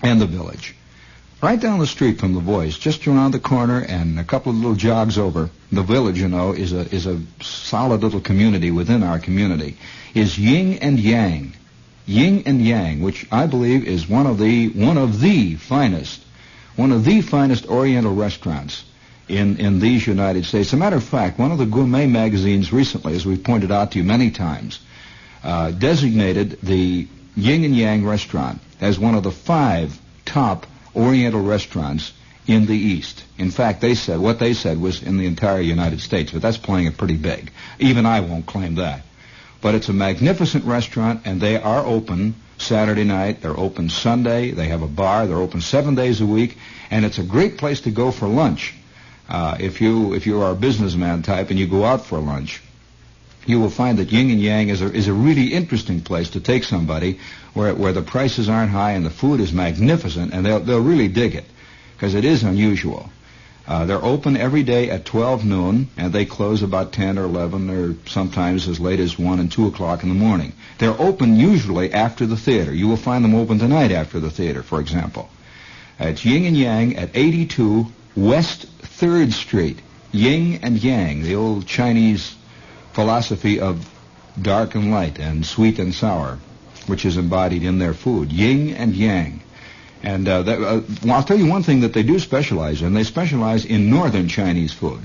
and 0.01 0.19
the 0.19 0.25
village, 0.25 0.75
right 1.41 1.59
down 1.59 1.79
the 1.79 1.87
street 1.87 2.19
from 2.19 2.33
the 2.33 2.39
voice, 2.39 2.77
just 2.77 3.07
around 3.07 3.31
the 3.31 3.39
corner 3.39 3.81
and 3.81 4.19
a 4.19 4.23
couple 4.23 4.51
of 4.51 4.57
little 4.57 4.75
jogs 4.75 5.17
over, 5.17 5.49
the 5.71 5.83
village, 5.83 6.19
you 6.19 6.27
know, 6.27 6.51
is 6.51 6.73
a, 6.73 6.93
is 6.93 7.05
a 7.05 7.21
solid 7.41 8.01
little 8.01 8.21
community 8.21 8.71
within 8.71 9.03
our 9.03 9.19
community 9.19 9.77
is 10.13 10.37
Yin 10.37 10.79
and 10.79 10.99
yang. 10.99 11.53
Yin 12.05 12.43
and 12.45 12.65
yang, 12.65 13.01
which 13.01 13.27
I 13.31 13.45
believe 13.45 13.85
is 13.85 14.09
one 14.09 14.25
of 14.25 14.39
the 14.39 14.69
one 14.69 14.97
of 14.97 15.19
the 15.19 15.55
finest, 15.55 16.21
one 16.75 16.91
of 16.91 17.05
the 17.05 17.21
finest 17.21 17.67
Oriental 17.67 18.15
restaurants 18.15 18.83
in, 19.27 19.57
in 19.57 19.79
these 19.79 20.07
United 20.07 20.45
States. 20.45 20.69
As 20.69 20.73
a 20.73 20.77
matter 20.77 20.95
of 20.95 21.03
fact, 21.03 21.37
one 21.37 21.51
of 21.51 21.59
the 21.59 21.67
gourmet 21.67 22.07
magazines 22.07 22.73
recently, 22.73 23.15
as 23.15 23.25
we've 23.25 23.43
pointed 23.43 23.71
out 23.71 23.91
to 23.91 23.99
you 23.99 24.03
many 24.03 24.31
times, 24.31 24.79
uh, 25.43 25.71
designated 25.71 26.59
the 26.61 27.07
Yin 27.35 27.63
and 27.63 27.75
Yang 27.75 28.05
restaurant 28.05 28.61
as 28.81 28.99
one 28.99 29.15
of 29.15 29.23
the 29.23 29.31
five 29.31 29.97
top 30.25 30.65
Oriental 30.95 31.41
restaurants 31.41 32.13
in 32.47 32.65
the 32.65 32.75
East. 32.75 33.23
In 33.37 33.51
fact, 33.51 33.79
they 33.79 33.93
said 33.93 34.19
what 34.19 34.39
they 34.39 34.53
said 34.53 34.81
was 34.81 35.03
in 35.03 35.17
the 35.17 35.27
entire 35.27 35.61
United 35.61 36.01
States, 36.01 36.31
but 36.31 36.41
that's 36.41 36.57
playing 36.57 36.87
it 36.87 36.97
pretty 36.97 37.15
big. 37.15 37.51
Even 37.77 38.05
I 38.05 38.21
won't 38.21 38.47
claim 38.47 38.75
that. 38.75 39.03
But 39.61 39.75
it's 39.75 39.89
a 39.89 39.93
magnificent 39.93 40.65
restaurant, 40.65 41.21
and 41.25 41.39
they 41.39 41.57
are 41.57 41.85
open 41.85 42.35
Saturday 42.57 43.03
night. 43.03 43.41
They're 43.41 43.57
open 43.57 43.89
Sunday. 43.89 44.51
They 44.51 44.67
have 44.69 44.81
a 44.81 44.87
bar. 44.87 45.27
They're 45.27 45.37
open 45.37 45.61
seven 45.61 45.95
days 45.95 46.21
a 46.21 46.25
week, 46.25 46.57
and 46.89 47.05
it's 47.05 47.19
a 47.19 47.23
great 47.23 47.57
place 47.57 47.81
to 47.81 47.91
go 47.91 48.11
for 48.11 48.27
lunch. 48.27 48.73
Uh, 49.27 49.57
if 49.59 49.79
you 49.79 50.15
if 50.15 50.25
you 50.25 50.41
are 50.41 50.51
a 50.51 50.55
businessman 50.55 51.21
type 51.21 51.51
and 51.51 51.59
you 51.59 51.67
go 51.67 51.85
out 51.85 52.05
for 52.05 52.17
lunch, 52.17 52.61
you 53.49 53.59
will 53.59 53.69
find 53.69 53.97
that 53.97 54.11
Yin 54.11 54.29
and 54.29 54.39
Yang 54.39 54.69
is 54.69 54.81
a, 54.81 54.93
is 54.93 55.07
a 55.07 55.13
really 55.13 55.53
interesting 55.53 56.01
place 56.01 56.29
to 56.31 56.39
take 56.39 56.63
somebody 56.63 57.19
where, 57.53 57.73
where 57.73 57.93
the 57.93 58.01
prices 58.01 58.47
aren't 58.47 58.71
high 58.71 58.91
and 58.91 59.05
the 59.05 59.09
food 59.09 59.39
is 59.39 59.51
magnificent, 59.51 60.33
and 60.33 60.45
they'll, 60.45 60.59
they'll 60.59 60.79
really 60.81 61.07
dig 61.07 61.35
it 61.35 61.45
because 61.95 62.13
it 62.13 62.25
is 62.25 62.43
unusual. 62.43 63.09
Uh, 63.67 63.85
they're 63.85 64.03
open 64.03 64.35
every 64.35 64.63
day 64.63 64.89
at 64.89 65.05
12 65.05 65.45
noon, 65.45 65.89
and 65.97 66.11
they 66.11 66.25
close 66.25 66.63
about 66.63 66.91
10 66.91 67.17
or 67.19 67.25
11, 67.25 67.69
or 67.69 67.95
sometimes 68.07 68.67
as 68.67 68.79
late 68.79 68.99
as 68.99 69.19
1 69.19 69.39
and 69.39 69.51
2 69.51 69.67
o'clock 69.67 70.01
in 70.01 70.09
the 70.09 70.15
morning. 70.15 70.53
They're 70.79 70.99
open 70.99 71.35
usually 71.35 71.93
after 71.93 72.25
the 72.25 72.37
theater. 72.37 72.73
You 72.73 72.87
will 72.87 72.97
find 72.97 73.23
them 73.23 73.35
open 73.35 73.59
tonight 73.59 73.91
after 73.91 74.19
the 74.19 74.31
theater, 74.31 74.63
for 74.63 74.79
example. 74.79 75.29
It's 75.99 76.25
Yin 76.25 76.45
and 76.45 76.57
Yang 76.57 76.97
at 76.97 77.09
82 77.13 77.85
West 78.15 78.65
3rd 78.81 79.33
Street. 79.33 79.79
Yin 80.11 80.59
and 80.63 80.83
Yang, 80.83 81.23
the 81.23 81.35
old 81.35 81.67
Chinese 81.67 82.35
philosophy 82.99 83.61
of 83.61 83.89
dark 84.41 84.75
and 84.75 84.91
light 84.91 85.19
and 85.19 85.45
sweet 85.45 85.79
and 85.79 85.93
sour, 85.93 86.37
which 86.87 87.05
is 87.05 87.15
embodied 87.15 87.63
in 87.63 87.79
their 87.79 87.93
food. 87.93 88.29
Yin 88.29 88.75
and 88.75 88.93
Yang. 88.93 89.41
And 90.03 90.27
uh, 90.27 90.41
that, 90.41 90.61
uh, 90.61 90.81
well, 91.05 91.13
I'll 91.13 91.23
tell 91.23 91.39
you 91.39 91.45
one 91.45 91.63
thing 91.63 91.79
that 91.81 91.93
they 91.93 92.03
do 92.03 92.19
specialize 92.19 92.81
in. 92.81 92.93
They 92.93 93.05
specialize 93.05 93.63
in 93.63 93.89
northern 93.89 94.27
Chinese 94.27 94.73
food. 94.73 94.99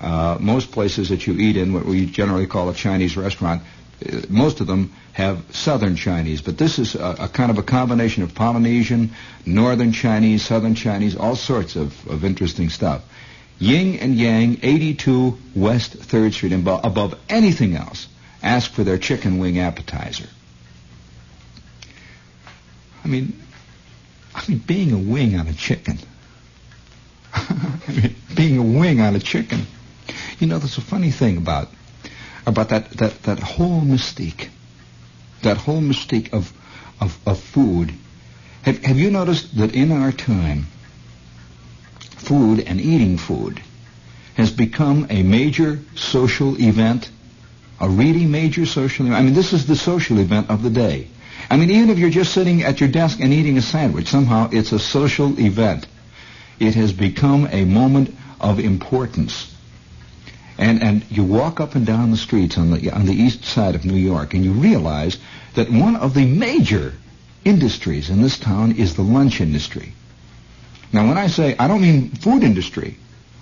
Uh, 0.00 0.36
most 0.40 0.72
places 0.72 1.10
that 1.10 1.24
you 1.28 1.34
eat 1.34 1.56
in 1.56 1.72
what 1.72 1.84
we 1.84 2.06
generally 2.06 2.48
call 2.48 2.68
a 2.68 2.74
Chinese 2.74 3.16
restaurant, 3.16 3.62
uh, 4.04 4.22
most 4.28 4.60
of 4.60 4.66
them 4.66 4.92
have 5.12 5.44
southern 5.54 5.94
Chinese. 5.94 6.42
But 6.42 6.58
this 6.58 6.80
is 6.80 6.96
a, 6.96 7.16
a 7.20 7.28
kind 7.28 7.52
of 7.52 7.58
a 7.58 7.62
combination 7.62 8.24
of 8.24 8.34
Polynesian, 8.34 9.12
northern 9.46 9.92
Chinese, 9.92 10.44
southern 10.44 10.74
Chinese, 10.74 11.14
all 11.14 11.36
sorts 11.36 11.76
of, 11.76 11.94
of 12.08 12.24
interesting 12.24 12.68
stuff. 12.68 13.04
Yin 13.62 14.00
and 14.00 14.16
Yang, 14.16 14.58
82 14.62 15.38
West 15.54 15.96
3rd 15.96 16.32
Street. 16.32 16.52
And 16.52 16.62
above, 16.62 16.84
above 16.84 17.20
anything 17.28 17.76
else, 17.76 18.08
ask 18.42 18.70
for 18.72 18.82
their 18.82 18.98
chicken 18.98 19.38
wing 19.38 19.60
appetizer. 19.60 20.28
I 23.04 23.08
mean, 23.08 23.40
I 24.34 24.42
mean, 24.48 24.58
being 24.58 24.90
a 24.92 24.98
wing 24.98 25.38
on 25.38 25.46
a 25.46 25.52
chicken. 25.52 25.98
I 27.34 27.72
mean, 27.88 28.16
being 28.34 28.58
a 28.58 28.62
wing 28.62 29.00
on 29.00 29.14
a 29.14 29.20
chicken. 29.20 29.66
You 30.40 30.48
know, 30.48 30.58
there's 30.58 30.78
a 30.78 30.82
funny 30.82 31.12
thing 31.12 31.36
about 31.36 31.68
about 32.44 32.70
that, 32.70 32.90
that, 32.90 33.22
that 33.22 33.38
whole 33.38 33.80
mystique. 33.80 34.48
That 35.42 35.56
whole 35.56 35.80
mystique 35.80 36.32
of, 36.32 36.52
of, 37.00 37.16
of 37.26 37.38
food. 37.38 37.94
Have, 38.62 38.82
have 38.82 38.98
you 38.98 39.12
noticed 39.12 39.56
that 39.58 39.72
in 39.72 39.92
our 39.92 40.10
time, 40.10 40.66
food 42.26 42.60
and 42.60 42.80
eating 42.80 43.18
food 43.18 43.60
has 44.34 44.50
become 44.50 45.06
a 45.10 45.22
major 45.22 45.78
social 45.94 46.60
event? 46.60 47.10
A 47.80 47.88
really 47.88 48.24
major 48.24 48.64
social 48.66 49.06
event? 49.06 49.20
I 49.20 49.24
mean, 49.24 49.34
this 49.34 49.52
is 49.52 49.66
the 49.66 49.76
social 49.76 50.18
event 50.18 50.50
of 50.50 50.62
the 50.62 50.70
day. 50.70 51.08
I 51.50 51.56
mean, 51.56 51.70
even 51.70 51.90
if 51.90 51.98
you're 51.98 52.10
just 52.10 52.32
sitting 52.32 52.62
at 52.62 52.80
your 52.80 52.88
desk 52.88 53.20
and 53.20 53.32
eating 53.32 53.58
a 53.58 53.62
sandwich, 53.62 54.08
somehow 54.08 54.48
it's 54.52 54.72
a 54.72 54.78
social 54.78 55.38
event. 55.38 55.86
It 56.58 56.74
has 56.76 56.92
become 56.92 57.48
a 57.50 57.64
moment 57.64 58.14
of 58.40 58.58
importance. 58.58 59.54
And, 60.58 60.82
and 60.82 61.04
you 61.10 61.24
walk 61.24 61.60
up 61.60 61.74
and 61.74 61.84
down 61.84 62.10
the 62.10 62.16
streets 62.16 62.56
on 62.56 62.70
the, 62.70 62.90
on 62.90 63.06
the 63.06 63.14
east 63.14 63.44
side 63.44 63.74
of 63.74 63.84
New 63.84 63.96
York 63.96 64.34
and 64.34 64.44
you 64.44 64.52
realize 64.52 65.18
that 65.54 65.70
one 65.70 65.96
of 65.96 66.14
the 66.14 66.26
major 66.26 66.94
industries 67.44 68.10
in 68.10 68.22
this 68.22 68.38
town 68.38 68.72
is 68.72 68.94
the 68.94 69.02
lunch 69.02 69.40
industry. 69.40 69.92
Now 70.92 71.08
when 71.08 71.18
I 71.18 71.28
say, 71.28 71.56
I 71.58 71.68
don't 71.68 71.80
mean 71.80 72.10
food 72.10 72.42
industry. 72.42 72.96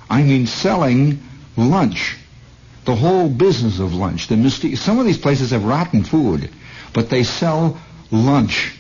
I 0.09 0.23
mean 0.23 0.47
selling 0.47 1.21
lunch. 1.57 2.17
The 2.85 2.95
whole 2.95 3.29
business 3.29 3.79
of 3.79 3.95
lunch. 3.95 4.29
The 4.29 4.37
mystery, 4.37 4.77
some 4.77 4.99
of 4.99 5.07
these 5.07 5.19
places 5.19 5.51
have 5.51 5.65
rotten 5.65 6.05
food, 6.05 6.51
but 6.93 7.11
they 7.11 7.25
sell 7.25 7.79
lunch. 8.11 8.75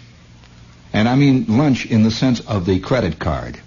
And 0.92 1.08
I 1.08 1.14
mean 1.16 1.46
lunch 1.58 1.86
in 1.86 2.02
the 2.02 2.10
sense 2.10 2.40
of 2.40 2.66
the 2.66 2.80
credit 2.80 3.18
card. 3.18 3.60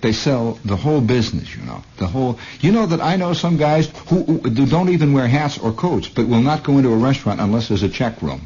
They 0.00 0.12
sell 0.12 0.58
the 0.64 0.76
whole 0.76 1.00
business, 1.00 1.56
you 1.56 1.62
know. 1.62 1.82
The 1.96 2.06
whole. 2.06 2.38
You 2.60 2.72
know 2.72 2.84
that 2.84 3.00
I 3.00 3.16
know 3.16 3.32
some 3.32 3.56
guys 3.56 3.88
who, 4.08 4.22
who 4.24 4.66
don't 4.66 4.90
even 4.90 5.14
wear 5.14 5.26
hats 5.26 5.56
or 5.56 5.72
coats, 5.72 6.08
but 6.08 6.26
will 6.28 6.42
not 6.42 6.62
go 6.62 6.76
into 6.76 6.92
a 6.92 6.96
restaurant 6.96 7.40
unless 7.40 7.68
there's 7.68 7.82
a 7.82 7.88
check 7.88 8.20
room. 8.20 8.42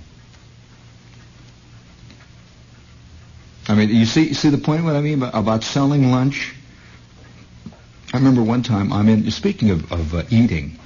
Mean, 3.78 3.94
you 3.94 4.04
see, 4.04 4.28
you 4.28 4.34
see 4.34 4.50
the 4.50 4.58
point 4.58 4.80
of 4.80 4.84
what 4.86 4.96
I 4.96 5.00
mean 5.00 5.22
about, 5.22 5.64
selling 5.64 6.10
lunch? 6.10 6.54
I 8.12 8.16
remember 8.16 8.42
one 8.42 8.62
time, 8.62 8.92
I 8.92 9.02
mean, 9.02 9.30
speaking 9.30 9.70
of, 9.70 9.92
of 9.92 10.14
uh, 10.14 10.22
eating, 10.30 10.78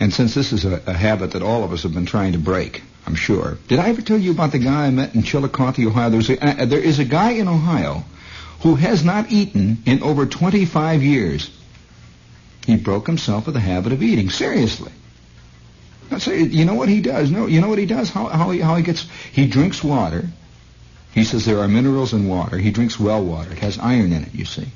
and 0.00 0.12
since 0.12 0.34
this 0.34 0.52
is 0.52 0.64
a, 0.64 0.82
a 0.86 0.92
habit 0.92 1.32
that 1.32 1.42
all 1.42 1.64
of 1.64 1.72
us 1.72 1.82
have 1.84 1.94
been 1.94 2.06
trying 2.06 2.32
to 2.32 2.38
break, 2.38 2.82
I'm 3.06 3.14
sure. 3.14 3.58
Did 3.68 3.78
I 3.78 3.88
ever 3.88 4.02
tell 4.02 4.18
you 4.18 4.30
about 4.30 4.52
the 4.52 4.58
guy 4.58 4.86
I 4.86 4.90
met 4.90 5.14
in 5.14 5.22
Chillicothe, 5.22 5.86
Ohio? 5.86 6.10
There's 6.10 6.30
a, 6.30 6.62
uh, 6.62 6.64
there 6.66 6.80
is 6.80 6.98
a 6.98 7.04
guy 7.04 7.32
in 7.32 7.48
Ohio 7.48 8.04
who 8.62 8.74
has 8.76 9.04
not 9.04 9.30
eaten 9.30 9.82
in 9.86 10.02
over 10.02 10.26
25 10.26 11.02
years. 11.02 11.50
He 12.66 12.76
broke 12.76 13.06
himself 13.06 13.46
of 13.46 13.54
the 13.54 13.60
habit 13.60 13.92
of 13.92 14.02
eating. 14.02 14.30
Seriously. 14.30 14.92
Say, 16.18 16.42
you 16.42 16.64
know 16.64 16.74
what 16.74 16.88
he 16.88 17.00
does? 17.00 17.30
No, 17.30 17.46
you 17.46 17.60
know 17.60 17.68
what 17.68 17.78
he 17.78 17.86
does? 17.86 18.10
How, 18.10 18.26
how, 18.28 18.50
he, 18.50 18.60
how 18.60 18.76
he 18.76 18.82
gets, 18.82 19.06
he 19.32 19.46
drinks 19.46 19.82
water. 19.82 20.28
He 21.14 21.22
says 21.22 21.44
there 21.44 21.60
are 21.60 21.68
minerals 21.68 22.12
in 22.12 22.26
water. 22.26 22.58
He 22.58 22.72
drinks 22.72 22.98
well 22.98 23.22
water. 23.22 23.52
It 23.52 23.60
has 23.60 23.78
iron 23.78 24.12
in 24.12 24.24
it, 24.24 24.34
you 24.34 24.44
see. 24.44 24.62
It 24.62 24.68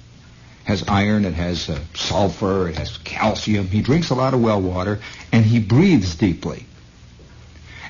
has 0.65 0.85
iron, 0.87 1.25
it 1.25 1.35
has 1.35 1.69
uh, 1.69 1.81
sulfur, 1.95 2.69
it 2.69 2.79
has 2.79 2.97
calcium. 2.99 3.67
He 3.67 3.83
drinks 3.83 4.11
a 4.11 4.15
lot 4.15 4.35
of 4.35 4.41
well 4.41 4.61
water, 4.61 5.01
and 5.33 5.45
he 5.45 5.59
breathes 5.59 6.15
deeply. 6.15 6.65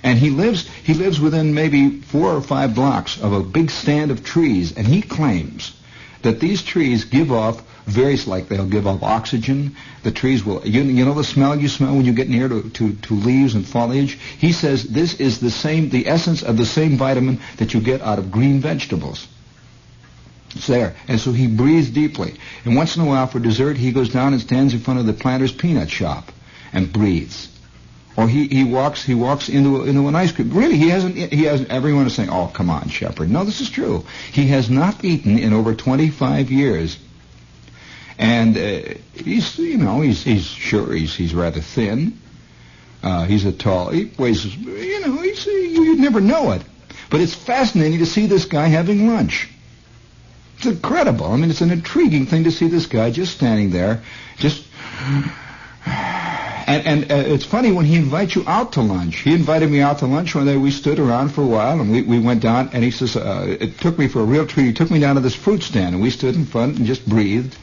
And 0.02 0.18
he 0.18 0.30
lives 0.30 0.66
he 0.82 0.94
lives 0.94 1.20
within 1.20 1.52
maybe 1.52 2.00
four 2.00 2.32
or 2.32 2.40
five 2.40 2.74
blocks 2.74 3.20
of 3.20 3.34
a 3.34 3.42
big 3.42 3.70
stand 3.70 4.10
of 4.10 4.24
trees, 4.24 4.72
and 4.72 4.86
he 4.86 5.02
claims 5.02 5.74
that 6.22 6.40
these 6.40 6.62
trees 6.62 7.04
give 7.04 7.30
off 7.30 7.62
various 7.89 8.27
like 8.27 8.48
they'll 8.48 8.66
give 8.66 8.86
off 8.86 9.02
oxygen. 9.02 9.77
The 10.02 10.10
trees 10.10 10.44
will 10.44 10.66
you, 10.66 10.82
you 10.82 11.05
know 11.05 11.15
the 11.15 11.24
smell 11.24 11.56
you 11.56 11.69
smell 11.69 11.97
when 11.97 12.05
you 12.05 12.12
get 12.12 12.28
near 12.28 12.48
to, 12.48 12.69
to, 12.70 12.93
to 12.93 13.15
leaves 13.15 13.55
and 13.55 13.66
foliage? 13.66 14.19
He 14.39 14.52
says 14.52 14.85
this 14.85 15.19
is 15.20 15.40
the 15.40 15.51
same 15.51 15.89
the 15.89 16.06
essence 16.06 16.43
of 16.43 16.56
the 16.56 16.66
same 16.66 16.97
vitamin 16.97 17.40
that 17.56 17.74
you 17.74 17.81
get 17.81 18.02
out 18.02 18.19
of 18.19 18.31
green 18.31 18.60
vegetables. 18.60 19.27
It's 20.55 20.66
there. 20.66 20.97
And 21.09 21.20
so 21.20 21.32
he 21.32 21.47
breathes 21.47 21.90
deeply. 21.90 22.35
And 22.65 22.74
once 22.74 22.97
in 22.97 23.02
a 23.02 23.06
while 23.06 23.27
for 23.27 23.39
dessert 23.39 23.77
he 23.77 23.93
goes 23.93 24.10
down 24.10 24.32
and 24.32 24.43
stands 24.43 24.74
in 24.74 24.81
front 24.81 25.01
of 25.01 25.06
the 25.06 25.12
planter's 25.12 25.52
peanut 25.52 25.90
shop 25.90 26.31
and 26.73 26.93
breathes. 26.93 27.48
Or 28.16 28.28
he, 28.28 28.48
he 28.48 28.65
walks 28.65 29.05
he 29.05 29.15
walks 29.15 29.48
into 29.48 29.85
into 29.85 30.09
an 30.09 30.16
ice 30.16 30.32
cream. 30.32 30.51
Really, 30.51 30.77
he 30.77 30.89
hasn't 30.89 31.15
he 31.15 31.44
hasn't. 31.44 31.70
Everyone 31.70 32.05
is 32.05 32.15
saying, 32.15 32.31
"Oh, 32.31 32.48
come 32.48 32.69
on, 32.69 32.89
Shepherd." 32.89 33.31
No, 33.31 33.44
this 33.44 33.60
is 33.60 33.70
true. 33.70 34.05
He 34.32 34.48
has 34.48 34.69
not 34.69 35.05
eaten 35.05 35.39
in 35.39 35.52
over 35.52 35.73
25 35.73 36.51
years, 36.51 36.98
and 38.19 38.57
uh, 38.57 38.95
he's 39.15 39.59
you 39.59 39.78
know 39.78 40.01
he's 40.01 40.23
he's 40.24 40.47
sure 40.47 40.93
he's 40.93 41.15
he's 41.15 41.35
rather 41.35 41.61
thin. 41.61 42.19
Uh, 43.03 43.24
he's 43.24 43.45
a 43.45 43.53
tall. 43.53 43.90
He 43.90 44.11
weighs 44.19 44.45
you 44.45 45.01
know 45.01 45.23
he's 45.23 45.47
you, 45.47 45.82
you'd 45.82 46.01
never 46.01 46.20
know 46.20 46.53
it, 46.53 46.62
but 47.11 47.20
it's 47.20 47.35
fascinating 47.35 48.01
to 48.01 48.07
see 48.07 48.27
this 48.27 48.45
guy 48.45 48.66
having 48.66 49.07
lunch. 49.07 49.49
It's 50.57 50.66
incredible. 50.66 51.27
I 51.27 51.36
mean, 51.36 51.51
it's 51.51 51.61
an 51.61 51.70
intriguing 51.70 52.27
thing 52.27 52.45
to 52.45 52.51
see 52.51 52.66
this 52.66 52.86
guy 52.86 53.12
just 53.12 53.36
standing 53.36 53.70
there, 53.70 54.03
just 54.36 54.65
and, 56.69 56.86
and 56.86 57.12
uh, 57.12 57.32
it's 57.32 57.45
funny 57.45 57.73
when 57.73 57.86
he 57.86 57.97
invites 57.97 58.35
you 58.35 58.45
out 58.47 58.73
to 58.73 58.82
lunch. 58.82 59.16
He 59.20 59.32
invited 59.35 59.70
me 59.70 59.81
out 59.81 60.01
to 60.01 60.07
lunch 60.07 60.35
one 60.35 60.45
day. 60.45 60.57
We 60.57 60.70
stood 60.70 60.99
around 60.99 61.31
for 61.31 61.43
a 61.43 61.47
while, 61.47 61.81
and 61.81 61.90
we, 61.90 62.03
we 62.03 62.19
went 62.19 62.43
down. 62.43 62.70
And 62.74 62.85
he 62.85 62.90
says, 62.90 63.16
uh, 63.16 63.57
it 63.59 63.78
took 63.78 63.99
me 63.99 64.07
for 64.07 64.20
a 64.20 64.24
real 64.24 64.47
treat. 64.47 64.66
He 64.66 64.73
took 64.74 64.90
me 64.90 65.01
down 65.01 65.15
to 65.15 65.23
this 65.23 65.35
fruit 65.35 65.62
stand, 65.62 65.95
and 65.95 66.03
we 66.03 66.11
stood 66.11 66.35
in 66.35 66.45
front 66.45 66.77
and 66.77 66.86
just 66.86 67.09
breathed. 67.09 67.57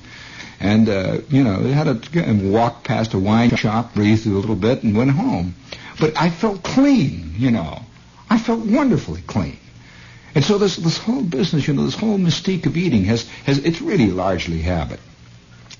And 0.65 0.89
uh, 0.89 1.21
you 1.29 1.43
know, 1.43 1.61
they 1.61 1.71
had 1.71 1.87
a 1.87 2.33
walked 2.33 2.85
past 2.85 3.13
a 3.13 3.19
wine 3.19 3.55
shop, 3.55 3.93
breathed 3.93 4.25
a 4.25 4.29
little 4.29 4.55
bit, 4.55 4.81
and 4.81 4.97
went 4.97 5.11
home. 5.11 5.53
But 5.99 6.17
I 6.17 6.31
felt 6.31 6.63
clean, 6.63 7.35
you 7.37 7.51
know. 7.51 7.83
I 8.31 8.39
felt 8.39 8.65
wonderfully 8.65 9.21
clean. 9.21 9.59
And 10.33 10.43
so 10.43 10.57
this 10.57 10.75
this 10.77 10.97
whole 10.97 11.21
business, 11.21 11.67
you 11.67 11.75
know, 11.75 11.85
this 11.85 11.95
whole 11.95 12.17
mystique 12.17 12.65
of 12.65 12.75
eating 12.77 13.05
has 13.05 13.27
has 13.45 13.59
it's 13.59 13.79
really 13.79 14.07
largely 14.07 14.59
habit. 14.59 14.99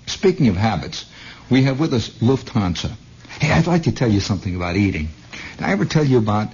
Speaking 0.06 0.50
of 0.50 0.56
habits, 0.56 1.06
we 1.50 1.64
have 1.64 1.80
with 1.80 1.92
us 1.94 2.10
Lufthansa. 2.22 2.92
Hey, 3.40 3.52
I'd 3.52 3.66
like 3.66 3.84
to 3.84 3.92
tell 3.92 4.12
you 4.12 4.20
something 4.20 4.56
about 4.56 4.76
eating. 4.76 5.10
Did 5.58 5.66
I 5.66 5.72
ever 5.72 5.86
tell 5.86 6.06
you 6.06 6.20
about 6.20 6.50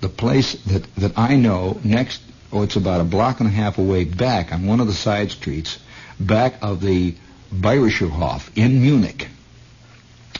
the 0.00 0.08
place 0.08 0.52
that, 0.66 0.84
that 0.96 1.18
I 1.18 1.34
know 1.34 1.80
next, 1.82 2.22
oh, 2.52 2.62
it's 2.62 2.76
about 2.76 3.00
a 3.00 3.04
block 3.04 3.40
and 3.40 3.48
a 3.48 3.52
half 3.52 3.78
away 3.78 4.04
back 4.04 4.52
on 4.52 4.66
one 4.66 4.78
of 4.80 4.86
the 4.86 4.92
side 4.94 5.32
streets, 5.32 5.78
back 6.20 6.54
of 6.62 6.80
the 6.80 7.16
Bayerischer 7.52 8.10
Hof 8.10 8.50
in 8.56 8.82
Munich. 8.82 9.28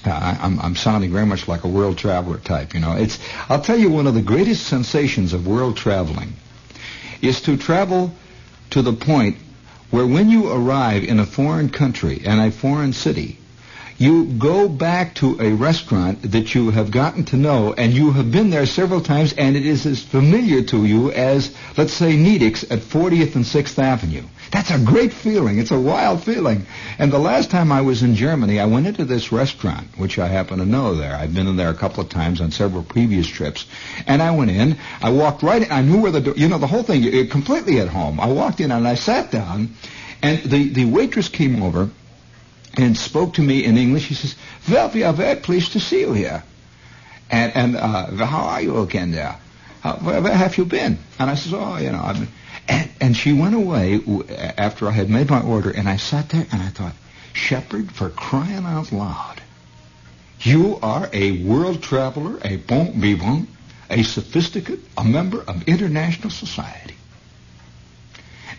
Uh, 0.05 0.11
I, 0.11 0.39
I'm, 0.41 0.59
I'm 0.61 0.77
sounding 0.77 1.13
very 1.13 1.27
much 1.27 1.47
like 1.47 1.65
a 1.65 1.69
world 1.69 1.99
traveler 1.99 2.39
type, 2.39 2.75
you 2.75 2.81
know. 2.81 2.97
It's, 2.97 3.19
I'll 3.49 3.61
tell 3.61 3.79
you 3.79 3.91
one 3.91 4.07
of 4.07 4.15
the 4.15 4.23
greatest 4.23 4.67
sensations 4.67 5.33
of 5.33 5.47
world 5.47 5.77
traveling 5.77 6.33
is 7.21 7.43
to 7.43 7.57
travel 7.57 8.13
to 8.71 8.83
the 8.83 8.93
point 8.93 9.37
where 9.91 10.07
when 10.07 10.31
you 10.31 10.51
arrive 10.51 11.05
in 11.05 11.21
a 11.21 11.27
foreign 11.27 11.69
country 11.69 12.23
and 12.25 12.41
a 12.41 12.51
foreign 12.51 12.93
city, 12.93 13.39
you 13.99 14.25
go 14.25 14.69
back 14.69 15.15
to 15.17 15.41
a 15.41 15.53
restaurant 15.53 16.33
that 16.33 16.55
you 16.55 16.71
have 16.71 16.91
gotten 16.91 17.25
to 17.27 17.37
know 17.37 17.73
and 17.73 17.93
you 17.93 18.11
have 18.13 18.31
been 18.31 18.51
there 18.51 18.67
several 18.67 19.01
times 19.01 19.33
and 19.35 19.57
it 19.57 19.67
is 19.67 19.87
as 19.87 20.03
familiar 20.03 20.63
to 20.63 20.85
you 20.85 21.11
as, 21.13 21.55
let's 21.77 21.93
say, 21.93 22.15
Nedick's 22.15 22.65
at 22.65 22.81
40th 22.81 23.37
and 23.37 23.45
6th 23.45 23.79
Avenue. 23.79 24.25
That's 24.51 24.71
a 24.71 24.79
great 24.79 25.13
feeling. 25.13 25.59
It's 25.59 25.71
a 25.71 25.81
wild 25.81 26.23
feeling. 26.23 26.67
And 26.99 27.11
the 27.11 27.19
last 27.19 27.51
time 27.51 27.73
I 27.73 27.81
was 27.81 28.03
in 28.03 28.15
Germany, 28.15 28.61
I 28.61 28.67
went 28.67 28.87
into 28.87 29.05
this 29.05 29.33
restaurant, 29.33 29.89
which 29.97 30.19
I 30.19 30.29
happen 30.29 30.59
to 30.59 30.67
know 30.67 30.95
there. 30.95 31.15
I've 31.15 31.35
been 31.35 31.47
in 31.47 31.57
there 31.57 31.71
a 31.71 31.75
couple 31.75 32.03
of 32.03 32.11
times 32.11 32.41
on 32.41 32.51
several 32.51 32.83
previous 32.83 33.27
trips. 33.27 33.67
And 34.07 34.23
I 34.23 34.31
went 34.33 34.51
in, 34.51 34.77
I 35.01 35.11
walked 35.11 35.43
right 35.43 35.63
in, 35.63 35.73
I 35.73 35.81
knew 35.81 36.03
where 36.03 36.13
the 36.13 36.21
door, 36.21 36.35
you 36.37 36.49
know, 36.49 36.59
the 36.59 36.67
whole 36.67 36.83
thing, 36.83 37.29
completely 37.29 37.81
at 37.81 37.89
home. 37.89 38.21
I 38.21 38.27
walked 38.27 38.61
in 38.61 38.71
and 38.71 38.87
I 38.87 38.95
sat 38.95 39.31
down, 39.31 39.75
and 40.23 40.43
the, 40.43 40.69
the 40.69 40.85
waitress 40.85 41.29
came 41.29 41.63
over, 41.63 41.89
and 42.75 42.97
spoke 42.97 43.35
to 43.35 43.43
me 43.43 43.65
in 43.65 43.77
English. 43.77 44.07
He 44.09 44.15
says, 44.15 44.35
"Well, 44.69 44.91
we 44.93 45.03
are 45.05 45.13
very 45.13 45.41
pleased 45.41 45.73
to 45.73 45.81
see 45.81 46.01
you 46.01 46.13
here." 46.13 46.43
And 47.31 47.57
and 47.57 47.77
uh, 47.77 48.25
how 48.25 48.45
are 48.45 48.63
you 48.63 48.79
again 48.81 49.11
there? 49.11 49.37
How, 49.81 49.95
where, 49.97 50.21
where 50.23 50.35
have 50.35 50.59
you 50.59 50.65
been? 50.65 50.99
And 51.19 51.31
I 51.31 51.35
says, 51.35 51.53
"Oh, 51.55 51.77
you 51.77 51.91
know, 51.93 52.03
I've 52.03 52.19
been." 52.19 52.29
And, 52.69 52.91
and 53.01 53.17
she 53.17 53.33
went 53.33 53.55
away 53.55 54.01
after 54.57 54.87
I 54.89 54.93
had 54.93 55.11
made 55.11 55.29
my 55.29 55.43
order, 55.43 55.71
and 55.71 55.89
I 55.89 55.97
sat 55.97 56.29
there 56.29 56.47
and 56.53 56.63
I 56.63 56.69
thought, 56.69 56.95
Shepherd, 57.33 57.91
for 57.91 58.09
crying 58.09 58.65
out 58.65 58.93
loud, 58.93 59.41
you 60.41 60.79
are 60.83 61.09
a 61.13 61.43
world 61.45 61.83
traveler, 61.83 62.39
a 62.45 62.57
bon 62.57 63.01
vivant, 63.01 63.49
a 63.91 64.03
sophisticate, 64.03 64.81
a 64.97 65.05
member 65.05 65.43
of 65.43 65.67
international 65.69 66.31
society. 66.31 66.95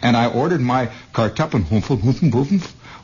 And 0.01 0.17
I 0.17 0.27
ordered 0.27 0.61
my 0.61 0.87
kartoffelhumpel 1.13 2.01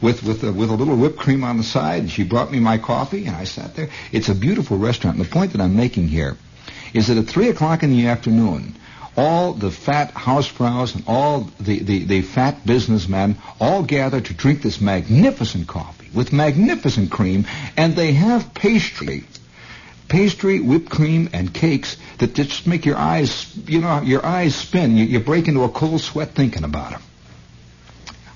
with 0.01 0.23
with 0.23 0.43
a, 0.43 0.51
with 0.51 0.69
a 0.69 0.75
little 0.75 0.95
whipped 0.95 1.17
cream 1.17 1.43
on 1.43 1.57
the 1.57 1.63
side. 1.63 2.01
And 2.01 2.11
she 2.11 2.23
brought 2.23 2.51
me 2.51 2.59
my 2.59 2.77
coffee, 2.77 3.25
and 3.25 3.35
I 3.35 3.43
sat 3.43 3.75
there. 3.75 3.89
It's 4.11 4.29
a 4.29 4.35
beautiful 4.35 4.77
restaurant. 4.77 5.17
And 5.17 5.25
the 5.25 5.29
point 5.29 5.51
that 5.53 5.61
I'm 5.61 5.75
making 5.75 6.07
here 6.07 6.37
is 6.93 7.07
that 7.07 7.17
at 7.17 7.27
three 7.27 7.49
o'clock 7.49 7.83
in 7.83 7.91
the 7.91 8.07
afternoon, 8.07 8.75
all 9.17 9.53
the 9.53 9.71
fat 9.71 10.13
housefrows 10.13 10.95
and 10.95 11.03
all 11.07 11.49
the, 11.59 11.79
the, 11.79 12.05
the 12.05 12.21
fat 12.21 12.65
businessmen 12.65 13.37
all 13.59 13.83
gather 13.83 14.21
to 14.21 14.33
drink 14.33 14.61
this 14.61 14.79
magnificent 14.79 15.67
coffee 15.67 16.09
with 16.13 16.31
magnificent 16.31 17.11
cream, 17.11 17.45
and 17.75 17.95
they 17.95 18.13
have 18.13 18.53
pastry 18.53 19.23
pastry, 20.09 20.59
whipped 20.59 20.89
cream, 20.89 21.29
and 21.31 21.53
cakes 21.53 21.95
that 22.17 22.33
just 22.33 22.67
make 22.67 22.85
your 22.85 22.97
eyes, 22.97 23.55
you 23.67 23.79
know, 23.79 24.01
your 24.01 24.25
eyes 24.25 24.55
spin. 24.55 24.97
You, 24.97 25.05
you 25.05 25.19
break 25.19 25.47
into 25.47 25.63
a 25.63 25.69
cold 25.69 26.01
sweat 26.01 26.31
thinking 26.31 26.63
about 26.63 26.91
them. 26.91 27.01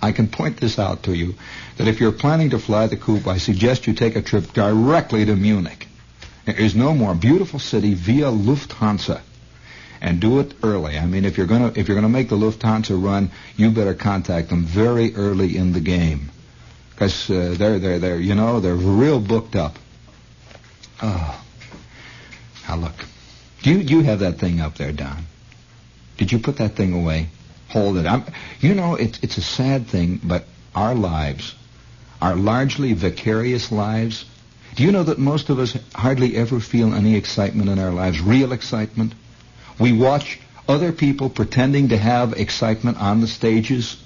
I 0.04 0.12
can 0.12 0.28
point 0.28 0.58
this 0.58 0.78
out 0.78 1.04
to 1.04 1.16
you 1.16 1.36
that 1.78 1.88
if 1.88 2.02
you're 2.02 2.12
planning 2.12 2.50
to 2.50 2.60
fly 2.60 2.88
the 2.88 2.98
coop, 2.98 3.26
I 3.26 3.38
suggest 3.38 3.88
you 3.88 3.94
take 3.94 4.18
a 4.18 4.22
trip 4.22 4.52
directly 4.52 5.24
to 5.24 5.34
Munich. 5.34 5.88
There 6.44 6.60
is 6.60 6.76
no 6.76 6.94
more 6.94 7.16
beautiful 7.16 7.58
city 7.58 7.94
via 7.94 8.26
Lufthansa. 8.26 9.22
And 10.02 10.20
do 10.20 10.42
it 10.42 10.56
early. 10.62 10.98
I 11.00 11.06
mean, 11.06 11.24
if 11.24 11.38
you're 11.38 11.48
gonna 11.48 11.72
if 11.78 11.88
you're 11.88 11.96
gonna 11.96 12.10
make 12.10 12.28
the 12.28 12.36
Lufthansa 12.36 13.02
run, 13.02 13.32
you 13.56 13.72
better 13.72 13.94
contact 13.94 14.50
them 14.50 14.66
very 14.66 15.16
early 15.16 15.56
in 15.56 15.72
the 15.72 15.80
game, 15.80 16.30
because 16.90 17.30
uh, 17.30 17.56
they're 17.58 17.80
they're 17.80 18.00
they're 18.00 18.20
you 18.20 18.36
know 18.36 18.60
they're 18.60 18.76
real 18.76 19.22
booked 19.22 19.56
up. 19.56 19.80
Oh, 21.02 21.42
now 22.68 22.76
look, 22.76 23.06
do 23.62 23.72
you 23.72 23.84
do 23.86 23.94
you 23.96 24.02
have 24.04 24.20
that 24.20 24.40
thing 24.40 24.60
up 24.60 24.76
there, 24.76 24.92
Don? 24.92 25.24
Did 26.18 26.34
you 26.34 26.40
put 26.40 26.58
that 26.58 26.76
thing 26.76 26.92
away? 26.92 27.30
Hold 27.74 27.98
it. 27.98 28.06
I'm, 28.06 28.24
you 28.60 28.76
know, 28.76 28.94
it's 28.94 29.18
it's 29.24 29.40
a 29.40 29.42
sad 29.42 29.88
thing, 29.88 30.20
but 30.24 30.46
our 30.76 30.94
lives, 30.94 31.56
our 32.22 32.36
largely 32.36 32.94
vicarious 32.94 33.72
lives. 33.72 34.26
Do 34.76 34.84
you 34.84 34.92
know 34.92 35.02
that 35.02 35.18
most 35.18 35.50
of 35.50 35.58
us 35.58 35.76
hardly 35.96 36.36
ever 36.36 36.60
feel 36.60 36.94
any 36.94 37.16
excitement 37.16 37.70
in 37.70 37.80
our 37.80 37.90
lives, 37.90 38.22
real 38.22 38.52
excitement? 38.52 39.14
We 39.80 39.92
watch 39.92 40.40
other 40.68 40.92
people 40.92 41.32
pretending 41.32 41.90
to 41.90 41.98
have 41.98 42.34
excitement 42.34 43.00
on 43.02 43.22
the 43.22 43.28
stages. 43.28 43.98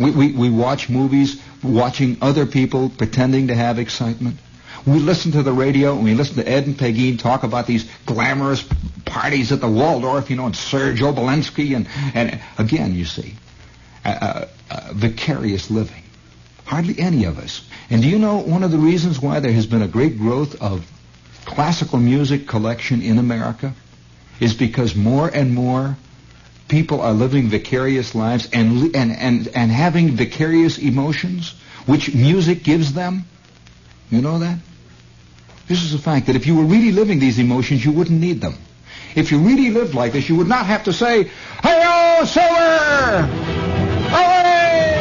We, 0.00 0.10
we, 0.10 0.32
we 0.32 0.48
watch 0.48 0.88
movies 0.88 1.42
watching 1.62 2.16
other 2.22 2.46
people 2.46 2.88
pretending 2.88 3.48
to 3.48 3.54
have 3.54 3.78
excitement. 3.78 4.38
We 4.88 5.00
listen 5.00 5.32
to 5.32 5.42
the 5.42 5.52
radio 5.52 5.94
and 5.94 6.04
we 6.04 6.14
listen 6.14 6.36
to 6.36 6.48
Ed 6.48 6.66
and 6.66 6.78
Peggy 6.78 7.16
talk 7.16 7.42
about 7.42 7.66
these 7.66 7.88
glamorous 8.06 8.64
parties 9.04 9.52
at 9.52 9.60
the 9.60 9.68
Waldorf, 9.68 10.30
you 10.30 10.36
know, 10.36 10.46
and 10.46 10.56
Serge 10.56 11.00
Obolensky 11.00 11.76
and, 11.76 11.88
and 12.14 12.40
again, 12.58 12.94
you 12.94 13.04
see, 13.04 13.34
uh, 14.04 14.46
uh, 14.70 14.92
vicarious 14.92 15.70
living. 15.70 16.02
Hardly 16.64 16.98
any 16.98 17.24
of 17.24 17.38
us. 17.38 17.66
And 17.90 18.02
do 18.02 18.08
you 18.08 18.18
know 18.18 18.38
one 18.38 18.62
of 18.62 18.70
the 18.70 18.78
reasons 18.78 19.20
why 19.20 19.40
there 19.40 19.52
has 19.52 19.66
been 19.66 19.82
a 19.82 19.88
great 19.88 20.18
growth 20.18 20.60
of 20.60 20.86
classical 21.44 21.98
music 21.98 22.46
collection 22.46 23.00
in 23.02 23.18
America? 23.18 23.74
is 24.40 24.54
because 24.54 24.94
more 24.94 25.28
and 25.28 25.54
more 25.54 25.96
people 26.68 27.00
are 27.00 27.12
living 27.12 27.48
vicarious 27.48 28.14
lives 28.14 28.48
and, 28.52 28.94
and, 28.94 29.12
and, 29.12 29.48
and 29.48 29.70
having 29.70 30.12
vicarious 30.12 30.78
emotions, 30.78 31.54
which 31.86 32.14
music 32.14 32.62
gives 32.62 32.92
them. 32.92 33.24
You 34.10 34.20
know 34.20 34.38
that? 34.38 34.58
This 35.68 35.84
is 35.84 35.92
a 35.92 35.98
fact 35.98 36.26
that 36.26 36.36
if 36.36 36.46
you 36.46 36.56
were 36.56 36.64
really 36.64 36.92
living 36.92 37.18
these 37.18 37.38
emotions, 37.38 37.84
you 37.84 37.92
wouldn't 37.92 38.18
need 38.18 38.40
them. 38.40 38.54
If 39.14 39.30
you 39.30 39.38
really 39.38 39.68
lived 39.68 39.94
like 39.94 40.12
this, 40.12 40.26
you 40.26 40.36
would 40.36 40.48
not 40.48 40.64
have 40.64 40.84
to 40.84 40.94
say, 40.94 41.24
Hey-o, 41.62 42.24
Silver! 42.24 43.28
Away! 44.08 44.96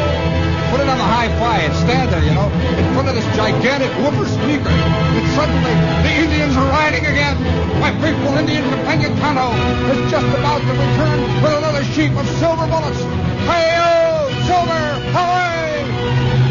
Put 0.69 0.81
it 0.83 0.89
on 0.91 0.97
the 0.99 1.07
hi-fi 1.07 1.59
and 1.63 1.73
stand 1.73 2.11
there, 2.11 2.21
you 2.21 2.35
know, 2.35 2.51
in 2.51 2.93
front 2.93 3.07
of 3.07 3.15
this 3.15 3.23
gigantic 3.37 3.95
woofer 4.03 4.27
speaker. 4.27 4.67
And 4.67 5.27
suddenly, 5.39 5.71
the 6.03 6.13
Indians 6.27 6.57
are 6.57 6.67
riding 6.67 7.05
again. 7.05 7.39
My 7.79 7.95
faithful 8.01 8.35
Indian 8.35 8.67
companion 8.69 9.15
Tonto 9.23 9.55
is 9.95 10.11
just 10.11 10.27
about 10.35 10.59
to 10.59 10.71
return 10.75 11.21
with 11.41 11.53
another 11.63 11.83
sheep 11.95 12.11
of 12.11 12.27
silver 12.43 12.67
bullets. 12.67 12.99
Hey-o, 13.47 14.27
Silver! 14.43 14.83
Away! 15.15 16.46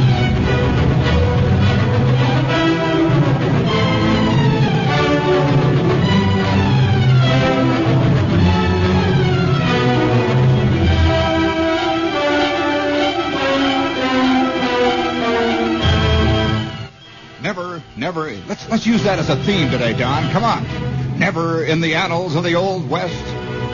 Never, 17.47 17.81
never. 17.97 18.33
Let's 18.49 18.69
let's 18.69 18.87
use 18.87 19.05
that 19.05 19.21
as 19.21 19.31
a 19.31 19.37
theme 19.37 19.71
today, 19.71 19.93
Don. 19.93 20.33
Come 20.33 20.43
on. 20.43 20.67
Never 21.17 21.63
in 21.63 21.81
the 21.81 21.95
annals 21.95 22.35
of 22.35 22.43
the 22.43 22.57
old 22.57 22.91
West 22.91 23.25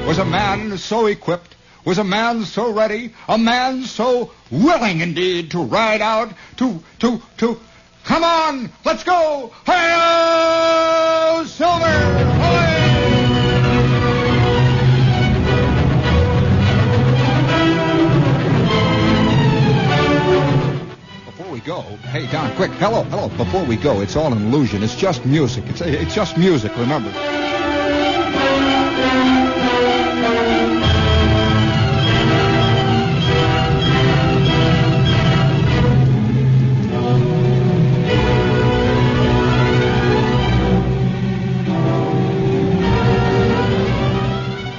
was 0.06 0.18
a 0.18 0.26
man 0.26 0.76
so 0.76 1.06
equipped, 1.06 1.54
was 1.82 1.96
a 1.96 2.04
man 2.04 2.44
so 2.44 2.70
ready, 2.70 3.14
a 3.28 3.38
man 3.38 3.84
so 3.84 4.30
willing 4.50 5.00
indeed 5.00 5.52
to 5.52 5.62
ride 5.62 6.02
out, 6.02 6.34
to 6.58 6.82
to 6.98 7.22
to. 7.38 7.58
Come 8.04 8.24
on, 8.24 8.70
let's 8.84 9.04
go! 9.04 9.54
Hey, 9.64 11.42
Silver! 11.46 12.71
Go, 21.64 21.82
hey 22.10 22.26
Don, 22.26 22.54
quick, 22.56 22.70
hello, 22.72 23.04
hello. 23.04 23.28
Before 23.28 23.64
we 23.64 23.76
go, 23.76 24.00
it's 24.00 24.16
all 24.16 24.32
an 24.32 24.46
illusion. 24.46 24.82
It's 24.82 24.96
just 24.96 25.24
music. 25.24 25.64
It's 25.68 25.80
it's 25.80 26.14
just 26.14 26.36
music. 26.36 26.76
Remember. 26.76 27.10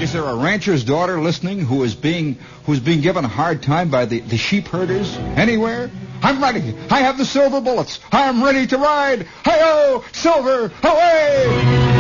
Is 0.02 0.12
there 0.12 0.24
a 0.24 0.36
rancher's 0.36 0.84
daughter 0.84 1.22
listening 1.22 1.62
who 1.62 1.84
is 1.84 1.96
being 1.96 2.38
who's 2.66 2.82
being 2.82 3.00
given 3.02 3.24
a 3.24 3.30
hard 3.30 3.64
time 3.64 3.90
by 3.90 4.06
the, 4.06 4.20
the 4.20 4.38
sheep 4.38 4.68
herders 4.68 5.16
anywhere? 5.38 5.90
I'm 6.24 6.42
ready. 6.42 6.74
I 6.90 7.02
have 7.02 7.18
the 7.18 7.26
silver 7.26 7.60
bullets. 7.60 8.00
I 8.12 8.30
am 8.30 8.42
ready 8.42 8.66
to 8.68 8.78
ride. 8.78 9.28
Hi-yo, 9.44 10.06
silver, 10.14 10.72
away! 10.82 11.93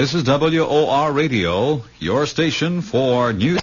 This 0.00 0.14
is 0.14 0.24
WOR 0.24 1.12
Radio, 1.12 1.84
your 1.98 2.24
station 2.24 2.80
for 2.80 3.34
news. 3.34 3.58